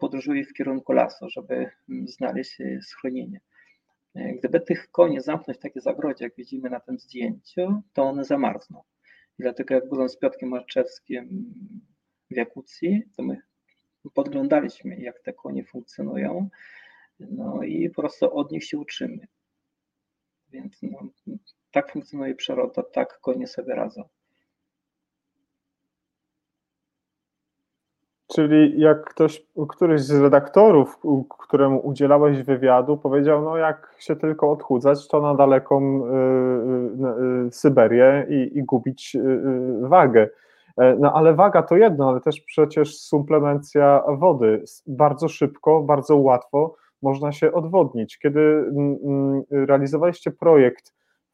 podróżuje 0.01 0.45
w 0.45 0.53
kierunku 0.53 0.93
lasu, 0.93 1.29
żeby 1.29 1.71
znaleźć 2.05 2.59
schronienie. 2.83 3.41
Gdyby 4.15 4.61
tych 4.61 4.91
koni 4.91 5.21
zamknąć 5.21 5.59
w 5.59 5.63
takie 5.63 5.81
zagrodzie, 5.81 6.25
jak 6.25 6.37
widzimy 6.37 6.71
na 6.71 6.81
tym 6.81 6.99
zdjęciu, 6.99 7.83
to 7.93 8.03
one 8.03 8.25
zamarzną. 8.25 8.83
I 9.39 9.43
dlatego 9.43 9.75
jak 9.75 9.89
byłem 9.89 10.09
z 10.09 10.19
Piotrkiem 10.19 10.49
Marczewskim 10.49 11.55
w 12.31 12.37
Jakucji, 12.37 13.03
to 13.17 13.23
my 13.23 13.41
podglądaliśmy, 14.15 14.97
jak 14.97 15.21
te 15.21 15.33
konie 15.33 15.65
funkcjonują, 15.65 16.49
no 17.21 17.63
i 17.63 17.91
po 17.91 18.03
prostu 18.03 18.37
od 18.37 18.53
nich 18.53 18.65
się 18.65 18.79
uczymy. 18.79 19.27
Więc 20.55 20.83
no, 20.83 20.99
tak 21.73 21.93
funkcjonuje 21.93 22.35
przyroda, 22.35 22.83
tak 22.93 23.21
konie 23.21 23.47
sobie 23.47 23.75
radzą. 23.75 24.03
Czyli 28.35 28.81
jak 28.81 29.05
ktoś, 29.05 29.47
któryś 29.69 30.01
z 30.01 30.21
redaktorów, 30.21 30.99
któremu 31.39 31.87
udzielałeś 31.87 32.43
wywiadu, 32.43 32.97
powiedział, 32.97 33.43
no 33.43 33.57
jak 33.57 33.95
się 33.99 34.17
tylko 34.17 34.51
odchudzać, 34.51 35.09
to 35.09 35.21
na 35.21 35.35
daleką 35.35 36.07
y, 36.07 37.47
y, 37.47 37.53
Syberię 37.53 38.27
i, 38.29 38.59
i 38.59 38.63
gubić 38.63 39.17
y, 39.17 39.41
wagę. 39.89 40.29
E, 40.77 40.97
no 40.97 41.13
ale 41.13 41.35
waga 41.35 41.63
to 41.63 41.77
jedno, 41.77 42.09
ale 42.09 42.21
też 42.21 42.41
przecież 42.41 42.99
suplemencja 42.99 44.03
wody. 44.09 44.65
Bardzo 44.87 45.29
szybko, 45.29 45.83
bardzo 45.83 46.17
łatwo 46.17 46.75
można 47.05 47.33
się 47.33 47.53
odwodnić. 47.53 48.19
Kiedy 48.19 48.41
mm, 48.41 48.99
mm, 49.05 49.43
realizowaliście 49.51 50.31
projekt 50.31 50.93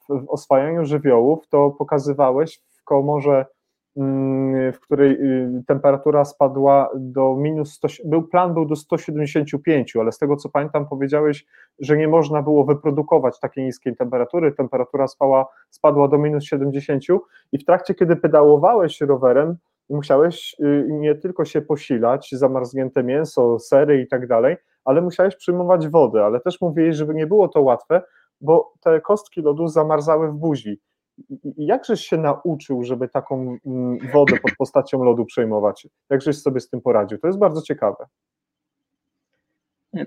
w 0.09 0.24
oswajaniu 0.28 0.84
żywiołów, 0.84 1.48
to 1.48 1.70
pokazywałeś 1.70 2.60
w 2.68 2.84
komorze, 2.84 3.47
mm, 3.97 4.72
w 4.72 4.80
której 4.80 5.12
y, 5.12 5.64
temperatura 5.66 6.24
spadła 6.24 6.90
do 6.97 7.36
minus 7.36 7.72
100, 7.72 7.88
był, 8.05 8.22
plan 8.22 8.55
był 8.55 8.66
do 8.66 8.76
175, 8.76 9.97
ale 9.97 10.12
z 10.12 10.18
tego 10.18 10.36
co 10.36 10.48
pamiętam 10.48 10.88
powiedziałeś, 10.88 11.47
że 11.78 11.97
nie 11.97 12.09
można 12.09 12.42
było 12.42 12.64
wyprodukować 12.64 13.40
takiej 13.40 13.64
niskiej 13.64 13.97
temperatury, 13.97 14.52
temperatura 14.52 15.09
spała, 15.09 15.47
spadła 15.70 16.09
do 16.09 16.18
minus 16.18 16.44
70 16.44 17.05
i 17.52 17.59
w 17.59 17.64
trakcie, 17.64 17.94
kiedy 17.94 18.16
pedałowałeś 18.16 19.01
rowerem, 19.01 19.56
musiałeś 19.90 20.56
y, 20.60 20.86
nie 20.90 21.14
tylko 21.14 21.44
się 21.44 21.62
posilać, 21.62 22.28
zamarznięte 22.32 23.02
mięso, 23.02 23.59
sery 23.59 24.01
i 24.01 24.09
tak 24.09 24.26
dalej, 24.26 24.56
ale 24.85 25.01
musiałeś 25.01 25.36
przyjmować 25.36 25.89
wodę, 25.89 26.24
ale 26.24 26.40
też 26.40 26.61
mówiłeś, 26.61 26.97
żeby 26.97 27.15
nie 27.15 27.27
było 27.27 27.48
to 27.48 27.62
łatwe, 27.62 28.02
bo 28.40 28.73
te 28.81 29.01
kostki 29.01 29.43
lodu 29.43 29.69
zamarzały 29.69 30.28
w 30.28 30.35
buzi. 30.35 30.81
jakżeś 31.57 32.01
się 32.01 32.16
nauczył, 32.16 32.82
żeby 32.82 33.09
taką 33.09 33.57
mm, 33.66 33.98
wodę 34.12 34.36
pod 34.43 34.52
postacią 34.59 35.05
lodu 35.05 35.24
przejmować? 35.24 35.89
Jakżeś 36.11 36.39
sobie 36.39 36.61
z 36.61 36.69
tym 36.69 36.81
poradził? 36.81 37.19
To 37.19 37.27
jest 37.27 37.39
bardzo 37.39 37.62
ciekawe. 37.62 38.07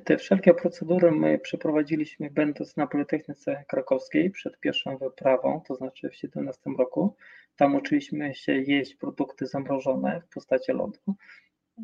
Te 0.03 0.17
wszelkie 0.17 0.53
procedury 0.53 1.11
my 1.11 1.39
przeprowadziliśmy 1.39 2.29
będąc 2.31 2.77
na 2.77 2.87
Politechnice 2.87 3.63
Krakowskiej 3.67 4.31
przed 4.31 4.59
pierwszą 4.59 4.97
wyprawą, 4.97 5.61
to 5.67 5.75
znaczy 5.75 6.07
w 6.07 6.11
2017 6.11 6.69
roku. 6.77 7.15
Tam 7.55 7.75
uczyliśmy 7.75 8.35
się 8.35 8.53
jeść 8.53 8.95
produkty 8.95 9.47
zamrożone 9.47 10.21
w 10.21 10.33
postaci 10.33 10.71
lodu. 10.71 10.99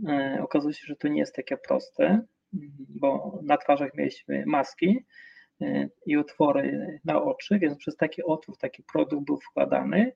E, 0.07 0.39
Okazuje 0.43 0.73
się, 0.73 0.85
że 0.87 0.95
to 0.95 1.07
nie 1.07 1.19
jest 1.19 1.35
takie 1.35 1.57
proste, 1.57 2.21
bo 2.89 3.39
na 3.43 3.57
twarzach 3.57 3.93
mieliśmy 3.95 4.43
maski 4.47 5.05
e, 5.61 5.89
i 6.05 6.17
otwory 6.17 6.99
na 7.05 7.23
oczy, 7.23 7.59
więc 7.59 7.77
przez 7.77 7.95
taki 7.95 8.23
otwór 8.23 8.57
taki 8.57 8.83
produkt 8.83 9.25
był 9.25 9.37
wkładany. 9.37 10.11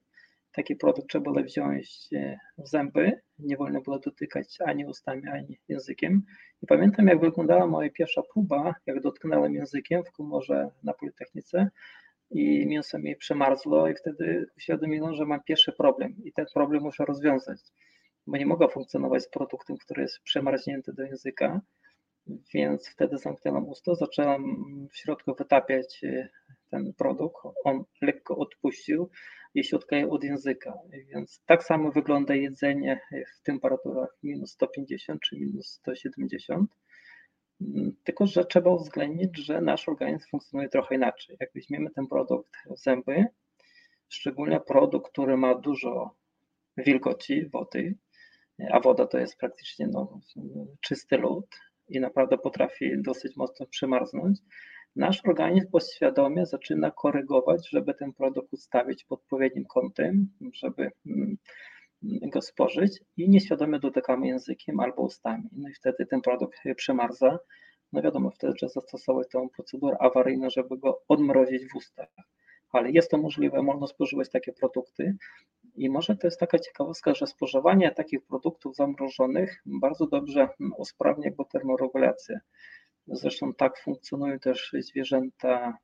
Taki 0.51 0.75
produkt 0.75 1.09
trzeba 1.09 1.23
było 1.23 1.43
wziąć 1.43 2.07
e, 2.13 2.37
w 2.57 2.67
zęby, 2.67 3.21
nie 3.39 3.57
wolno 3.57 3.81
było 3.81 3.99
dotykać 3.99 4.57
ani 4.65 4.85
ustami, 4.85 5.27
ani 5.27 5.59
językiem. 5.67 6.21
I 6.61 6.67
pamiętam, 6.67 7.07
jak 7.07 7.19
wyglądała 7.19 7.67
moja 7.67 7.89
pierwsza 7.89 8.21
próba, 8.33 8.75
jak 8.85 9.01
dotknąłem 9.01 9.53
językiem 9.53 10.03
w 10.03 10.11
komorze 10.11 10.69
na 10.83 10.93
Politechnice 10.93 11.69
i 12.31 12.65
mięso 12.67 12.99
mi 12.99 13.15
przemarzło 13.15 13.89
i 13.89 13.95
wtedy 13.95 14.45
uświadomiłem, 14.57 15.15
że 15.15 15.25
mam 15.25 15.43
pierwszy 15.43 15.71
problem 15.71 16.15
i 16.23 16.33
ten 16.33 16.45
problem 16.53 16.83
muszę 16.83 17.05
rozwiązać, 17.05 17.59
bo 18.27 18.37
nie 18.37 18.45
mogę 18.45 18.67
funkcjonować 18.67 19.23
z 19.23 19.29
produktem, 19.29 19.77
który 19.77 20.01
jest 20.01 20.19
przemarznięty 20.19 20.93
do 20.93 21.03
języka, 21.03 21.61
więc 22.53 22.89
wtedy 22.89 23.17
zamknęłam 23.17 23.69
usta, 23.69 23.95
zaczęłam 23.95 24.43
w 24.91 24.97
środku 24.97 25.35
wytapiać 25.35 26.03
y, 26.03 26.29
ten 26.69 26.93
produkt, 26.93 27.37
on 27.63 27.83
lekko 28.01 28.37
odpuścił 28.37 29.09
i 29.55 29.63
się 29.63 29.77
od 30.09 30.23
języka, 30.23 30.73
więc 31.13 31.41
tak 31.45 31.63
samo 31.63 31.91
wygląda 31.91 32.35
jedzenie 32.35 32.99
w 33.37 33.43
temperaturach 33.43 34.17
minus 34.23 34.51
150 34.51 35.21
czy 35.21 35.35
minus 35.35 35.67
170, 35.67 36.71
Mm, 37.61 37.95
tylko 38.03 38.27
że 38.27 38.45
trzeba 38.45 38.71
uwzględnić, 38.71 39.37
że 39.37 39.61
nasz 39.61 39.89
organizm 39.89 40.29
funkcjonuje 40.29 40.69
trochę 40.69 40.95
inaczej. 40.95 41.37
Jak 41.39 41.49
weźmiemy 41.55 41.89
ten 41.89 42.07
produkt 42.07 42.51
w 42.69 42.77
zęby, 42.79 43.25
szczególnie 44.09 44.59
produkt, 44.59 45.11
który 45.11 45.37
ma 45.37 45.55
dużo 45.55 46.15
wilgoci, 46.77 47.45
wody, 47.45 47.95
a 48.71 48.79
woda 48.79 49.07
to 49.07 49.17
jest 49.17 49.37
praktycznie 49.37 49.87
no, 49.87 50.19
czysty 50.81 51.17
lód 51.17 51.47
i 51.93 51.99
naprawdę 51.99 52.37
potrafi 52.37 53.01
dosyć 53.01 53.35
mocno 53.35 53.65
przymarznąć, 53.65 54.39
nasz 54.95 55.21
organizm 55.25 55.71
podświadomie 55.71 56.45
zaczyna 56.45 56.91
korygować, 56.91 57.69
żeby 57.69 57.93
ten 57.93 58.13
produkt 58.13 58.53
ustawić 58.53 59.03
pod 59.03 59.19
odpowiednim 59.19 59.65
kątem, 59.65 60.27
żeby 60.53 60.91
mm, 61.05 61.37
go 62.03 62.41
spożyć 62.41 62.99
i 63.17 63.29
nieświadomie 63.29 63.79
dotykamy 63.79 64.27
językiem 64.27 64.79
albo 64.79 65.01
ustami. 65.01 65.49
No 65.51 65.69
i 65.69 65.73
wtedy 65.73 66.05
ten 66.05 66.21
produkt 66.21 66.59
przemarza. 66.75 67.39
No 67.93 68.01
wiadomo, 68.01 68.31
wtedy 68.31 68.53
trzeba 68.53 68.69
zastosować 68.69 69.27
tą 69.29 69.49
procedurę 69.49 69.97
awaryjną, 69.99 70.49
żeby 70.49 70.77
go 70.77 71.01
odmrozić 71.07 71.65
w 71.71 71.75
ustach. 71.75 72.09
Ale 72.71 72.91
jest 72.91 73.11
to 73.11 73.17
możliwe, 73.17 73.61
można 73.61 73.87
spożywać 73.87 74.29
takie 74.29 74.53
produkty. 74.53 75.15
I 75.75 75.89
może 75.89 76.15
to 76.15 76.27
jest 76.27 76.39
taka 76.39 76.59
ciekawostka, 76.59 77.13
że 77.13 77.27
spożywanie 77.27 77.91
takich 77.91 78.25
produktów 78.25 78.75
zamrożonych 78.75 79.61
bardzo 79.65 80.07
dobrze 80.07 80.49
usprawnia 80.77 81.25
jego 81.25 81.45
termoregulację. 81.45 82.39
Zresztą 83.07 83.53
tak 83.53 83.79
funkcjonują 83.79 84.39
też 84.39 84.75
zwierzęta 84.79 85.77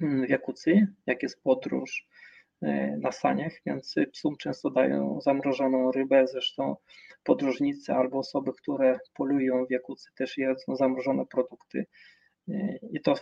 w 0.00 0.28
jakucji, 0.28 0.86
jak 1.06 1.22
jest 1.22 1.42
podróż 1.42 2.06
e, 2.62 2.96
na 2.96 3.12
saniach, 3.12 3.52
więc 3.66 3.94
psom 4.12 4.36
często 4.36 4.70
dają 4.70 5.20
zamrożoną 5.20 5.92
rybę, 5.92 6.26
zresztą 6.26 6.76
podróżnicy 7.24 7.92
albo 7.92 8.18
osoby, 8.18 8.52
które 8.52 8.98
polują 9.14 9.66
w 9.66 9.70
jakucy 9.70 10.10
też 10.14 10.38
jedzą 10.38 10.76
zamrożone 10.76 11.26
produkty 11.26 11.86
e, 12.48 12.76
i 12.92 13.00
to 13.00 13.14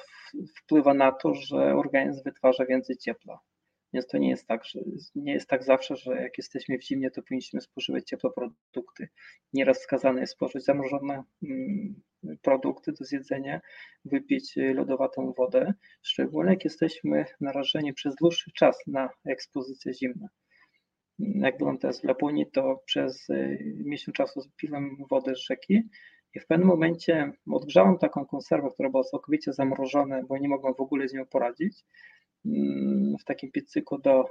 wpływa 0.59 0.95
na 0.95 1.13
to, 1.13 1.35
że 1.35 1.75
organizm 1.77 2.23
wytwarza 2.25 2.67
więcej 2.67 2.97
ciepła. 2.97 3.41
Więc 3.93 4.07
to 4.07 4.19
nie 4.19 4.31
jest 4.31 4.47
tak, 4.47 4.65
że 4.65 4.81
nie 5.15 5.33
jest 5.33 5.49
tak 5.49 5.65
zawsze, 5.65 5.97
że 5.97 6.23
jak 6.23 6.39
jesteśmy 6.39 6.79
w 6.79 6.85
zimnie, 6.85 7.11
to 7.11 7.23
powinniśmy 7.23 7.61
spożywać 7.61 8.09
ciepłe 8.09 8.31
produkty. 8.31 9.09
Nieraz 9.53 9.79
wskazane 9.79 10.21
jest 10.21 10.33
spożyć 10.33 10.65
zamrożone 10.65 11.23
mm, 11.43 12.03
produkty 12.43 12.93
do 12.93 13.05
zjedzenia, 13.05 13.61
wypić 14.05 14.55
lodowatą 14.75 15.33
wodę, 15.33 15.75
szczególnie 16.03 16.51
jak 16.51 16.65
jesteśmy 16.65 17.25
narażeni 17.41 17.93
przez 17.95 18.15
dłuższy 18.15 18.51
czas 18.53 18.79
na 18.87 19.11
ekspozycję 19.27 19.95
zimna. 19.95 20.29
Jak 21.19 21.59
byłem 21.59 21.79
teraz 21.79 22.01
w 22.01 22.05
Laponii, 22.05 22.51
to 22.51 22.83
przez 22.87 23.27
miesiąc 23.85 24.17
czasu 24.17 24.41
piłem 24.57 24.97
wodę 25.11 25.35
z 25.35 25.39
rzeki 25.39 25.83
i 26.35 26.41
w 26.41 26.47
pewnym 26.47 26.69
momencie 26.69 27.33
odgrzałem 27.51 27.99
taką 27.99 28.27
konserwę, 28.27 28.71
która 28.75 28.91
była 28.91 29.05
całkowicie 29.05 29.53
zamrożona, 29.53 30.23
bo 30.29 30.39
nie 30.39 30.49
mogłem 30.49 30.75
w 30.75 30.81
ogóle 30.81 31.09
z 31.09 31.13
nią 31.13 31.27
poradzić 31.27 31.85
w 33.21 33.25
takim 33.25 33.53
piecyku 33.53 33.99
do 33.99 34.25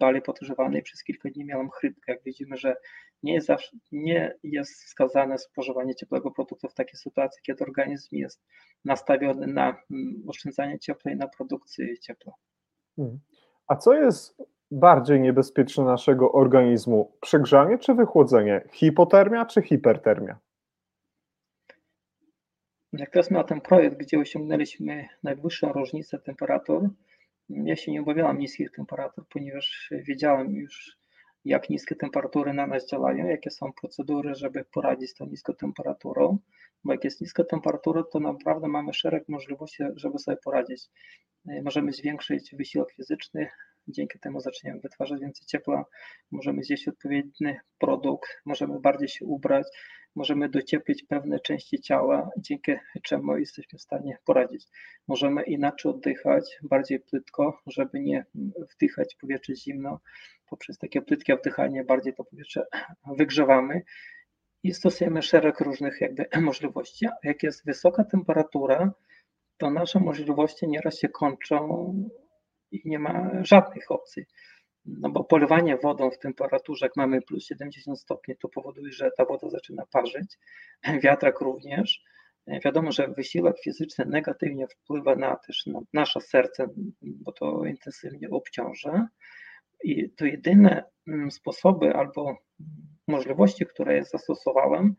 bali 0.00 0.22
podgrzewanej 0.22 0.82
przez 0.82 1.04
kilka 1.04 1.30
dni 1.30 1.44
miałem 1.44 1.70
chrypkę. 1.70 2.12
Jak 2.12 2.22
widzimy, 2.24 2.56
że 2.56 2.76
nie 3.22 3.34
jest, 3.34 3.46
zawsze, 3.46 3.76
nie 3.92 4.38
jest 4.42 4.72
wskazane 4.72 5.38
spożywanie 5.38 5.94
ciepłego 5.94 6.30
produktu 6.30 6.68
w 6.68 6.74
takiej 6.74 6.96
sytuacji, 6.96 7.42
kiedy 7.42 7.64
organizm 7.64 8.16
jest 8.16 8.44
nastawiony 8.84 9.46
na 9.46 9.76
oszczędzanie 10.28 10.78
ciepła 10.78 11.12
i 11.12 11.16
na 11.16 11.28
produkcję 11.28 11.98
ciepła. 11.98 12.32
Hmm. 12.96 13.20
A 13.66 13.76
co 13.76 13.94
jest 13.94 14.42
bardziej 14.70 15.20
niebezpieczne 15.20 15.84
naszego 15.84 16.32
organizmu? 16.32 17.16
Przegrzanie 17.20 17.78
czy 17.78 17.94
wychłodzenie? 17.94 18.68
Hipotermia 18.72 19.46
czy 19.46 19.62
hipertermia? 19.62 20.38
Jak 22.92 23.10
teraz 23.10 23.30
miał 23.30 23.44
ten 23.44 23.60
projekt, 23.60 23.96
gdzie 23.96 24.18
osiągnęliśmy 24.18 25.08
najwyższą 25.22 25.72
różnicę 25.72 26.18
temperatur, 26.18 26.88
ja 27.64 27.76
się 27.76 27.92
nie 27.92 28.00
obawiałam 28.00 28.38
niskich 28.38 28.70
temperatur, 28.70 29.24
ponieważ 29.28 29.90
wiedziałem 30.08 30.54
już, 30.54 30.98
jak 31.44 31.70
niskie 31.70 31.96
temperatury 31.96 32.52
na 32.52 32.66
nas 32.66 32.88
działają, 32.88 33.26
jakie 33.26 33.50
są 33.50 33.72
procedury, 33.80 34.34
żeby 34.34 34.64
poradzić 34.72 35.10
z 35.10 35.14
tą 35.14 35.26
niską 35.26 35.54
temperaturą, 35.54 36.38
bo 36.84 36.92
jak 36.92 37.04
jest 37.04 37.20
niska 37.20 37.44
temperatura, 37.44 38.02
to 38.12 38.20
naprawdę 38.20 38.68
mamy 38.68 38.94
szereg 38.94 39.28
możliwości, 39.28 39.82
żeby 39.96 40.18
sobie 40.18 40.36
poradzić. 40.44 40.88
Możemy 41.64 41.92
zwiększyć 41.92 42.54
wysiłek 42.56 42.92
fizyczny, 42.92 43.48
dzięki 43.88 44.18
temu 44.18 44.40
zaczniemy 44.40 44.80
wytwarzać 44.80 45.20
więcej 45.20 45.46
ciepła, 45.46 45.84
możemy 46.30 46.62
zjeść 46.62 46.88
odpowiedni 46.88 47.54
produkt, 47.78 48.30
możemy 48.44 48.80
bardziej 48.80 49.08
się 49.08 49.24
ubrać, 49.24 49.66
możemy 50.14 50.48
docieplić 50.48 51.02
pewne 51.02 51.40
części 51.40 51.80
ciała, 51.80 52.30
dzięki 52.38 52.72
czemu 53.02 53.36
jesteśmy 53.36 53.78
w 53.78 53.82
stanie 53.82 54.18
poradzić. 54.24 54.66
Możemy 55.08 55.42
inaczej 55.42 55.92
oddychać, 55.92 56.58
bardziej 56.62 57.00
płytko, 57.00 57.58
żeby 57.66 58.00
nie 58.00 58.24
wdychać 58.74 59.16
powietrze 59.20 59.56
zimno. 59.56 60.00
Poprzez 60.48 60.78
takie 60.78 61.02
płytkie 61.02 61.34
oddychanie 61.34 61.84
bardziej 61.84 62.14
to 62.14 62.24
powietrze 62.24 62.66
wygrzewamy 63.18 63.82
i 64.62 64.74
stosujemy 64.74 65.22
szereg 65.22 65.60
różnych 65.60 66.00
jakby 66.00 66.26
możliwości. 66.40 67.06
Jak 67.22 67.42
jest 67.42 67.64
wysoka 67.64 68.04
temperatura, 68.04 68.92
to 69.56 69.70
nasze 69.70 70.00
możliwości 70.00 70.68
nieraz 70.68 70.98
się 70.98 71.08
kończą 71.08 71.94
i 72.70 72.82
nie 72.84 72.98
ma 72.98 73.30
żadnych 73.44 73.90
opcji. 73.90 74.24
No 74.84 75.10
bo 75.10 75.24
polewanie 75.24 75.76
wodą 75.76 76.10
w 76.10 76.18
temperaturze, 76.18 76.86
jak 76.86 76.96
mamy 76.96 77.22
plus 77.22 77.44
70 77.44 78.00
stopni, 78.00 78.36
to 78.36 78.48
powoduje, 78.48 78.92
że 78.92 79.10
ta 79.16 79.24
woda 79.24 79.50
zaczyna 79.50 79.86
parzyć. 79.92 80.38
Wiatrak 81.04 81.40
również. 81.40 82.02
Wiadomo, 82.64 82.92
że 82.92 83.08
wysiłek 83.08 83.56
fizyczny 83.64 84.04
negatywnie 84.06 84.66
wpływa 84.68 85.16
na 85.16 85.36
też 85.36 85.66
na 85.66 85.80
nasze 85.92 86.20
serce, 86.20 86.68
bo 87.02 87.32
to 87.32 87.64
intensywnie 87.64 88.30
obciąża. 88.30 89.08
I 89.84 90.10
to 90.10 90.24
jedyne 90.24 90.84
sposoby 91.30 91.94
albo 91.94 92.36
możliwości, 93.08 93.66
które 93.66 94.04
zastosowałem, 94.04 94.96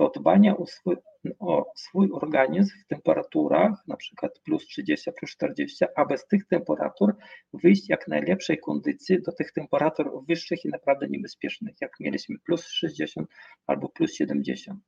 to 0.00 0.20
dbanie 0.20 0.56
o 0.56 0.66
swój, 0.66 0.96
o 1.38 1.72
swój 1.76 2.12
organizm 2.12 2.70
w 2.84 2.86
temperaturach, 2.86 3.72
na 3.86 3.96
przykład 3.96 4.38
plus 4.44 4.66
30, 4.66 5.10
plus 5.12 5.30
40, 5.30 5.84
aby 5.96 6.18
z 6.18 6.26
tych 6.26 6.46
temperatur 6.46 7.14
wyjść 7.52 7.88
jak 7.88 8.08
najlepszej 8.08 8.58
kondycji 8.58 9.22
do 9.22 9.32
tych 9.32 9.52
temperatur 9.52 10.24
wyższych 10.28 10.64
i 10.64 10.68
naprawdę 10.68 11.06
niebezpiecznych, 11.08 11.76
jak 11.80 11.90
mieliśmy 12.00 12.36
plus 12.38 12.66
60 12.66 13.28
albo 13.66 13.88
plus 13.88 14.14
70. 14.14 14.80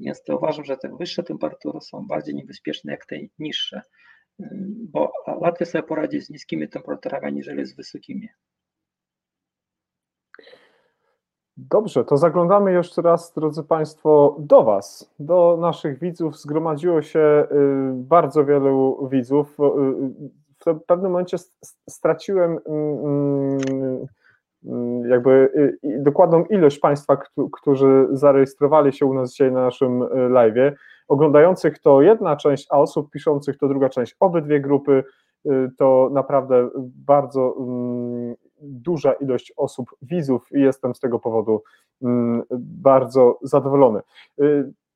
Więc 0.00 0.22
to 0.22 0.36
uważam, 0.36 0.64
że 0.64 0.76
te 0.76 0.96
wyższe 0.96 1.22
temperatury 1.22 1.80
są 1.80 2.06
bardziej 2.06 2.34
niebezpieczne 2.34 2.92
jak 2.92 3.06
te 3.06 3.16
niższe, 3.38 3.80
bo 4.92 5.12
łatwiej 5.26 5.66
sobie 5.66 5.82
poradzić 5.82 6.24
z 6.24 6.30
niskimi 6.30 6.68
temperaturami, 6.68 7.26
aniżeli 7.26 7.66
z 7.66 7.76
wysokimi. 7.76 8.28
Dobrze, 11.56 12.04
to 12.04 12.16
zaglądamy 12.16 12.72
jeszcze 12.72 13.02
raz, 13.02 13.32
drodzy 13.32 13.62
Państwo, 13.62 14.36
do 14.38 14.62
Was, 14.62 15.14
do 15.18 15.58
naszych 15.60 15.98
widzów. 15.98 16.38
Zgromadziło 16.38 17.02
się 17.02 17.46
bardzo 17.92 18.44
wielu 18.44 19.08
widzów. 19.12 19.56
to 20.58 20.74
w 20.74 20.84
pewnym 20.84 21.12
momencie 21.12 21.36
straciłem 21.90 22.58
mm, 22.66 23.58
mm, 24.64 25.10
jakby 25.10 25.30
y, 25.84 26.02
dokładną 26.02 26.44
ilość 26.44 26.78
Państwa, 26.78 27.18
którzy 27.52 28.08
zarejestrowali 28.10 28.92
się 28.92 29.06
u 29.06 29.14
nas 29.14 29.30
dzisiaj 29.30 29.52
na 29.52 29.62
naszym 29.62 30.02
y, 30.02 30.06
live'ie. 30.08 30.72
Oglądających 31.08 31.78
to 31.78 32.02
jedna 32.02 32.36
część, 32.36 32.66
a 32.70 32.78
osób 32.78 33.10
piszących 33.10 33.58
to 33.58 33.68
druga 33.68 33.88
część. 33.88 34.16
Obydwie 34.20 34.60
grupy 34.60 35.04
y, 35.46 35.70
to 35.78 36.10
naprawdę 36.12 36.68
bardzo 37.06 37.54
mm, 37.58 38.34
duża 38.60 39.12
ilość 39.12 39.52
osób, 39.56 39.90
widzów 40.02 40.48
i 40.52 40.60
jestem 40.60 40.94
z 40.94 41.00
tego 41.00 41.18
powodu 41.18 41.62
bardzo 42.50 43.38
zadowolony. 43.42 44.00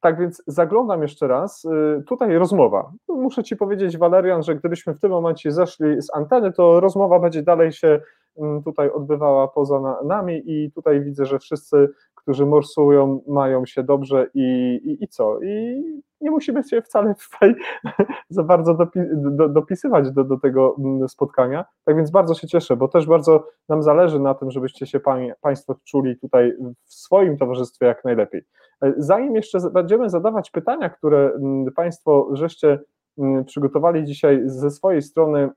Tak 0.00 0.18
więc 0.18 0.42
zaglądam 0.46 1.02
jeszcze 1.02 1.28
raz. 1.28 1.64
Y, 1.64 2.02
tutaj 2.06 2.38
rozmowa. 2.38 2.92
Muszę 3.08 3.44
Ci 3.44 3.56
powiedzieć, 3.56 3.98
Walerian, 3.98 4.42
że 4.42 4.54
gdybyśmy 4.54 4.94
w 4.94 5.00
tym 5.00 5.10
momencie 5.10 5.52
zeszli 5.52 6.02
z 6.02 6.14
anteny, 6.14 6.52
to 6.52 6.80
rozmowa 6.80 7.18
będzie 7.18 7.42
dalej 7.42 7.72
się 7.72 8.00
mm, 8.36 8.62
tutaj 8.62 8.90
odbywała 8.90 9.48
poza 9.48 9.98
nami 10.04 10.42
i 10.46 10.72
tutaj 10.72 11.00
widzę, 11.00 11.26
że 11.26 11.38
wszyscy, 11.38 11.88
którzy 12.14 12.46
morsują, 12.46 13.20
mają 13.28 13.66
się 13.66 13.82
dobrze 13.82 14.26
i, 14.34 14.80
i, 14.84 15.04
i 15.04 15.08
co? 15.08 15.40
I 15.42 15.82
nie 16.20 16.30
musimy 16.30 16.64
się 16.64 16.82
wcale 16.82 17.14
tutaj 17.14 17.54
za 18.30 18.42
bardzo 18.42 18.74
dopi, 18.74 19.00
do, 19.12 19.48
dopisywać 19.48 20.10
do, 20.10 20.24
do 20.24 20.38
tego 20.38 20.76
mm, 20.78 21.08
spotkania. 21.08 21.64
Tak 21.84 21.96
więc 21.96 22.10
bardzo 22.10 22.34
się 22.34 22.46
cieszę, 22.48 22.76
bo 22.76 22.88
też 22.88 23.06
bardzo 23.06 23.46
nam 23.68 23.82
zależy 23.82 24.20
na 24.20 24.34
tym, 24.34 24.50
żebyście 24.50 24.86
się 24.86 25.00
pań, 25.00 25.32
Państwo 25.40 25.74
czuli 25.84 26.18
tutaj 26.18 26.52
w 26.84 26.94
swoim 26.94 27.38
towarzystwie 27.38 27.86
jak 27.86 28.04
najlepiej. 28.04 28.42
E, 28.82 28.92
zanim 28.96 29.34
jeszcze 29.34 29.58
będziemy 29.72 30.10
zadawać 30.10 30.50
pytania, 30.50 30.90
które 30.90 31.32
mm, 31.34 31.72
Państwo 31.72 32.28
żeście 32.32 32.78
mm, 33.18 33.44
przygotowali 33.44 34.04
dzisiaj 34.04 34.42
ze 34.44 34.70
swojej 34.70 35.02
strony 35.02 35.50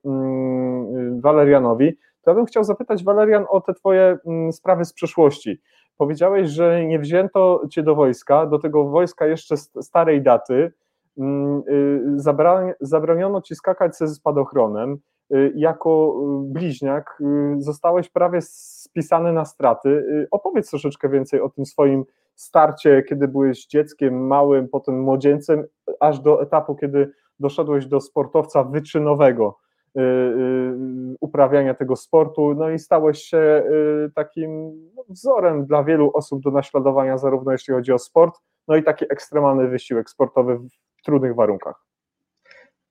Walerianowi, 1.21 1.97
to 2.23 2.31
ja 2.31 2.35
bym 2.35 2.45
chciał 2.45 2.63
zapytać 2.63 3.03
Walerian 3.03 3.45
o 3.49 3.61
te 3.61 3.73
Twoje 3.73 4.17
sprawy 4.51 4.85
z 4.85 4.93
przeszłości. 4.93 5.61
Powiedziałeś, 5.97 6.49
że 6.49 6.85
nie 6.85 6.99
wzięto 6.99 7.63
cię 7.69 7.83
do 7.83 7.95
wojska, 7.95 8.45
do 8.45 8.59
tego 8.59 8.89
wojska 8.89 9.27
jeszcze 9.27 9.57
starej 9.57 10.21
daty. 10.21 10.73
Mm, 11.17 11.63
y, 11.69 12.75
zabroniono 12.81 13.41
ci 13.41 13.55
skakać 13.55 13.97
ze 13.97 14.07
spadochronem. 14.07 14.97
Y, 15.33 15.53
jako 15.55 16.15
y, 16.45 16.53
bliźniak 16.53 17.23
zostałeś 17.57 18.09
prawie 18.09 18.39
spisany 18.41 19.33
na 19.33 19.45
straty. 19.45 20.05
Opowiedz 20.31 20.69
troszeczkę 20.69 21.09
więcej 21.09 21.41
o 21.41 21.49
tym 21.49 21.65
swoim 21.65 22.05
starcie, 22.35 23.03
kiedy 23.09 23.27
byłeś 23.27 23.65
dzieckiem 23.65 24.27
małym, 24.27 24.69
potem 24.69 25.01
młodzieńcem, 25.01 25.63
aż 25.99 26.19
do 26.19 26.41
etapu, 26.41 26.75
kiedy 26.75 27.11
doszedłeś 27.39 27.85
do 27.85 28.01
sportowca 28.01 28.63
wyczynowego. 28.63 29.57
Y, 29.97 30.01
y, 30.01 31.15
uprawiania 31.19 31.73
tego 31.73 31.95
sportu, 31.95 32.55
no 32.55 32.69
i 32.69 32.79
stałeś 32.79 33.23
się 33.23 33.37
y, 33.37 34.11
takim 34.15 34.73
no, 34.95 35.03
wzorem 35.09 35.65
dla 35.65 35.83
wielu 35.83 36.11
osób 36.13 36.43
do 36.43 36.51
naśladowania, 36.51 37.17
zarówno 37.17 37.51
jeśli 37.51 37.73
chodzi 37.73 37.91
o 37.91 37.99
sport, 37.99 38.39
no 38.67 38.75
i 38.75 38.83
taki 38.83 39.05
ekstremalny 39.05 39.67
wysiłek 39.67 40.09
sportowy 40.09 40.57
w 40.97 41.03
trudnych 41.03 41.35
warunkach. 41.35 41.85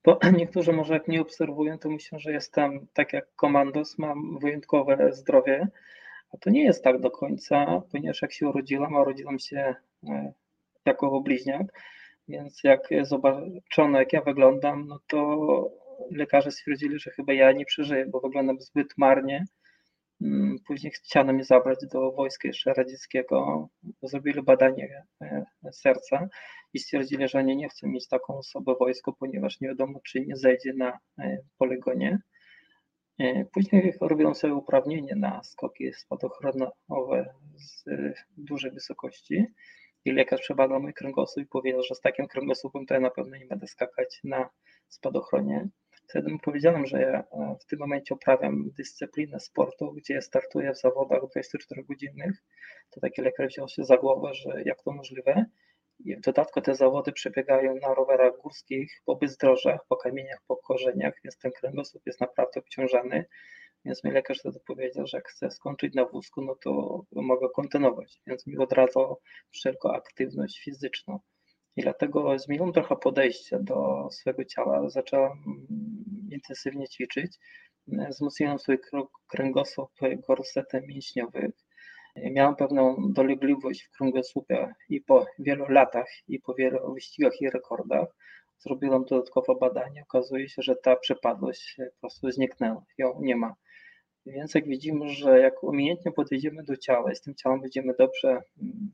Bo 0.04 0.18
niektórzy 0.38 0.72
może 0.72 0.94
jak 0.94 1.08
nie 1.08 1.20
obserwują, 1.20 1.78
to 1.78 1.90
myślą, 1.90 2.18
że 2.18 2.32
jestem 2.32 2.86
tak 2.92 3.12
jak 3.12 3.34
komandos, 3.36 3.98
mam 3.98 4.38
wyjątkowe 4.38 5.12
zdrowie, 5.12 5.68
a 6.34 6.36
to 6.36 6.50
nie 6.50 6.64
jest 6.64 6.84
tak 6.84 7.00
do 7.00 7.10
końca, 7.10 7.82
ponieważ 7.92 8.22
jak 8.22 8.32
się 8.32 8.48
urodziłam, 8.48 8.96
a 8.96 9.02
urodziłam 9.02 9.38
się 9.38 9.74
e, 10.08 10.32
jako 10.86 11.20
bliźniak, 11.20 11.66
więc 12.28 12.64
jak 12.64 12.88
zobaczono 13.02 13.98
jak 13.98 14.12
ja 14.12 14.20
wyglądam, 14.20 14.86
no 14.86 14.98
to 15.06 15.81
lekarze 16.10 16.50
stwierdzili, 16.50 16.98
że 16.98 17.10
chyba 17.10 17.32
ja 17.32 17.52
nie 17.52 17.64
przeżyję, 17.64 18.06
bo 18.06 18.20
wyglądam 18.20 18.60
zbyt 18.60 18.88
marnie. 18.96 19.44
Mm, 20.22 20.56
później 20.66 20.92
chciano 20.92 21.32
mnie 21.32 21.44
zabrać 21.44 21.78
do 21.92 22.12
wojska 22.12 22.48
jeszcze 22.48 22.74
radzieckiego. 22.74 23.68
Zrobili 24.02 24.42
badanie 24.42 25.04
e, 25.20 25.44
serca 25.72 26.28
i 26.72 26.78
stwierdzili, 26.78 27.28
że 27.28 27.38
oni 27.38 27.56
nie 27.56 27.68
chcą 27.68 27.88
mieć 27.88 28.08
taką 28.08 28.38
osobę 28.38 28.74
w 28.74 28.78
wojsku, 28.78 29.12
ponieważ 29.12 29.60
nie 29.60 29.68
wiadomo, 29.68 30.00
czy 30.06 30.20
nie 30.20 30.36
zejdzie 30.36 30.72
na 30.74 30.98
e, 31.18 31.38
poligonie. 31.58 32.18
E, 33.18 33.44
później 33.44 33.94
robią 34.00 34.34
sobie 34.34 34.54
uprawnienie 34.54 35.16
na 35.16 35.42
skoki 35.44 35.92
spadochronowe 35.92 37.34
z 37.56 37.84
dużej 38.36 38.70
wysokości 38.70 39.46
i 40.04 40.12
lekarz 40.12 40.40
przebadał 40.40 40.82
mój 40.82 40.94
kręgosłup 40.94 41.44
i 41.44 41.48
powiedział, 41.48 41.82
że 41.82 41.94
z 41.94 42.00
takim 42.00 42.26
kręgosłupem 42.26 42.86
to 42.86 42.94
ja 42.94 43.00
na 43.00 43.10
pewno 43.10 43.36
nie 43.36 43.46
będę 43.46 43.66
skakać 43.66 44.20
na 44.24 44.50
spadochronie. 44.88 45.68
Wtedy 46.12 46.32
mu 46.32 46.38
powiedziałem, 46.38 46.86
że 46.86 47.00
ja 47.00 47.20
e, 47.20 47.56
w 47.60 47.66
tym 47.66 47.78
momencie 47.78 48.14
uprawiam 48.14 48.70
dyscyplinę 48.70 49.40
sportu, 49.40 49.92
gdzie 49.92 50.22
startuję 50.22 50.72
w 50.72 50.80
zawodach 50.80 51.22
24-godzinnych. 51.22 52.32
To 52.90 53.00
taki 53.00 53.22
lekarz 53.22 53.52
wziął 53.52 53.68
się 53.68 53.84
za 53.84 53.96
głowę, 53.96 54.34
że 54.34 54.62
jak 54.64 54.82
to 54.82 54.92
możliwe. 54.92 55.44
I 56.04 56.16
w 56.16 56.20
dodatku 56.20 56.60
te 56.60 56.74
zawody 56.74 57.12
przebiegają 57.12 57.74
na 57.74 57.94
rowerach 57.94 58.32
górskich, 58.42 59.02
po 59.04 59.16
bezdrożach, 59.16 59.80
po 59.88 59.96
kamieniach, 59.96 60.38
po 60.46 60.56
korzeniach, 60.56 61.14
więc 61.24 61.38
ten 61.38 61.52
kręgosłup 61.52 62.02
jest 62.06 62.20
naprawdę 62.20 62.60
obciążany. 62.60 63.24
Więc 63.84 64.04
mi 64.04 64.10
lekarz 64.10 64.38
wtedy 64.38 64.60
powiedział, 64.66 65.06
że 65.06 65.16
jak 65.16 65.28
chcę 65.28 65.50
skończyć 65.50 65.94
na 65.94 66.04
wózku, 66.04 66.42
no 66.42 66.54
to 66.54 67.02
mogę 67.12 67.48
kontynuować. 67.54 68.20
Więc 68.26 68.46
mi 68.46 68.58
odradzał 68.58 69.20
wszelką 69.50 69.92
aktywność 69.92 70.64
fizyczną. 70.64 71.20
I 71.76 71.82
dlatego 71.82 72.38
zmieniłem 72.38 72.72
trochę 72.72 72.96
podejście 72.96 73.58
do 73.60 74.08
swojego 74.10 74.44
ciała. 74.44 74.90
Zacząłem 74.90 75.32
intensywnie 76.32 76.88
ćwiczyć. 76.88 77.36
Wzmocniłem 77.86 78.58
swój 78.58 78.78
kręgosłup 79.28 79.90
gorsetem 80.28 80.86
mięśniowych. 80.86 81.50
Miałem 82.16 82.56
pewną 82.56 83.12
dolegliwość 83.12 83.82
w 83.82 83.90
kręgosłupie 83.90 84.74
i 84.88 85.00
po 85.00 85.26
wielu 85.38 85.66
latach, 85.68 86.08
i 86.28 86.40
po 86.40 86.54
wielu 86.54 86.94
wyścigach 86.94 87.40
i 87.40 87.50
rekordach 87.50 88.08
zrobiłem 88.58 89.04
dodatkowe 89.04 89.54
badanie. 89.60 90.02
Okazuje 90.02 90.48
się, 90.48 90.62
że 90.62 90.76
ta 90.76 90.96
przepadłość 90.96 91.76
po 91.76 92.00
prostu 92.00 92.30
zniknęła, 92.30 92.84
ją 92.98 93.20
nie 93.20 93.36
ma. 93.36 93.54
Więc 94.26 94.54
jak 94.54 94.66
widzimy, 94.66 95.08
że 95.08 95.40
jak 95.40 95.62
umiejętnie 95.62 96.12
podejdziemy 96.12 96.62
do 96.62 96.76
ciała 96.76 97.12
i 97.12 97.16
z 97.16 97.20
tym 97.20 97.34
ciałem 97.34 97.60
będziemy 97.60 97.94
dobrze, 97.98 98.28
mm, 98.28 98.90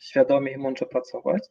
świadomie 0.00 0.52
i 0.52 0.56
mądrze 0.56 0.86
pracować, 0.86 1.48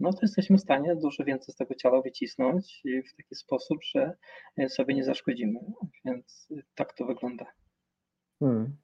no 0.00 0.12
to 0.12 0.18
jesteśmy 0.22 0.56
w 0.56 0.60
stanie 0.60 0.96
dużo 0.96 1.24
więcej 1.24 1.54
z 1.54 1.56
tego 1.56 1.74
ciała 1.74 2.02
wycisnąć 2.02 2.82
w 2.84 3.16
taki 3.16 3.34
sposób, 3.34 3.78
że 3.84 4.16
sobie 4.68 4.94
nie 4.94 5.04
zaszkodzimy. 5.04 5.60
Więc 6.04 6.48
tak 6.74 6.92
to 6.92 7.06
wygląda. 7.06 7.46
Hmm. 8.40 8.76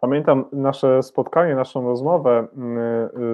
Pamiętam 0.00 0.44
nasze 0.52 1.02
spotkanie, 1.02 1.54
naszą 1.54 1.86
rozmowę 1.86 2.48
mm, 2.56 2.78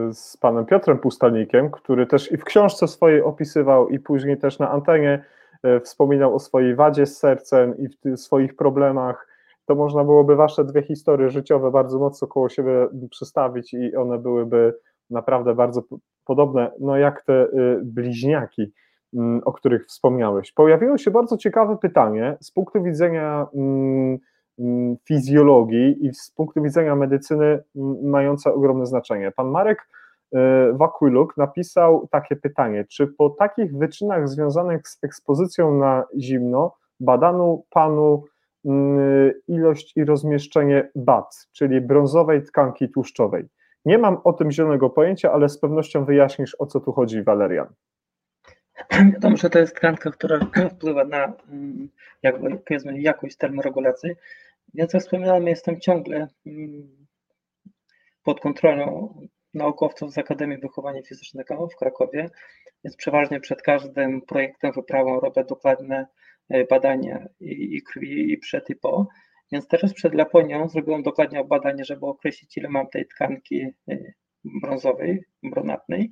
y, 0.09 0.15
z 0.15 0.37
panem 0.37 0.67
Piotrem 0.67 0.99
Pustelnikiem, 0.99 1.71
który 1.71 2.07
też 2.07 2.33
i 2.33 2.37
w 2.37 2.45
książce 2.45 2.89
swojej 2.89 3.23
opisywał, 3.23 3.89
i 3.89 3.99
później 3.99 4.39
też 4.39 4.59
na 4.59 4.71
antenie 4.71 5.25
y, 5.67 5.81
wspominał 5.81 6.35
o 6.35 6.39
swojej 6.39 6.75
wadzie 6.75 7.07
z 7.07 7.19
sercem 7.19 7.79
i 7.79 7.89
w 7.89 8.21
swoich 8.21 8.57
problemach. 8.57 9.29
To 9.67 9.75
można 9.75 10.05
byłoby 10.05 10.37
wasze 10.37 10.65
dwie 10.65 10.83
historie 10.83 11.31
życiowe 11.31 11.71
bardzo 11.71 11.99
mocno 11.99 12.29
koło 12.29 12.49
siebie 12.49 12.89
przystawić 13.11 13.75
i 13.75 13.97
one 13.97 14.19
byłyby 14.19 14.75
naprawdę 15.11 15.55
bardzo 15.55 15.83
podobne, 16.25 16.71
no 16.81 16.97
jak 16.97 17.23
te 17.23 17.45
y, 17.45 17.81
bliźniaki, 17.85 18.73
mm, 19.15 19.41
o 19.45 19.53
których 19.53 19.87
wspomniałeś. 19.87 20.53
Pojawiło 20.53 20.99
się 20.99 21.11
bardzo 21.11 21.37
ciekawe 21.37 21.79
pytanie 21.79 22.37
z 22.41 22.51
punktu 22.51 22.83
widzenia 22.83 23.47
mm, 23.55 24.19
mm, 24.59 24.97
fizjologii 25.09 26.07
i 26.07 26.15
z 26.15 26.31
punktu 26.31 26.63
widzenia 26.63 26.97
medycyny 26.97 27.63
mające 28.03 28.55
ogromne 28.55 28.87
znaczenie. 28.87 29.31
Pan 29.31 29.49
Marek 29.49 29.89
y, 30.35 30.39
Wakwiluk 30.73 31.37
napisał 31.37 32.09
takie 32.11 32.37
pytanie, 32.37 32.85
czy 32.91 33.07
po 33.07 33.31
takich 33.31 33.79
wyczynach 33.79 34.29
związanych 34.29 34.89
z 34.89 34.99
ekspozycją 35.05 35.79
na 35.79 36.05
zimno 36.19 36.75
badano 37.01 37.63
panu 37.71 38.25
ilość 39.49 39.97
i 39.97 40.05
rozmieszczenie 40.05 40.91
BAT, 40.95 41.49
czyli 41.53 41.81
brązowej 41.81 42.43
tkanki 42.43 42.89
tłuszczowej. 42.89 43.49
Nie 43.85 43.99
mam 43.99 44.21
o 44.25 44.33
tym 44.33 44.53
zielonego 44.53 44.91
pojęcia, 44.91 45.33
ale 45.33 45.49
z 45.49 45.59
pewnością 45.59 46.05
wyjaśnisz, 46.05 46.57
o 46.59 46.67
co 46.67 46.81
tu 46.81 46.93
chodzi, 46.93 47.23
Walerian. 47.23 47.75
Wiadomo, 49.13 49.37
że 49.37 49.51
to 49.51 49.59
jest 49.59 49.77
tkanka, 49.77 50.11
która 50.11 50.39
wpływa 50.77 51.05
na 51.05 51.33
mm, 51.49 51.89
jakby, 52.23 52.57
powiedzmy, 52.57 53.01
jakość 53.01 53.37
termoregulacji. 53.37 54.11
Więc 54.75 54.93
jak 54.93 55.03
wspominałem, 55.03 55.47
jestem 55.47 55.81
ciągle 55.81 56.29
mm, 56.47 57.07
pod 58.25 58.41
kontrolą 58.41 59.15
naukowców 59.55 60.13
z 60.13 60.19
Akademii 60.19 60.59
Wychowania 60.59 61.03
Fizycznego 61.03 61.69
w 61.69 61.77
Krakowie, 61.77 62.31
więc 62.85 62.97
przeważnie 62.97 63.41
przed 63.41 63.63
każdym 63.63 64.23
projektem, 64.23 64.73
wyprawą 64.73 65.21
robię 65.21 65.45
dokładne 65.45 66.07
e, 66.49 66.65
badania 66.65 67.27
i, 67.41 67.83
krwi, 67.83 68.33
i 68.33 68.39
przed, 68.39 68.71
i 68.71 68.77
po. 68.77 69.07
Więc 69.53 69.69
teraz 69.69 69.95
przed 69.95 70.15
Laponią 70.15 70.69
zrobiłem 70.69 71.03
dokładnie 71.03 71.45
badanie, 71.45 71.85
żeby 71.85 72.07
określić, 72.07 72.57
ile 72.57 72.69
mam 72.69 72.89
tej 72.89 73.07
tkanki 73.07 73.67
y, 73.91 74.15
brązowej, 74.45 75.25
brunatnej. 75.43 76.11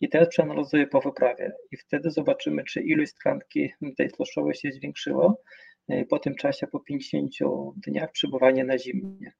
I 0.00 0.08
teraz 0.08 0.28
przeanalizuję 0.28 0.86
po 0.86 1.00
wyprawie 1.00 1.52
i 1.70 1.76
wtedy 1.76 2.10
zobaczymy, 2.10 2.64
czy 2.64 2.82
ilość 2.82 3.14
tkanki 3.14 3.72
tej 3.96 4.10
tłuszczowej 4.10 4.54
się 4.54 4.72
zwiększyło, 4.72 5.42
y, 5.92 6.06
po 6.10 6.18
tym 6.18 6.34
czasie, 6.34 6.66
po 6.66 6.80
50 6.80 7.30
dniach 7.76 8.12
przebywania 8.12 8.64
na 8.64 8.78
zimnie. 8.78 9.32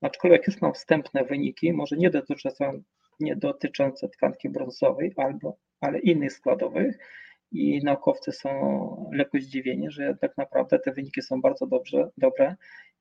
Aczkolwiek 0.00 0.46
już 0.46 0.60
mam 0.60 0.74
wstępne 0.74 1.24
wyniki, 1.24 1.72
może 1.72 1.96
nie 1.96 2.10
dotyczące, 2.10 2.72
nie 3.20 3.36
dotyczące 3.36 4.08
tkanki 4.08 4.48
brązowej, 4.48 5.12
albo, 5.16 5.58
ale 5.80 5.98
innych 5.98 6.32
składowych, 6.32 6.98
i 7.52 7.80
naukowcy 7.84 8.32
są 8.32 9.10
lekko 9.12 9.38
zdziwieni, 9.38 9.90
że 9.90 10.14
tak 10.20 10.36
naprawdę 10.36 10.78
te 10.78 10.92
wyniki 10.92 11.22
są 11.22 11.40
bardzo 11.40 11.66
dobrze, 11.66 12.10
dobre 12.16 12.56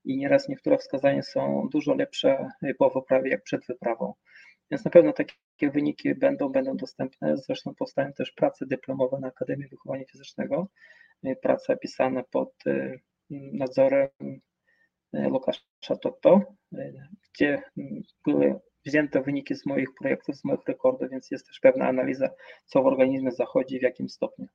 i 0.06 0.18
nieraz 0.18 0.50
niektóre 0.50 0.78
wskazania 0.78 1.24
są 1.24 1.70
dużo 1.72 1.94
lepsze 1.94 2.50
po 2.78 2.90
wyprawie 2.90 3.32
jak 3.32 3.44
przed 3.44 3.66
wyprawą. 3.66 4.14
Więc 4.72 4.86
na 4.86 4.92
pewno 4.92 5.14
takie 5.14 5.36
wyniki 5.62 6.16
będą, 6.16 6.50
będą 6.50 6.78
dostępne. 6.78 7.38
Zresztą 7.38 7.76
powstają 7.76 8.14
też 8.14 8.32
prace 8.32 8.66
dyplomowe 8.66 9.20
na 9.20 9.28
Akademii 9.28 9.68
Wychowania 9.68 10.06
Fizycznego, 10.06 10.68
praca 11.42 11.76
pisana 11.76 12.24
pod 12.24 12.54
y, 12.68 13.00
nadzorem 13.30 14.10
y, 14.22 14.40
Łukasza 15.32 15.96
Totto, 16.02 16.42
y, 16.74 16.94
gdzie 17.34 17.62
były 18.26 18.60
wzięte 18.88 19.22
wyniki 19.22 19.56
z 19.56 19.66
moich 19.66 19.94
projektów, 19.94 20.36
z 20.36 20.44
moich 20.44 20.66
rekordów, 20.68 21.10
więc 21.10 21.32
jest 21.32 21.48
też 21.48 21.60
pewna 21.60 21.88
analiza, 21.88 22.30
co 22.66 22.84
w 22.84 22.86
organizmie 22.86 23.32
zachodzi, 23.32 23.80
w 23.80 23.82
jakim 23.82 24.10
stopniu. 24.10 24.48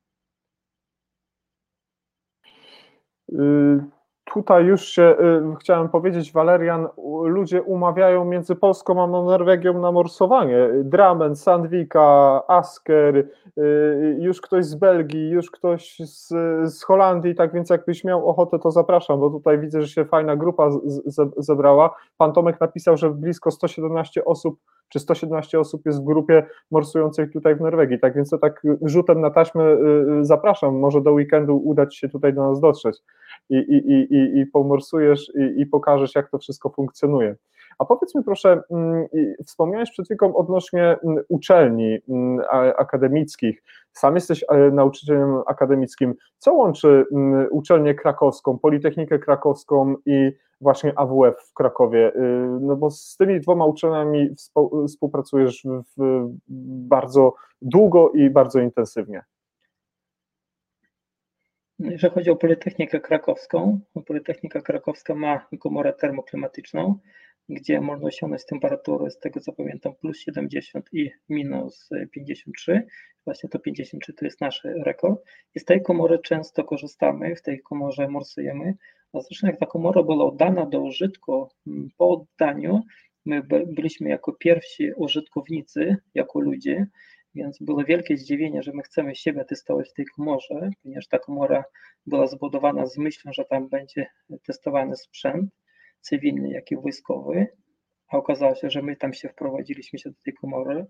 Y, 3.33 4.02
tutaj 4.35 4.65
już 4.65 4.85
się 4.85 5.17
y, 5.53 5.57
chciałem 5.61 5.89
powiedzieć, 5.89 6.33
Walerian, 6.33 6.89
ludzie 7.25 7.63
umawiają 7.63 8.25
między 8.25 8.57
Polską 8.57 9.03
a 9.03 9.07
Norwegią 9.07 9.81
na 9.81 9.93
morsowanie. 9.93 10.69
Dramen, 10.85 11.37
Sandvika, 11.37 12.43
Asker, 12.49 13.17
y, 13.17 14.17
już 14.21 14.41
ktoś 14.41 14.65
z 14.65 14.75
Belgii, 14.75 15.31
już 15.31 15.51
ktoś 15.51 15.97
z, 15.99 16.29
z 16.75 16.83
Holandii, 16.83 17.35
tak 17.35 17.53
więc 17.53 17.71
jakbyś 17.71 18.05
miał 18.05 18.29
ochotę, 18.29 18.59
to 18.59 18.71
zapraszam, 18.71 19.21
bo 19.21 19.31
tutaj 19.31 19.59
widzę, 19.59 19.83
że 19.83 19.89
się 19.89 20.05
fajna 20.05 20.37
grupa 20.37 20.71
z, 20.71 20.81
z, 21.07 21.35
zebrała. 21.37 21.95
Pan 22.19 22.33
Tomek 22.33 22.61
napisał, 22.61 22.97
że 22.97 23.11
blisko 23.11 23.51
117 23.51 24.25
osób 24.25 24.59
czy 24.89 24.99
117 24.99 25.61
osób 25.61 25.87
jest 25.87 26.01
w 26.01 26.05
grupie 26.05 26.47
morsującej 26.71 27.31
tutaj 27.31 27.57
w 27.57 27.61
Norwegii. 27.61 28.01
Tak 28.01 28.15
więc 28.15 28.31
to 28.31 28.39
tak 28.39 28.63
rzutem 28.83 29.21
na 29.21 29.31
taśmę 29.31 29.65
zapraszam. 30.21 30.79
Może 30.79 31.01
do 31.01 31.13
weekendu 31.13 31.57
uda 31.57 31.87
Ci 31.87 31.99
się 31.99 32.09
tutaj 32.09 32.35
do 32.35 32.43
nas 32.49 32.61
dotrzeć 32.61 33.03
i, 33.51 33.57
i, 33.57 34.15
i, 34.15 34.41
i 34.41 34.47
pomorsujesz 34.47 35.33
i, 35.35 35.61
i 35.61 35.67
pokażesz, 35.67 36.15
jak 36.15 36.31
to 36.31 36.39
wszystko 36.39 36.71
funkcjonuje. 36.71 37.37
A 37.79 37.85
powiedz 37.85 38.15
mi 38.15 38.25
proszę, 38.25 38.63
mm, 38.71 39.07
wspomniałeś 39.47 39.91
przed 39.91 40.07
chwilą 40.07 40.37
odnośnie 40.37 40.97
mm, 41.05 41.25
uczelni 41.29 41.99
mm, 42.09 42.45
akademickich. 42.79 43.63
Sam 43.93 44.15
jesteś 44.15 44.45
e, 44.49 44.71
nauczycielem 44.71 45.43
akademickim. 45.47 46.15
Co 46.39 46.55
łączy 46.55 47.05
uczelnię 47.51 47.95
krakowską, 47.95 48.59
Politechnikę 48.59 49.19
Krakowską 49.19 49.95
i 50.07 50.33
właśnie 50.61 50.99
AWF 50.99 51.35
w 51.51 51.55
Krakowie? 51.55 52.13
Y, 52.17 52.59
no 52.61 52.77
bo 52.77 52.91
z 52.91 53.17
tymi 53.17 53.41
dwoma 53.41 53.67
uczelniami 53.67 54.31
współpracujesz 54.89 55.67
bardzo 56.89 57.35
długo 57.63 58.11
i 58.11 58.31
bardzo 58.31 58.61
intensywnie. 58.61 59.23
Jeżeli 61.91 62.15
chodzi 62.15 62.31
o 62.31 62.37
Politechnikę 62.37 63.01
Krakowską, 63.01 63.81
Politechnika 64.07 64.61
Krakowska 64.61 65.15
ma 65.15 65.47
komorę 65.61 65.93
termoklimatyczną, 65.93 66.99
gdzie 67.49 67.81
można 67.81 68.07
osiągnąć 68.07 68.47
temperaturę, 68.47 69.11
z 69.11 69.19
tego 69.19 69.41
co 69.41 69.53
pamiętam, 69.53 69.95
plus 69.95 70.19
70 70.19 70.89
i 70.93 71.11
minus 71.29 71.89
53. 72.11 72.87
Właśnie 73.25 73.49
to 73.49 73.59
53 73.59 74.13
to 74.13 74.25
jest 74.25 74.41
nasz 74.41 74.63
rekord. 74.65 75.25
I 75.55 75.61
z 75.61 75.65
tej 75.65 75.83
komory 75.83 76.19
często 76.19 76.65
korzystamy, 76.65 77.37
w 77.37 77.43
tej 77.43 77.61
komorze 77.61 78.09
morsujemy. 78.09 78.75
A 79.13 79.21
zresztą 79.21 79.47
jak 79.47 79.59
ta 79.59 79.67
komora 79.67 80.03
była 80.03 80.25
oddana 80.25 80.67
do 80.67 80.81
użytku, 80.81 81.49
mm, 81.67 81.91
po 81.97 82.11
oddaniu 82.11 82.83
my 83.27 83.43
byliśmy 83.67 84.09
jako 84.09 84.33
pierwsi 84.33 84.93
użytkownicy, 84.97 85.97
jako 86.15 86.41
ludzie, 86.41 86.87
więc 87.35 87.59
było 87.61 87.85
wielkie 87.85 88.17
zdziwienie, 88.17 88.63
że 88.63 88.73
my 88.75 88.83
chcemy 88.83 89.15
siebie 89.15 89.45
testować 89.45 89.91
w 89.91 89.95
tej 89.95 90.07
komorze, 90.07 90.71
ponieważ 90.83 91.09
ta 91.09 91.19
komora 91.19 91.65
była 92.07 92.27
zbudowana 92.27 92.87
z 92.87 92.99
myślą, 92.99 93.33
że 93.33 93.45
tam 93.45 93.69
będzie 93.69 94.07
testowany 94.47 94.97
sprzęt 94.97 95.51
cywilny, 96.01 96.51
jak 96.51 96.71
i 96.71 96.77
wojskowy, 96.77 97.47
a 98.09 98.17
okazało 98.17 98.55
się, 98.55 98.71
że 98.71 98.83
my 98.83 98.97
tam 98.97 99.15
się 99.15 99.29
wprowadziliśmy 99.29 99.99
się 99.99 100.11
do 100.11 100.17
tej 100.25 100.35
komory 100.35 100.87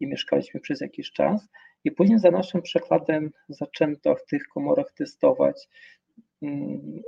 i 0.00 0.06
mieszkaliśmy 0.06 0.60
przez 0.60 0.80
jakiś 0.80 1.12
czas. 1.12 1.48
I 1.84 1.90
później 1.90 2.18
za 2.18 2.30
naszym 2.30 2.62
przykładem 2.62 3.30
zaczęto 3.48 4.14
w 4.14 4.26
tych 4.26 4.48
komorach 4.48 4.92
testować 4.92 5.68
mm, 6.42 7.02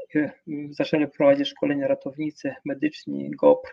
zaczęli 0.71 1.09
prowadzić 1.09 1.49
szkolenia 1.49 1.89
ratownicy 1.89 2.55
medyczni, 2.65 3.31
GOPR, 3.31 3.71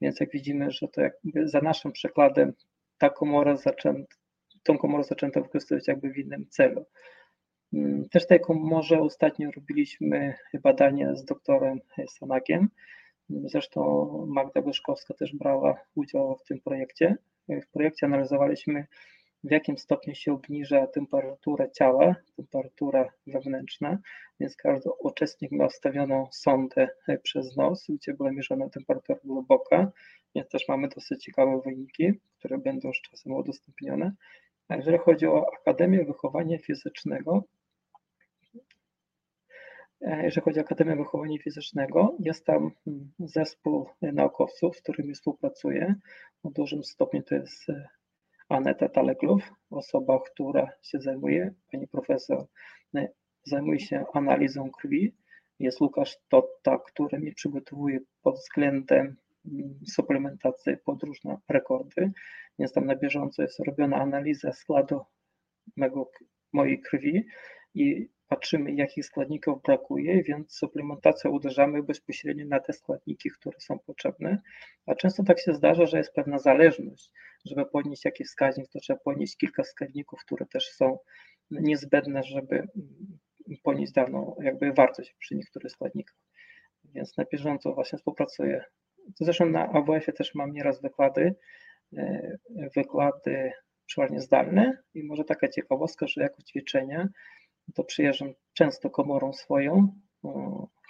więc 0.00 0.20
jak 0.20 0.30
widzimy, 0.30 0.70
że 0.70 0.88
to 0.88 1.00
jakby 1.00 1.48
za 1.48 1.60
naszym 1.60 1.92
przykładem 1.92 2.52
ta 2.98 3.10
komora 3.10 3.56
zaczęta, 3.56 4.16
tą 4.64 4.78
komorę 4.78 5.04
zaczęto 5.04 5.42
wykorzystywać 5.42 5.88
jakby 5.88 6.10
w 6.10 6.18
innym 6.18 6.46
celu. 6.48 6.84
Mm, 7.72 8.08
też 8.08 8.26
tej 8.26 8.40
komorze 8.40 9.00
ostatnio 9.00 9.50
robiliśmy 9.50 10.34
badania 10.62 11.14
z 11.14 11.24
doktorem 11.24 11.80
Sanakiem, 12.08 12.68
Zresztą 13.30 14.26
Magda 14.28 14.62
Gorzkowska 14.62 15.14
też 15.14 15.34
brała 15.34 15.80
udział 15.94 16.36
w 16.36 16.44
tym 16.44 16.60
projekcie. 16.60 17.16
W 17.48 17.66
projekcie 17.72 18.06
analizowaliśmy, 18.06 18.86
w 19.44 19.50
jakim 19.50 19.78
stopniu 19.78 20.14
się 20.14 20.32
obniża 20.32 20.86
temperatura 20.86 21.70
ciała, 21.70 22.14
temperatura 22.36 23.08
wewnętrzna, 23.26 23.98
więc 24.40 24.56
każdy 24.56 24.90
uczestnik 25.00 25.52
miał 25.52 25.68
wstawioną 25.68 26.26
sondę 26.32 26.88
przez 27.22 27.56
nos, 27.56 27.86
gdzie 27.88 28.14
była 28.14 28.32
mierzona 28.32 28.68
temperatura 28.68 29.18
głęboka, 29.24 29.92
więc 30.34 30.48
też 30.48 30.68
mamy 30.68 30.88
dosyć 30.88 31.24
ciekawe 31.24 31.60
wyniki, 31.64 32.12
które 32.38 32.58
będą 32.58 32.92
z 32.92 33.00
czasem 33.00 33.32
udostępnione. 33.32 34.12
A 34.68 34.76
jeżeli 34.76 34.98
chodzi 34.98 35.26
o 35.26 35.46
Akademię 35.60 36.04
Wychowania 36.04 36.58
Fizycznego, 36.58 37.44
E, 40.04 40.24
jeżeli 40.24 40.44
chodzi 40.44 40.58
o 40.60 40.62
Akademię 40.62 40.96
Wychowania 40.96 41.38
Fizycznego, 41.38 42.16
jest 42.18 42.46
tam 42.46 42.70
mm, 42.86 43.12
zespół 43.18 43.88
naukowców, 44.02 44.76
z 44.76 44.82
którymi 44.82 45.14
współpracuję. 45.14 45.94
W 46.44 46.52
dużym 46.52 46.84
stopniu 46.84 47.22
to 47.22 47.34
jest 47.34 47.70
e, 47.70 47.88
Aneta 48.48 48.88
Taleglów, 48.88 49.52
osoba, 49.70 50.20
która 50.32 50.70
się 50.82 51.00
zajmuje, 51.00 51.54
pani 51.72 51.88
profesor, 51.88 52.46
e, 52.96 53.08
zajmuje 53.46 53.80
się 53.80 54.04
analizą 54.14 54.70
krwi. 54.70 55.14
Jest 55.58 55.80
Łukasz 55.80 56.16
Totta, 56.28 56.78
który 56.78 57.18
mnie 57.18 57.32
przygotowuje 57.32 57.98
pod 58.22 58.34
względem 58.34 59.16
mm, 59.46 59.80
suplementacji 59.86 60.76
pod 60.84 61.02
różne 61.02 61.38
rekordy, 61.48 62.12
więc 62.58 62.72
tam 62.72 62.86
na 62.86 62.96
bieżąco 62.96 63.42
jest 63.42 63.60
robiona 63.60 63.96
analiza 63.96 64.52
składu 64.52 65.00
mego, 65.76 66.10
mojej 66.52 66.80
krwi 66.80 67.26
i 67.74 68.08
patrzymy, 68.28 68.72
jakich 68.72 69.06
składników 69.06 69.62
brakuje, 69.62 70.22
więc 70.22 70.56
suplementacją 70.56 71.30
uderzamy 71.30 71.82
bezpośrednio 71.82 72.46
na 72.46 72.60
te 72.60 72.72
składniki, 72.72 73.30
które 73.30 73.60
są 73.60 73.78
potrzebne. 73.78 74.38
A 74.86 74.94
często 74.94 75.22
tak 75.22 75.40
się 75.40 75.54
zdarza, 75.54 75.86
że 75.86 75.98
jest 75.98 76.12
pewna 76.12 76.38
zależność. 76.38 77.10
Żeby 77.44 77.66
podnieść 77.66 78.04
jakiś 78.04 78.26
wskaźnik, 78.26 78.68
to 78.68 78.80
trzeba 78.80 78.98
podnieść 78.98 79.36
kilka 79.36 79.62
wskaźników, 79.62 80.20
które 80.24 80.46
też 80.46 80.70
są 80.70 80.98
niezbędne, 81.50 82.22
żeby 82.22 82.68
podnieść 83.62 83.92
daną 83.92 84.36
jakby 84.42 84.72
wartość 84.72 85.14
przy 85.18 85.34
niektórych 85.34 85.72
składnikach. 85.72 86.16
Więc 86.84 87.16
na 87.16 87.24
bieżąco 87.24 87.74
właśnie 87.74 87.98
współpracuję. 87.98 88.64
Zresztą 89.20 89.46
na 89.46 89.68
AWF-ie 89.72 90.12
też 90.12 90.34
mam 90.34 90.52
nieraz 90.52 90.82
wykłady, 90.82 91.34
e, 91.96 92.36
wykłady 92.76 93.52
przeważnie 93.86 94.20
zdalne 94.20 94.78
i 94.94 95.04
może 95.04 95.24
taka 95.24 95.48
ciekawostka, 95.48 96.06
że 96.06 96.22
jako 96.22 96.42
ćwiczenia 96.42 97.08
to 97.74 97.84
przyjeżdżam 97.84 98.32
często 98.54 98.90
komorą 98.90 99.32
swoją, 99.32 99.92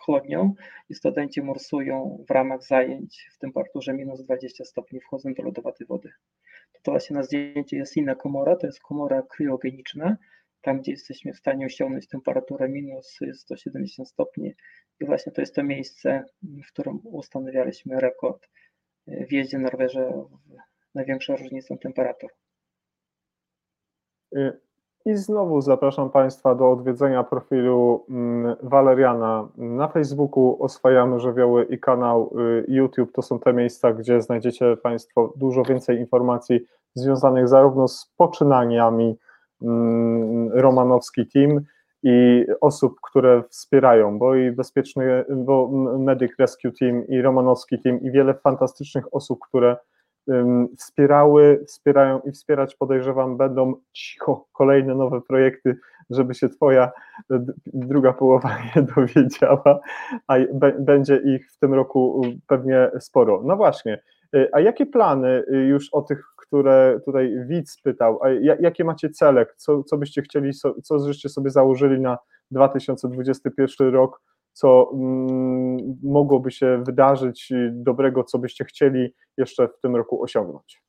chłodnią 0.05 0.55
i 0.89 0.95
studenci 0.95 1.43
morsują 1.43 2.25
w 2.29 2.31
ramach 2.31 2.63
zajęć 2.63 3.31
w 3.35 3.39
temperaturze 3.39 3.95
minus 3.95 4.25
20 4.25 4.65
stopni, 4.65 5.01
wchodzą 5.01 5.35
do 5.35 5.43
lodowatej 5.43 5.87
wody. 5.87 6.11
To, 6.83 6.91
właśnie 6.91 7.17
na 7.17 7.23
zdjęciu 7.23 7.77
jest 7.77 7.97
inna 7.97 8.15
komora, 8.15 8.57
to 8.57 8.67
jest 8.67 8.81
komora 8.81 9.23
kryogeniczna, 9.23 10.17
tam 10.61 10.81
gdzie 10.81 10.93
jesteśmy 10.93 11.33
w 11.33 11.37
stanie 11.37 11.67
osiągnąć 11.67 12.09
temperaturę 12.09 12.69
minus 12.69 13.19
170 13.35 14.09
stopni 14.09 14.55
i 15.01 15.05
właśnie 15.05 15.33
to 15.33 15.41
jest 15.41 15.55
to 15.55 15.63
miejsce, 15.63 16.25
w 16.43 16.73
którym 16.73 17.01
ustanawialiśmy 17.05 18.01
rekord 18.01 18.47
w 19.07 19.33
jeździe 19.33 19.59
na 19.59 19.71
rowerze 19.71 20.13
największą 20.95 21.37
różnicą 21.37 21.79
temperatur. 21.79 22.31
Y, 24.37 24.61
i 25.07 25.17
znowu 25.17 25.61
zapraszam 25.61 26.11
Państwa 26.11 26.55
do 26.55 26.71
odwiedzenia 26.71 27.25
profilu 27.25 28.07
mm, 28.11 28.57
Waleriana 28.63 29.49
na 29.57 29.89
Facebooku, 29.89 30.57
oswajamy 30.61 31.21
żywioły 31.21 31.65
i 31.65 31.79
kanał 31.79 32.35
y, 32.39 32.65
YouTube. 32.69 33.13
To 33.13 33.23
są 33.23 33.39
te 33.39 33.53
miejsca, 33.53 33.93
gdzie 33.93 34.23
znajdziecie 34.23 34.77
Państwo 34.77 35.33
dużo 35.37 35.63
więcej 35.63 35.99
informacji 35.99 36.61
związanych 36.95 37.49
zarówno 37.49 37.89
z 37.89 38.13
poczynaniami 38.17 39.19
mm, 39.63 40.49
Romanowski 40.53 41.27
Team, 41.27 41.61
i 42.05 42.47
osób, 42.61 43.01
które 43.03 43.43
wspierają, 43.49 44.19
bo 44.19 44.35
i 44.35 44.53
bezpieczny, 44.53 45.25
bo 45.31 45.71
Medic 45.99 46.33
Rescue 46.39 46.73
Team 46.81 47.07
i 47.09 47.23
Romanowski 47.23 47.79
Team 47.79 48.01
i 48.01 48.11
wiele 48.11 48.35
fantastycznych 48.35 49.15
osób, 49.15 49.39
które 49.49 49.77
wspierały, 50.79 51.65
wspierają 51.67 52.21
i 52.21 52.33
wspierać 52.33 52.77
podejrzewam 52.77 53.37
będą 53.37 53.75
cicho 53.93 54.47
kolejne 54.53 54.95
nowe 54.95 55.21
projekty, 55.21 55.77
żeby 56.11 56.35
się 56.35 56.49
twoja 56.49 56.93
druga 57.65 58.13
połowa 58.13 58.57
nie 58.77 58.83
dowiedziała, 58.83 59.81
a 60.27 60.35
będzie 60.79 61.17
ich 61.17 61.53
w 61.53 61.59
tym 61.59 61.75
roku 61.75 62.23
pewnie 62.47 62.91
sporo. 63.01 63.43
No 63.45 63.57
właśnie, 63.57 64.03
y, 64.35 64.49
a 64.53 64.61
jakie 64.61 64.87
plany 64.87 65.45
y, 65.53 65.57
już 65.57 65.89
o 65.93 66.03
tych, 66.03 66.34
które 66.55 67.01
tutaj 67.05 67.35
widz 67.47 67.81
pytał, 67.83 68.23
a 68.23 68.31
jakie 68.61 68.85
macie 68.85 69.11
cele, 69.11 69.47
co, 69.57 69.83
co 69.83 69.97
byście 69.97 70.23
chcieli, 70.23 70.51
co 70.83 70.99
żeście 70.99 71.29
sobie 71.29 71.51
założyli 71.51 72.01
na 72.01 72.19
2021 72.51 73.89
rok, 73.95 74.21
co 74.53 74.91
mm, 74.95 75.99
mogłoby 76.03 76.51
się 76.51 76.83
wydarzyć 76.87 77.53
dobrego, 77.73 78.25
co 78.25 78.39
byście 78.39 78.65
chcieli 78.65 79.15
jeszcze 79.37 79.69
w 79.69 79.81
tym 79.81 79.97
roku 79.97 80.23
osiągnąć? 80.23 80.83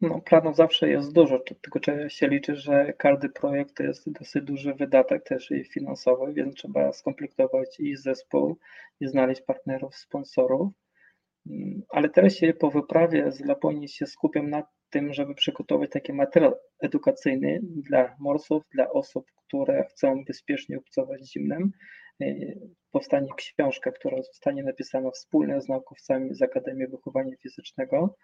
No, 0.00 0.20
planów 0.20 0.56
zawsze 0.56 0.88
jest 0.88 1.12
dużo, 1.12 1.38
tylko 1.38 1.80
się 2.08 2.28
liczyć, 2.28 2.58
że 2.58 2.92
każdy 2.92 3.28
projekt 3.28 3.76
to 3.76 3.82
jest 3.82 4.12
dosyć 4.12 4.44
duży 4.44 4.74
wydatek 4.74 5.24
też 5.24 5.50
i 5.50 5.64
finansowy, 5.64 6.32
więc 6.32 6.54
trzeba 6.54 6.92
skomplikować 6.92 7.80
i 7.80 7.96
zespół, 7.96 8.58
i 9.00 9.08
znaleźć 9.08 9.42
partnerów, 9.42 9.96
sponsorów. 9.96 10.72
Ale 11.88 12.08
teraz 12.08 12.34
się 12.34 12.54
po 12.54 12.70
wyprawie 12.70 13.32
z 13.32 13.40
Laponii 13.40 13.88
się 13.88 14.06
skupiam 14.06 14.50
na 14.50 14.62
tym, 14.90 15.12
żeby 15.12 15.34
przygotować 15.34 15.90
taki 15.90 16.12
materiał 16.12 16.54
edukacyjny 16.80 17.60
dla 17.62 18.16
morsów, 18.20 18.62
dla 18.74 18.90
osób, 18.90 19.26
które 19.46 19.84
chcą 19.84 20.24
bezpiecznie 20.24 20.78
obcować 20.78 21.32
zimnem. 21.32 21.70
Y, 22.22 22.60
powstanie 22.90 23.28
książka, 23.36 23.92
która 23.92 24.22
zostanie 24.22 24.62
napisana 24.62 25.10
wspólnie 25.10 25.60
z 25.60 25.68
naukowcami 25.68 26.34
z 26.34 26.42
Akademii 26.42 26.86
Wychowania 26.86 27.36
Fizycznego, 27.36 28.16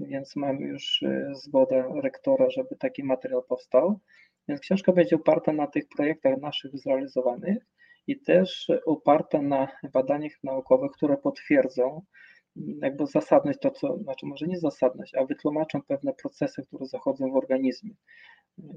więc 0.00 0.36
mamy 0.36 0.66
już 0.66 1.02
y, 1.02 1.26
zgodę 1.34 1.84
rektora, 2.02 2.50
żeby 2.50 2.76
taki 2.78 3.04
materiał 3.04 3.42
powstał. 3.42 4.00
Więc 4.48 4.60
książka 4.60 4.92
będzie 4.92 5.16
oparta 5.16 5.52
na 5.52 5.66
tych 5.66 5.84
projektach 5.96 6.40
naszych 6.40 6.78
zrealizowanych 6.78 7.58
i 8.06 8.20
też 8.20 8.70
oparta 8.86 9.42
na 9.42 9.68
badaniach 9.92 10.32
naukowych, 10.44 10.90
które 10.92 11.16
potwierdzą, 11.16 12.02
jakby 12.56 13.06
zasadność 13.06 13.58
to, 13.58 13.70
co, 13.70 13.98
znaczy 13.98 14.26
może 14.26 14.46
nie 14.46 14.58
zasadność, 14.58 15.14
a 15.14 15.24
wytłumaczą 15.24 15.82
pewne 15.82 16.12
procesy, 16.12 16.62
które 16.66 16.86
zachodzą 16.86 17.32
w 17.32 17.36
organizmie, 17.36 17.94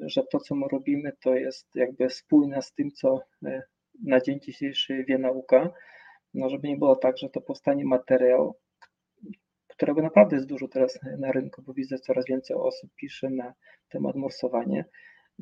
że 0.01 0.23
to, 0.31 0.39
co 0.39 0.55
my 0.55 0.65
robimy, 0.71 1.11
to 1.21 1.35
jest 1.35 1.75
jakby 1.75 2.09
spójne 2.09 2.61
z 2.61 2.73
tym, 2.73 2.91
co 2.91 3.21
e, 3.45 3.63
na 4.03 4.21
dzień 4.21 4.39
dzisiejszy 4.39 5.05
wie 5.07 5.17
nauka, 5.17 5.69
no 6.33 6.49
żeby 6.49 6.67
nie 6.67 6.77
było 6.77 6.95
tak, 6.95 7.17
że 7.17 7.29
to 7.29 7.41
powstanie 7.41 7.85
materiał, 7.85 8.55
którego 9.67 10.01
naprawdę 10.01 10.35
jest 10.35 10.47
dużo 10.47 10.67
teraz 10.67 10.99
na 11.17 11.31
rynku, 11.31 11.61
bo 11.61 11.73
widzę 11.73 11.99
coraz 11.99 12.25
więcej 12.25 12.57
osób 12.57 12.91
pisze 12.95 13.29
na 13.29 13.53
temat 13.89 14.15
morsowania 14.15 14.83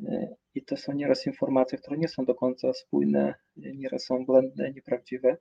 e, 0.04 0.34
i 0.54 0.64
to 0.64 0.76
są 0.76 0.92
nieraz 0.92 1.26
informacje, 1.26 1.78
które 1.78 1.98
nie 1.98 2.08
są 2.08 2.24
do 2.24 2.34
końca 2.34 2.72
spójne, 2.72 3.34
nieraz 3.56 4.04
są 4.04 4.24
błędne, 4.24 4.72
nieprawdziwe, 4.72 5.36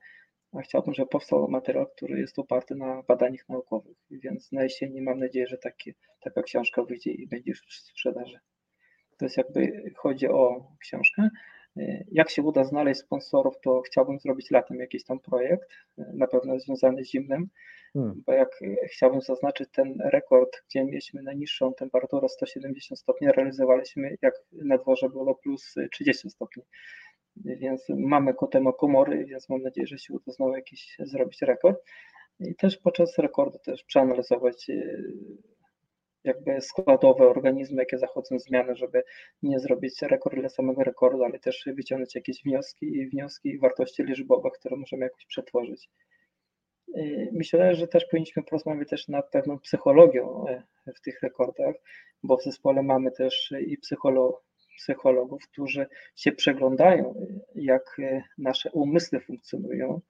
chciałbym, 0.64 0.94
żeby 0.94 1.10
powstał 1.10 1.48
materiał, 1.48 1.88
który 1.88 2.20
jest 2.20 2.40
oparty 2.40 2.76
na 2.76 3.04
badaniach 3.08 3.50
naukowych, 3.50 3.98
więc 4.12 4.52
na 4.52 4.64
jesieni 4.64 5.02
mam 5.02 5.20
nadzieję, 5.20 5.48
że 5.48 5.58
taki, 5.58 5.94
taka 6.22 6.44
książka 6.44 6.84
wyjdzie 6.84 7.12
i 7.12 7.28
będzie 7.28 7.52
już 7.52 7.62
w 7.62 7.74
sprzedaży. 7.74 8.40
To 9.18 9.26
jest 9.26 9.38
jakby, 9.38 9.92
chodzi 9.96 10.28
o 10.28 10.72
książkę. 10.80 11.30
Jak 12.12 12.30
się 12.30 12.42
uda 12.42 12.64
znaleźć 12.64 13.02
sponsorów, 13.02 13.56
to 13.62 13.82
chciałbym 13.82 14.20
zrobić 14.20 14.52
latem 14.52 14.80
jakiś 14.80 15.04
tam 15.04 15.20
projekt, 15.20 15.70
na 15.98 16.28
pewno 16.28 16.60
związany 16.60 17.04
z 17.04 17.10
zimnem, 17.10 17.50
hmm. 17.94 18.24
bo 18.26 18.34
jak 18.34 18.60
chciałbym 18.92 19.22
zaznaczyć 19.22 19.70
ten 19.72 19.98
rekord, 20.06 20.64
gdzie 20.70 20.86
mieliśmy 20.86 21.22
najniższą 21.22 21.74
temperaturę 21.74 22.30
170 22.30 23.00
stopni, 23.00 23.28
realizowaliśmy 23.28 24.18
jak 24.22 24.34
na 24.52 24.78
dworze 24.78 25.10
było 25.10 25.36
plus 25.36 25.76
30 25.92 26.30
stopni 26.30 26.64
więc 27.36 27.86
mamy 27.90 28.34
ku 28.34 28.48
temu 28.48 28.74
komory, 28.74 29.26
więc 29.26 29.50
mam 29.50 29.62
nadzieję, 29.62 29.88
że 29.88 29.98
się 29.98 30.14
uda 30.14 30.32
znowu 30.32 30.56
jakiś 30.56 30.96
zrobić 31.00 31.42
rekord. 31.42 31.84
I 32.40 32.56
też 32.56 32.78
podczas 32.78 33.18
rekordu 33.18 33.60
też 33.60 33.84
przeanalizować 33.84 34.70
e, 34.70 35.02
jakby 36.24 36.62
składowe 36.62 37.30
organizmy, 37.30 37.82
jakie 37.82 37.98
zachodzą 37.98 38.40
zmiany, 38.40 38.76
żeby 38.76 39.04
nie 39.44 39.60
zrobić 39.60 40.02
rekord 40.02 40.36
dla 40.40 40.50
samego 40.50 40.84
rekordu, 40.84 41.24
ale 41.24 41.40
też 41.40 41.70
wyciągnąć 41.76 42.16
jakieś 42.16 42.44
wnioski 42.44 42.86
i 42.86 43.10
wnioski 43.10 43.50
i 43.50 43.60
wartości 43.60 44.04
liczbowe, 44.04 44.50
które 44.60 44.76
możemy 44.76 45.04
jakoś 45.04 45.26
przetworzyć. 45.26 45.90
E, 46.96 47.02
myślę, 47.32 47.76
że 47.76 47.88
też 47.88 48.06
powinniśmy 48.06 48.44
porozmawiać 48.44 48.90
też 48.90 49.08
nad 49.08 49.32
pewną 49.32 49.60
psychologią 49.60 50.46
e, 50.48 50.64
w 50.96 51.02
tych 51.02 51.22
rekordach, 51.22 51.76
bo 52.24 52.38
w 52.38 52.44
zespole 52.44 52.84
mamy 52.84 53.12
też 53.12 53.54
i 53.68 53.78
psycholog, 53.78 54.44
psychologów, 54.78 55.44
którzy 55.52 55.88
się 56.16 56.32
przeglądają, 56.32 57.28
jak 57.56 58.00
e, 58.00 58.24
nasze 58.38 58.72
umysły 58.72 59.20
funkcjonują 59.20 60.02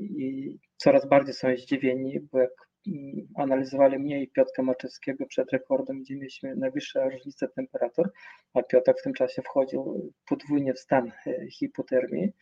i 0.00 0.58
coraz 0.76 1.08
bardziej 1.08 1.34
są 1.34 1.56
zdziwieni, 1.56 2.20
bo 2.20 2.38
jak 2.38 2.50
mm, 2.86 3.28
analizowali 3.36 3.98
mnie 3.98 4.22
i 4.22 4.28
Piotra 4.28 4.64
Maczewskiego 4.64 5.26
przed 5.26 5.50
rekordem, 5.52 6.02
gdzie 6.02 6.14
mieliśmy 6.14 6.56
najwyższe 6.56 7.10
różnice 7.10 7.48
temperatur, 7.48 8.12
a 8.54 8.62
Piotr 8.62 8.92
w 8.98 9.02
tym 9.02 9.12
czasie 9.12 9.42
wchodził 9.42 10.12
podwójnie 10.28 10.74
w 10.74 10.78
stan 10.78 11.12
e, 11.26 11.50
hipotermii, 11.50 12.32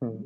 hmm. 0.00 0.22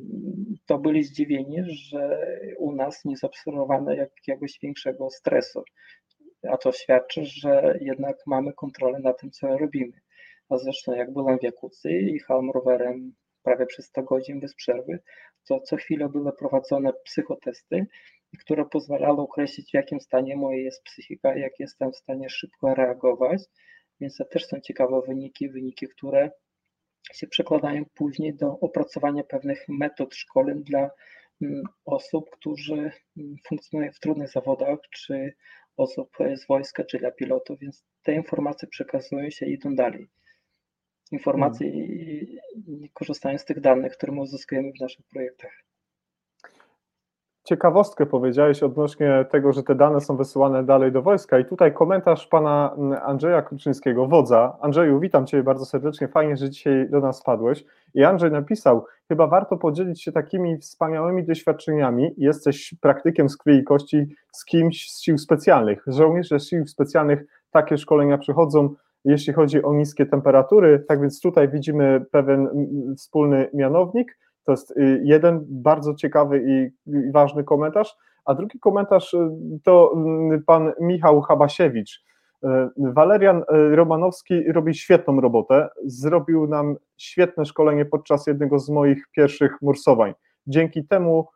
to 0.65 0.77
byli 0.77 1.03
zdziwieni, 1.03 1.57
że 1.65 2.27
u 2.57 2.75
nas 2.75 3.05
nie 3.05 3.17
zaobserwowano 3.17 3.93
jakiegoś 3.93 4.59
większego 4.59 5.09
stresu. 5.09 5.63
A 6.49 6.57
to 6.57 6.71
świadczy, 6.71 7.25
że 7.25 7.77
jednak 7.81 8.17
mamy 8.27 8.53
kontrolę 8.53 8.99
na 8.99 9.13
tym, 9.13 9.31
co 9.31 9.57
robimy. 9.57 9.93
A 10.49 10.57
zresztą 10.57 10.95
jak 10.95 11.13
byłem 11.13 11.39
w 11.39 11.43
Jakucji 11.43 11.91
i 11.91 12.13
jechałem 12.13 12.51
rowerem 12.51 13.13
prawie 13.43 13.65
przez 13.65 13.85
100 13.85 14.03
godzin 14.03 14.39
bez 14.39 14.55
przerwy, 14.55 14.99
to 15.47 15.59
co 15.59 15.75
chwilę 15.75 16.09
były 16.09 16.33
prowadzone 16.33 16.93
psychotesty, 16.93 17.85
które 18.39 18.65
pozwalały 18.65 19.21
określić, 19.21 19.71
w 19.71 19.73
jakim 19.73 19.99
stanie 19.99 20.35
moja 20.35 20.57
jest 20.57 20.83
psychika, 20.83 21.37
jak 21.37 21.59
jestem 21.59 21.91
w 21.91 21.97
stanie 21.97 22.29
szybko 22.29 22.75
reagować. 22.75 23.41
Więc 23.99 24.17
to 24.17 24.25
też 24.25 24.45
są 24.45 24.59
ciekawe 24.59 25.01
wyniki, 25.07 25.49
wyniki, 25.49 25.87
które 25.87 26.31
się 27.13 27.27
przekładają 27.27 27.85
później 27.93 28.35
do 28.35 28.59
opracowania 28.59 29.23
pewnych 29.23 29.65
metod 29.67 30.15
szkoleń 30.15 30.63
dla 30.63 30.89
mm, 31.41 31.63
osób, 31.85 32.29
którzy 32.29 32.91
mm, 33.17 33.35
funkcjonują 33.47 33.91
w 33.91 33.99
trudnych 33.99 34.29
zawodach, 34.29 34.79
czy 34.91 35.33
osób 35.77 36.17
z 36.35 36.47
wojska, 36.47 36.83
czy 36.83 36.99
dla 36.99 37.11
pilotów, 37.11 37.59
więc 37.59 37.85
te 38.03 38.13
informacje 38.13 38.67
przekazują 38.67 39.29
się 39.29 39.45
i 39.45 39.53
idą 39.53 39.75
dalej 39.75 40.07
informacji 41.11 41.71
hmm. 41.71 41.89
i, 41.89 42.85
i 42.85 42.89
korzystając 42.93 43.41
z 43.41 43.45
tych 43.45 43.61
danych, 43.61 43.93
które 43.93 44.13
my 44.13 44.21
uzyskujemy 44.21 44.71
w 44.77 44.81
naszych 44.81 45.05
projektach. 45.13 45.51
Ciekawostkę 47.45 48.05
powiedziałeś 48.05 48.63
odnośnie 48.63 49.25
tego, 49.31 49.53
że 49.53 49.63
te 49.63 49.75
dane 49.75 50.01
są 50.01 50.17
wysyłane 50.17 50.63
dalej 50.63 50.91
do 50.91 51.01
wojska 51.01 51.39
i 51.39 51.45
tutaj 51.45 51.73
komentarz 51.73 52.27
pana 52.27 52.75
Andrzeja 53.03 53.41
Kruczyńskiego, 53.41 54.07
wodza. 54.07 54.57
Andrzeju, 54.61 54.99
witam 54.99 55.25
Cię 55.27 55.43
bardzo 55.43 55.65
serdecznie, 55.65 56.07
fajnie, 56.07 56.37
że 56.37 56.49
dzisiaj 56.49 56.89
do 56.89 56.99
nas 56.99 57.21
wpadłeś. 57.21 57.65
I 57.93 58.03
Andrzej 58.03 58.31
napisał, 58.31 58.85
chyba 59.07 59.27
warto 59.27 59.57
podzielić 59.57 60.03
się 60.03 60.11
takimi 60.11 60.57
wspaniałymi 60.57 61.23
doświadczeniami, 61.23 62.11
jesteś 62.17 62.75
praktykiem 62.81 63.29
z 63.29 63.37
krwi 63.37 63.57
i 63.57 63.63
kości 63.63 64.05
z 64.31 64.45
kimś 64.45 64.91
z 64.91 65.01
sił 65.01 65.17
specjalnych. 65.17 65.83
Żołnierze 65.87 66.39
sił 66.39 66.67
specjalnych 66.67 67.25
takie 67.51 67.77
szkolenia 67.77 68.17
przychodzą, 68.17 68.75
jeśli 69.05 69.33
chodzi 69.33 69.63
o 69.63 69.73
niskie 69.73 70.05
temperatury. 70.05 70.85
Tak 70.87 71.01
więc 71.01 71.21
tutaj 71.21 71.49
widzimy 71.49 72.05
pewien 72.11 72.47
wspólny 72.97 73.49
mianownik. 73.53 74.17
To 74.43 74.51
jest 74.51 74.71
y, 74.71 75.01
jeden 75.03 75.45
bardzo 75.47 75.93
ciekawy 75.93 76.43
i, 76.47 76.71
ważny 77.11 77.43
komentarz. 77.43 77.95
A 78.25 78.33
drugi 78.33 78.59
komentarz 78.59 79.13
y, 79.13 79.29
to 79.63 79.95
pan 80.45 80.71
Michał 80.81 81.21
Habasiewicz. 81.21 82.03
Y, 82.43 82.47
Walerian 82.77 83.43
Romanowski 83.71 84.51
robi 84.51 84.73
świetną 84.73 85.21
robotę. 85.21 85.69
Zrobił 85.85 86.47
nam 86.47 86.75
świetne 86.97 87.45
szkolenie 87.45 87.85
podczas 87.85 88.27
jednego 88.27 88.59
z 88.59 88.69
moich 88.69 89.07
pierwszych 89.11 89.61
morsowań. 89.61 90.13
Dzięki 90.47 90.87
temu 90.87 91.25
Mm, 91.25 91.34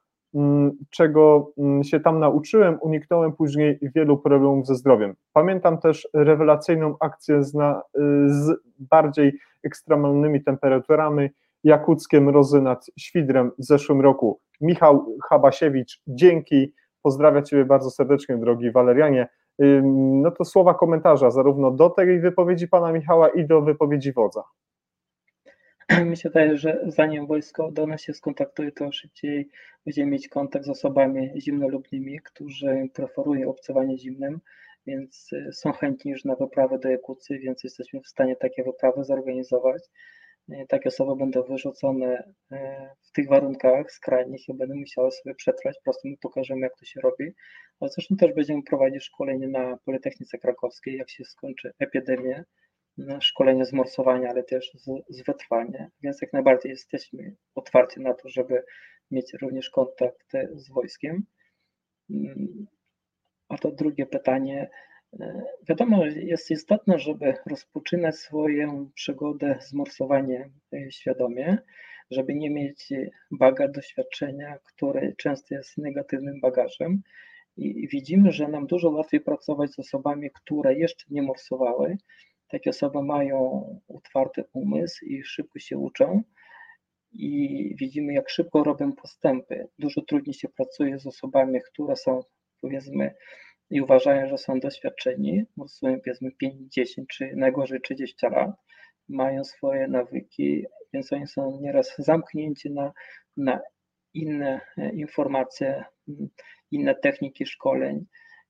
czego 0.89 1.51
mm, 1.57 1.83
się 1.83 1.99
tam 1.99 2.19
nauczyłem, 2.19 2.77
uniknąłem 2.81 3.33
później 3.33 3.79
wielu 3.95 4.17
problemów 4.17 4.67
ze 4.67 4.75
zdrowiem. 4.75 5.15
Pamiętam 5.33 5.77
też 5.77 6.07
rewelacyjną 6.13 6.95
akcję 6.99 7.43
z, 7.43 7.53
na, 7.53 7.81
y, 7.97 8.29
z 8.29 8.51
bardziej 8.79 9.39
ekstremalnymi 9.63 10.43
temperaturami, 10.43 11.29
Jakuckiem 11.63 12.23
Mrozy 12.23 12.61
nad 12.61 12.85
Świdrem 12.99 13.51
w 13.59 13.63
zeszłym 13.63 14.01
roku. 14.01 14.39
Michał 14.61 15.15
Habasiewicz, 15.29 16.01
dzięki, 16.07 16.73
pozdrawiam 17.01 17.45
Ciebie 17.45 17.65
bardzo 17.65 17.89
serdecznie, 17.89 18.37
drogi 18.37 18.71
Walerianie. 18.71 19.27
No 20.21 20.31
to 20.31 20.45
słowa 20.45 20.73
komentarza 20.73 21.31
zarówno 21.31 21.71
do 21.71 21.89
tej 21.89 22.19
wypowiedzi 22.19 22.67
pana 22.67 22.91
Michała 22.91 23.29
i 23.29 23.47
do 23.47 23.61
wypowiedzi 23.61 24.13
wodza. 24.13 24.43
Mi 26.05 26.17
się 26.17 26.29
wydaje, 26.29 26.57
że 26.57 26.79
zanim 26.87 27.27
wojsko 27.27 27.71
do 27.71 27.87
nas 27.87 28.01
się 28.01 28.13
skontaktuje, 28.13 28.71
to 28.71 28.91
szybciej 28.91 29.49
będziemy 29.85 30.11
mieć 30.11 30.27
kontakt 30.27 30.65
z 30.65 30.69
osobami 30.69 31.31
zimnolubnymi, 31.37 32.19
którzy 32.19 32.89
preferują 32.93 33.49
obcowanie 33.49 33.97
zimnym, 33.97 34.39
więc 34.87 35.33
y, 35.33 35.53
są 35.53 35.71
chętni 35.71 36.11
już 36.11 36.25
na 36.25 36.35
wyprawę 36.35 36.79
do 36.79 36.89
Jakucji, 36.89 37.39
więc 37.39 37.63
jesteśmy 37.63 38.01
w 38.01 38.07
stanie 38.07 38.35
takie 38.35 38.63
wyprawy 38.63 39.03
zorganizować. 39.03 39.83
Y, 40.51 40.65
takie 40.69 40.89
osoby 40.89 41.15
będą 41.15 41.43
wyrzucone 41.43 42.23
y, 42.51 42.57
w 43.01 43.11
tych 43.11 43.27
warunkach 43.27 43.91
skrajnych 43.91 44.49
i 44.49 44.53
będą 44.53 44.75
musiały 44.75 45.11
sobie 45.11 45.35
przetrwać. 45.35 45.75
Po 45.75 45.83
prostu 45.83 46.07
my 46.07 46.15
pokażemy, 46.21 46.61
jak 46.61 46.77
to 46.79 46.85
się 46.85 47.01
robi. 47.01 47.33
Ale 47.79 47.91
zresztą 47.91 48.15
też 48.15 48.33
będziemy 48.33 48.63
prowadzić 48.63 49.03
szkolenie 49.03 49.47
na 49.47 49.77
Politechnice 49.85 50.37
Krakowskiej, 50.37 50.97
jak 50.97 51.09
się 51.09 51.25
skończy 51.25 51.71
epidemia 51.79 52.43
szkolenie 53.19 53.65
z 53.65 53.73
morsowania, 53.73 54.29
ale 54.29 54.43
też 54.43 54.71
z, 54.73 54.85
z 55.09 55.23
wytrwania, 55.25 55.89
więc 56.01 56.21
jak 56.21 56.33
najbardziej 56.33 56.69
jesteśmy 56.69 57.35
otwarci 57.55 57.99
na 57.99 58.13
to, 58.13 58.29
żeby 58.29 58.63
mieć 59.11 59.33
również 59.41 59.69
kontakt 59.69 60.31
z 60.53 60.69
wojskiem. 60.69 61.23
Mm, 62.09 62.67
a 63.49 63.57
to 63.57 63.71
drugie 63.71 64.05
pytanie. 64.05 64.69
E, 65.19 65.43
wiadomo, 65.69 66.05
jest 66.05 66.51
istotne, 66.51 66.99
żeby 66.99 67.33
rozpoczynać 67.45 68.15
swoją 68.15 68.89
przygodę 68.95 69.57
z 69.61 69.73
morsowaniem 69.73 70.51
e, 70.73 70.91
świadomie, 70.91 71.57
żeby 72.11 72.35
nie 72.35 72.49
mieć 72.49 72.89
baga 73.31 73.67
doświadczenia, 73.67 74.57
które 74.63 75.13
często 75.15 75.55
jest 75.55 75.77
negatywnym 75.77 76.39
bagażem. 76.41 77.01
I 77.57 77.87
widzimy, 77.87 78.31
że 78.31 78.47
nam 78.47 78.67
dużo 78.67 78.89
łatwiej 78.89 79.21
pracować 79.21 79.71
z 79.71 79.79
osobami, 79.79 80.29
które 80.31 80.75
jeszcze 80.75 81.05
nie 81.09 81.21
morsowały, 81.21 81.97
takie 82.49 82.69
osoby 82.69 83.03
mają 83.03 83.65
otwarty 83.87 84.43
umysł 84.53 85.05
i 85.05 85.23
szybko 85.23 85.59
się 85.59 85.77
uczą 85.77 86.23
i 87.11 87.75
widzimy, 87.79 88.13
jak 88.13 88.29
szybko 88.29 88.63
robią 88.63 88.93
postępy. 88.93 89.67
Dużo 89.79 90.01
trudniej 90.01 90.33
się 90.33 90.49
pracuje 90.49 90.99
z 90.99 91.07
osobami, 91.07 91.59
które 91.71 91.95
są, 91.95 92.19
powiedzmy, 92.61 93.15
i 93.69 93.81
uważają, 93.81 94.27
że 94.27 94.37
są 94.37 94.59
doświadczeni, 94.59 95.43
morsują 95.55 95.99
powiedzmy 95.99 96.31
5, 96.31 96.73
10 96.73 97.07
czy 97.07 97.35
najgorzej 97.35 97.81
30 97.81 98.25
lat, 98.25 98.51
mają 99.09 99.43
swoje 99.43 99.87
nawyki, 99.87 100.65
więc 100.93 101.13
oni 101.13 101.27
są 101.27 101.59
nieraz 101.61 101.95
zamknięci 101.97 102.71
na, 102.71 102.93
na 103.37 103.59
inne 104.13 104.61
e, 104.77 104.89
informacje, 104.89 105.83
inne 106.71 106.95
techniki 106.95 107.45
szkoleń 107.45 108.05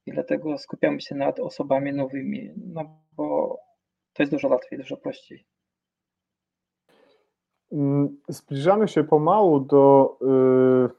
i 0.05 0.11
dlatego 0.11 0.57
skupiamy 0.57 1.01
się 1.01 1.15
nad 1.15 1.39
osobami 1.39 1.93
nowymi, 1.93 2.53
no 2.57 3.01
bo 3.11 3.59
to 4.19 4.23
jest 4.23 4.31
dużo 4.31 4.47
łatwiej, 4.47 4.79
dużo 4.79 4.97
prościej. 4.97 5.45
Mm, 7.71 8.17
zbliżamy 8.27 8.87
się 8.87 9.03
pomału 9.03 9.59
do 9.59 10.17
y, 10.21 10.89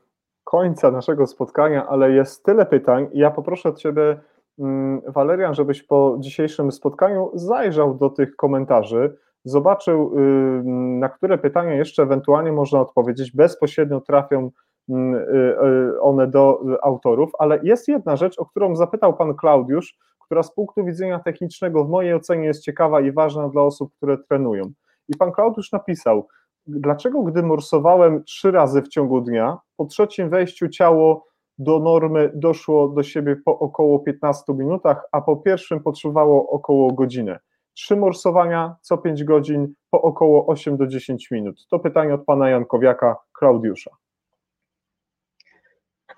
końca 0.45 0.91
naszego 0.91 1.27
spotkania, 1.27 1.87
ale 1.89 2.13
jest 2.13 2.45
tyle 2.45 2.67
pytań. 2.67 3.09
Ja 3.15 3.31
poproszę 3.31 3.69
od 3.69 3.79
Ciebie, 3.79 4.21
mm, 4.59 5.01
Walerian, 5.07 5.55
żebyś 5.55 5.83
po 5.83 6.17
dzisiejszym 6.21 6.73
spotkaniu 6.73 7.31
zajrzał 7.35 7.95
do 7.95 8.11
tych 8.11 8.37
komentarzy, 8.37 9.17
zobaczył, 9.45 10.19
y, 10.19 10.63
na 10.99 11.09
które 11.09 11.39
pytania 11.39 11.75
jeszcze 11.75 12.03
ewentualnie 12.03 12.53
można 12.53 12.81
odpowiedzieć. 12.81 13.33
Bezpośrednio 13.33 14.01
trafią 14.01 14.51
mm, 14.89 15.15
y, 15.15 16.01
one 16.01 16.27
do 16.27 16.61
autorów, 16.83 17.31
ale 17.39 17.61
jest 17.63 17.89
jedna 17.89 18.17
rzecz, 18.17 18.39
o 18.39 18.47
którą 18.47 18.77
zapytał 18.77 19.17
Pan 19.17 19.35
Klaudiusz, 19.35 19.99
która 20.31 20.43
z 20.43 20.55
punktu 20.55 20.85
widzenia 20.85 21.19
technicznego 21.19 21.85
w 21.85 21.89
mojej 21.89 22.15
ocenie 22.15 22.47
jest 22.47 22.65
ciekawa 22.65 23.01
i 23.01 23.13
ważna 23.13 23.49
dla 23.49 23.63
osób, 23.63 23.93
które 23.97 24.19
trenują. 24.19 24.63
I 25.09 25.17
pan 25.17 25.33
Klaudiusz 25.33 25.73
napisał, 25.73 26.29
dlaczego 26.67 27.23
gdy 27.23 27.43
morsowałem 27.43 28.25
trzy 28.25 28.51
razy 28.51 28.83
w 28.83 28.89
ciągu 28.89 29.21
dnia, 29.21 29.59
po 29.77 29.87
trzecim 29.87 30.31
wejściu 30.31 30.69
ciało 30.69 31.27
do 31.59 31.79
normy 31.79 32.33
doszło 32.35 32.89
do 32.89 33.03
siebie 33.03 33.37
po 33.45 33.59
około 33.59 33.99
15 33.99 34.55
minutach, 34.55 35.05
a 35.13 35.21
po 35.21 35.37
pierwszym 35.37 35.81
potrzebowało 35.83 36.51
około 36.51 36.93
godzinę. 36.93 37.39
Trzy 37.75 37.97
morsowania 37.97 38.77
co 38.81 38.99
5 38.99 39.25
godzin 39.25 39.75
po 39.91 40.03
około 40.03 40.47
8 40.47 40.77
do 40.77 40.87
10 40.87 41.31
minut. 41.31 41.67
To 41.71 41.79
pytanie 41.79 42.15
od 42.15 42.25
pana 42.25 42.51
Jankowiaka, 42.51 43.17
Klaudiusza. 43.33 43.91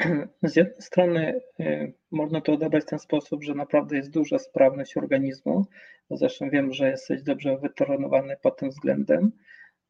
Z 0.42 0.56
jednej 0.56 0.82
strony 0.82 1.40
y, 1.60 1.92
można 2.10 2.40
to 2.40 2.52
odebrać 2.52 2.84
w 2.84 2.88
ten 2.88 2.98
sposób, 2.98 3.44
że 3.44 3.54
naprawdę 3.54 3.96
jest 3.96 4.10
duża 4.10 4.38
sprawność 4.38 4.96
organizmu. 4.96 5.66
Zresztą 6.10 6.50
wiem, 6.50 6.72
że 6.72 6.90
jesteś 6.90 7.22
dobrze 7.22 7.58
wytrenowany 7.58 8.36
pod 8.42 8.56
tym 8.56 8.70
względem. 8.70 9.32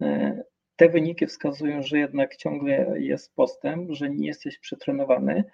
Y, 0.02 0.42
te 0.76 0.88
wyniki 0.88 1.26
wskazują, 1.26 1.82
że 1.82 1.98
jednak 1.98 2.36
ciągle 2.36 3.00
jest 3.00 3.34
postęp, 3.34 3.90
że 3.90 4.10
nie 4.10 4.26
jesteś 4.26 4.58
przetrenowany, 4.58 5.44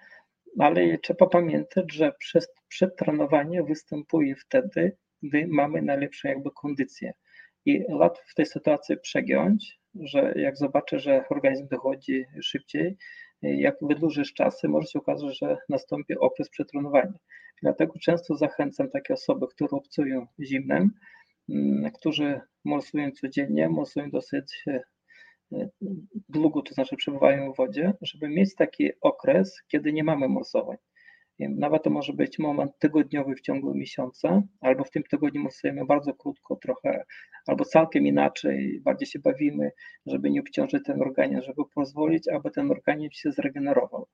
ale 0.59 0.97
trzeba 0.97 1.27
pamiętać, 1.27 1.93
że 1.93 2.13
przez 2.19 2.47
przetrenowanie 2.67 3.63
występuje 3.63 4.35
wtedy, 4.35 4.97
gdy 5.23 5.47
mamy 5.47 5.81
najlepszą 5.81 6.29
jakby 6.29 6.51
kondycję. 6.51 7.13
I 7.65 7.85
łatwo 7.89 8.23
w 8.27 8.35
tej 8.35 8.45
sytuacji 8.45 8.97
przegiąć, 8.97 9.79
że 9.95 10.33
jak 10.35 10.57
zobaczę, 10.57 10.99
że 10.99 11.23
organizm 11.29 11.67
dochodzi 11.67 12.25
szybciej, 12.41 12.97
jak 13.41 13.75
wydłużysz 13.81 14.33
czasy, 14.33 14.67
może 14.67 14.87
się 14.87 14.99
okazać, 14.99 15.39
że 15.39 15.57
nastąpi 15.69 16.17
okres 16.17 16.49
przetrenowania. 16.49 17.13
Dlatego 17.61 17.93
często 17.99 18.35
zachęcam 18.35 18.89
takie 18.89 19.13
osoby, 19.13 19.47
które 19.47 19.69
obcują 19.71 20.27
zimnem, 20.39 20.91
mm, 21.49 21.91
którzy 21.91 22.41
morsują 22.65 23.11
codziennie, 23.11 23.69
morsują 23.69 24.09
dosyć 24.09 24.63
e, 24.67 24.81
długo, 26.29 26.61
to 26.61 26.73
znaczy 26.73 26.95
przebywają 26.95 27.53
w 27.53 27.57
wodzie, 27.57 27.93
żeby 28.01 28.29
mieć 28.29 28.55
taki 28.55 28.89
okres, 29.01 29.61
kiedy 29.67 29.93
nie 29.93 30.03
mamy 30.03 30.29
morsowań. 30.29 30.77
Nawet 31.39 31.83
to 31.83 31.89
może 31.89 32.13
być 32.13 32.39
moment 32.39 32.71
tygodniowy 32.79 33.35
w 33.35 33.41
ciągu 33.41 33.75
miesiąca, 33.75 34.43
albo 34.61 34.83
w 34.83 34.91
tym 34.91 35.03
tygodniu 35.03 35.41
morsujemy 35.41 35.85
bardzo 35.85 36.13
krótko 36.13 36.55
trochę, 36.55 37.03
albo 37.47 37.65
całkiem 37.65 38.07
inaczej, 38.07 38.81
bardziej 38.83 39.07
się 39.07 39.19
bawimy, 39.19 39.71
żeby 40.05 40.29
nie 40.29 40.39
obciążyć 40.39 40.83
ten 40.85 41.01
organizm, 41.01 41.41
żeby 41.41 41.61
pozwolić, 41.75 42.27
aby 42.27 42.51
ten 42.51 42.71
organizm 42.71 43.11
się 43.13 43.31
zregenerował. 43.31 44.07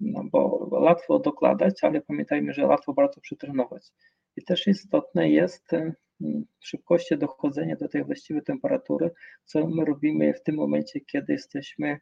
No 0.00 0.24
bo 0.32 0.68
łatwo 0.70 1.18
dokładać, 1.18 1.84
ale 1.84 2.00
pamiętajmy, 2.00 2.52
że 2.52 2.66
łatwo 2.66 2.94
bardzo 2.94 3.20
przetrenować. 3.20 3.88
I 4.36 4.44
też 4.44 4.66
istotne 4.66 5.30
jest 5.30 5.72
mm, 5.72 6.44
szybkość 6.60 7.16
dochodzenia 7.16 7.76
do 7.76 7.88
tej 7.88 8.04
właściwej 8.04 8.42
temperatury, 8.42 9.10
co 9.44 9.66
my 9.66 9.84
robimy 9.84 10.34
w 10.34 10.42
tym 10.42 10.54
momencie, 10.54 11.00
kiedy 11.00 11.32
jesteśmy 11.32 12.00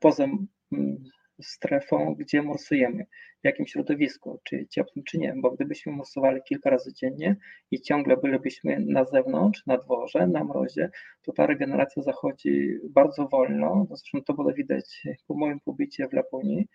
poza 0.00 0.24
mm, 0.24 1.04
strefą, 1.42 2.14
gdzie 2.18 2.42
morsujemy, 2.42 3.06
w 3.42 3.44
jakim 3.44 3.66
środowisku, 3.66 4.40
czy 4.44 4.66
ciepłym, 4.70 5.04
czy 5.04 5.18
nie, 5.18 5.34
bo 5.36 5.50
gdybyśmy 5.50 5.92
morsowali 5.92 6.40
kilka 6.48 6.70
razy 6.70 6.92
dziennie 6.92 7.36
i 7.70 7.80
ciągle 7.80 8.16
bylibyśmy 8.16 8.80
na 8.80 9.04
zewnątrz, 9.04 9.66
na 9.66 9.78
dworze, 9.78 10.26
na 10.26 10.44
mrozie, 10.44 10.90
to 11.22 11.32
ta 11.32 11.46
regeneracja 11.46 12.02
zachodzi 12.02 12.78
bardzo 12.90 13.28
wolno, 13.28 13.86
zresztą 13.88 14.22
to 14.22 14.34
było 14.34 14.52
widać 14.52 15.02
po 15.26 15.34
moim 15.34 15.60
pobycie 15.60 16.08
w 16.08 16.12
Laponii, 16.12 16.68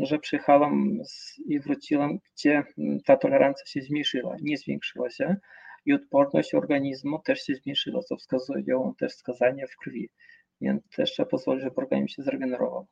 że 0.00 0.18
przyjechałam 0.18 0.98
i 1.46 1.60
wróciłam, 1.60 2.18
gdzie 2.34 2.62
ta 3.04 3.16
tolerancja 3.16 3.66
się 3.66 3.80
zmniejszyła, 3.80 4.36
nie 4.42 4.58
zwiększyła 4.58 5.10
się 5.10 5.36
i 5.86 5.92
odporność 5.92 6.54
organizmu 6.54 7.18
też 7.18 7.42
się 7.42 7.54
zmniejszyła, 7.54 8.02
co 8.02 8.16
wskazują 8.16 8.94
też 8.98 9.12
wskazania 9.12 9.66
w 9.66 9.76
krwi, 9.76 10.10
więc 10.60 10.82
też 10.96 11.12
trzeba 11.12 11.28
pozwolić, 11.28 11.64
żeby 11.64 11.76
organizm 11.76 12.08
się 12.08 12.22
zregenerował. 12.22 12.86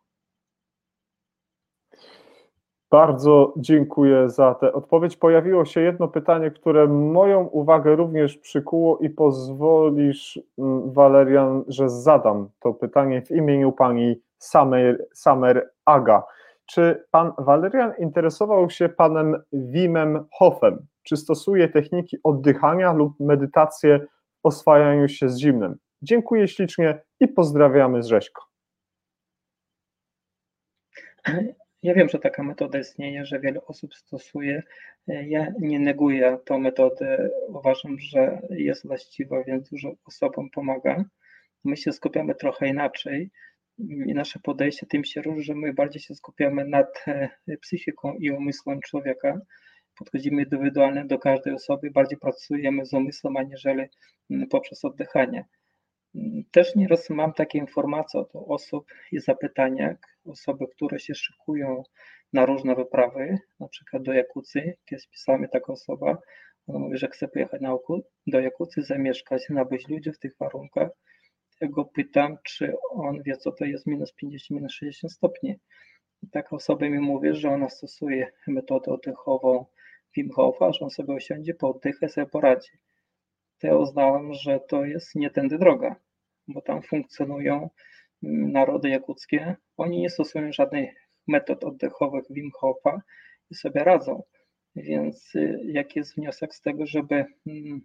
Bardzo 2.91 3.55
dziękuję 3.57 4.31
za 4.31 4.55
tę 4.55 4.73
odpowiedź. 4.73 5.17
Pojawiło 5.17 5.65
się 5.65 5.81
jedno 5.81 6.09
pytanie, 6.09 6.51
które 6.51 6.87
moją 6.87 7.45
uwagę 7.47 7.97
również 7.97 8.39
przykuło 8.39 8.99
i 8.99 9.11
pozwolisz, 9.11 10.41
mm, 10.59 10.93
Walerian, 10.93 11.65
że 11.69 11.89
zadam 11.89 12.49
to 12.61 12.75
pytanie 12.75 13.23
w 13.23 13.31
imieniu 13.31 13.73
pani 13.73 14.21
Samer, 14.39 15.07
Samer 15.13 15.71
Aga. 15.85 16.23
Czy 16.67 17.05
pan 17.11 17.33
Walerian 17.39 17.93
interesował 17.99 18.71
się 18.71 18.89
panem 18.89 19.43
Wimem 19.53 20.25
Hofem? 20.33 20.87
Czy 21.03 21.17
stosuje 21.17 21.69
techniki 21.69 22.17
oddychania 22.25 22.93
lub 22.93 23.21
medytację 23.21 23.99
w 24.43 24.47
oswajaniu 24.47 25.09
się 25.09 25.29
z 25.29 25.39
zimnem? 25.39 25.77
Dziękuję 26.03 26.49
ślicznie 26.49 27.01
i 27.21 27.29
pozdrawiamy 27.29 28.03
z 28.03 28.07
Rześko. 28.07 28.43
Ja 31.87 31.95
wiem, 31.95 32.09
że 32.09 32.19
taka 32.19 32.43
metoda 32.43 32.79
istnieje, 32.79 33.25
że 33.27 33.41
wiele 33.41 33.67
osób 33.67 33.95
stosuje. 33.95 34.63
Ja 35.07 35.53
nie 35.61 35.79
neguję 35.79 36.39
tą 36.45 36.59
metodę. 36.59 37.31
Uważam, 37.49 37.99
że 37.99 38.41
jest 38.51 38.87
właściwa, 38.87 39.45
więc 39.45 39.71
dużo 39.71 39.93
osobom 40.05 40.51
pomaga. 40.51 41.05
My 41.65 41.77
się 41.77 41.93
skupiamy 41.93 42.35
trochę 42.35 42.69
inaczej 42.69 43.31
i 43.79 44.15
nasze 44.15 44.39
podejście 44.39 44.87
tym 44.87 45.05
się 45.05 45.23
różni, 45.23 45.43
że 45.43 45.55
my 45.55 45.75
bardziej 45.75 46.03
się 46.03 46.15
skupiamy 46.15 46.65
nad 46.65 47.05
e, 47.07 47.29
psychiką 47.61 48.15
i 48.15 48.31
umysłem 48.31 48.81
człowieka. 48.81 49.41
Podchodzimy 49.99 50.43
indywidualnie 50.43 51.05
do 51.05 51.19
każdej 51.19 51.55
osoby, 51.55 51.91
bardziej 51.91 52.19
pracujemy 52.19 52.87
z 52.87 52.93
umysłem, 52.93 53.37
aniżeli 53.37 53.85
poprzez 54.51 54.85
oddychanie. 54.85 55.45
Też 56.51 56.75
nieraz 56.75 57.11
mam 57.11 57.33
takie 57.33 57.59
informacje 57.59 58.21
od 58.21 58.31
osób 58.35 58.87
i 59.13 59.21
zapytania, 59.21 59.97
osoby, 60.25 60.67
które 60.69 60.99
się 60.99 61.15
szykują 61.15 61.83
na 62.33 62.47
różne 62.47 62.75
wyprawy, 62.75 63.39
na 63.61 63.69
przykład 63.69 64.03
do 64.03 64.13
Jakucji, 64.13 64.63
kiedyś 64.85 65.09
pisała 65.09 65.39
mi 65.39 65.49
taka 65.49 65.73
osoba, 65.73 66.19
ona 66.67 66.79
mówi, 66.79 66.99
że 66.99 67.09
chce 67.09 67.29
pojechać 67.29 67.61
na 67.61 67.79
do 68.27 68.41
Jakucji, 68.41 68.83
zamieszkać, 68.83 69.49
nabyć 69.49 69.89
ludzi 69.89 70.13
w 70.13 70.19
tych 70.19 70.37
warunkach. 70.41 70.91
Ja 71.61 71.69
go 71.69 71.85
pytam, 71.85 72.39
czy 72.45 72.75
on 72.91 73.23
wie, 73.23 73.37
co 73.37 73.53
to 73.53 73.65
jest 73.65 73.87
minus 73.87 74.13
50, 74.13 74.51
minus 74.51 74.73
60 74.73 75.13
stopni. 75.13 75.57
I 76.23 76.29
taka 76.31 76.57
osoba 76.57 76.89
mi 76.89 76.99
mówi, 76.99 77.35
że 77.35 77.51
ona 77.51 77.69
stosuje 77.69 78.33
metodę 78.47 78.93
oddechową 78.93 79.67
Wim 80.17 80.31
Hofa, 80.31 80.73
że 80.73 80.81
on 80.81 80.91
sobie 80.91 81.15
osiądzie, 81.15 81.55
pooddycha 81.55 82.07
i 82.07 82.09
sobie 82.09 82.27
poradzi. 82.27 82.71
To 83.59 83.67
ja 83.67 83.77
uznałem, 83.77 84.35
że 84.35 84.61
to 84.69 84.85
jest 84.85 85.15
nie 85.15 85.31
tędy 85.31 85.59
droga, 85.59 85.97
bo 86.49 86.61
tam 86.61 86.83
funkcjonują 86.83 87.71
mm, 88.23 88.53
narody 88.53 88.89
jakuckie. 88.89 89.57
Oni 89.77 90.01
nie 90.01 90.11
stosują 90.11 90.53
żadnych 90.53 90.91
metod 91.27 91.65
oddechowych 91.65 92.25
Wim 92.31 92.51
Hofa 92.55 93.03
i 93.51 93.55
sobie 93.55 93.85
radzą. 93.85 94.23
Więc 94.77 95.35
y, 95.35 95.61
jaki 95.65 95.99
jest 95.99 96.17
wniosek 96.17 96.55
z 96.55 96.61
tego, 96.61 96.87
żeby 96.87 97.25
mm, 97.47 97.81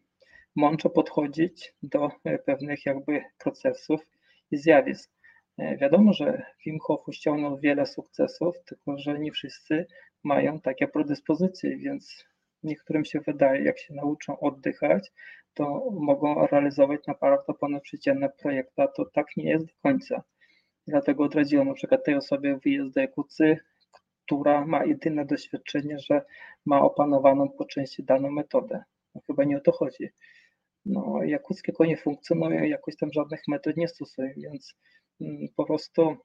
mądrze 0.56 0.90
podchodzić 0.90 1.74
do 1.84 2.12
e, 2.24 2.40
pewnych 2.40 2.86
jakby 2.86 3.22
procesów 3.38 4.02
i 4.52 4.58
zjawisk. 4.58 5.12
E, 5.58 5.78
wiadomo, 5.78 6.14
że 6.14 6.46
Wim 6.66 6.80
Hof 6.80 7.10
osiągnął 7.10 7.60
wiele 7.60 7.86
sukcesów, 7.86 8.56
tylko 8.66 8.98
że 8.98 9.20
nie 9.20 9.32
wszyscy 9.32 9.86
mają 10.24 10.60
takie 10.60 10.88
predyspozycje, 10.88 11.78
więc 11.78 12.26
niektórym 12.64 13.06
się 13.06 13.20
wydaje, 13.20 13.64
jak 13.64 13.80
się 13.80 13.94
nauczą 13.94 14.40
oddychać, 14.40 15.12
to 15.54 15.90
mogą 15.92 16.48
realizować 16.48 17.08
naprawdę 17.08 17.54
ponadprzeciętne 17.54 18.30
projekty, 18.30 18.82
a 18.82 18.88
to 18.88 19.06
tak 19.06 19.28
nie 19.38 19.50
jest 19.50 19.66
do 19.66 19.74
końca. 19.82 20.24
Dlatego 20.88 21.24
odradziłem 21.24 21.68
na 21.68 21.74
przykład 21.74 22.06
tej 22.06 22.16
osobie 22.16 22.60
wyjazd 22.64 22.94
do 22.94 23.02
Jakucy, 23.02 23.58
która 24.26 24.66
ma 24.66 24.86
jedyne 24.86 25.26
doświadczenie, 25.26 26.00
że 26.00 26.22
ma 26.66 26.82
opanowaną 26.82 27.50
po 27.50 27.66
części 27.66 28.04
daną 28.04 28.32
metodę. 28.32 28.84
No, 29.16 29.22
chyba 29.28 29.44
nie 29.44 29.58
o 29.58 29.62
to 29.62 29.72
chodzi. 29.72 30.10
No, 30.86 31.24
jakuckie 31.24 31.72
konie 31.72 31.98
funkcjonują, 31.98 32.64
jakoś 32.64 32.98
tam 32.98 33.12
żadnych 33.14 33.42
metod 33.48 33.78
nie 33.78 33.88
stosują, 33.88 34.30
więc 34.38 34.76
mm, 35.22 35.48
po 35.56 35.66
prostu 35.66 36.18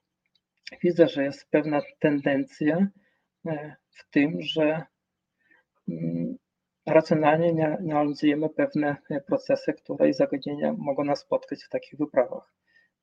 widzę, 0.83 1.07
że 1.07 1.23
jest 1.23 1.49
pewna 1.49 1.81
tendencja 1.99 2.87
e, 3.47 3.75
w 3.89 4.09
tym, 4.09 4.41
że 4.41 4.83
racjonalnie 6.85 7.53
nie, 7.53 7.77
nie 7.81 7.93
analizujemy 7.93 8.49
pewne 8.49 8.97
e, 9.09 9.21
procesy, 9.21 9.73
które 9.73 10.09
i 10.09 10.13
zagadnienia 10.13 10.73
mogą 10.77 11.03
nas 11.03 11.19
spotkać 11.19 11.63
w 11.63 11.69
takich 11.69 11.99
wyprawach. 11.99 12.53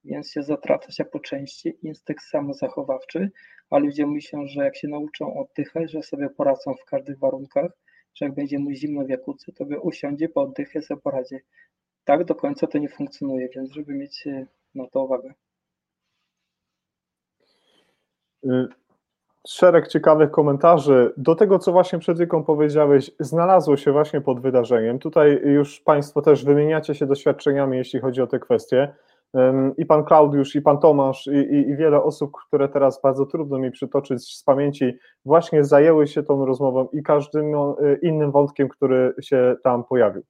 Więc 0.05 0.33
się 0.33 0.43
zatraca 0.43 0.93
się 0.93 1.05
po 1.05 1.21
części 1.21 1.79
instynkt 1.83 2.25
samozachowawczy, 2.25 3.31
a 3.71 3.79
ludzie 3.79 4.07
myślą, 4.07 4.47
że 4.47 4.65
jak 4.65 4.77
się 4.77 4.89
nauczą 4.89 5.35
oddychać, 5.35 5.91
że 5.91 6.03
sobie 6.03 6.31
poradzą 6.31 6.75
w 6.75 6.85
każdych 6.85 7.19
warunkach, 7.19 7.73
że 8.15 8.25
jak 8.25 8.35
będzie 8.35 8.59
mu 8.59 8.73
zimno 8.73 9.05
w 9.05 9.09
jakucy, 9.09 9.53
to 9.53 9.65
by 9.65 9.81
usiądzie, 9.81 10.29
po 10.29 10.43
oddychie 10.43 10.83
sobie 10.83 11.01
poradzi. 11.01 11.37
Tak 12.05 12.25
do 12.25 12.35
końca 12.35 12.67
to 12.67 12.79
nie 12.79 12.89
funkcjonuje, 12.89 13.49
więc 13.55 13.73
żeby 13.73 13.95
mieć 13.95 14.27
e, 14.27 14.47
na 14.75 14.87
to 14.87 15.05
uwagę. 15.05 15.35
Y, 18.45 18.69
szereg 19.47 19.89
ciekawych 19.89 20.31
komentarzy. 20.31 21.13
Do 21.17 21.35
tego, 21.35 21.59
co 21.59 21.73
właśnie 21.73 21.99
przed 21.99 22.19
chwilą 22.19 22.45
powiedziałeś, 22.45 23.11
znalazło 23.21 23.77
się 23.77 23.93
właśnie 23.93 24.21
pod 24.21 24.41
wydarzeniem. 24.41 24.99
Tutaj 24.99 25.41
już 25.45 25.81
Państwo 25.81 26.23
też 26.23 26.45
wymieniacie 26.45 26.95
się 26.95 27.07
doświadczeniami, 27.07 27.77
jeśli 27.77 28.01
chodzi 28.01 28.23
o 28.23 28.27
te 28.27 28.39
kwestie. 28.39 28.95
I 29.77 29.87
pan 29.87 30.05
Klaudiusz, 30.05 30.55
i 30.55 30.63
pan 30.63 30.79
Tomasz, 30.79 31.27
i, 31.27 31.31
i, 31.31 31.69
i, 31.69 31.77
wiele 31.77 32.03
osób, 32.03 32.33
które 32.47 32.69
teraz 32.69 33.03
bardzo 33.03 33.27
trudno 33.27 33.59
mi 33.59 33.71
przytoczyć 33.71 34.37
z 34.37 34.43
pamięci, 34.43 34.99
właśnie 35.25 35.65
zajęły 35.65 36.07
się 36.07 36.23
tą 36.23 36.47
rozmową 36.47 36.89
i 36.93 37.03
każdym 37.03 37.55
y, 37.55 37.99
innym 38.03 38.31
wątkiem, 38.31 38.69
który 38.69 39.15
się 39.21 39.57
tam 39.63 39.85
pojawił. 39.85 40.23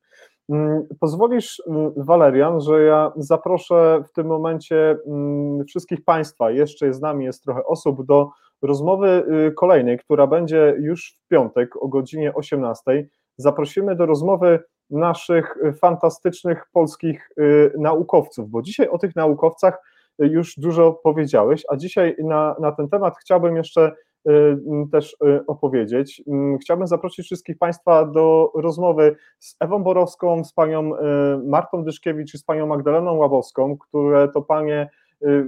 Mm, 0.48 0.86
pozwolisz, 1.00 1.62
Walerian, 1.96 2.60
że 2.60 2.82
ja 2.82 3.12
zaproszę 3.16 4.04
w 4.08 4.12
tym 4.12 4.26
momencie 4.26 4.96
mm, 5.06 5.64
wszystkich 5.64 6.04
Państwa, 6.04 6.50
jeszcze 6.50 6.92
z 6.92 7.00
nami 7.00 7.24
jest 7.24 7.44
trochę 7.44 7.64
osób, 7.64 8.06
do 8.06 8.30
rozmowy 8.64 9.24
y, 9.48 9.52
kolejnej, 9.52 9.98
która 9.98 10.26
będzie 10.26 10.76
już 10.78 11.14
w 11.14 11.28
piątek 11.28 11.82
o 11.82 11.88
godzinie 11.88 12.34
18. 12.34 13.08
Zaprosimy 13.36 13.96
do 13.96 14.06
rozmowy 14.06 14.60
naszych 14.90 15.56
fantastycznych 15.80 16.64
polskich 16.72 17.30
y, 17.38 17.72
naukowców, 17.78 18.50
bo 18.50 18.62
dzisiaj 18.62 18.88
o 18.88 18.98
tych 18.98 19.16
naukowcach 19.16 19.78
już 20.18 20.54
dużo 20.58 20.92
powiedziałeś, 20.92 21.62
a 21.68 21.76
dzisiaj 21.76 22.16
na, 22.18 22.56
na 22.60 22.72
ten 22.72 22.88
temat 22.88 23.14
chciałbym 23.18 23.56
jeszcze 23.56 23.92
Y, 24.28 24.56
też 24.92 25.16
y, 25.26 25.46
opowiedzieć. 25.46 26.22
Chciałbym 26.60 26.86
zaprosić 26.86 27.26
wszystkich 27.26 27.58
Państwa 27.58 28.04
do 28.04 28.52
rozmowy 28.54 29.16
z 29.38 29.56
Ewą 29.60 29.82
Borowską, 29.82 30.44
z 30.44 30.52
panią 30.52 30.94
y, 30.94 30.98
Martą 31.46 31.84
Dyszkiewicz 31.84 32.34
i 32.34 32.38
z 32.38 32.44
panią 32.44 32.66
Magdaleną 32.66 33.14
Łabowską, 33.14 33.78
które 33.78 34.28
to 34.28 34.42
panie 34.42 34.90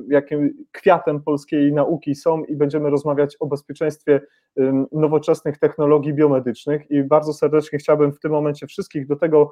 jakim 0.09 0.67
kwiatem 0.73 1.23
polskiej 1.23 1.73
nauki 1.73 2.15
są 2.15 2.45
i 2.45 2.57
będziemy 2.57 2.91
rozmawiać 2.91 3.37
o 3.41 3.47
bezpieczeństwie 3.47 4.21
nowoczesnych 4.93 5.59
technologii 5.59 6.15
biomedycznych. 6.15 6.91
I 6.91 7.03
bardzo 7.03 7.33
serdecznie 7.33 7.79
chciałbym 7.79 8.13
w 8.13 8.21
tym 8.21 8.33
momencie 8.33 8.67
wszystkich 8.67 9.07
do 9.07 9.17
tego 9.17 9.51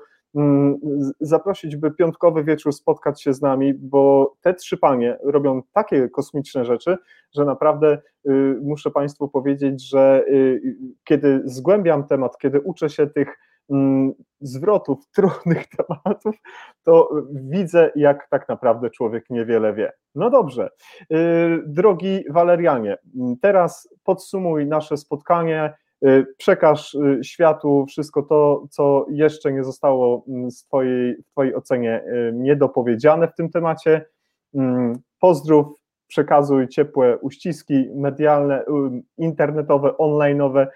zaprosić, 1.21 1.77
by 1.77 1.91
piątkowy 1.91 2.45
wieczór 2.45 2.73
spotkać 2.73 3.23
się 3.23 3.33
z 3.33 3.43
nami, 3.43 3.75
bo 3.75 4.35
te 4.41 4.55
trzy 4.55 4.77
panie 4.77 5.19
robią 5.25 5.63
takie 5.73 6.09
kosmiczne 6.09 6.65
rzeczy, 6.65 6.97
że 7.35 7.45
naprawdę 7.45 7.99
muszę 8.63 8.91
Państwu 8.91 9.29
powiedzieć, 9.29 9.89
że 9.89 10.25
kiedy 11.05 11.43
zgłębiam 11.45 12.07
temat, 12.07 12.39
kiedy 12.39 12.61
uczę 12.61 12.91
się 12.91 13.07
tych 13.07 13.39
zwrotów 14.41 15.07
trudnych 15.17 15.67
tematów, 15.69 16.37
to 16.83 17.11
widzę, 17.33 17.91
jak 17.97 18.29
tak 18.31 18.49
naprawdę 18.49 18.91
człowiek 18.91 19.31
niewiele 19.31 19.75
wie. 19.75 19.93
No 20.15 20.31
dobrze, 20.31 20.71
y, 21.13 21.17
drogi 21.67 22.25
Walerianie, 22.31 22.99
teraz 23.41 23.89
podsumuj 24.05 24.67
nasze 24.67 24.97
spotkanie, 24.97 25.75
y, 26.07 26.27
przekaż 26.39 26.95
y, 26.95 27.25
światu 27.25 27.87
wszystko 27.89 28.23
to, 28.23 28.65
co 28.71 29.07
jeszcze 29.11 29.53
nie 29.53 29.65
zostało 29.65 30.25
mm, 30.29 30.51
z 30.51 30.65
twojej, 30.65 31.17
w 31.23 31.31
Twojej 31.31 31.55
ocenie 31.55 32.05
niedopowiedziane 32.33 33.29
w 33.29 33.35
tym 33.35 33.51
temacie. 33.51 34.07
Mm, 34.55 34.99
pozdrów, 35.21 35.67
przekazuj 36.07 36.69
ciepłe 36.69 37.19
uściski 37.19 37.91
medialne, 37.95 38.65
internetowe, 39.19 39.91
online'owe 39.91 40.67
Mm, 40.67 40.69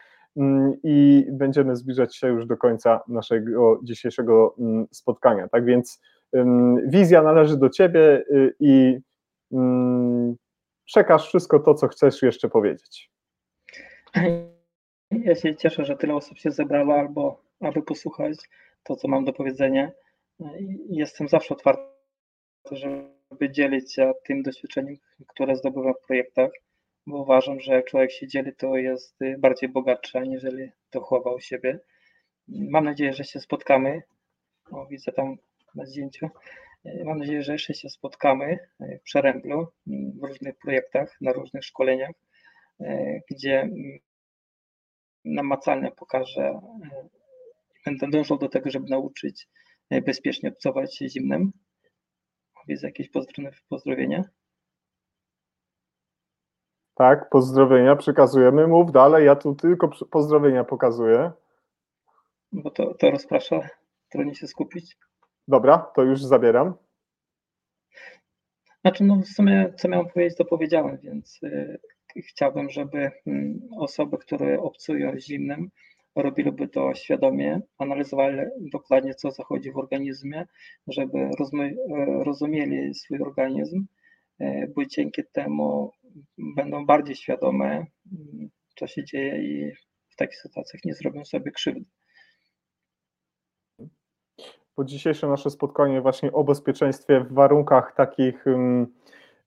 i 0.82 1.26
będziemy 1.30 1.76
zbliżać 1.76 2.16
się 2.16 2.28
już 2.28 2.46
do 2.46 2.56
końca 2.56 3.00
naszego 3.08 3.80
dzisiejszego 3.82 4.54
mm, 4.58 4.86
spotkania. 4.90 5.48
Tak 5.48 5.64
więc 5.64 6.00
wizja 6.86 7.22
należy 7.22 7.56
do 7.56 7.70
Ciebie 7.70 8.24
y, 8.30 8.54
i 8.60 8.98
mm, 9.52 10.36
przekaż 10.84 11.28
wszystko 11.28 11.58
to, 11.58 11.74
co 11.74 11.88
chcesz 11.88 12.22
jeszcze 12.22 12.48
powiedzieć. 12.48 13.10
Ja 15.10 15.34
się 15.34 15.56
cieszę, 15.56 15.84
że 15.84 15.96
tyle 15.96 16.14
osób 16.14 16.38
się 16.38 16.50
zebrało 16.50 16.94
albo 16.94 17.40
aby 17.60 17.82
posłuchać 17.82 18.38
to, 18.82 18.96
co 18.96 19.08
mam 19.08 19.24
do 19.24 19.32
powiedzenia. 19.32 19.90
Jestem 20.88 21.28
zawsze 21.28 21.54
otwarty, 21.54 21.82
żeby 22.70 23.50
dzielić 23.50 23.94
się 23.94 24.12
tym 24.24 24.42
doświadczeniem, 24.42 24.96
które 25.28 25.56
zdobywam 25.56 25.94
w 25.94 26.06
projektach 26.06 26.50
bo 27.08 27.22
uważam, 27.22 27.60
że 27.60 27.72
jak 27.72 27.84
człowiek 27.84 28.12
się 28.12 28.28
dzieli, 28.28 28.54
to 28.54 28.76
jest 28.76 29.22
y, 29.22 29.38
bardziej 29.38 29.68
bogatszy, 29.68 30.18
aniżeli 30.18 30.70
to 30.90 31.00
chowa 31.00 31.30
u 31.34 31.40
siebie. 31.40 31.80
Mam 32.48 32.84
nadzieję, 32.84 33.12
że 33.12 33.24
się 33.24 33.40
spotkamy. 33.40 34.02
O, 34.70 34.86
widzę 34.86 35.12
tam 35.12 35.36
na 35.74 35.86
zdjęciu. 35.86 36.26
Y, 36.86 37.02
mam 37.04 37.18
nadzieję, 37.18 37.42
że 37.42 37.52
jeszcze 37.52 37.74
się 37.74 37.88
spotkamy 37.88 38.58
y, 38.80 38.98
w 38.98 39.02
Przeręblu, 39.02 39.66
w 39.86 40.24
różnych 40.24 40.58
projektach, 40.58 41.16
na 41.20 41.32
różnych 41.32 41.64
szkoleniach, 41.64 42.10
gdzie 43.30 43.68
namacalnie 45.24 45.90
pokażę 45.90 46.60
będę 47.84 48.10
dążył 48.10 48.38
do 48.38 48.48
tego, 48.48 48.70
żeby 48.70 48.90
nauczyć 48.90 49.48
bezpiecznie 50.06 50.48
obcować 50.48 50.98
zimnem. 50.98 51.52
Widzę 52.68 52.86
jakieś 52.86 53.10
pozdrowienia. 53.68 54.24
Tak, 56.98 57.30
pozdrowienia 57.30 57.96
przekazujemy. 57.96 58.66
Mów 58.66 58.92
dalej, 58.92 59.26
ja 59.26 59.36
tu 59.36 59.54
tylko 59.54 59.90
pozdrowienia 60.10 60.64
pokazuję. 60.64 61.32
Bo 62.52 62.70
to, 62.70 62.94
to 62.94 63.10
rozprasza, 63.10 63.60
trudniej 64.08 64.34
się 64.34 64.46
skupić. 64.46 64.96
Dobra, 65.48 65.78
to 65.78 66.02
już 66.02 66.24
zabieram. 66.24 66.74
Znaczy, 68.80 69.04
no 69.04 69.16
w 69.16 69.26
sumie, 69.26 69.72
co 69.76 69.88
miałem 69.88 70.06
powiedzieć, 70.06 70.38
to 70.38 70.44
powiedziałem, 70.44 70.98
więc 71.02 71.42
y, 71.42 71.80
chciałbym, 72.28 72.70
żeby 72.70 72.98
y, 72.98 73.10
osoby, 73.78 74.18
które 74.18 74.60
obcują 74.60 75.18
zimnym, 75.18 75.70
robiliby 76.16 76.68
to 76.68 76.94
świadomie, 76.94 77.60
analizowali 77.78 78.38
dokładnie, 78.72 79.14
co 79.14 79.30
zachodzi 79.30 79.72
w 79.72 79.78
organizmie, 79.78 80.46
żeby 80.88 81.30
rozumieli 82.24 82.94
swój 82.94 83.22
organizm, 83.22 83.86
bo 84.74 84.86
dzięki 84.86 85.22
temu 85.32 85.92
będą 86.38 86.86
bardziej 86.86 87.16
świadome, 87.16 87.86
co 88.76 88.86
się 88.86 89.04
dzieje 89.04 89.42
i 89.42 89.72
w 90.08 90.16
takich 90.16 90.36
sytuacjach 90.36 90.84
nie 90.84 90.94
zrobią 90.94 91.24
sobie 91.24 91.50
krzywdy. 91.50 91.84
Bo 94.76 94.84
dzisiejsze 94.84 95.28
nasze 95.28 95.50
spotkanie 95.50 96.00
właśnie 96.00 96.32
o 96.32 96.44
bezpieczeństwie 96.44 97.20
w 97.20 97.32
warunkach 97.32 97.94
takich 97.94 98.46
um, 98.46 98.86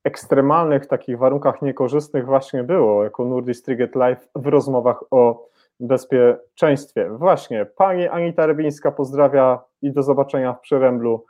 ekstremalnych, 0.04 0.86
takich 0.86 1.18
warunkach 1.18 1.62
niekorzystnych 1.62 2.26
właśnie 2.26 2.64
było, 2.64 3.04
jako 3.04 3.26
Nurdis 3.26 3.64
Triget 3.64 3.96
Live 3.96 4.30
w 4.36 4.48
rozmowach 4.48 5.04
o 5.12 5.50
bezpieczeństwie. 5.80 7.10
Właśnie, 7.10 7.66
pani 7.66 8.08
Anita 8.08 8.46
Rybińska 8.46 8.92
pozdrawia 8.92 9.60
i 9.82 9.92
do 9.92 10.04
zobaczenia 10.04 10.54
w 10.54 10.62
Przyręblu. 10.62 11.26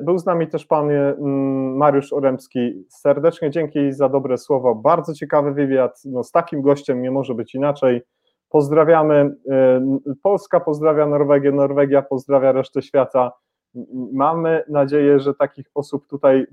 Był 0.00 0.18
z 0.18 0.26
nami 0.26 0.48
też 0.48 0.66
pan 0.66 0.90
mm, 0.90 1.76
Mariusz 1.76 2.12
Oremski. 2.12 2.84
Serdecznie 2.88 3.50
dzięki 3.50 3.92
za 3.92 4.08
dobre 4.08 4.38
słowo. 4.38 4.74
Bardzo 4.74 5.14
ciekawy 5.14 5.52
wywiad. 5.52 6.02
No, 6.04 6.24
z 6.24 6.30
takim 6.30 6.62
gościem 6.62 7.02
nie 7.02 7.10
może 7.10 7.34
być 7.34 7.54
inaczej. 7.54 8.02
Pozdrawiamy. 8.48 9.36
Y, 10.10 10.14
Polska 10.22 10.60
pozdrawia 10.60 11.06
Norwegię, 11.06 11.52
Norwegia 11.52 12.02
pozdrawia 12.02 12.52
resztę 12.52 12.82
świata. 12.82 13.32
Mamy 14.12 14.64
nadzieję, 14.68 15.20
że 15.20 15.34
takich 15.34 15.66
osób 15.74 16.06
tutaj 16.06 16.40
y, 16.40 16.46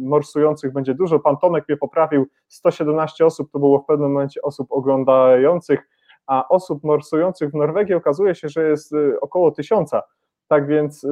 morsujących 0.00 0.72
będzie 0.72 0.94
dużo. 0.94 1.18
Pan 1.18 1.36
Tomek 1.36 1.64
mnie 1.68 1.76
poprawił. 1.76 2.26
117 2.48 3.26
osób 3.26 3.50
to 3.52 3.58
było 3.58 3.78
w 3.78 3.86
pewnym 3.86 4.12
momencie 4.12 4.42
osób 4.42 4.72
oglądających, 4.72 5.88
a 6.26 6.48
osób 6.48 6.84
morsujących 6.84 7.50
w 7.50 7.54
Norwegii 7.54 7.94
okazuje 7.94 8.34
się, 8.34 8.48
że 8.48 8.68
jest 8.68 8.94
około 9.20 9.50
tysiąca. 9.50 10.02
Tak 10.48 10.66
więc 10.66 11.06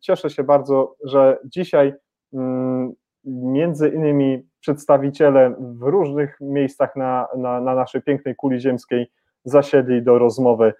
cieszę 0.00 0.30
się 0.30 0.44
bardzo, 0.44 0.94
że 1.04 1.38
dzisiaj 1.44 1.94
mm, 2.32 2.92
między 3.24 3.88
innymi 3.88 4.48
przedstawiciele 4.60 5.54
w 5.58 5.82
różnych 5.82 6.36
miejscach 6.40 6.96
na, 6.96 7.28
na, 7.36 7.60
na 7.60 7.74
naszej 7.74 8.02
pięknej 8.02 8.36
kuli 8.36 8.60
ziemskiej 8.60 9.12
zasiedli 9.44 10.02
do 10.02 10.18
rozmowy 10.18 10.72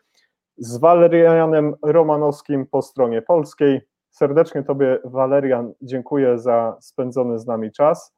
z 0.57 0.77
Walerianem 0.77 1.75
Romanowskim 1.83 2.67
po 2.67 2.83
stronie 2.83 3.23
polskiej. 3.23 3.81
Serdecznie 4.11 4.63
Tobie, 4.63 4.99
Walerian, 5.05 5.73
dziękuję 5.83 6.39
za 6.39 6.77
spędzony 6.81 7.39
z 7.39 7.47
nami 7.47 7.73
czas. 7.73 8.15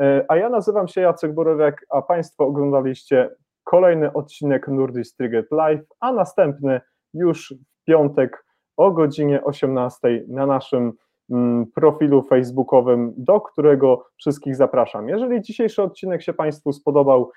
E, 0.00 0.24
a 0.28 0.36
ja 0.36 0.48
nazywam 0.48 0.88
się 0.88 1.00
Jacek 1.00 1.34
Borowiak, 1.34 1.86
a 1.90 2.02
Państwo 2.02 2.44
oglądaliście 2.44 3.30
kolejny 3.64 4.12
odcinek 4.12 4.68
Nordic 4.68 5.14
Triget 5.14 5.50
Live, 5.50 5.84
a 6.00 6.12
następny 6.12 6.80
już 7.14 7.54
w 7.54 7.84
piątek 7.84 8.44
o 8.76 8.90
godzinie 8.90 9.44
18 9.44 10.24
na 10.28 10.46
naszym 10.46 10.92
mm, 11.30 11.66
profilu 11.74 12.22
facebookowym, 12.22 13.14
do 13.16 13.40
którego 13.40 14.04
wszystkich 14.16 14.56
zapraszam. 14.56 15.08
Jeżeli 15.08 15.42
dzisiejszy 15.42 15.82
odcinek 15.82 16.22
się 16.22 16.32
Państwu 16.32 16.72
spodobał, 16.72 17.30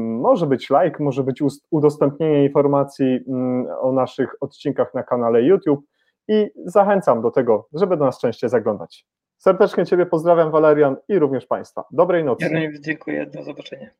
może 0.00 0.46
być 0.46 0.70
like, 0.70 1.04
może 1.04 1.22
być 1.22 1.42
udostępnienie 1.70 2.44
informacji 2.44 3.20
mm, 3.28 3.66
o 3.80 3.92
naszych 3.92 4.34
odcinkach 4.40 4.94
na 4.94 5.02
kanale 5.02 5.42
YouTube 5.42 5.86
i 6.28 6.50
zachęcam 6.64 7.22
do 7.22 7.30
tego, 7.30 7.68
żeby 7.72 7.96
do 7.96 8.04
nas 8.04 8.20
częściej 8.20 8.50
zaglądać. 8.50 9.06
Serdecznie 9.38 9.86
Ciebie 9.86 10.06
pozdrawiam, 10.06 10.50
Walerian, 10.50 10.96
i 11.08 11.18
również 11.18 11.46
Państwa. 11.46 11.84
Dobrej 11.90 12.24
nocy. 12.24 12.44
Ja 12.44 12.50
dziękuję, 12.80 13.26
do 13.26 13.42
zobaczenia. 13.42 13.90